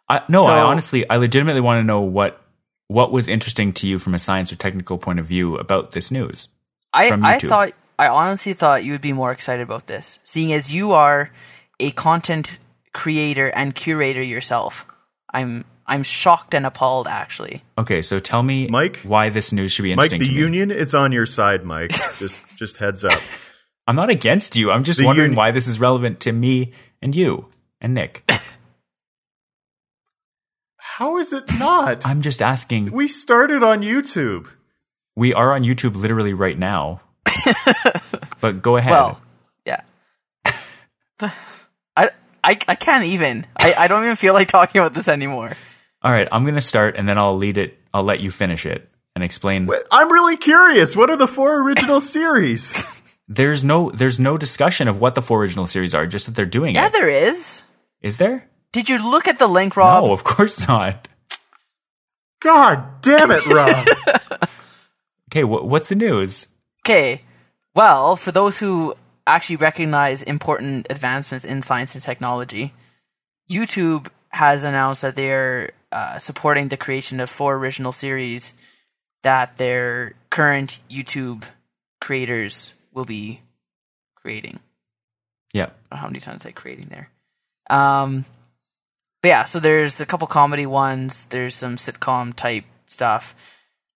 I, 0.10 0.22
no, 0.30 0.46
I 0.46 0.62
honestly, 0.62 1.10
I 1.10 1.18
legitimately 1.18 1.62
want 1.62 1.80
to 1.80 1.84
know 1.84 2.02
what 2.02 2.42
what 2.88 3.12
was 3.12 3.28
interesting 3.28 3.74
to 3.74 3.88
you 3.88 4.00
from 4.00 4.16
a 4.16 4.20
science 4.20 4.52
or 4.52 4.56
technical 4.56 4.98
point 4.98 5.20
of 5.20 5.26
view 5.26 5.58
about 5.58 5.92
this 5.92 6.12
news. 6.12 6.48
I 6.94 7.12
I 7.12 7.40
thought 7.40 7.72
I 8.00 8.08
honestly 8.08 8.54
thought 8.54 8.84
you 8.84 8.94
would 8.94 9.02
be 9.02 9.14
more 9.14 9.32
excited 9.32 9.64
about 9.64 9.88
this, 9.88 10.20
seeing 10.24 10.54
as 10.54 10.74
you 10.74 10.94
are 10.94 11.32
a 11.80 11.92
content 11.92 12.60
creator 12.94 13.48
and 13.50 13.76
curator 13.76 14.24
yourself. 14.24 14.88
I'm 15.34 15.66
I'm 15.86 16.04
shocked 16.04 16.54
and 16.54 16.66
appalled 16.66 17.08
actually. 17.08 17.64
Okay, 17.78 18.02
so 18.02 18.20
tell 18.20 18.44
me, 18.44 18.68
Mike? 18.68 19.00
why 19.04 19.30
this 19.30 19.52
news 19.52 19.72
should 19.72 19.84
be 19.84 19.92
interesting. 19.92 20.20
Mike, 20.20 20.22
interesting 20.22 20.36
the 20.36 20.42
to 20.42 20.50
me. 20.50 20.58
union 20.58 20.72
is 20.72 20.96
on 20.96 21.12
your 21.12 21.26
side, 21.26 21.64
Mike. 21.64 21.92
just 22.18 22.58
just 22.58 22.78
heads 22.78 23.04
up. 23.04 23.20
I'm 23.88 23.96
not 23.96 24.10
against 24.10 24.56
you. 24.58 24.70
I'm 24.72 24.84
just 24.84 25.00
The 25.00 25.06
wondering 25.06 25.30
uni- 25.32 25.38
why 25.38 25.52
this 25.52 25.68
is 25.68 25.80
relevant 25.80 26.20
to 26.22 26.32
me 26.32 26.74
and 27.02 27.16
you 27.16 27.48
and 27.80 27.94
Nick. 27.94 28.30
How 30.78 31.18
is 31.20 31.32
it 31.32 31.46
not? 31.60 32.06
I'm 32.06 32.22
just 32.22 32.42
asking. 32.42 32.92
we 32.92 33.08
started 33.08 33.64
on 33.64 33.82
YouTube. 33.82 34.48
We 35.16 35.34
are 35.34 35.54
on 35.54 35.64
YouTube 35.64 35.96
literally 35.96 36.34
right 36.34 36.58
now. 36.58 37.02
but 38.42 38.62
go 38.62 38.78
ahead. 38.78 38.92
Well, 38.92 39.22
yeah. 39.66 39.82
I, 41.20 41.32
I 41.96 42.10
I 42.68 42.76
can't 42.76 43.06
even. 43.06 43.46
I, 43.58 43.74
I 43.78 43.88
don't 43.88 44.04
even 44.04 44.16
feel 44.16 44.34
like 44.34 44.48
talking 44.48 44.80
about 44.82 44.94
this 44.94 45.08
anymore. 45.08 45.52
All 46.02 46.12
right, 46.12 46.28
I'm 46.32 46.44
going 46.44 46.56
to 46.56 46.62
start 46.62 46.96
and 46.98 47.08
then 47.08 47.18
I'll 47.18 47.38
lead 47.38 47.58
it. 47.58 47.78
I'll 47.94 48.04
let 48.04 48.20
you 48.20 48.32
finish 48.32 48.66
it 48.66 48.88
and 49.16 49.24
explain. 49.24 49.66
Wait, 49.66 49.82
I'm 49.92 50.12
really 50.12 50.38
curious. 50.38 50.96
What 50.96 51.10
are 51.10 51.18
the 51.18 51.28
four 51.28 51.62
original 51.64 52.02
series? 52.02 52.74
There's 53.28 53.64
no 53.64 53.92
there's 53.92 54.20
no 54.20 54.38
discussion 54.38 54.88
of 54.88 55.02
what 55.02 55.16
the 55.16 55.22
four 55.22 55.42
original 55.42 55.68
series 55.68 55.94
are, 55.94 56.08
just 56.08 56.26
that 56.28 56.36
they're 56.36 56.46
doing 56.46 56.76
Yeah, 56.76 56.82
it. 56.82 56.94
Yeah, 56.94 57.00
there 57.00 57.10
is. 57.10 57.62
Is 58.02 58.18
there? 58.18 58.48
Did 58.72 58.90
you 58.90 59.10
look 59.12 59.28
at 59.28 59.40
the 59.40 59.48
link, 59.48 59.76
Rob? 59.76 60.06
No, 60.06 60.14
of 60.14 60.24
course 60.24 60.66
not. 60.68 61.08
God 62.42 63.02
damn 63.02 63.32
it, 63.32 63.46
Rob. 63.48 63.88
Okay, 65.30 65.42
wh- 65.42 65.66
what's 65.66 65.90
the 65.90 65.96
news? 65.96 66.48
Okay. 66.86 67.22
Well, 67.76 68.16
for 68.16 68.32
those 68.32 68.58
who 68.60 68.96
actually 69.28 69.58
recognize 69.58 70.24
important 70.24 70.88
advancements 70.90 71.44
in 71.44 71.62
science 71.62 71.96
and 71.96 72.04
technology, 72.04 72.74
YouTube 73.52 74.08
has 74.30 74.64
announced 74.64 75.02
that 75.02 75.16
they 75.18 75.30
are 75.32 75.72
uh, 75.92 76.18
supporting 76.18 76.70
the 76.70 76.78
creation 76.78 77.20
of 77.20 77.30
four 77.30 77.56
original 77.56 77.92
series 77.92 78.54
that 79.24 79.58
their 79.58 80.14
current 80.30 80.80
YouTube 80.90 81.44
creators 82.00 82.74
will 82.98 83.06
be 83.06 83.39
creating. 84.16 84.60
Yeah. 85.54 85.64
I 85.64 85.68
don't 85.68 85.91
know 85.91 85.98
how 85.98 86.08
many 86.08 86.20
times 86.20 86.43
I 86.45 86.50
say 86.50 86.54
creating 86.54 86.88
there. 86.89 87.10
Um, 87.70 88.26
but 89.22 89.30
yeah, 89.30 89.43
so 89.43 89.60
there's 89.60 90.02
a 90.02 90.06
couple 90.06 90.28
comedy 90.28 90.65
ones. 90.65 91.28
There's 91.28 91.56
some 91.56 91.76
sitcom 91.78 92.34
type 92.34 92.65
stuff, 92.88 93.36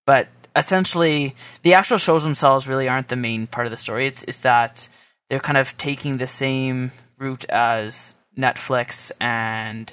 but 0.05 0.27
essentially, 0.55 1.35
the 1.63 1.73
actual 1.73 1.97
shows 1.97 2.23
themselves 2.23 2.67
really 2.67 2.87
aren't 2.87 3.07
the 3.09 3.15
main 3.15 3.47
part 3.47 3.67
of 3.67 3.71
the 3.71 3.77
story. 3.77 4.07
It's 4.07 4.23
it's 4.23 4.41
that 4.41 4.87
they're 5.29 5.39
kind 5.39 5.57
of 5.57 5.77
taking 5.77 6.17
the 6.17 6.27
same 6.27 6.91
route 7.17 7.45
as 7.45 8.15
Netflix 8.37 9.11
and 9.19 9.91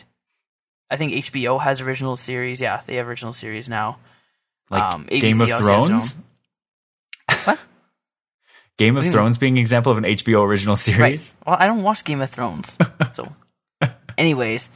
I 0.90 0.96
think 0.96 1.12
HBO 1.12 1.60
has 1.60 1.80
original 1.80 2.16
series. 2.16 2.60
Yeah, 2.60 2.80
they 2.86 2.96
have 2.96 3.06
original 3.08 3.32
series 3.32 3.68
now. 3.68 3.98
Like 4.70 4.82
Um, 4.82 5.04
Game 5.04 5.40
of 5.40 5.48
Thrones? 5.48 6.16
What? 7.44 7.58
Game 8.78 8.96
of 8.96 9.10
Thrones 9.10 9.38
being 9.38 9.54
an 9.54 9.60
example 9.60 9.90
of 9.92 9.98
an 9.98 10.04
HBO 10.04 10.46
original 10.46 10.76
series? 10.76 11.34
Right. 11.40 11.46
Well, 11.46 11.56
I 11.58 11.66
don't 11.66 11.82
watch 11.82 12.04
Game 12.04 12.20
of 12.20 12.30
Thrones. 12.30 12.78
so, 13.12 13.34
anyways, 14.16 14.70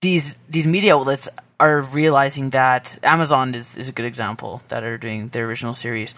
these 0.00 0.36
these 0.50 0.66
media 0.66 0.96
outlets 0.96 1.28
are 1.60 1.80
realizing 1.80 2.50
that 2.50 2.98
Amazon 3.04 3.54
is, 3.54 3.76
is 3.76 3.88
a 3.88 3.92
good 3.92 4.04
example 4.04 4.60
that 4.66 4.82
are 4.82 4.98
doing 4.98 5.28
their 5.28 5.46
original 5.46 5.74
series. 5.74 6.12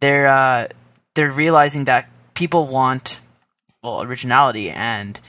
They're 0.00 0.26
uh, 0.26 0.68
they're 1.14 1.30
realizing 1.30 1.84
that 1.84 2.08
people 2.32 2.66
want 2.66 3.20
well 3.82 4.02
originality, 4.02 4.70
and 4.70 5.20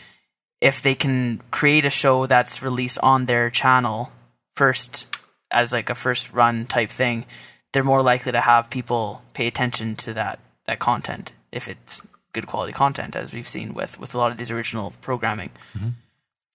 if 0.61 0.81
they 0.81 0.95
can 0.95 1.41
create 1.51 1.85
a 1.85 1.89
show 1.89 2.26
that's 2.27 2.64
released 2.64 2.97
on 3.03 3.26
their 3.26 3.49
channel 3.49 4.11
first 4.55 5.14
as 5.51 5.73
like 5.73 5.89
a 5.89 5.95
first 5.95 6.34
run 6.34 6.65
type 6.65 6.89
thing, 6.89 7.26
they're 7.73 7.84
more 7.84 8.01
likely 8.01 8.31
to 8.31 8.41
have 8.41 8.69
people 8.69 9.22
pay 9.34 9.47
attention 9.47 9.97
to 9.97 10.14
that 10.14 10.39
that 10.68 10.80
content 10.80 11.34
if 11.52 11.68
it's 11.68 12.06
good 12.34 12.48
quality 12.48 12.73
content, 12.73 13.15
as 13.15 13.34
we've 13.34 13.48
seen 13.48 13.73
with 13.73 13.99
with 13.99 14.14
a 14.14 14.18
lot 14.18 14.31
of 14.31 14.38
these 14.38 14.52
original 14.52 14.94
programming. 15.02 15.49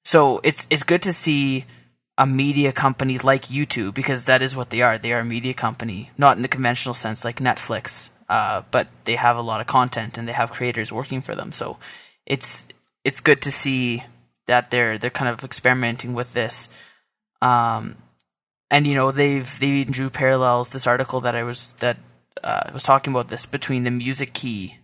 So 0.05 0.41
it's 0.45 0.67
it's 0.71 0.83
good 0.83 1.03
to 1.03 1.13
see 1.13 1.65
a 2.19 2.27
media 2.27 2.73
company 2.73 3.19
like 3.19 3.47
YouTube 3.47 3.95
because 3.95 4.27
that 4.27 4.43
is 4.43 4.55
what 4.55 4.71
they 4.71 4.83
are. 4.83 4.99
They 4.99 5.13
are 5.13 5.21
a 5.21 5.25
media 5.25 5.55
company, 5.55 6.11
not 6.19 6.37
in 6.37 6.43
the 6.43 6.49
conventional 6.49 6.95
sense 6.95 7.25
like 7.25 7.41
Netflix, 7.41 8.11
uh, 8.29 8.63
but 8.71 8.89
they 9.05 9.17
have 9.17 9.37
a 9.37 9.43
lot 9.43 9.61
of 9.61 9.67
content 9.67 10.19
and 10.19 10.29
they 10.29 10.33
have 10.33 10.53
creators 10.53 10.93
working 10.93 11.21
for 11.21 11.35
them. 11.35 11.53
So 11.53 11.79
it's 12.27 12.69
it's 13.05 13.21
good 13.21 13.43
to 13.43 13.53
see 13.53 14.05
that 14.47 14.71
they're 14.71 14.99
they're 14.99 15.11
kind 15.11 15.31
of 15.31 15.45
experimenting 15.45 16.15
with 16.15 16.33
this. 16.33 16.69
Um, 17.41 17.97
and 18.71 18.87
you 18.87 18.95
know 18.95 19.11
they've 19.11 19.59
they 19.59 19.69
even 19.69 19.93
drew 19.93 20.11
parallels. 20.11 20.71
This 20.71 20.87
article 20.87 21.21
that 21.21 21.35
I 21.35 21.43
was 21.43 21.73
that 21.75 21.97
uh, 22.43 22.71
was 22.73 22.83
talking 22.85 23.13
about 23.13 23.29
this 23.29 23.47
between 23.47 23.85
the 23.85 23.91
Music 23.91 24.33
Key 24.33 24.79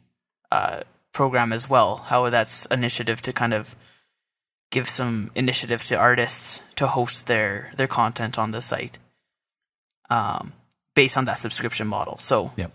uh, 0.51 0.81
program 1.13 1.53
as 1.53 1.69
well. 1.69 1.97
How 1.97 2.31
that's 2.31 2.67
initiative 2.67 3.21
to 3.23 3.33
kind 3.33 3.53
of 3.53 3.77
give 4.71 4.89
some 4.89 5.31
initiative 5.35 5.83
to 5.85 5.97
artists 5.97 6.63
to 6.77 6.87
host 6.87 7.27
their 7.27 7.73
their 7.77 7.87
content 7.87 8.39
on 8.39 8.51
the 8.51 8.61
site 8.61 8.99
um, 10.11 10.53
based 10.95 11.17
on 11.17 11.25
that 11.25 11.39
subscription 11.39 11.87
model. 11.87 12.19
So 12.19 12.53
Yep. 12.57 12.73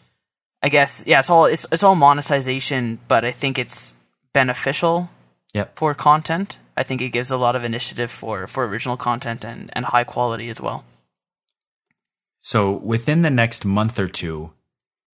I 0.61 0.69
guess 0.69 1.03
yeah, 1.05 1.19
it's 1.19 1.29
all 1.29 1.45
it's 1.45 1.65
it's 1.71 1.83
all 1.83 1.95
monetization, 1.95 2.99
but 3.07 3.25
I 3.25 3.31
think 3.31 3.57
it's 3.59 3.95
beneficial 4.33 5.09
Yep. 5.53 5.77
for 5.77 5.93
content. 5.93 6.57
I 6.75 6.81
think 6.83 7.01
it 7.01 7.09
gives 7.09 7.29
a 7.29 7.37
lot 7.37 7.55
of 7.55 7.63
initiative 7.63 8.11
for 8.11 8.47
for 8.47 8.65
original 8.65 8.97
content 8.97 9.45
and 9.45 9.69
and 9.73 9.85
high 9.85 10.03
quality 10.03 10.49
as 10.49 10.59
well. 10.59 10.83
So 12.41 12.71
within 12.71 13.21
the 13.21 13.29
next 13.29 13.63
month 13.65 13.99
or 13.99 14.07
two, 14.07 14.51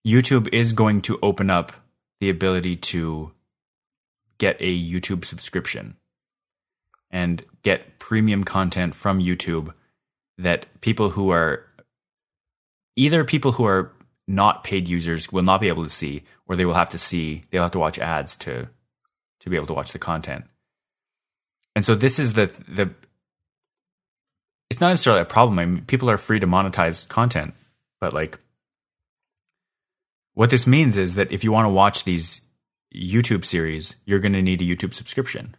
YouTube 0.07 0.49
is 0.53 0.73
going 0.73 1.01
to 1.03 1.19
open 1.23 1.51
up 1.51 1.73
the 2.21 2.31
ability 2.31 2.77
to 2.77 3.33
get 4.39 4.57
a 4.61 4.79
YouTube 4.79 5.25
subscription 5.25 5.97
and 7.11 7.45
get 7.63 7.99
premium 7.99 8.45
content 8.45 8.95
from 8.95 9.21
YouTube 9.21 9.73
that 10.39 10.67
people 10.81 11.11
who 11.11 11.31
are 11.31 11.67
either 12.95 13.25
people 13.25 13.53
who 13.53 13.65
are 13.65 13.93
not 14.29 14.65
paid 14.65 14.87
users 14.87 15.33
will 15.33 15.43
not 15.43 15.61
be 15.61 15.69
able 15.69 15.85
to 15.85 15.91
see 15.91 16.23
or 16.47 16.57
they 16.57 16.65
will 16.65 16.75
have 16.75 16.91
to 16.91 16.99
see 16.99 17.43
they'll 17.51 17.63
have 17.63 17.73
to 17.73 17.79
watch 17.79 17.99
ads 17.99 18.37
to 18.37 18.69
to 19.41 19.51
be 19.51 19.57
able 19.57 19.67
to 19.67 19.75
watch 19.75 19.93
the 19.93 19.99
content. 19.99 20.45
And 21.75 21.85
so 21.85 21.95
this 21.95 22.19
is 22.19 22.35
the 22.35 22.51
the 22.69 22.95
it's 24.71 24.81
not 24.81 24.91
necessarily 24.91 25.23
a 25.23 25.27
problem. 25.27 25.59
I 25.59 25.65
mean, 25.65 25.85
people 25.85 26.11
are 26.11 26.19
free 26.19 26.41
to 26.41 26.47
monetize 26.47 27.07
content, 27.09 27.55
but 28.01 28.13
like, 28.13 28.39
what 30.37 30.51
this 30.51 30.67
means 30.67 30.99
is 30.99 31.15
that 31.15 31.33
if 31.33 31.43
you 31.43 31.51
want 31.51 31.65
to 31.65 31.71
watch 31.71 32.05
these 32.05 32.43
YouTube 32.95 33.45
series, 33.45 33.97
you're 34.05 34.21
going 34.21 34.35
to 34.35 34.43
need 34.43 34.61
a 34.61 34.65
YouTube 34.65 34.93
subscription, 34.93 35.57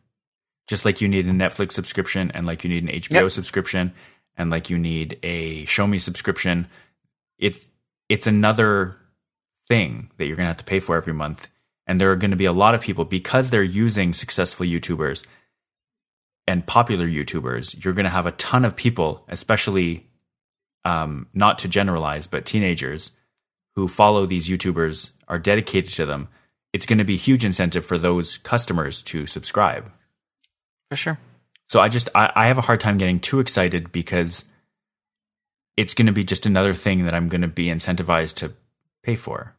just 0.68 0.86
like 0.86 1.02
you 1.02 1.08
need 1.08 1.28
a 1.28 1.32
Netflix 1.32 1.72
subscription, 1.72 2.30
and 2.36 2.46
like 2.46 2.64
you 2.64 2.70
need 2.70 2.84
an 2.84 2.90
HBO 2.90 3.24
Yep. 3.24 3.32
subscription, 3.32 3.94
and 4.38 4.52
like 4.52 4.70
you 4.70 4.78
need 4.78 5.18
a 5.24 5.66
Shomi 5.66 6.00
subscription. 6.00 6.68
It 7.40 7.66
it's 8.08 8.28
another 8.28 8.96
thing 9.68 10.12
that 10.18 10.28
you're 10.28 10.36
going 10.38 10.46
to 10.46 10.52
have 10.52 10.58
to 10.58 10.64
pay 10.64 10.80
for 10.80 10.96
every 10.96 11.14
month, 11.14 11.48
and 11.88 12.00
there 12.00 12.12
are 12.12 12.16
going 12.16 12.32
to 12.32 12.38
be 12.38 12.46
a 12.46 12.54
lot 12.54 12.76
of 12.76 12.82
people 12.82 13.04
because 13.04 13.50
they're 13.50 13.64
using 13.64 14.14
successful 14.14 14.66
YouTubers 14.66 15.26
and 16.48 16.66
popular 16.66 17.08
YouTubers, 17.08 17.84
you're 17.84 17.94
going 17.94 18.06
to 18.06 18.10
have 18.12 18.26
a 18.28 18.32
ton 18.32 18.64
of 18.64 18.76
people, 18.76 19.26
especially 19.28 20.08
um, 20.86 21.28
not 21.34 21.58
to 21.60 21.68
generalize, 21.68 22.28
but 22.28 22.46
teenagers 22.46 23.12
who 23.78 23.88
follow 23.88 24.26
these 24.26 24.48
YouTubers 24.48 25.12
are 25.28 25.38
dedicated 25.38 25.94
to 25.94 26.08
them. 26.08 26.30
It's 26.74 26.88
going 26.88 26.98
to 26.98 27.06
be 27.06 27.14
a 27.14 27.18
huge 27.18 27.46
incentive 27.46 27.86
for 27.86 28.00
those 28.00 28.38
customers 28.40 29.04
to 29.04 29.28
subscribe. 29.28 29.92
For 30.90 30.96
sure. 30.96 31.20
So 31.68 31.80
I 31.80 31.88
just 31.88 32.10
I, 32.16 32.32
I 32.36 32.48
have 32.48 32.58
a 32.58 32.62
hard 32.62 32.80
time 32.80 32.98
getting 32.98 33.20
too 33.20 33.40
excited 33.40 33.92
because 33.92 34.46
it's 35.78 35.94
going 35.94 36.08
to 36.08 36.12
be 36.12 36.24
just 36.24 36.48
another 36.48 36.74
thing 36.74 37.06
that 37.06 37.14
I'm 37.14 37.30
going 37.30 37.44
to 37.44 37.48
be 37.48 37.68
incentivized 37.68 38.38
to 38.38 38.54
pay 39.04 39.16
for. 39.16 39.54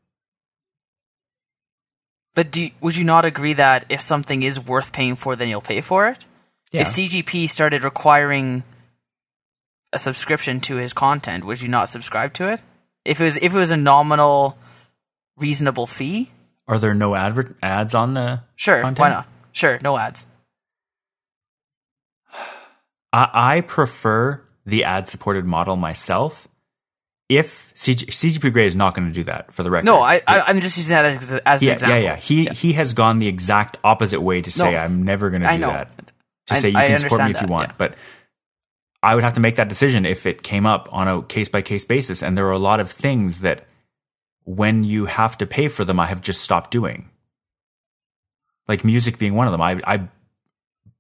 But 2.35 2.51
do 2.51 2.71
would 2.81 2.97
you 2.97 3.05
not 3.05 3.25
agree 3.25 3.53
that 3.53 3.85
if 3.89 4.01
something 4.01 4.43
is 4.43 4.59
worth 4.59 4.93
paying 4.93 5.15
for, 5.15 5.37
then 5.37 5.49
you'll 5.49 5.61
pay 5.61 5.81
for 5.81 6.09
it? 6.09 6.25
Yeah. 6.73 6.81
If 6.81 6.89
CGP 6.89 7.49
started 7.49 7.85
requiring 7.85 8.65
a 9.93 10.01
subscription 10.01 10.59
to 10.63 10.75
his 10.75 10.93
content, 10.93 11.47
would 11.47 11.63
you 11.63 11.69
not 11.69 11.89
subscribe 11.89 12.33
to 12.35 12.53
it? 12.53 12.61
If 13.09 13.21
it 13.21 13.25
was 13.25 13.37
if 13.37 13.55
it 13.55 13.59
was 13.59 13.71
a 13.71 13.77
nominal, 13.77 14.59
reasonable 15.39 15.87
fee, 15.87 16.31
Are 16.67 16.79
there 16.79 16.95
no 16.95 17.15
advert 17.15 17.57
ads 17.63 17.95
on 17.95 18.15
the 18.15 18.43
sure, 18.57 18.83
content? 18.83 18.99
why 18.99 19.09
not? 19.09 19.27
Sure, 19.53 19.79
no 19.83 19.97
ads. 19.99 20.27
I, 23.13 23.57
I 23.57 23.61
prefer 23.63 24.43
the 24.67 24.85
ad 24.85 25.09
supported 25.09 25.45
model 25.45 25.77
myself. 25.77 26.47
If 27.29 27.73
CG, 27.75 28.07
CGP 28.07 28.53
Grey 28.53 28.67
is 28.67 28.75
not 28.75 28.95
going 28.95 29.09
to 29.09 29.13
do 29.13 29.25
that 29.25 29.53
for 29.53 29.63
the 29.63 29.71
record. 29.71 29.85
No, 29.87 30.01
I, 30.01 30.23
I 30.27 30.41
I'm 30.43 30.61
just 30.61 30.79
using 30.79 30.95
that 30.95 31.05
as, 31.05 31.17
as 31.17 31.33
an 31.33 31.41
yeah, 31.67 31.73
example. 31.75 31.89
yeah, 31.99 32.03
yeah. 32.03 32.17
He 32.17 32.47
he 32.47 32.73
has 32.75 32.95
gone 32.95 33.19
the 33.19 33.29
exact 33.29 33.77
opposite 33.85 34.21
way 34.23 34.41
to 34.43 34.51
say 34.51 34.73
No. 34.73 34.79
I'm 34.79 35.03
never 35.03 35.29
going 35.31 35.43
to 35.43 35.53
do 35.53 35.59
that. 35.61 35.95
To 36.47 36.55
I- 36.55 36.59
say 36.59 36.71
you 36.71 36.79
I 36.79 36.87
can 36.87 36.99
support 36.99 37.23
me 37.25 37.31
if 37.33 37.41
you 37.43 37.49
want, 37.49 37.69
yeah. 37.71 37.75
but 37.77 37.95
I 39.03 39.15
would 39.15 39.25
have 39.25 39.35
to 39.35 39.41
make 39.41 39.57
that 39.57 39.69
decision 39.69 40.05
if 40.05 40.27
it 40.27 40.43
came 40.43 40.67
up 40.67 40.89
on 40.91 41.07
a 41.07 41.23
case 41.23 41.49
by 41.49 41.63
case 41.63 41.85
basis. 41.85 42.23
And 42.23 42.37
there 42.37 42.47
are 42.47 42.53
a 42.53 42.59
lot 42.59 42.81
of 42.81 42.91
things 42.91 43.41
that 43.41 43.67
when 44.45 44.83
you 44.83 45.05
have 45.07 45.39
to 45.39 45.47
pay 45.47 45.69
for 45.69 45.85
them, 45.85 46.01
I 46.01 46.07
have 46.07 46.21
just 46.21 46.43
stopped 46.43 46.71
doing. 46.71 47.11
Like 48.67 48.85
music 48.85 49.19
being 49.19 49.35
one 49.35 49.47
of 49.47 49.53
them. 49.53 49.63
I 49.63 49.81
I 49.87 50.09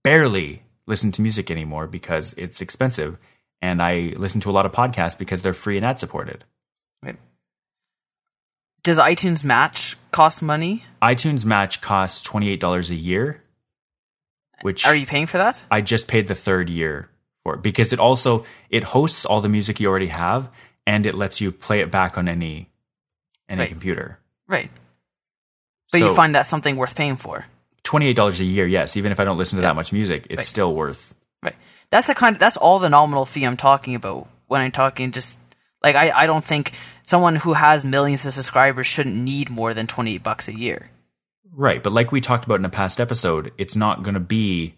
barely 0.03 0.62
listen 0.87 1.12
to 1.12 1.23
music 1.23 1.51
anymore 1.51 1.87
because 1.87 2.35
it's 2.39 2.61
expensive, 2.61 3.19
and 3.61 3.83
I 3.83 4.15
listen 4.16 4.41
to 4.43 4.51
a 4.51 4.53
lot 4.53 4.65
of 4.65 4.73
podcasts 4.73 5.19
because 5.19 5.43
they're 5.43 5.53
free 5.53 5.77
and 5.77 5.85
ad 5.85 5.99
supported. 5.99 6.45
Right. 7.03 7.19
Does 8.83 8.99
iTunes 8.99 9.45
Match 9.45 9.97
cost 10.12 10.43
money? 10.43 10.85
iTunes 11.03 11.45
Match 11.45 11.83
costs 11.83 12.23
twenty 12.23 12.49
eight 12.49 12.61
dollars 12.61 12.89
a 12.89 12.95
year, 12.95 13.43
which 14.62 14.87
Are 14.87 14.95
you 14.95 15.05
paying 15.05 15.27
for 15.27 15.39
that? 15.39 15.62
I 15.70 15.83
just 15.83 16.09
paid 16.09 16.29
the 16.29 16.35
third 16.35 16.70
year 16.70 17.11
for 17.49 17.57
because 17.61 17.93
it 17.93 17.99
also 18.01 18.45
it 18.70 18.85
hosts 18.85 19.25
all 19.25 19.41
the 19.41 19.49
music 19.49 19.81
you 19.81 19.89
already 19.89 20.09
have 20.09 20.49
and 20.87 21.07
it 21.07 21.15
lets 21.15 21.41
you 21.41 21.53
play 21.53 21.81
it 21.81 21.91
back 21.91 22.19
on 22.19 22.29
any 22.29 22.69
any 23.49 23.61
Right. 23.61 23.69
computer. 23.70 24.19
Right. 24.47 24.70
But 25.93 26.01
So- 26.01 26.09
you 26.09 26.15
find 26.15 26.35
that 26.35 26.47
something 26.47 26.77
worth 26.77 26.95
paying 26.95 27.16
for. 27.16 27.47
Twenty 27.83 28.09
eight 28.09 28.16
dollars 28.16 28.41
a 28.41 28.45
year, 28.45 28.66
yes. 28.66 28.97
Even 28.97 29.12
if 29.12 29.20
I 29.20 29.25
don't 29.25 29.39
listen 29.39 29.57
to 29.57 29.62
that 29.62 29.75
much 29.77 29.93
music, 29.93 30.27
it's 30.29 30.39
Right. 30.39 30.47
still 30.47 30.75
worth. 30.75 31.15
Right. 31.43 31.57
That's 31.91 32.07
the 32.09 32.15
kind 32.15 32.37
of, 32.37 32.41
that's 32.41 32.57
all 32.59 32.79
the 32.79 32.91
nominal 32.91 33.25
fee 33.25 33.45
I'm 33.45 33.57
talking 33.57 33.95
about 33.95 34.29
when 34.47 34.61
I'm 34.61 34.73
talking 34.73 35.12
just 35.12 35.39
like 35.83 35.97
I, 35.97 36.11
I 36.11 36.27
don't 36.27 36.45
think 36.45 36.73
someone 37.03 37.37
who 37.37 37.55
has 37.55 37.85
millions 37.85 38.27
of 38.27 38.35
subscribers 38.35 38.87
shouldn't 38.87 39.16
need 39.16 39.49
more 39.49 39.73
than 39.73 39.87
28 39.87 40.23
bucks 40.23 40.49
a 40.49 40.55
year. 40.59 40.91
Right, 41.55 41.83
but 41.83 41.93
like 41.93 42.12
we 42.12 42.20
talked 42.20 42.45
about 42.45 42.59
in 42.61 42.65
a 42.66 42.69
past 42.70 43.01
episode, 43.01 43.53
it's 43.59 43.75
not 43.75 44.03
going 44.03 44.15
to 44.15 44.20
be. 44.20 44.75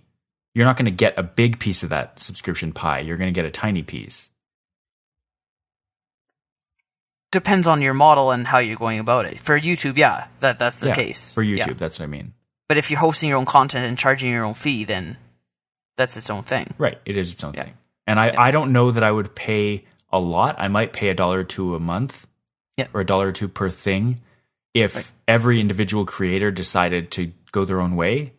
You're 0.54 0.64
not 0.66 0.76
going 0.76 0.86
to 0.86 0.90
get 0.90 1.14
a 1.18 1.22
big 1.22 1.58
piece 1.60 1.82
of 1.82 1.90
that 1.90 2.18
subscription 2.20 2.72
pie. 2.72 3.00
You're 3.00 3.16
going 3.16 3.32
to 3.32 3.34
get 3.38 3.44
a 3.44 3.50
tiny 3.50 3.82
piece. 3.82 4.30
Depends 7.32 7.68
on 7.68 7.80
your 7.80 7.94
model 7.94 8.32
and 8.32 8.46
how 8.46 8.58
you're 8.58 8.76
going 8.76 8.98
about 8.98 9.24
it. 9.26 9.38
For 9.38 9.58
YouTube, 9.58 9.96
yeah, 9.96 10.26
that 10.40 10.58
that's 10.58 10.80
the 10.80 10.88
Yeah, 10.88 10.94
case. 10.94 11.32
for 11.32 11.44
YouTube. 11.44 11.56
Yeah. 11.58 11.72
That's 11.74 11.98
what 12.00 12.04
I 12.04 12.08
mean. 12.08 12.32
But 12.68 12.78
if 12.78 12.90
you're 12.90 12.98
hosting 13.00 13.28
your 13.28 13.38
own 13.38 13.44
content 13.46 13.86
and 13.86 13.96
charging 13.96 14.30
your 14.30 14.44
own 14.44 14.54
fee, 14.54 14.84
then 14.84 15.16
that's 15.96 16.16
its 16.16 16.30
own 16.30 16.42
thing. 16.42 16.74
Right, 16.78 16.98
it 17.04 17.16
is 17.16 17.30
its 17.32 17.44
own 17.44 17.54
Yeah. 17.54 17.64
thing. 17.64 17.74
And 18.06 18.18
I, 18.18 18.34
I 18.36 18.50
don't 18.50 18.72
know 18.72 18.90
that 18.90 19.04
I 19.04 19.12
would 19.12 19.34
pay 19.36 19.84
a 20.12 20.18
lot. 20.18 20.56
I 20.58 20.66
might 20.68 20.92
pay 20.92 21.08
a 21.10 21.14
dollar 21.14 21.40
or 21.40 21.44
two 21.44 21.76
a 21.76 21.80
month, 21.80 22.26
Yeah. 22.76 22.88
or 22.92 23.02
a 23.02 23.06
dollar 23.06 23.28
or 23.28 23.32
two 23.32 23.48
per 23.48 23.70
thing, 23.70 24.20
if 24.74 24.96
Right. 24.96 25.06
every 25.28 25.60
individual 25.60 26.06
creator 26.06 26.50
decided 26.50 27.12
to 27.12 27.32
go 27.52 27.64
their 27.64 27.80
own 27.80 27.94
way 27.94 28.32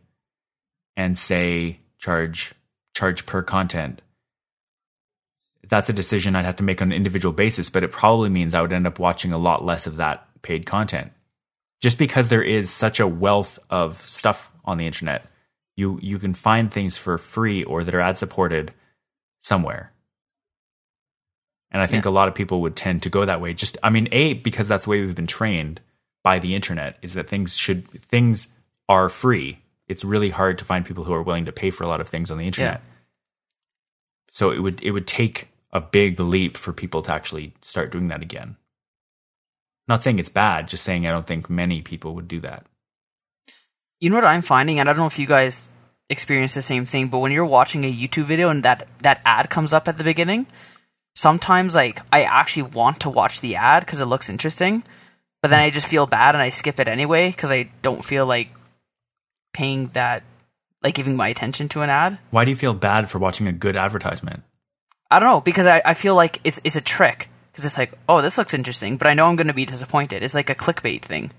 and 0.98 1.18
say 1.18 1.80
charge 2.02 2.54
charge 2.94 3.26
per 3.26 3.42
content. 3.42 4.02
That's 5.70 5.90
a 5.90 5.94
decision 5.94 6.36
I'd 6.36 6.46
have 6.46 6.58
to 6.58 6.64
make 6.64 6.82
on 6.82 6.90
an 6.90 6.98
individual 6.98 7.32
basis, 7.32 7.70
but 7.70 7.84
it 7.84 7.92
probably 7.92 8.30
means 8.30 8.54
I 8.54 8.62
would 8.62 8.74
end 8.74 8.88
up 8.88 9.00
watching 9.00 9.32
a 9.32 9.38
lot 9.38 9.64
less 9.64 9.88
of 9.88 9.96
that 9.98 10.28
paid 10.42 10.66
content. 10.66 11.14
Just 11.80 11.98
because 11.98 12.28
there 12.28 12.44
is 12.44 12.70
such 12.70 13.00
a 13.00 13.08
wealth 13.08 13.58
of 13.70 14.06
stuff 14.06 14.52
on 14.66 14.78
the 14.78 14.86
internet, 14.86 15.26
you 15.78 16.00
you 16.02 16.20
can 16.20 16.34
find 16.34 16.72
things 16.72 16.98
for 16.98 17.18
free 17.18 17.64
or 17.64 17.84
that 17.84 17.96
are 17.96 18.02
ad 18.02 18.18
supported 18.18 18.74
somewhere. 19.44 19.94
And 21.72 21.82
I 21.82 21.88
think 21.88 22.04
a 22.04 22.10
lot 22.10 22.28
of 22.28 22.36
people 22.36 22.62
would 22.62 22.76
tend 22.76 23.04
to 23.04 23.10
go 23.10 23.24
that 23.24 23.40
way. 23.40 23.54
Just 23.54 23.78
I 23.82 23.90
mean, 23.90 24.10
A, 24.12 24.34
because 24.34 24.68
that's 24.68 24.84
the 24.84 24.90
way 24.90 25.02
we've 25.02 25.16
been 25.16 25.26
trained 25.26 25.80
by 26.22 26.38
the 26.38 26.54
internet, 26.54 26.98
is 27.02 27.14
that 27.14 27.30
things 27.30 27.56
should 27.56 27.88
things 28.04 28.50
are 28.90 29.08
free. 29.08 29.61
It's 29.92 30.06
really 30.06 30.30
hard 30.30 30.58
to 30.60 30.66
find 30.66 30.86
people 30.86 31.04
who 31.04 31.14
are 31.14 31.22
willing 31.22 31.46
to 31.46 31.52
pay 31.52 31.70
for 31.70 31.84
a 31.84 31.88
lot 31.88 32.00
of 32.00 32.08
things 32.08 32.32
on 32.32 32.38
the 32.38 32.46
internet. 32.46 32.82
So 34.30 34.52
it 34.52 34.60
would 34.60 34.82
it 34.82 34.92
would 34.92 35.06
take 35.06 35.50
a 35.74 35.82
big 35.82 36.18
leap 36.18 36.56
for 36.56 36.72
people 36.72 37.02
to 37.02 37.14
actually 37.14 37.54
start 37.62 37.92
doing 37.92 38.08
that 38.08 38.22
again. 38.22 38.56
Not 39.90 40.02
saying 40.02 40.20
it's 40.20 40.30
bad, 40.30 40.70
just 40.70 40.86
saying 40.86 41.06
I 41.06 41.12
don't 41.12 41.28
think 41.28 41.50
many 41.50 41.82
people 41.82 42.16
would 42.16 42.30
do 42.30 42.40
that. 42.40 42.66
You 44.00 44.10
know 44.10 44.16
what 44.16 44.24
I'm 44.24 44.42
finding, 44.42 44.80
and 44.80 44.88
I 44.88 44.94
don't 44.94 45.02
know 45.02 45.08
if 45.08 45.20
you 45.20 45.28
guys 45.28 45.70
experience 46.10 46.54
the 46.54 46.62
same 46.62 46.86
thing, 46.86 47.10
but 47.10 47.20
when 47.20 47.34
you're 47.34 47.46
watching 47.46 47.84
a 47.84 47.94
YouTube 47.94 48.24
video 48.24 48.48
and 48.48 48.64
that 48.64 48.88
that 49.00 49.20
ad 49.26 49.50
comes 49.50 49.74
up 49.74 49.90
at 49.90 49.98
the 49.98 50.06
beginning, 50.06 50.48
sometimes 51.16 51.76
like 51.76 52.00
I 52.14 52.24
actually 52.24 52.72
want 52.80 53.02
to 53.02 53.10
watch 53.10 53.42
the 53.42 53.58
ad 53.58 53.86
because 53.86 54.00
it 54.00 54.06
looks 54.06 54.30
interesting, 54.30 54.84
but 55.42 55.50
then 55.50 55.60
hmm. 55.60 55.66
I 55.66 55.70
just 55.70 55.88
feel 55.88 56.08
bad 56.08 56.34
and 56.34 56.42
I 56.42 56.50
skip 56.50 56.80
it 56.80 56.88
anyway 56.88 57.30
because 57.30 57.52
I 57.52 57.70
don't 57.82 58.06
feel 58.06 58.26
like 58.26 58.48
paying 59.54 59.88
that, 59.94 60.24
like 60.84 60.96
giving 60.96 61.16
my 61.16 61.28
attention 61.28 61.70
to 61.70 61.82
an 61.82 61.90
ad. 61.90 62.18
Why 62.32 62.46
do 62.46 62.52
you 62.52 62.58
feel 62.58 62.74
bad 62.74 63.10
for 63.10 63.20
watching 63.20 63.48
a 63.48 63.52
good 63.54 63.76
advertisement? 63.76 64.44
I 65.10 65.20
don't 65.20 65.30
know 65.30 65.42
because 65.42 65.68
I, 65.68 65.82
I 65.86 65.94
feel 65.94 66.16
like 66.16 66.40
it's 66.44 66.60
it's 66.64 66.76
a 66.78 66.82
trick 66.82 67.30
because 67.52 67.66
it's 67.66 67.78
like 67.78 67.92
oh 68.08 68.22
this 68.22 68.38
looks 68.38 68.54
interesting, 68.54 68.98
but 68.98 69.08
I 69.08 69.14
know 69.14 69.26
I'm 69.28 69.36
going 69.36 69.48
to 69.48 69.54
be 69.54 69.66
disappointed. 69.66 70.24
It's 70.24 70.34
like 70.34 70.50
a 70.50 70.56
clickbait 70.56 71.02
thing. 71.02 71.32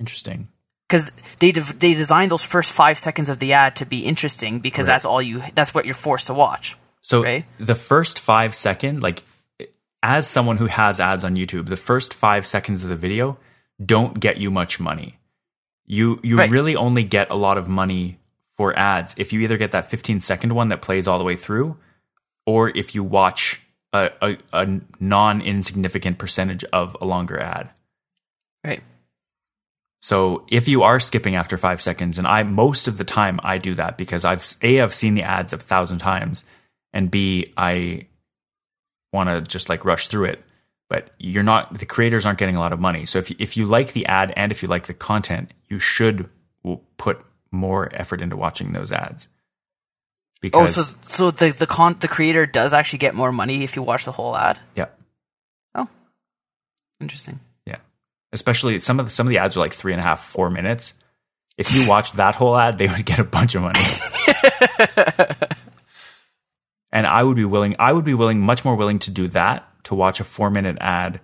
Interesting. 0.00 0.48
because 0.88 1.10
they 1.38 1.52
de- 1.52 1.60
they 1.78 1.94
designed 1.94 2.30
those 2.32 2.44
first 2.44 2.72
five 2.72 2.98
seconds 2.98 3.28
of 3.28 3.38
the 3.38 3.52
ad 3.52 3.76
to 3.76 3.84
be 3.86 4.00
interesting 4.04 4.60
because 4.60 4.86
Right. 4.88 4.94
that's 4.94 5.04
all 5.04 5.22
you 5.22 5.42
that's 5.54 5.74
what 5.74 5.84
you're 5.84 5.94
forced 5.94 6.26
to 6.28 6.34
watch. 6.34 6.76
So 7.02 7.22
Right. 7.22 7.44
the 7.58 7.74
first 7.74 8.18
five 8.18 8.54
second, 8.54 9.02
like 9.02 9.22
as 10.02 10.26
someone 10.26 10.56
who 10.58 10.66
has 10.66 10.98
ads 11.00 11.24
on 11.24 11.34
YouTube, 11.36 11.68
the 11.68 11.76
first 11.76 12.12
five 12.14 12.46
seconds 12.46 12.82
of 12.82 12.88
the 12.90 12.96
video 12.96 13.38
don't 13.84 14.18
get 14.20 14.36
you 14.38 14.50
much 14.50 14.80
money. 14.80 15.18
You 15.86 16.20
you 16.22 16.38
Right. 16.38 16.50
really 16.50 16.76
only 16.76 17.02
get 17.04 17.30
a 17.30 17.34
lot 17.34 17.58
of 17.58 17.68
money 17.68 18.18
for 18.56 18.76
ads 18.78 19.14
if 19.18 19.32
you 19.32 19.40
either 19.40 19.56
get 19.58 19.72
that 19.72 19.90
15 19.90 20.20
second 20.20 20.54
one 20.54 20.68
that 20.68 20.80
plays 20.80 21.06
all 21.06 21.18
the 21.18 21.24
way 21.24 21.36
through, 21.36 21.76
or 22.46 22.70
if 22.70 22.94
you 22.94 23.02
watch 23.04 23.60
a, 23.92 24.10
a, 24.22 24.36
a 24.52 24.80
non 25.00 25.40
insignificant 25.40 26.18
percentage 26.18 26.64
of 26.72 26.96
a 27.00 27.04
longer 27.04 27.38
ad. 27.38 27.70
Right. 28.64 28.82
So 30.00 30.44
if 30.50 30.68
you 30.68 30.82
are 30.82 31.00
skipping 31.00 31.34
after 31.34 31.56
five 31.56 31.80
seconds, 31.80 32.18
and 32.18 32.26
I 32.26 32.42
most 32.42 32.88
of 32.88 32.98
the 32.98 33.04
time 33.04 33.40
I 33.42 33.58
do 33.58 33.74
that 33.74 33.96
because 33.96 34.24
I've 34.24 34.46
a 34.62 34.80
I've 34.80 34.94
seen 34.94 35.14
the 35.14 35.22
ads 35.22 35.52
a 35.52 35.58
thousand 35.58 35.98
times, 35.98 36.44
and 36.92 37.10
b 37.10 37.52
I 37.56 38.06
want 39.12 39.28
to 39.30 39.40
just 39.40 39.68
like 39.68 39.84
rush 39.84 40.08
through 40.08 40.26
it. 40.26 40.44
But 40.88 41.10
you're 41.18 41.42
not 41.42 41.78
the 41.78 41.86
creators 41.86 42.26
aren't 42.26 42.38
getting 42.38 42.56
a 42.56 42.60
lot 42.60 42.72
of 42.72 42.80
money. 42.80 43.06
So 43.06 43.18
if 43.18 43.30
you, 43.30 43.36
if 43.38 43.56
you 43.56 43.66
like 43.66 43.92
the 43.92 44.06
ad 44.06 44.32
and 44.36 44.52
if 44.52 44.62
you 44.62 44.68
like 44.68 44.86
the 44.86 44.94
content, 44.94 45.52
you 45.68 45.78
should 45.78 46.28
put 46.98 47.24
more 47.50 47.88
effort 47.94 48.20
into 48.20 48.36
watching 48.36 48.72
those 48.72 48.92
ads. 48.92 49.28
Oh, 50.52 50.66
so 50.66 50.82
so 51.00 51.30
the 51.30 51.50
the 51.52 51.66
con 51.66 51.96
the 52.00 52.08
creator 52.08 52.44
does 52.44 52.74
actually 52.74 52.98
get 52.98 53.14
more 53.14 53.32
money 53.32 53.62
if 53.64 53.76
you 53.76 53.82
watch 53.82 54.04
the 54.04 54.12
whole 54.12 54.36
ad. 54.36 54.58
yeah, 54.74 54.88
Oh, 55.74 55.88
interesting. 57.00 57.40
Yeah. 57.64 57.78
Especially 58.30 58.78
some 58.78 59.00
of 59.00 59.06
the, 59.06 59.10
some 59.12 59.26
of 59.26 59.30
the 59.30 59.38
ads 59.38 59.56
are 59.56 59.60
like 59.60 59.72
three 59.72 59.92
and 59.92 60.00
a 60.00 60.02
half, 60.02 60.22
four 60.22 60.50
minutes. 60.50 60.92
If 61.56 61.74
you 61.74 61.88
watched 61.88 62.16
that 62.16 62.34
whole 62.34 62.54
ad, 62.56 62.76
they 62.76 62.88
would 62.88 63.06
get 63.06 63.18
a 63.18 63.24
bunch 63.24 63.54
of 63.54 63.62
money. 63.62 63.80
and 66.92 67.06
I 67.06 67.22
would 67.22 67.36
be 67.36 67.46
willing, 67.46 67.76
I 67.78 67.92
would 67.94 68.04
be 68.04 68.14
willing, 68.14 68.40
much 68.40 68.66
more 68.66 68.76
willing 68.76 68.98
to 69.00 69.10
do 69.10 69.28
that 69.28 69.66
to 69.84 69.94
watch 69.94 70.20
a 70.20 70.24
four 70.24 70.50
minute 70.50 70.76
ad 70.80 71.20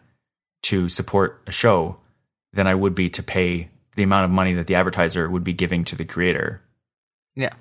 to 0.63 0.89
support 0.89 1.43
a 1.47 1.51
show 1.51 2.01
than 2.53 2.67
I 2.67 2.75
would 2.75 2.95
be 2.95 3.09
to 3.11 3.23
pay 3.23 3.71
the 3.97 4.03
amount 4.03 4.25
of 4.25 4.31
money 4.31 4.55
that 4.55 4.67
the 4.67 4.75
advertiser 4.75 5.29
would 5.29 5.45
be 5.45 5.53
giving 5.53 5.85
to 5.87 5.97
the 5.97 6.05
creator. 6.05 6.63
Yeah. 7.35 7.55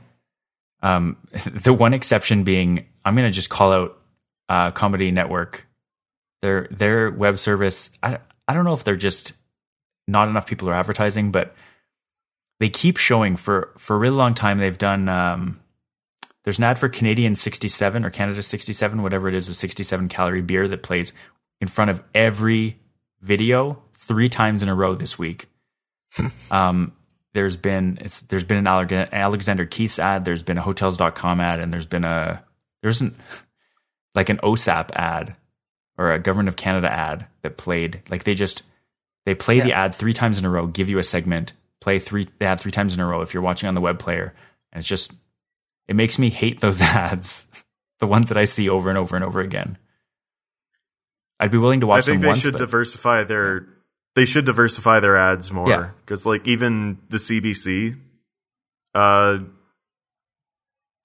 Um, 0.81 1.17
the 1.45 1.73
one 1.73 1.93
exception 1.93 2.43
being, 2.43 2.85
I'm 3.03 3.15
going 3.15 3.30
to 3.30 3.35
just 3.35 3.49
call 3.49 3.71
out 3.71 3.99
uh, 4.47 4.71
Comedy 4.71 5.11
Network. 5.11 5.65
Their 6.41 6.69
their 6.71 7.11
web 7.11 7.38
service. 7.38 7.89
I 8.01 8.19
I 8.47 8.53
don't 8.53 8.63
know 8.63 8.73
if 8.73 8.85
they're 8.85 8.95
just 8.95 9.34
not 10.07 10.30
enough 10.30 10.47
people 10.47 10.69
are 10.69 10.73
advertising, 10.73 11.31
but 11.31 11.53
they 12.61 12.69
keep 12.69 12.95
showing 12.95 13.35
for 13.35 13.73
for 13.77 13.97
a 13.97 13.99
really 13.99 14.15
long 14.15 14.34
time. 14.34 14.57
They've 14.57 14.77
done. 14.77 15.09
Um, 15.09 15.59
there's 16.44 16.57
an 16.57 16.64
ad 16.64 16.80
for 16.80 16.90
Canadian 16.90 17.36
67 17.36 18.06
or 18.06 18.10
Canada 18.10 18.41
67, 18.41 19.02
whatever 19.02 19.28
it 19.28 19.36
is, 19.36 19.48
with 19.48 19.57
67 19.57 20.10
calorie 20.10 20.41
beer 20.41 20.68
that 20.68 20.84
plays 20.84 21.14
in 21.60 21.68
front 21.68 21.91
of 21.91 22.02
every 22.14 22.80
video 23.22 23.82
three 23.95 24.30
times 24.30 24.64
in 24.64 24.70
a 24.70 24.76
row 24.76 24.95
this 24.95 25.20
week. 25.20 25.48
um, 26.52 26.94
there's 27.34 27.57
been 27.57 27.99
it's, 28.02 28.22
there's 28.22 28.45
been 28.45 28.66
an 28.66 29.07
Alexander 29.11 29.66
Keith's 29.66 29.99
ad, 29.99 30.26
there's 30.26 30.44
been 30.44 30.57
a 30.57 30.61
Hotels.com 30.61 31.40
ad, 31.40 31.60
and 31.60 31.72
there's 31.72 31.86
been 31.86 32.06
a 32.06 32.44
there's 32.82 33.02
an 33.02 33.16
like 34.16 34.30
an 34.30 34.38
OSAP 34.38 34.91
ad 34.94 35.36
or 35.98 36.11
a 36.11 36.20
Government 36.20 36.49
of 36.49 36.56
Canada 36.56 36.91
ad 36.91 37.28
that 37.44 37.57
played 37.57 38.02
like 38.10 38.24
they 38.24 38.34
just 38.34 38.64
they 39.26 39.36
play 39.36 39.60
the 39.60 39.74
ad 39.74 39.94
three 39.94 40.14
times 40.14 40.40
in 40.40 40.45
a 40.45 40.49
row, 40.49 40.66
give 40.66 40.90
you 40.90 40.98
a 40.98 41.03
segment, 41.03 41.53
play 41.82 41.99
three 41.99 42.28
the 42.40 42.45
ad 42.45 42.60
three 42.60 42.72
times 42.72 42.94
in 42.94 42.99
a 42.99 43.06
row 43.06 43.22
if 43.22 43.34
you're 43.34 43.44
watching 43.44 43.68
on 43.68 43.76
the 43.76 43.82
web 43.82 43.99
player, 43.99 44.34
and 44.72 44.80
it's 44.80 44.88
just 44.88 45.14
it 45.90 45.95
makes 45.95 46.18
me 46.20 46.30
hate 46.30 46.61
those 46.61 46.82
ads, 46.82 47.48
the 47.99 48.07
ones 48.07 48.30
that 48.30 48.38
I 48.38 48.45
see 48.45 48.70
over 48.70 48.88
and 48.90 48.98
over 48.98 49.16
and 49.18 49.26
over 49.26 49.41
again. 49.41 49.78
I'd 51.40 51.52
be 51.52 51.57
willing 51.57 51.82
to 51.82 51.88
watch. 51.88 52.03
I 52.03 52.06
think 52.06 52.16
them 52.18 52.22
they 52.22 52.28
once, 52.30 52.41
should 52.41 52.56
diversify 52.57 53.24
their 53.24 53.68
they 54.16 54.26
should 54.26 54.45
diversify 54.45 54.99
their 54.99 55.18
ads 55.18 55.52
more 55.52 55.95
because 56.06 56.26
like 56.26 56.48
even 56.48 56.99
the 57.10 57.18
CBC, 57.18 57.98
uh, 58.94 59.40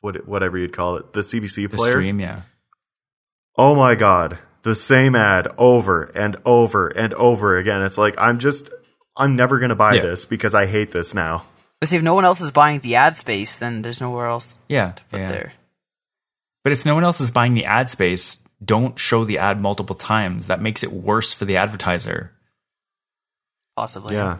what 0.00 0.26
whatever 0.28 0.58
you'd 0.58 0.72
call 0.72 0.96
it, 0.96 1.12
the 1.12 1.20
CBC 1.20 1.70
the 1.70 1.76
player. 1.76 1.92
stream, 1.92 2.20
yeah. 2.20 2.42
Oh 3.56 3.74
my 3.76 3.94
god, 3.94 4.38
the 4.62 4.74
same 4.74 5.14
ad 5.14 5.46
over 5.56 6.04
and 6.04 6.36
over 6.44 6.88
and 6.88 7.14
over 7.14 7.56
again. 7.56 7.82
It's 7.82 7.96
like 7.96 8.14
I'm 8.18 8.38
just 8.40 8.70
I'm 9.16 9.36
never 9.36 9.60
gonna 9.60 9.76
buy 9.76 9.94
Yeah. 9.94 10.02
this 10.02 10.24
because 10.24 10.54
I 10.54 10.66
hate 10.66 10.90
this 10.90 11.14
now. 11.14 11.44
But 11.84 11.90
see, 11.90 11.98
if 11.98 12.02
no 12.02 12.14
one 12.14 12.24
else 12.24 12.40
is 12.40 12.50
buying 12.50 12.80
the 12.80 12.94
ad 12.94 13.14
space, 13.14 13.58
then 13.58 13.82
there's 13.82 14.00
nowhere 14.00 14.24
else 14.26 14.58
Yeah, 14.70 14.94
but 15.10 15.18
yeah. 15.20 15.28
there. 15.28 15.52
But 16.62 16.72
if 16.72 16.86
no 16.86 16.94
one 16.94 17.04
else 17.04 17.20
is 17.20 17.30
buying 17.30 17.52
the 17.52 17.66
ad 17.66 17.90
space, 17.90 18.38
don't 18.64 18.98
show 18.98 19.26
the 19.26 19.36
ad 19.36 19.60
multiple 19.60 19.94
times. 19.94 20.46
That 20.46 20.62
makes 20.62 20.82
it 20.82 20.90
worse 20.90 21.34
for 21.34 21.44
the 21.44 21.58
advertiser. 21.58 22.32
Possibly. 23.76 24.14
Yeah. 24.14 24.38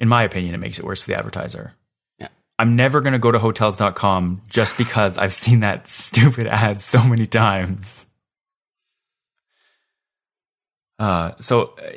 In 0.00 0.08
my 0.08 0.22
opinion, 0.22 0.54
it 0.54 0.58
makes 0.58 0.78
it 0.78 0.84
worse 0.84 1.00
for 1.00 1.06
the 1.06 1.16
advertiser. 1.16 1.72
Yeah. 2.18 2.28
I'm 2.58 2.76
never 2.76 3.00
going 3.00 3.14
to 3.14 3.18
go 3.18 3.32
to 3.32 3.38
hotels.com 3.38 4.42
just 4.50 4.76
because 4.76 5.16
I've 5.16 5.32
seen 5.32 5.60
that 5.60 5.88
stupid 5.88 6.46
ad 6.46 6.82
so 6.82 7.02
many 7.04 7.26
times. 7.26 8.04
Uh, 10.98 11.30
so 11.40 11.74
uh, 11.82 11.92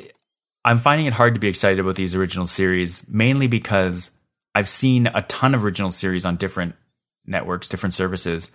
I'm 0.64 0.78
finding 0.78 1.04
it 1.04 1.12
hard 1.12 1.34
to 1.34 1.40
be 1.40 1.48
excited 1.48 1.80
about 1.80 1.96
these 1.96 2.14
original 2.14 2.46
series, 2.46 3.06
mainly 3.10 3.46
because 3.46 4.10
I've 4.54 4.68
seen 4.68 5.06
a 5.06 5.22
ton 5.22 5.54
of 5.54 5.64
original 5.64 5.90
series 5.92 6.24
on 6.24 6.36
different 6.36 6.74
networks, 7.26 7.68
different 7.68 7.94
services, 7.94 8.50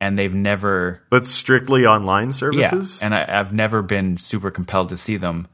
and 0.00 0.18
they've 0.18 0.34
never 0.34 1.02
But 1.10 1.26
strictly 1.26 1.84
online 1.86 2.32
services? 2.32 2.98
yeah, 3.00 3.04
and 3.06 3.14
I, 3.14 3.40
I've 3.40 3.52
never 3.52 3.82
been 3.82 4.16
super 4.18 4.50
compelled 4.50 4.88
to 4.90 4.96
see 4.96 5.16
them. 5.16 5.48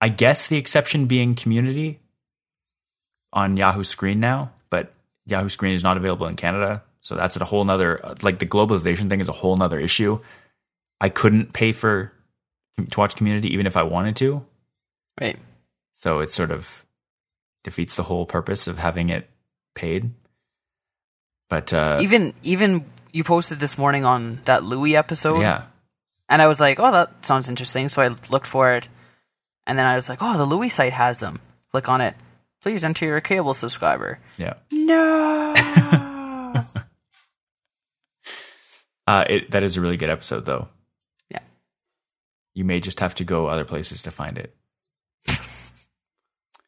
I 0.00 0.08
guess 0.10 0.46
the 0.46 0.56
exception 0.58 1.06
being 1.06 1.34
Community 1.34 2.00
on 3.32 3.56
Yahoo 3.56 3.84
Screen 3.84 4.20
now, 4.20 4.52
but 4.70 4.92
Yahoo 5.26 5.48
Screen 5.48 5.74
is 5.74 5.82
not 5.82 5.96
available 5.96 6.26
in 6.26 6.36
Canada, 6.36 6.82
so 7.00 7.14
that's 7.16 7.36
a 7.36 7.44
whole 7.44 7.64
nother 7.64 8.14
like 8.22 8.38
the 8.38 8.46
globalization 8.46 9.08
thing 9.08 9.20
is 9.20 9.28
a 9.28 9.32
whole 9.32 9.56
nother 9.56 9.78
issue. 9.78 10.20
I 11.00 11.08
couldn't 11.08 11.52
pay 11.52 11.72
for 11.72 12.12
to 12.90 13.00
watch 13.00 13.16
Community 13.16 13.52
even 13.54 13.66
if 13.66 13.76
I 13.76 13.82
wanted 13.82 14.16
to, 14.16 14.44
Right. 15.20 15.38
so 15.94 16.20
it's 16.20 16.34
sort 16.34 16.50
of 16.50 16.84
defeats 17.66 17.96
the 17.96 18.02
whole 18.04 18.24
purpose 18.24 18.66
of 18.68 18.78
having 18.78 19.10
it 19.10 19.28
paid. 19.74 20.14
But 21.50 21.74
uh, 21.74 21.98
even 22.00 22.32
even 22.42 22.86
you 23.12 23.24
posted 23.24 23.58
this 23.58 23.76
morning 23.76 24.04
on 24.06 24.40
that 24.46 24.62
Louie 24.64 24.96
episode. 24.96 25.40
yeah, 25.40 25.64
And 26.28 26.40
I 26.40 26.46
was 26.46 26.60
like, 26.60 26.78
oh, 26.80 26.92
that 26.92 27.26
sounds 27.26 27.48
interesting. 27.48 27.88
So 27.88 28.00
I 28.02 28.08
looked 28.30 28.46
for 28.46 28.72
it. 28.74 28.88
And 29.66 29.76
then 29.78 29.84
I 29.86 29.96
was 29.96 30.08
like, 30.08 30.20
oh, 30.22 30.38
the 30.38 30.44
Louie 30.46 30.68
site 30.68 30.92
has 30.92 31.18
them. 31.18 31.40
Click 31.72 31.88
on 31.88 32.00
it. 32.00 32.14
Please 32.62 32.84
enter 32.84 33.04
your 33.04 33.20
cable 33.20 33.52
subscriber. 33.52 34.18
yeah. 34.38 34.54
No. 34.70 35.54
Uh, 39.08 39.24
it, 39.30 39.52
that 39.52 39.62
is 39.62 39.76
a 39.76 39.80
really 39.80 39.96
good 39.96 40.10
episode, 40.10 40.44
though. 40.46 40.66
Yeah. 41.30 41.38
You 42.54 42.64
may 42.64 42.80
just 42.80 42.98
have 42.98 43.14
to 43.14 43.24
go 43.24 43.46
other 43.46 43.64
places 43.64 44.02
to 44.02 44.10
find 44.10 44.36
it. 44.36 44.52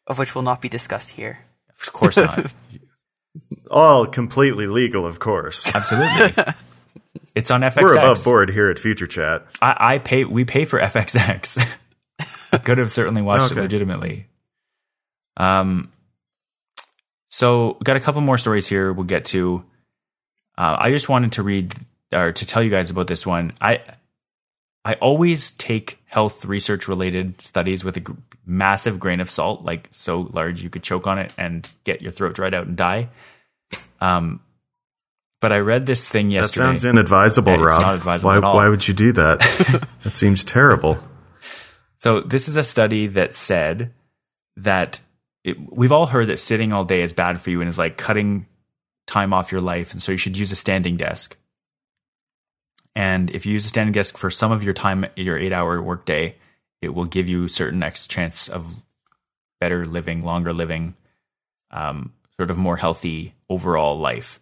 Of 0.08 0.18
which 0.18 0.34
will 0.34 0.42
not 0.42 0.60
be 0.60 0.68
discussed 0.68 1.10
here. 1.10 1.38
Of 1.80 1.92
course 1.92 2.16
not. 2.16 2.52
All 3.70 4.06
completely 4.06 4.66
legal, 4.66 5.06
of 5.06 5.18
course. 5.20 5.72
Absolutely. 5.74 6.44
It's 7.34 7.52
on 7.52 7.60
FXX. 7.60 7.82
We're 7.82 7.94
above 7.96 8.24
board 8.24 8.50
here 8.50 8.68
at 8.68 8.80
Future 8.80 9.06
Chat. 9.06 9.46
I, 9.62 9.94
I 9.94 9.98
pay. 9.98 10.24
We 10.24 10.44
pay 10.44 10.64
for 10.64 10.80
FXX. 10.80 11.64
Could 12.64 12.78
have 12.78 12.90
certainly 12.90 13.22
watched 13.22 13.52
Okay. 13.52 13.60
it 13.60 13.62
legitimately. 13.62 14.26
Um. 15.36 15.92
So, 17.28 17.74
got 17.84 17.96
a 17.96 18.00
couple 18.00 18.22
more 18.22 18.38
stories 18.38 18.66
here. 18.66 18.92
We'll 18.92 19.04
get 19.04 19.26
to. 19.26 19.62
Uh, 20.56 20.76
I 20.80 20.90
just 20.90 21.08
wanted 21.08 21.32
to 21.32 21.44
read 21.44 21.74
or 22.12 22.32
to 22.32 22.46
tell 22.46 22.60
you 22.60 22.70
guys 22.70 22.90
about 22.90 23.06
this 23.06 23.24
one. 23.24 23.52
I 23.60 23.82
I 24.84 24.94
always 24.94 25.50
take 25.52 25.98
health 26.06 26.44
research 26.44 26.88
related 26.88 27.40
studies 27.42 27.84
with 27.84 27.96
a 27.96 28.16
massive 28.46 28.98
grain 28.98 29.20
of 29.20 29.30
salt, 29.30 29.62
like 29.62 29.88
so 29.92 30.30
large 30.32 30.62
you 30.62 30.70
could 30.70 30.82
choke 30.82 31.06
on 31.06 31.18
it 31.18 31.32
and 31.36 31.70
get 31.84 32.00
your 32.00 32.12
throat 32.12 32.34
dried 32.34 32.54
out 32.54 32.66
and 32.66 32.76
die. 32.76 33.10
Um, 34.00 34.40
but 35.40 35.52
I 35.52 35.58
read 35.58 35.86
this 35.86 36.08
thing 36.08 36.30
yesterday. 36.30 36.66
That 36.66 36.68
sounds 36.70 36.84
inadvisable, 36.84 37.54
it's 37.54 37.62
Rob. 37.62 37.82
not 37.82 37.94
advisable 37.96 38.28
why, 38.28 38.38
why 38.38 38.68
would 38.68 38.86
you 38.88 38.94
do 38.94 39.12
that? 39.12 39.40
that 40.02 40.16
seems 40.16 40.44
terrible. 40.44 40.98
So 41.98 42.20
this 42.20 42.48
is 42.48 42.56
a 42.56 42.64
study 42.64 43.08
that 43.08 43.34
said 43.34 43.92
that 44.56 45.00
it, 45.44 45.56
we've 45.72 45.92
all 45.92 46.06
heard 46.06 46.28
that 46.28 46.38
sitting 46.38 46.72
all 46.72 46.84
day 46.84 47.02
is 47.02 47.12
bad 47.12 47.40
for 47.40 47.50
you 47.50 47.60
and 47.60 47.68
is 47.68 47.78
like 47.78 47.96
cutting 47.96 48.46
time 49.06 49.32
off 49.32 49.52
your 49.52 49.60
life, 49.60 49.92
and 49.92 50.02
so 50.02 50.12
you 50.12 50.18
should 50.18 50.36
use 50.36 50.52
a 50.52 50.56
standing 50.56 50.96
desk. 50.96 51.36
And 52.98 53.30
if 53.30 53.46
you 53.46 53.52
use 53.52 53.64
a 53.64 53.68
standing 53.68 53.92
desk 53.92 54.18
for 54.18 54.28
some 54.28 54.50
of 54.50 54.64
your 54.64 54.74
time, 54.74 55.06
your 55.14 55.38
eight-hour 55.38 55.80
workday, 55.80 56.34
it 56.82 56.88
will 56.88 57.04
give 57.04 57.28
you 57.28 57.46
certain 57.46 57.80
X 57.80 58.08
chance 58.08 58.48
of 58.48 58.82
better 59.60 59.86
living, 59.86 60.22
longer 60.22 60.52
living, 60.52 60.96
um, 61.70 62.12
sort 62.36 62.50
of 62.50 62.58
more 62.58 62.76
healthy 62.76 63.34
overall 63.48 64.00
life. 64.00 64.40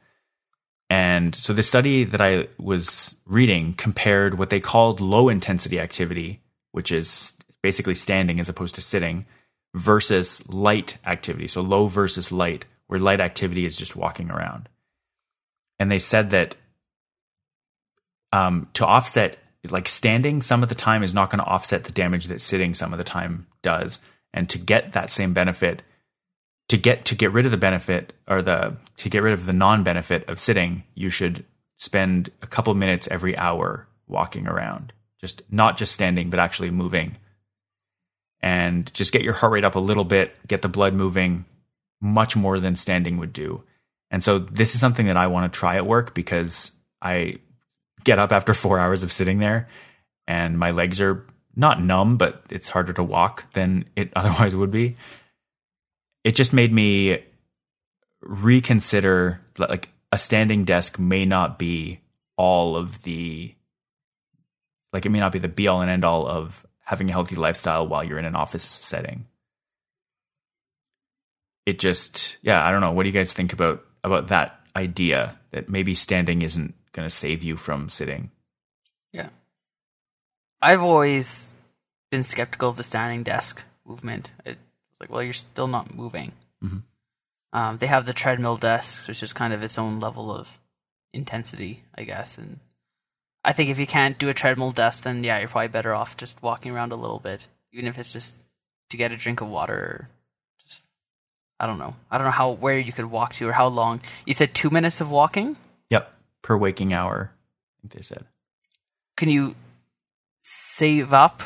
And 0.89 1.35
so 1.35 1.53
the 1.53 1.63
study 1.63 2.05
that 2.05 2.23
I 2.23 2.49
was 2.57 3.15
reading 3.27 3.75
compared 3.75 4.39
what 4.39 4.49
they 4.49 4.61
called 4.61 5.03
low 5.03 5.29
intensity 5.29 5.79
activity, 5.79 6.41
which 6.73 6.91
is 6.91 7.35
basically 7.63 7.95
standing 7.95 8.41
as 8.41 8.49
opposed 8.49 8.77
to 8.77 8.81
sitting, 8.81 9.27
versus 9.75 10.49
light 10.49 10.97
activity. 11.05 11.47
So 11.47 11.61
low 11.61 11.89
versus 11.89 12.33
light, 12.33 12.65
where 12.87 13.01
light 13.01 13.21
activity 13.21 13.67
is 13.67 13.77
just 13.77 13.97
walking 13.97 14.31
around. 14.31 14.71
And 15.79 15.91
they 15.91 15.99
said 15.99 16.31
that 16.31 16.57
um, 18.37 18.69
to 18.75 18.85
offset, 18.85 19.39
like 19.71 19.89
standing 19.89 20.43
some 20.43 20.63
of 20.63 20.69
the 20.69 20.75
time 20.75 21.03
is 21.03 21.15
not 21.15 21.31
going 21.31 21.43
to 21.43 21.49
offset 21.49 21.85
the 21.85 21.93
damage 21.93 22.27
that 22.27 22.43
sitting 22.43 22.75
some 22.75 22.93
of 22.93 22.99
the 22.99 23.05
time 23.05 23.47
does. 23.63 23.99
And 24.35 24.49
to 24.51 24.59
get 24.59 24.93
that 24.93 25.11
same 25.11 25.33
benefit, 25.33 25.83
to 26.69 26.77
get 26.77 27.07
to 27.07 27.15
get 27.15 27.33
rid 27.33 27.47
of 27.47 27.53
the 27.53 27.57
benefit 27.57 28.13
or 28.29 28.43
the 28.43 28.77
to 28.99 29.09
get 29.09 29.23
rid 29.23 29.33
of 29.33 29.47
the 29.47 29.55
non-benefit 29.55 30.29
of 30.29 30.39
sitting, 30.39 30.83
you 30.95 31.09
should 31.09 31.45
spend 31.79 32.31
a 32.43 32.47
couple 32.47 32.75
minutes 32.75 33.09
every 33.11 33.37
hour 33.39 33.89
walking 34.07 34.47
around. 34.47 34.93
Just 35.19 35.41
not 35.51 35.79
just 35.79 35.95
standing, 35.95 36.29
but 36.29 36.39
actually 36.39 36.71
moving. 36.71 37.17
And 38.43 38.93
just 38.93 39.13
get 39.13 39.23
your 39.23 39.33
heart 39.33 39.53
rate 39.53 39.65
up 39.65 39.77
a 39.77 39.81
little 39.81 40.05
bit, 40.05 40.37
get 40.47 40.61
the 40.61 40.69
blood 40.69 40.93
moving 40.93 41.47
much 42.03 42.37
more 42.37 42.61
than 42.61 42.77
standing 42.77 43.17
would 43.17 43.33
do. 43.33 43.65
And 44.11 44.23
so 44.23 44.39
this 44.39 44.75
is 44.75 44.81
something 44.81 45.07
that 45.07 45.17
I 45.17 45.27
want 45.29 45.51
to 45.51 45.59
try 45.59 45.77
at 45.77 45.87
work 45.87 46.15
because 46.15 46.71
I 47.01 47.39
get 48.05 48.19
up 48.19 48.33
after 48.33 48.55
4 48.55 48.79
hours 48.79 49.03
of 49.03 49.13
sitting 49.13 49.39
there 49.39 49.69
and 50.27 50.59
my 50.59 50.71
legs 50.71 51.01
are 51.01 51.27
not 51.55 51.83
numb, 51.83 52.17
but 52.17 52.43
it's 52.51 52.69
harder 52.69 52.93
to 52.93 53.03
walk 53.03 53.51
than 53.55 53.87
it 53.97 54.13
otherwise 54.17 54.55
would 54.55 54.71
be. 54.71 54.97
It 56.25 56.35
just 56.35 56.53
made 56.53 56.73
me 56.73 57.23
reconsider 58.21 59.41
like 59.59 59.89
a 60.13 60.19
standing 60.19 60.65
desk 60.65 60.99
may 60.99 61.25
not 61.25 61.59
be 61.59 62.01
all 62.37 62.77
of 62.77 63.03
the 63.03 63.55
like 64.93 65.07
it 65.07 65.11
may 65.11 65.21
not 65.21 65.33
be 65.33 65.39
the 65.39 65.49
be 65.49 65.69
all 65.69 65.81
and 65.81 65.91
end 65.91 66.05
all 66.05 66.27
of 66.27 66.67
having 66.81 67.09
a 67.09 67.13
healthy 67.13 67.35
lifestyle 67.35 67.87
while 67.87 68.03
you're 68.03 68.19
in 68.19 68.25
an 68.25 68.35
office 68.35 68.63
setting. 68.63 69.27
It 71.65 71.79
just 71.79 72.39
yeah 72.43 72.67
i 72.67 72.71
don't 72.71 72.81
know. 72.81 72.93
What 72.93 73.05
do 73.05 73.09
you 73.09 73.13
guys 73.13 73.33
think 73.33 73.53
about 73.53 73.85
about 74.03 74.29
that 74.29 74.61
idea 74.75 75.39
that 75.53 75.69
maybe 75.69 75.95
standing 75.95 76.43
isn't 76.43 76.75
going 76.97 77.09
to 77.09 77.15
save 77.15 77.43
you 77.43 77.57
from 77.57 77.89
sitting 77.89 78.31
yeah 79.13 79.29
i've 80.61 80.83
always 80.83 81.55
been 82.11 82.23
skeptical 82.23 82.69
of 82.69 82.77
the 82.77 82.83
standing 82.83 83.23
desk 83.23 83.63
movement 83.85 84.33
it's 84.97 85.03
like, 85.03 85.11
well, 85.11 85.23
you're 85.23 85.35
still 85.35 85.67
not 85.67 85.95
moving. 85.95 86.33
Mm-hmm. 86.65 86.79
Um, 87.53 87.77
they 87.77 87.87
have 87.87 88.07
the 88.07 88.15
treadmill 88.15 88.57
desks, 88.57 89.07
which 89.09 89.23
is 89.23 89.35
kind 89.35 89.53
of 89.53 89.63
its 89.63 89.77
own 89.77 90.01
level 90.01 90.33
of 90.33 90.59
intensity, 91.13 91.83
I 91.95 92.05
guess. 92.05 92.39
And 92.39 92.61
I 93.45 93.53
think 93.53 93.69
if 93.69 93.79
you 93.79 93.87
can't 93.87 94.19
do 94.19 94.31
a 94.31 94.35
treadmill 94.35 94.71
desk, 94.71 95.05
then 95.05 95.23
yeah, 95.23 95.39
you're 95.39 95.49
probably 95.49 95.69
better 95.69 95.95
off 95.95 96.17
just 96.17 96.43
walking 96.43 96.73
around 96.73 96.93
a 96.93 96.97
little 96.97 97.19
bit, 97.19 97.47
even 97.73 97.87
if 97.87 97.99
it's 97.99 98.15
just 98.15 98.39
to 98.89 98.97
get 98.97 99.13
a 99.13 99.19
drink 99.19 99.43
of 99.43 99.49
water. 99.49 99.75
Or 99.75 100.09
just 100.63 100.87
I 101.61 101.67
don't 101.67 101.79
know. 101.79 101.95
I 102.11 102.17
don't 102.17 102.27
know 102.27 102.31
how 102.31 102.53
where 102.53 102.79
you 102.79 102.93
could 102.93 103.05
walk 103.05 103.35
to 103.35 103.49
or 103.49 103.53
how 103.53 103.69
long. 103.69 104.01
You 104.25 104.33
said 104.33 104.55
two 104.55 104.71
minutes 104.71 105.03
of 105.03 105.11
walking. 105.11 105.57
Yep, 105.91 106.11
per 106.47 106.57
waking 106.57 106.93
hour. 106.93 107.33
I 107.33 107.75
think 107.83 107.95
they 107.95 108.03
said. 108.03 108.25
Can 109.17 109.29
you 109.29 109.57
save 110.43 111.13
up 111.13 111.43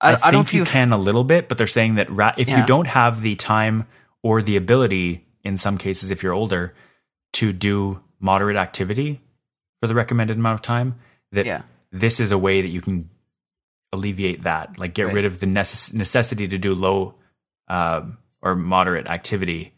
I, 0.00 0.10
I, 0.10 0.14
think 0.14 0.24
I 0.26 0.30
don't 0.30 0.52
you 0.52 0.64
can 0.64 0.92
a 0.92 0.98
little 0.98 1.24
bit, 1.24 1.48
but 1.48 1.58
they're 1.58 1.66
saying 1.66 1.96
that 1.96 2.10
ra- 2.10 2.34
if 2.38 2.48
yeah. 2.48 2.60
you 2.60 2.66
don't 2.66 2.86
have 2.86 3.20
the 3.20 3.34
time 3.34 3.86
or 4.22 4.42
the 4.42 4.56
ability, 4.56 5.26
in 5.42 5.56
some 5.56 5.76
cases, 5.76 6.10
if 6.10 6.22
you're 6.22 6.32
older, 6.32 6.74
to 7.34 7.52
do 7.52 8.00
moderate 8.20 8.56
activity 8.56 9.20
for 9.80 9.88
the 9.88 9.94
recommended 9.94 10.36
amount 10.36 10.54
of 10.54 10.62
time, 10.62 10.94
that 11.32 11.46
yeah. 11.46 11.62
this 11.90 12.20
is 12.20 12.30
a 12.30 12.38
way 12.38 12.62
that 12.62 12.68
you 12.68 12.80
can 12.80 13.10
alleviate 13.92 14.44
that, 14.44 14.78
like 14.78 14.94
get 14.94 15.06
right. 15.06 15.14
rid 15.14 15.24
of 15.24 15.40
the 15.40 15.46
necess- 15.46 15.92
necessity 15.92 16.46
to 16.46 16.58
do 16.58 16.74
low 16.74 17.14
um, 17.66 18.18
or 18.40 18.54
moderate 18.54 19.10
activity 19.10 19.72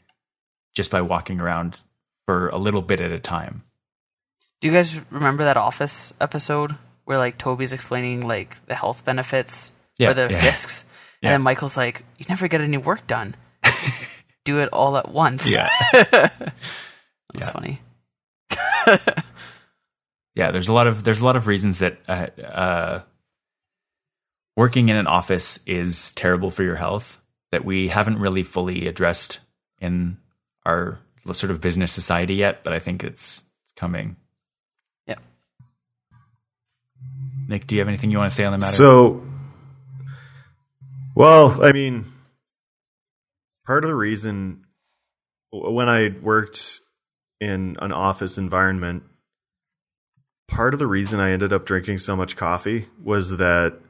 just 0.74 0.90
by 0.90 1.00
walking 1.00 1.40
around 1.40 1.78
for 2.26 2.48
a 2.50 2.58
little 2.58 2.82
bit 2.82 3.00
at 3.00 3.10
a 3.10 3.18
time. 3.18 3.62
Do 4.60 4.68
you 4.68 4.74
guys 4.74 5.00
remember 5.10 5.44
that 5.44 5.56
Office 5.56 6.12
episode 6.20 6.76
where 7.04 7.18
like 7.18 7.38
Toby's 7.38 7.72
explaining 7.72 8.26
like 8.26 8.56
the 8.66 8.74
health 8.74 9.04
benefits 9.04 9.72
yeah, 10.00 10.10
or 10.10 10.14
the 10.14 10.28
yeah. 10.30 10.40
discs. 10.40 10.88
Yeah. 11.20 11.28
And 11.28 11.32
then 11.34 11.42
Michael's 11.42 11.76
like, 11.76 12.04
"You 12.18 12.26
never 12.28 12.48
get 12.48 12.60
any 12.60 12.78
work 12.78 13.06
done. 13.06 13.36
Do 14.44 14.60
it 14.60 14.70
all 14.72 14.96
at 14.96 15.10
once." 15.10 15.50
Yeah, 15.50 15.68
that's 15.92 16.52
yeah. 17.34 17.50
funny. 17.50 17.80
yeah, 20.34 20.50
there's 20.50 20.68
a 20.68 20.72
lot 20.72 20.86
of 20.86 21.04
there's 21.04 21.20
a 21.20 21.24
lot 21.24 21.36
of 21.36 21.46
reasons 21.46 21.80
that 21.80 21.98
uh, 22.08 22.26
uh, 22.42 23.02
working 24.56 24.88
in 24.88 24.96
an 24.96 25.06
office 25.06 25.60
is 25.66 26.12
terrible 26.12 26.50
for 26.50 26.62
your 26.62 26.76
health 26.76 27.20
that 27.52 27.64
we 27.64 27.88
haven't 27.88 28.18
really 28.18 28.42
fully 28.42 28.86
addressed 28.86 29.40
in 29.80 30.16
our 30.64 30.98
sort 31.32 31.50
of 31.50 31.60
business 31.60 31.92
society 31.92 32.34
yet, 32.34 32.64
but 32.64 32.72
I 32.72 32.78
think 32.78 33.04
it's 33.04 33.42
coming. 33.76 34.16
Yeah. 35.06 35.16
Nick, 37.50 37.66
do 37.66 37.74
you 37.74 37.80
have 37.80 37.88
anything 37.88 38.12
you 38.12 38.18
want 38.18 38.30
to 38.30 38.34
say 38.34 38.44
on 38.44 38.52
the 38.52 38.58
matter? 38.58 38.76
So 38.76 39.24
well, 41.16 41.62
I 41.64 41.72
mean, 41.72 42.12
part 43.66 43.82
of 43.82 43.88
the 43.90 43.96
reason 43.96 44.66
when 45.50 45.88
I 45.88 46.10
worked 46.22 46.78
in 47.40 47.76
an 47.80 47.90
office 47.90 48.38
environment, 48.38 49.02
part 50.46 50.74
of 50.74 50.78
the 50.78 50.86
reason 50.86 51.18
I 51.18 51.32
ended 51.32 51.52
up 51.52 51.66
drinking 51.66 51.98
so 51.98 52.14
much 52.14 52.36
coffee 52.36 52.86
was 53.02 53.38
that 53.38 53.80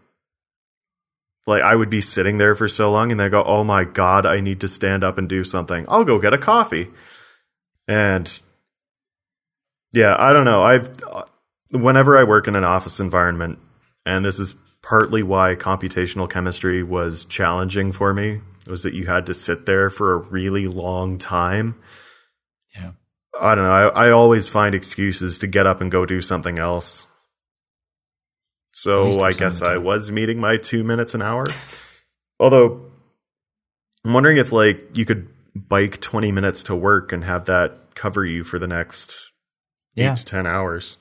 like 1.46 1.62
I 1.62 1.74
would 1.74 1.90
be 1.90 2.00
sitting 2.00 2.38
there 2.38 2.54
for 2.54 2.66
so 2.66 2.90
long 2.90 3.12
and 3.12 3.20
I 3.20 3.28
go, 3.28 3.44
"Oh 3.44 3.62
my 3.62 3.84
god, 3.84 4.24
I 4.24 4.40
need 4.40 4.62
to 4.62 4.68
stand 4.68 5.04
up 5.04 5.18
and 5.18 5.28
do 5.28 5.44
something. 5.44 5.84
I'll 5.86 6.04
go 6.04 6.18
get 6.18 6.32
a 6.32 6.38
coffee." 6.38 6.88
And 7.86 8.40
yeah, 9.92 10.16
I 10.18 10.32
don't 10.32 10.46
know. 10.46 10.62
I've 10.62 10.90
whenever 11.70 12.18
I 12.18 12.24
work 12.24 12.48
in 12.48 12.56
an 12.56 12.64
office 12.64 13.00
environment 13.00 13.58
and 14.04 14.24
this 14.24 14.38
is 14.38 14.54
partly 14.82 15.22
why 15.22 15.54
computational 15.54 16.28
chemistry 16.28 16.82
was 16.82 17.24
challenging 17.24 17.92
for 17.92 18.14
me 18.14 18.40
was 18.66 18.82
that 18.82 18.94
you 18.94 19.06
had 19.06 19.26
to 19.26 19.34
sit 19.34 19.66
there 19.66 19.90
for 19.90 20.14
a 20.14 20.18
really 20.18 20.66
long 20.66 21.18
time. 21.18 21.76
Yeah. 22.74 22.92
I 23.38 23.54
don't 23.54 23.64
know. 23.64 23.70
I, 23.70 24.06
I 24.06 24.10
always 24.10 24.48
find 24.48 24.74
excuses 24.74 25.38
to 25.40 25.46
get 25.46 25.66
up 25.66 25.80
and 25.80 25.90
go 25.90 26.06
do 26.06 26.20
something 26.20 26.58
else. 26.58 27.06
So 28.72 29.20
I 29.20 29.32
guess 29.32 29.62
I 29.62 29.78
was 29.78 30.10
meeting 30.10 30.38
my 30.38 30.56
two 30.56 30.84
minutes 30.84 31.14
an 31.14 31.22
hour. 31.22 31.44
Although 32.38 32.90
I'm 34.04 34.12
wondering 34.12 34.36
if 34.36 34.52
like 34.52 34.96
you 34.96 35.04
could 35.04 35.28
bike 35.54 36.00
20 36.00 36.32
minutes 36.32 36.62
to 36.64 36.76
work 36.76 37.12
and 37.12 37.24
have 37.24 37.46
that 37.46 37.94
cover 37.94 38.24
you 38.24 38.44
for 38.44 38.58
the 38.58 38.68
next 38.68 39.14
yeah. 39.94 40.12
eight 40.12 40.18
to 40.18 40.24
10 40.24 40.46
hours. 40.46 40.96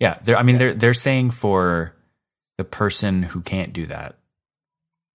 Yeah. 0.00 0.18
They're, 0.22 0.36
I 0.36 0.42
mean, 0.42 0.54
yeah. 0.54 0.58
they're, 0.58 0.74
they're 0.74 0.94
saying 0.94 1.32
for 1.32 1.94
the 2.56 2.64
person 2.64 3.22
who 3.22 3.40
can't 3.40 3.72
do 3.72 3.86
that. 3.86 4.16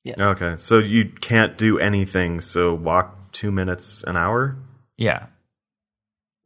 Yeah. 0.03 0.15
Okay. 0.19 0.55
So 0.57 0.79
you 0.79 1.09
can't 1.09 1.57
do 1.57 1.79
anything. 1.79 2.41
So 2.41 2.73
walk 2.73 3.31
two 3.31 3.51
minutes 3.51 4.03
an 4.03 4.17
hour. 4.17 4.57
Yeah. 4.97 5.27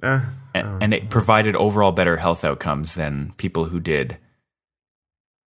Eh, 0.03 0.21
and, 0.53 0.83
and, 0.83 0.93
it 0.93 1.09
provided 1.09 1.55
overall 1.55 1.91
better 1.91 2.17
health 2.17 2.45
outcomes 2.45 2.93
than 2.93 3.33
people 3.37 3.65
who 3.65 3.79
did 3.79 4.17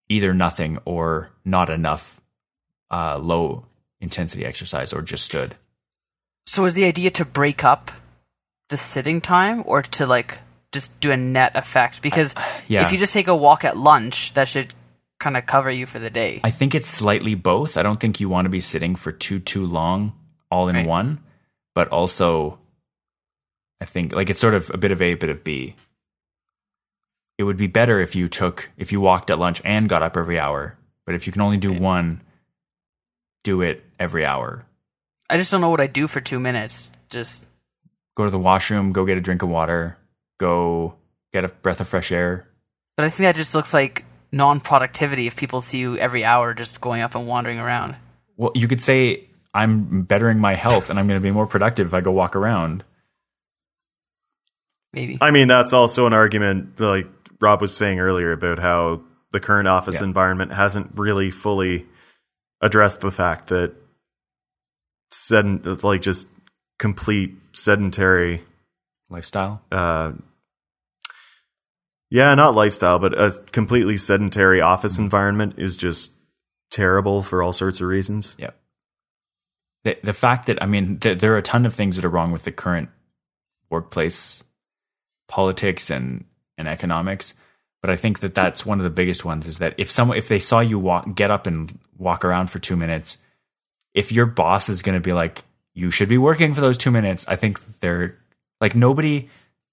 either 0.08 0.34
nothing 0.34 0.78
or 0.84 1.30
not 1.44 1.70
enough 1.70 2.20
uh, 2.90 3.16
low 3.16 3.66
intensity 4.00 4.44
exercise 4.44 4.92
or 4.92 5.02
just 5.02 5.24
stood. 5.24 5.54
So 6.46 6.64
is 6.64 6.74
the 6.74 6.84
idea 6.84 7.10
to 7.10 7.24
break 7.24 7.62
up 7.62 7.92
the 8.70 8.76
sitting 8.76 9.20
time 9.20 9.62
or 9.66 9.82
to 9.82 10.06
like 10.06 10.38
just 10.72 10.98
do 11.00 11.10
a 11.10 11.16
net 11.16 11.56
effect? 11.56 12.02
Because 12.02 12.36
uh, 12.36 12.42
yeah. 12.68 12.82
if 12.82 12.92
you 12.92 12.98
just 12.98 13.12
take 13.12 13.28
a 13.28 13.36
walk 13.36 13.64
at 13.64 13.76
lunch, 13.76 14.34
that 14.34 14.48
should 14.48 14.72
kind 15.18 15.36
of 15.36 15.46
cover 15.46 15.70
you 15.70 15.86
for 15.86 15.98
the 15.98 16.10
day. 16.10 16.40
I 16.42 16.50
think 16.50 16.74
it's 16.74 16.88
slightly 16.88 17.34
both. 17.34 17.76
I 17.76 17.82
don't 17.82 18.00
think 18.00 18.20
you 18.20 18.28
want 18.28 18.46
to 18.46 18.50
be 18.50 18.60
sitting 18.60 18.96
for 18.96 19.12
too 19.12 19.38
too 19.38 19.66
long 19.66 20.12
all 20.50 20.68
in 20.68 20.76
right. 20.76 20.86
one, 20.86 21.20
but 21.74 21.88
also 21.88 22.58
I 23.80 23.84
think 23.84 24.12
like 24.12 24.30
it's 24.30 24.40
sort 24.40 24.54
of 24.54 24.70
a 24.70 24.78
bit 24.78 24.90
of 24.90 25.00
A, 25.00 25.14
bit 25.14 25.30
of 25.30 25.44
B. 25.44 25.76
It 27.38 27.44
would 27.44 27.56
be 27.56 27.68
better 27.68 28.00
if 28.00 28.14
you 28.14 28.28
took 28.28 28.68
if 28.76 28.92
you 28.92 29.00
walked 29.00 29.30
at 29.30 29.38
lunch 29.38 29.62
and 29.64 29.88
got 29.88 30.02
up 30.02 30.16
every 30.16 30.38
hour, 30.38 30.76
but 31.06 31.14
if 31.14 31.26
you 31.26 31.32
can 31.32 31.42
only 31.42 31.56
do 31.56 31.72
right. 31.72 31.80
one, 31.80 32.20
do 33.44 33.62
it 33.62 33.84
every 33.98 34.24
hour. 34.24 34.66
I 35.28 35.36
just 35.36 35.50
don't 35.50 35.60
know 35.60 35.70
what 35.70 35.80
I 35.80 35.86
do 35.86 36.06
for 36.06 36.20
2 36.20 36.40
minutes. 36.40 36.90
Just 37.08 37.44
go 38.16 38.24
to 38.24 38.30
the 38.30 38.38
washroom, 38.38 38.92
go 38.92 39.06
get 39.06 39.16
a 39.16 39.20
drink 39.20 39.42
of 39.42 39.48
water, 39.48 39.96
go 40.40 40.94
get 41.32 41.44
a 41.44 41.48
breath 41.48 41.80
of 41.80 41.86
fresh 41.88 42.10
air. 42.10 42.48
But 42.96 43.06
I 43.06 43.10
think 43.10 43.26
that 43.28 43.36
just 43.36 43.54
looks 43.54 43.72
like 43.72 44.04
non 44.32 44.58
productivity 44.60 45.26
if 45.28 45.36
people 45.36 45.60
see 45.60 45.78
you 45.78 45.96
every 45.98 46.24
hour 46.24 46.54
just 46.54 46.80
going 46.80 47.02
up 47.02 47.14
and 47.14 47.26
wandering 47.28 47.58
around. 47.60 47.94
Well, 48.36 48.50
you 48.54 48.66
could 48.66 48.80
say 48.82 49.28
I'm 49.54 50.02
bettering 50.02 50.40
my 50.40 50.54
health 50.54 50.90
and 50.90 50.98
I'm 50.98 51.06
going 51.06 51.20
to 51.20 51.22
be 51.22 51.30
more 51.30 51.46
productive 51.46 51.86
if 51.86 51.94
I 51.94 52.00
go 52.00 52.10
walk 52.10 52.34
around. 52.34 52.82
Maybe. 54.92 55.18
I 55.20 55.30
mean, 55.30 55.46
that's 55.48 55.72
also 55.72 56.06
an 56.06 56.12
argument, 56.12 56.80
like 56.80 57.06
Rob 57.40 57.60
was 57.60 57.76
saying 57.76 58.00
earlier, 58.00 58.32
about 58.32 58.58
how 58.58 59.02
the 59.30 59.38
current 59.40 59.68
office 59.68 59.96
Yeah. 59.96 60.04
environment 60.04 60.52
hasn't 60.52 60.92
really 60.98 61.30
fully 61.30 61.86
addressed 62.60 63.00
the 63.00 63.10
fact 63.12 63.48
that 63.48 63.72
sedent, 65.12 65.82
like 65.84 66.02
just 66.02 66.28
complete 66.78 67.34
sedentary, 67.52 68.42
Lifestyle. 69.08 69.62
uh, 69.70 70.12
yeah, 72.10 72.34
not 72.34 72.54
lifestyle, 72.54 72.98
but 72.98 73.18
a 73.18 73.30
completely 73.52 73.96
sedentary 73.96 74.60
office 74.60 74.94
mm-hmm. 74.94 75.04
environment 75.04 75.54
is 75.58 75.76
just 75.76 76.12
terrible 76.70 77.22
for 77.22 77.42
all 77.42 77.52
sorts 77.52 77.80
of 77.80 77.86
reasons. 77.86 78.34
Yeah. 78.38 78.50
The, 79.84 79.96
the 80.02 80.12
fact 80.12 80.46
that, 80.46 80.62
I 80.62 80.66
mean, 80.66 80.98
th- 80.98 81.18
there 81.18 81.32
are 81.34 81.38
a 81.38 81.42
ton 81.42 81.64
of 81.66 81.74
things 81.74 81.96
that 81.96 82.04
are 82.04 82.10
wrong 82.10 82.32
with 82.32 82.42
the 82.42 82.52
current 82.52 82.90
workplace 83.70 84.42
politics 85.28 85.88
and, 85.88 86.24
and 86.58 86.68
economics. 86.68 87.34
But 87.80 87.90
I 87.90 87.96
think 87.96 88.20
that 88.20 88.34
that's 88.34 88.66
one 88.66 88.78
of 88.78 88.84
the 88.84 88.90
biggest 88.90 89.24
ones 89.24 89.46
is 89.46 89.58
that 89.58 89.74
if 89.78 89.90
someone, 89.90 90.18
if 90.18 90.28
they 90.28 90.40
saw 90.40 90.60
you 90.60 90.78
walk, 90.78 91.14
get 91.14 91.30
up 91.30 91.46
and 91.46 91.78
walk 91.96 92.24
around 92.24 92.48
for 92.50 92.58
two 92.58 92.76
minutes, 92.76 93.16
if 93.94 94.12
your 94.12 94.26
boss 94.26 94.68
is 94.68 94.82
going 94.82 94.96
to 94.96 95.00
be 95.00 95.14
like, 95.14 95.42
you 95.72 95.90
should 95.90 96.08
be 96.08 96.18
working 96.18 96.52
for 96.52 96.60
those 96.60 96.76
two 96.76 96.90
minutes, 96.90 97.24
I 97.26 97.36
think 97.36 97.58
they're 97.80 98.18
like 98.60 98.74
nobody, 98.74 99.28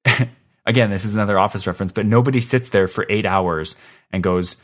again, 0.67 0.91
this 0.91 1.05
is 1.05 1.13
another 1.13 1.39
office 1.39 1.65
reference, 1.65 1.91
but 1.91 2.05
nobody 2.05 2.41
sits 2.41 2.69
there 2.69 2.87
for 2.87 3.05
eight 3.09 3.25
hours 3.25 3.75
and 4.11 4.21
goes, 4.21 4.57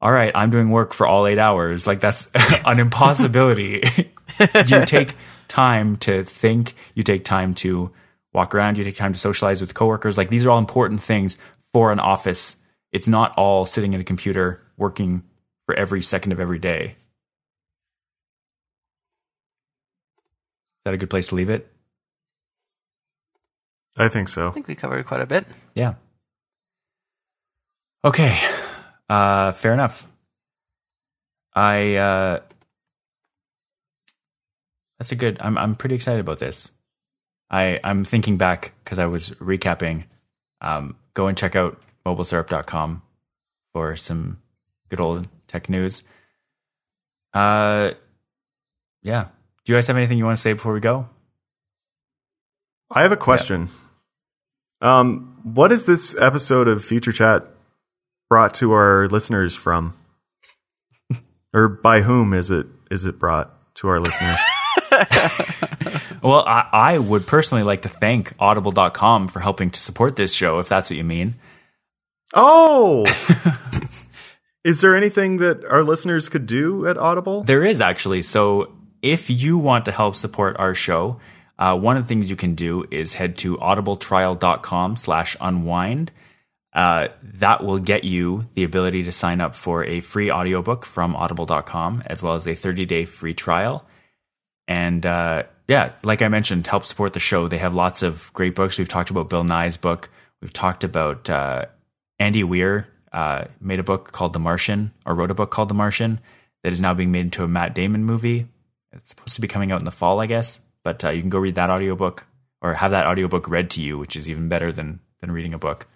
all 0.00 0.10
right, 0.10 0.32
I'm 0.34 0.50
doing 0.50 0.70
work 0.70 0.94
for 0.94 1.06
all 1.06 1.26
eight 1.28 1.38
hours. 1.38 1.86
Like 1.86 2.00
that's 2.00 2.28
an 2.34 2.80
impossibility. 2.80 3.84
you 4.66 4.84
take 4.84 5.14
time 5.46 5.98
to 5.98 6.24
think, 6.24 6.74
you 6.94 7.04
take 7.04 7.24
time 7.24 7.54
to 7.54 7.92
walk 8.32 8.54
around, 8.54 8.78
you 8.78 8.84
take 8.84 8.96
time 8.96 9.12
to 9.12 9.18
socialize 9.18 9.60
with 9.60 9.74
coworkers. 9.74 10.16
Like 10.16 10.30
these 10.30 10.44
are 10.44 10.50
all 10.50 10.58
important 10.58 11.02
things 11.02 11.38
for 11.72 11.92
an 11.92 12.00
office. 12.00 12.56
It's 12.90 13.06
not 13.06 13.34
all 13.36 13.66
sitting 13.66 13.94
at 13.94 14.00
a 14.00 14.04
computer 14.04 14.62
working 14.76 15.22
for 15.66 15.74
every 15.74 16.02
second 16.02 16.32
of 16.32 16.40
every 16.40 16.58
day. 16.58 16.96
Is 20.16 20.84
that 20.86 20.94
a 20.94 20.98
good 20.98 21.10
place 21.10 21.28
to 21.28 21.36
leave 21.36 21.50
it? 21.50 21.70
I 23.96 24.08
think 24.08 24.28
so. 24.28 24.48
I 24.48 24.52
think 24.52 24.68
we 24.68 24.74
covered 24.74 25.06
quite 25.06 25.20
a 25.20 25.26
bit. 25.26 25.46
Yeah. 25.74 25.94
Okay. 28.04 28.38
Uh, 29.08 29.52
fair 29.52 29.72
enough. 29.72 30.06
I 31.54 31.96
uh, 31.96 32.40
that's 34.98 35.12
a 35.12 35.16
good. 35.16 35.36
I'm 35.40 35.58
I'm 35.58 35.74
pretty 35.74 35.94
excited 35.94 36.20
about 36.20 36.38
this. 36.38 36.70
I 37.50 37.78
I'm 37.84 38.04
thinking 38.04 38.38
back 38.38 38.72
because 38.82 38.98
I 38.98 39.06
was 39.06 39.30
recapping. 39.32 40.04
Um, 40.60 40.96
go 41.14 41.26
and 41.26 41.36
check 41.36 41.54
out 41.56 41.80
mobilesyrup.com 42.06 43.02
for 43.72 43.96
some 43.96 44.40
good 44.88 45.00
old 45.00 45.28
tech 45.48 45.68
news. 45.68 46.02
Uh, 47.34 47.92
yeah. 49.02 49.26
Do 49.64 49.72
you 49.72 49.76
guys 49.76 49.86
have 49.86 49.96
anything 49.96 50.18
you 50.18 50.24
want 50.24 50.38
to 50.38 50.42
say 50.42 50.54
before 50.54 50.72
we 50.72 50.80
go? 50.80 51.08
I 52.94 53.02
have 53.02 53.12
a 53.12 53.16
question. 53.16 53.70
Um, 54.80 55.38
what 55.42 55.72
is 55.72 55.86
this 55.86 56.14
episode 56.14 56.68
of 56.68 56.84
Future 56.84 57.12
Chat 57.12 57.46
brought 58.28 58.54
to 58.54 58.72
our 58.72 59.08
listeners 59.08 59.54
from? 59.54 59.94
or 61.54 61.68
by 61.68 62.02
whom 62.02 62.34
is 62.34 62.50
it 62.50 62.66
is 62.90 63.04
it 63.04 63.18
brought 63.18 63.74
to 63.76 63.88
our 63.88 64.00
listeners? 64.00 64.36
Well, 66.22 66.44
I, 66.46 66.68
I 66.72 66.98
would 66.98 67.26
personally 67.26 67.64
like 67.64 67.82
to 67.82 67.88
thank 67.88 68.32
audible.com 68.38 69.26
for 69.26 69.40
helping 69.40 69.70
to 69.72 69.80
support 69.80 70.14
this 70.14 70.32
show, 70.32 70.60
if 70.60 70.68
that's 70.68 70.88
what 70.88 70.96
you 70.96 71.04
mean. 71.04 71.34
oh! 72.32 73.04
is 74.64 74.80
there 74.80 74.96
anything 74.96 75.38
that 75.38 75.64
our 75.64 75.82
listeners 75.82 76.28
could 76.28 76.46
do 76.46 76.86
at 76.86 76.96
Audible? 76.96 77.42
There 77.42 77.64
is 77.64 77.80
actually. 77.80 78.22
So 78.22 78.72
if 79.02 79.30
you 79.30 79.58
want 79.58 79.86
to 79.86 79.92
help 79.92 80.14
support 80.14 80.56
our 80.60 80.76
show, 80.76 81.20
uh, 81.62 81.76
one 81.76 81.96
of 81.96 82.02
the 82.02 82.08
things 82.08 82.28
you 82.28 82.34
can 82.34 82.56
do 82.56 82.84
is 82.90 83.14
head 83.14 83.36
to 83.36 83.56
audibletrial.com 83.56 84.96
slash 84.96 85.36
unwind. 85.40 86.10
Uh, 86.72 87.06
that 87.22 87.62
will 87.62 87.78
get 87.78 88.02
you 88.02 88.48
the 88.54 88.64
ability 88.64 89.04
to 89.04 89.12
sign 89.12 89.40
up 89.40 89.54
for 89.54 89.84
a 89.84 90.00
free 90.00 90.28
audiobook 90.28 90.84
from 90.84 91.14
audible.com 91.14 92.02
as 92.06 92.20
well 92.20 92.34
as 92.34 92.48
a 92.48 92.56
30 92.56 92.84
day 92.86 93.04
free 93.04 93.32
trial. 93.32 93.86
And 94.66 95.06
uh, 95.06 95.44
yeah, 95.68 95.92
like 96.02 96.20
I 96.20 96.26
mentioned, 96.26 96.66
help 96.66 96.84
support 96.84 97.12
the 97.12 97.20
show. 97.20 97.46
They 97.46 97.58
have 97.58 97.76
lots 97.76 98.02
of 98.02 98.32
great 98.32 98.56
books. 98.56 98.76
We've 98.76 98.88
talked 98.88 99.10
about 99.10 99.30
Bill 99.30 99.44
Nye's 99.44 99.76
book. 99.76 100.10
We've 100.40 100.52
talked 100.52 100.82
about 100.82 101.30
uh, 101.30 101.66
Andy 102.18 102.42
Weir 102.42 102.88
uh, 103.12 103.44
made 103.60 103.78
a 103.78 103.84
book 103.84 104.10
called 104.10 104.32
The 104.32 104.40
Martian, 104.40 104.90
or 105.06 105.14
wrote 105.14 105.30
a 105.30 105.34
book 105.34 105.52
called 105.52 105.68
The 105.68 105.74
Martian, 105.74 106.18
that 106.64 106.72
is 106.72 106.80
now 106.80 106.92
being 106.92 107.12
made 107.12 107.26
into 107.26 107.44
a 107.44 107.48
Matt 107.48 107.72
Damon 107.72 108.02
movie. 108.02 108.48
It's 108.92 109.10
supposed 109.10 109.36
to 109.36 109.40
be 109.40 109.48
coming 109.48 109.70
out 109.70 109.80
in 109.80 109.84
the 109.84 109.92
fall, 109.92 110.18
I 110.18 110.26
guess. 110.26 110.60
But 110.84 111.04
uh, 111.04 111.10
you 111.10 111.20
can 111.20 111.30
go 111.30 111.38
read 111.38 111.54
that 111.54 111.70
audiobook 111.70 112.26
or 112.60 112.74
have 112.74 112.90
that 112.90 113.06
audiobook 113.06 113.48
read 113.48 113.70
to 113.70 113.82
you, 113.82 113.98
which 113.98 114.16
is 114.16 114.28
even 114.28 114.48
better 114.48 114.72
than 114.72 115.00
than 115.20 115.30
reading 115.30 115.54
a 115.54 115.58
book. 115.58 115.86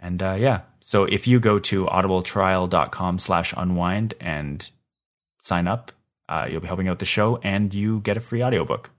And 0.00 0.22
uh, 0.22 0.34
yeah, 0.34 0.62
so 0.80 1.04
if 1.04 1.26
you 1.26 1.40
go 1.40 1.58
to 1.58 1.86
audibletrial.com 1.86 3.18
slash 3.18 3.52
unwind 3.56 4.14
and 4.20 4.70
sign 5.40 5.66
up, 5.66 5.92
uh, 6.28 6.46
you'll 6.48 6.60
be 6.60 6.66
helping 6.66 6.88
out 6.88 6.98
the 6.98 7.04
show 7.04 7.38
and 7.42 7.74
you 7.74 8.00
get 8.00 8.16
a 8.16 8.20
free 8.20 8.42
audiobook. 8.42 8.90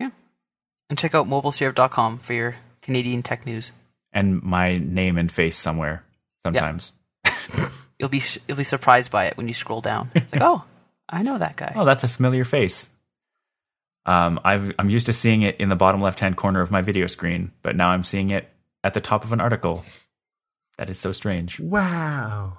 Yeah. 0.00 0.10
And 0.90 0.98
check 0.98 1.14
out 1.14 1.28
mobilesyrup.com 1.28 2.18
for 2.18 2.32
your 2.32 2.56
Canadian 2.82 3.22
tech 3.22 3.46
news. 3.46 3.70
And 4.12 4.42
my 4.42 4.78
name 4.78 5.18
and 5.18 5.30
face 5.30 5.56
somewhere 5.58 6.04
sometimes. 6.44 6.92
You'll 7.98 8.08
be 8.08 8.22
you'll 8.48 8.56
be 8.56 8.64
surprised 8.64 9.12
by 9.12 9.26
it 9.26 9.36
when 9.36 9.46
you 9.46 9.54
scroll 9.54 9.80
down. 9.80 10.10
It's 10.16 10.32
like, 10.32 10.42
oh, 10.44 10.64
I 11.08 11.22
know 11.22 11.38
that 11.38 11.54
guy. 11.56 11.72
Oh, 11.76 11.84
that's 11.84 12.02
a 12.02 12.08
familiar 12.08 12.44
face. 12.44 12.88
Um, 14.06 14.40
I've, 14.44 14.72
I'm 14.78 14.90
used 14.90 15.06
to 15.06 15.12
seeing 15.12 15.42
it 15.42 15.56
in 15.56 15.68
the 15.68 15.76
bottom 15.76 16.02
left 16.02 16.20
hand 16.20 16.36
corner 16.36 16.60
of 16.60 16.70
my 16.70 16.82
video 16.82 17.06
screen, 17.06 17.52
but 17.62 17.76
now 17.76 17.88
I'm 17.88 18.04
seeing 18.04 18.30
it 18.30 18.48
at 18.82 18.94
the 18.94 19.00
top 19.00 19.24
of 19.24 19.32
an 19.32 19.40
article. 19.40 19.84
That 20.78 20.90
is 20.90 20.98
so 20.98 21.12
strange. 21.12 21.60
Wow. 21.64 22.58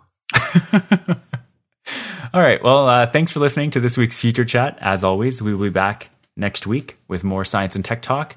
All 2.34 2.42
right. 2.42 2.62
Well, 2.62 2.88
uh, 2.90 3.08
thanks 3.08 3.32
for 3.32 3.40
listening 3.40 3.72
to 3.72 3.80
this 3.80 3.96
week's 3.96 4.20
Future 4.20 4.44
Chat. 4.44 4.78
As 4.82 5.04
always, 5.04 5.42
we 5.42 5.54
will 5.54 5.68
be 5.68 5.70
back 5.70 6.10
next 6.36 6.68
week 6.68 6.98
with 7.08 7.24
more 7.24 7.46
science 7.46 7.76
and 7.76 7.86
tech 7.86 8.02
talk. 8.02 8.36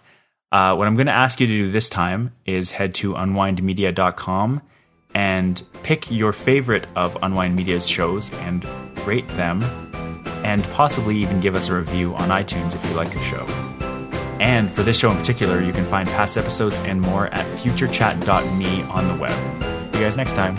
Uh, 0.52 0.74
what 0.76 0.86
I'm 0.86 0.94
going 0.94 1.06
to 1.06 1.12
ask 1.12 1.40
you 1.40 1.47
to 1.47 1.52
do 1.52 1.72
this 1.72 1.89
time 1.89 2.32
is 2.47 2.70
head 2.70 2.94
to 2.97 3.14
unwindmedia.com 3.14 4.62
and 5.14 5.62
pick 5.82 6.10
your 6.10 6.32
favorite 6.32 6.86
of 6.94 7.16
Unwind 7.22 7.56
Media's 7.56 7.89
shows 7.89 8.32
and 8.40 8.64
rate 9.06 9.28
them, 9.30 9.60
and 10.44 10.65
possibly 10.70 11.16
even 11.16 11.40
give 11.40 11.55
us 11.55 11.69
a 11.69 11.74
review 11.74 12.15
on 12.15 12.28
iTunes 12.28 12.74
if 12.74 12.85
you 12.86 12.97
like 12.97 13.10
the 13.10 13.23
show. 13.23 13.44
And 14.40 14.70
for 14.70 14.82
this 14.82 14.98
show 14.98 15.10
in 15.10 15.16
particular, 15.16 15.62
you 15.62 15.73
can 15.73 15.86
find 15.86 16.09
past 16.09 16.36
episodes 16.36 16.78
and 16.81 17.01
more 17.01 17.27
at 17.28 17.44
futurechat.me 17.59 18.82
on 18.82 19.09
the 19.09 19.15
web. 19.20 19.32
See 19.93 19.98
you 19.98 20.05
guys 20.05 20.16
next 20.16 20.32
time. 20.32 20.56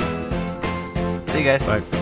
See 1.30 1.40
you 1.40 1.46
guys. 1.46 1.66
Bye. 1.66 1.99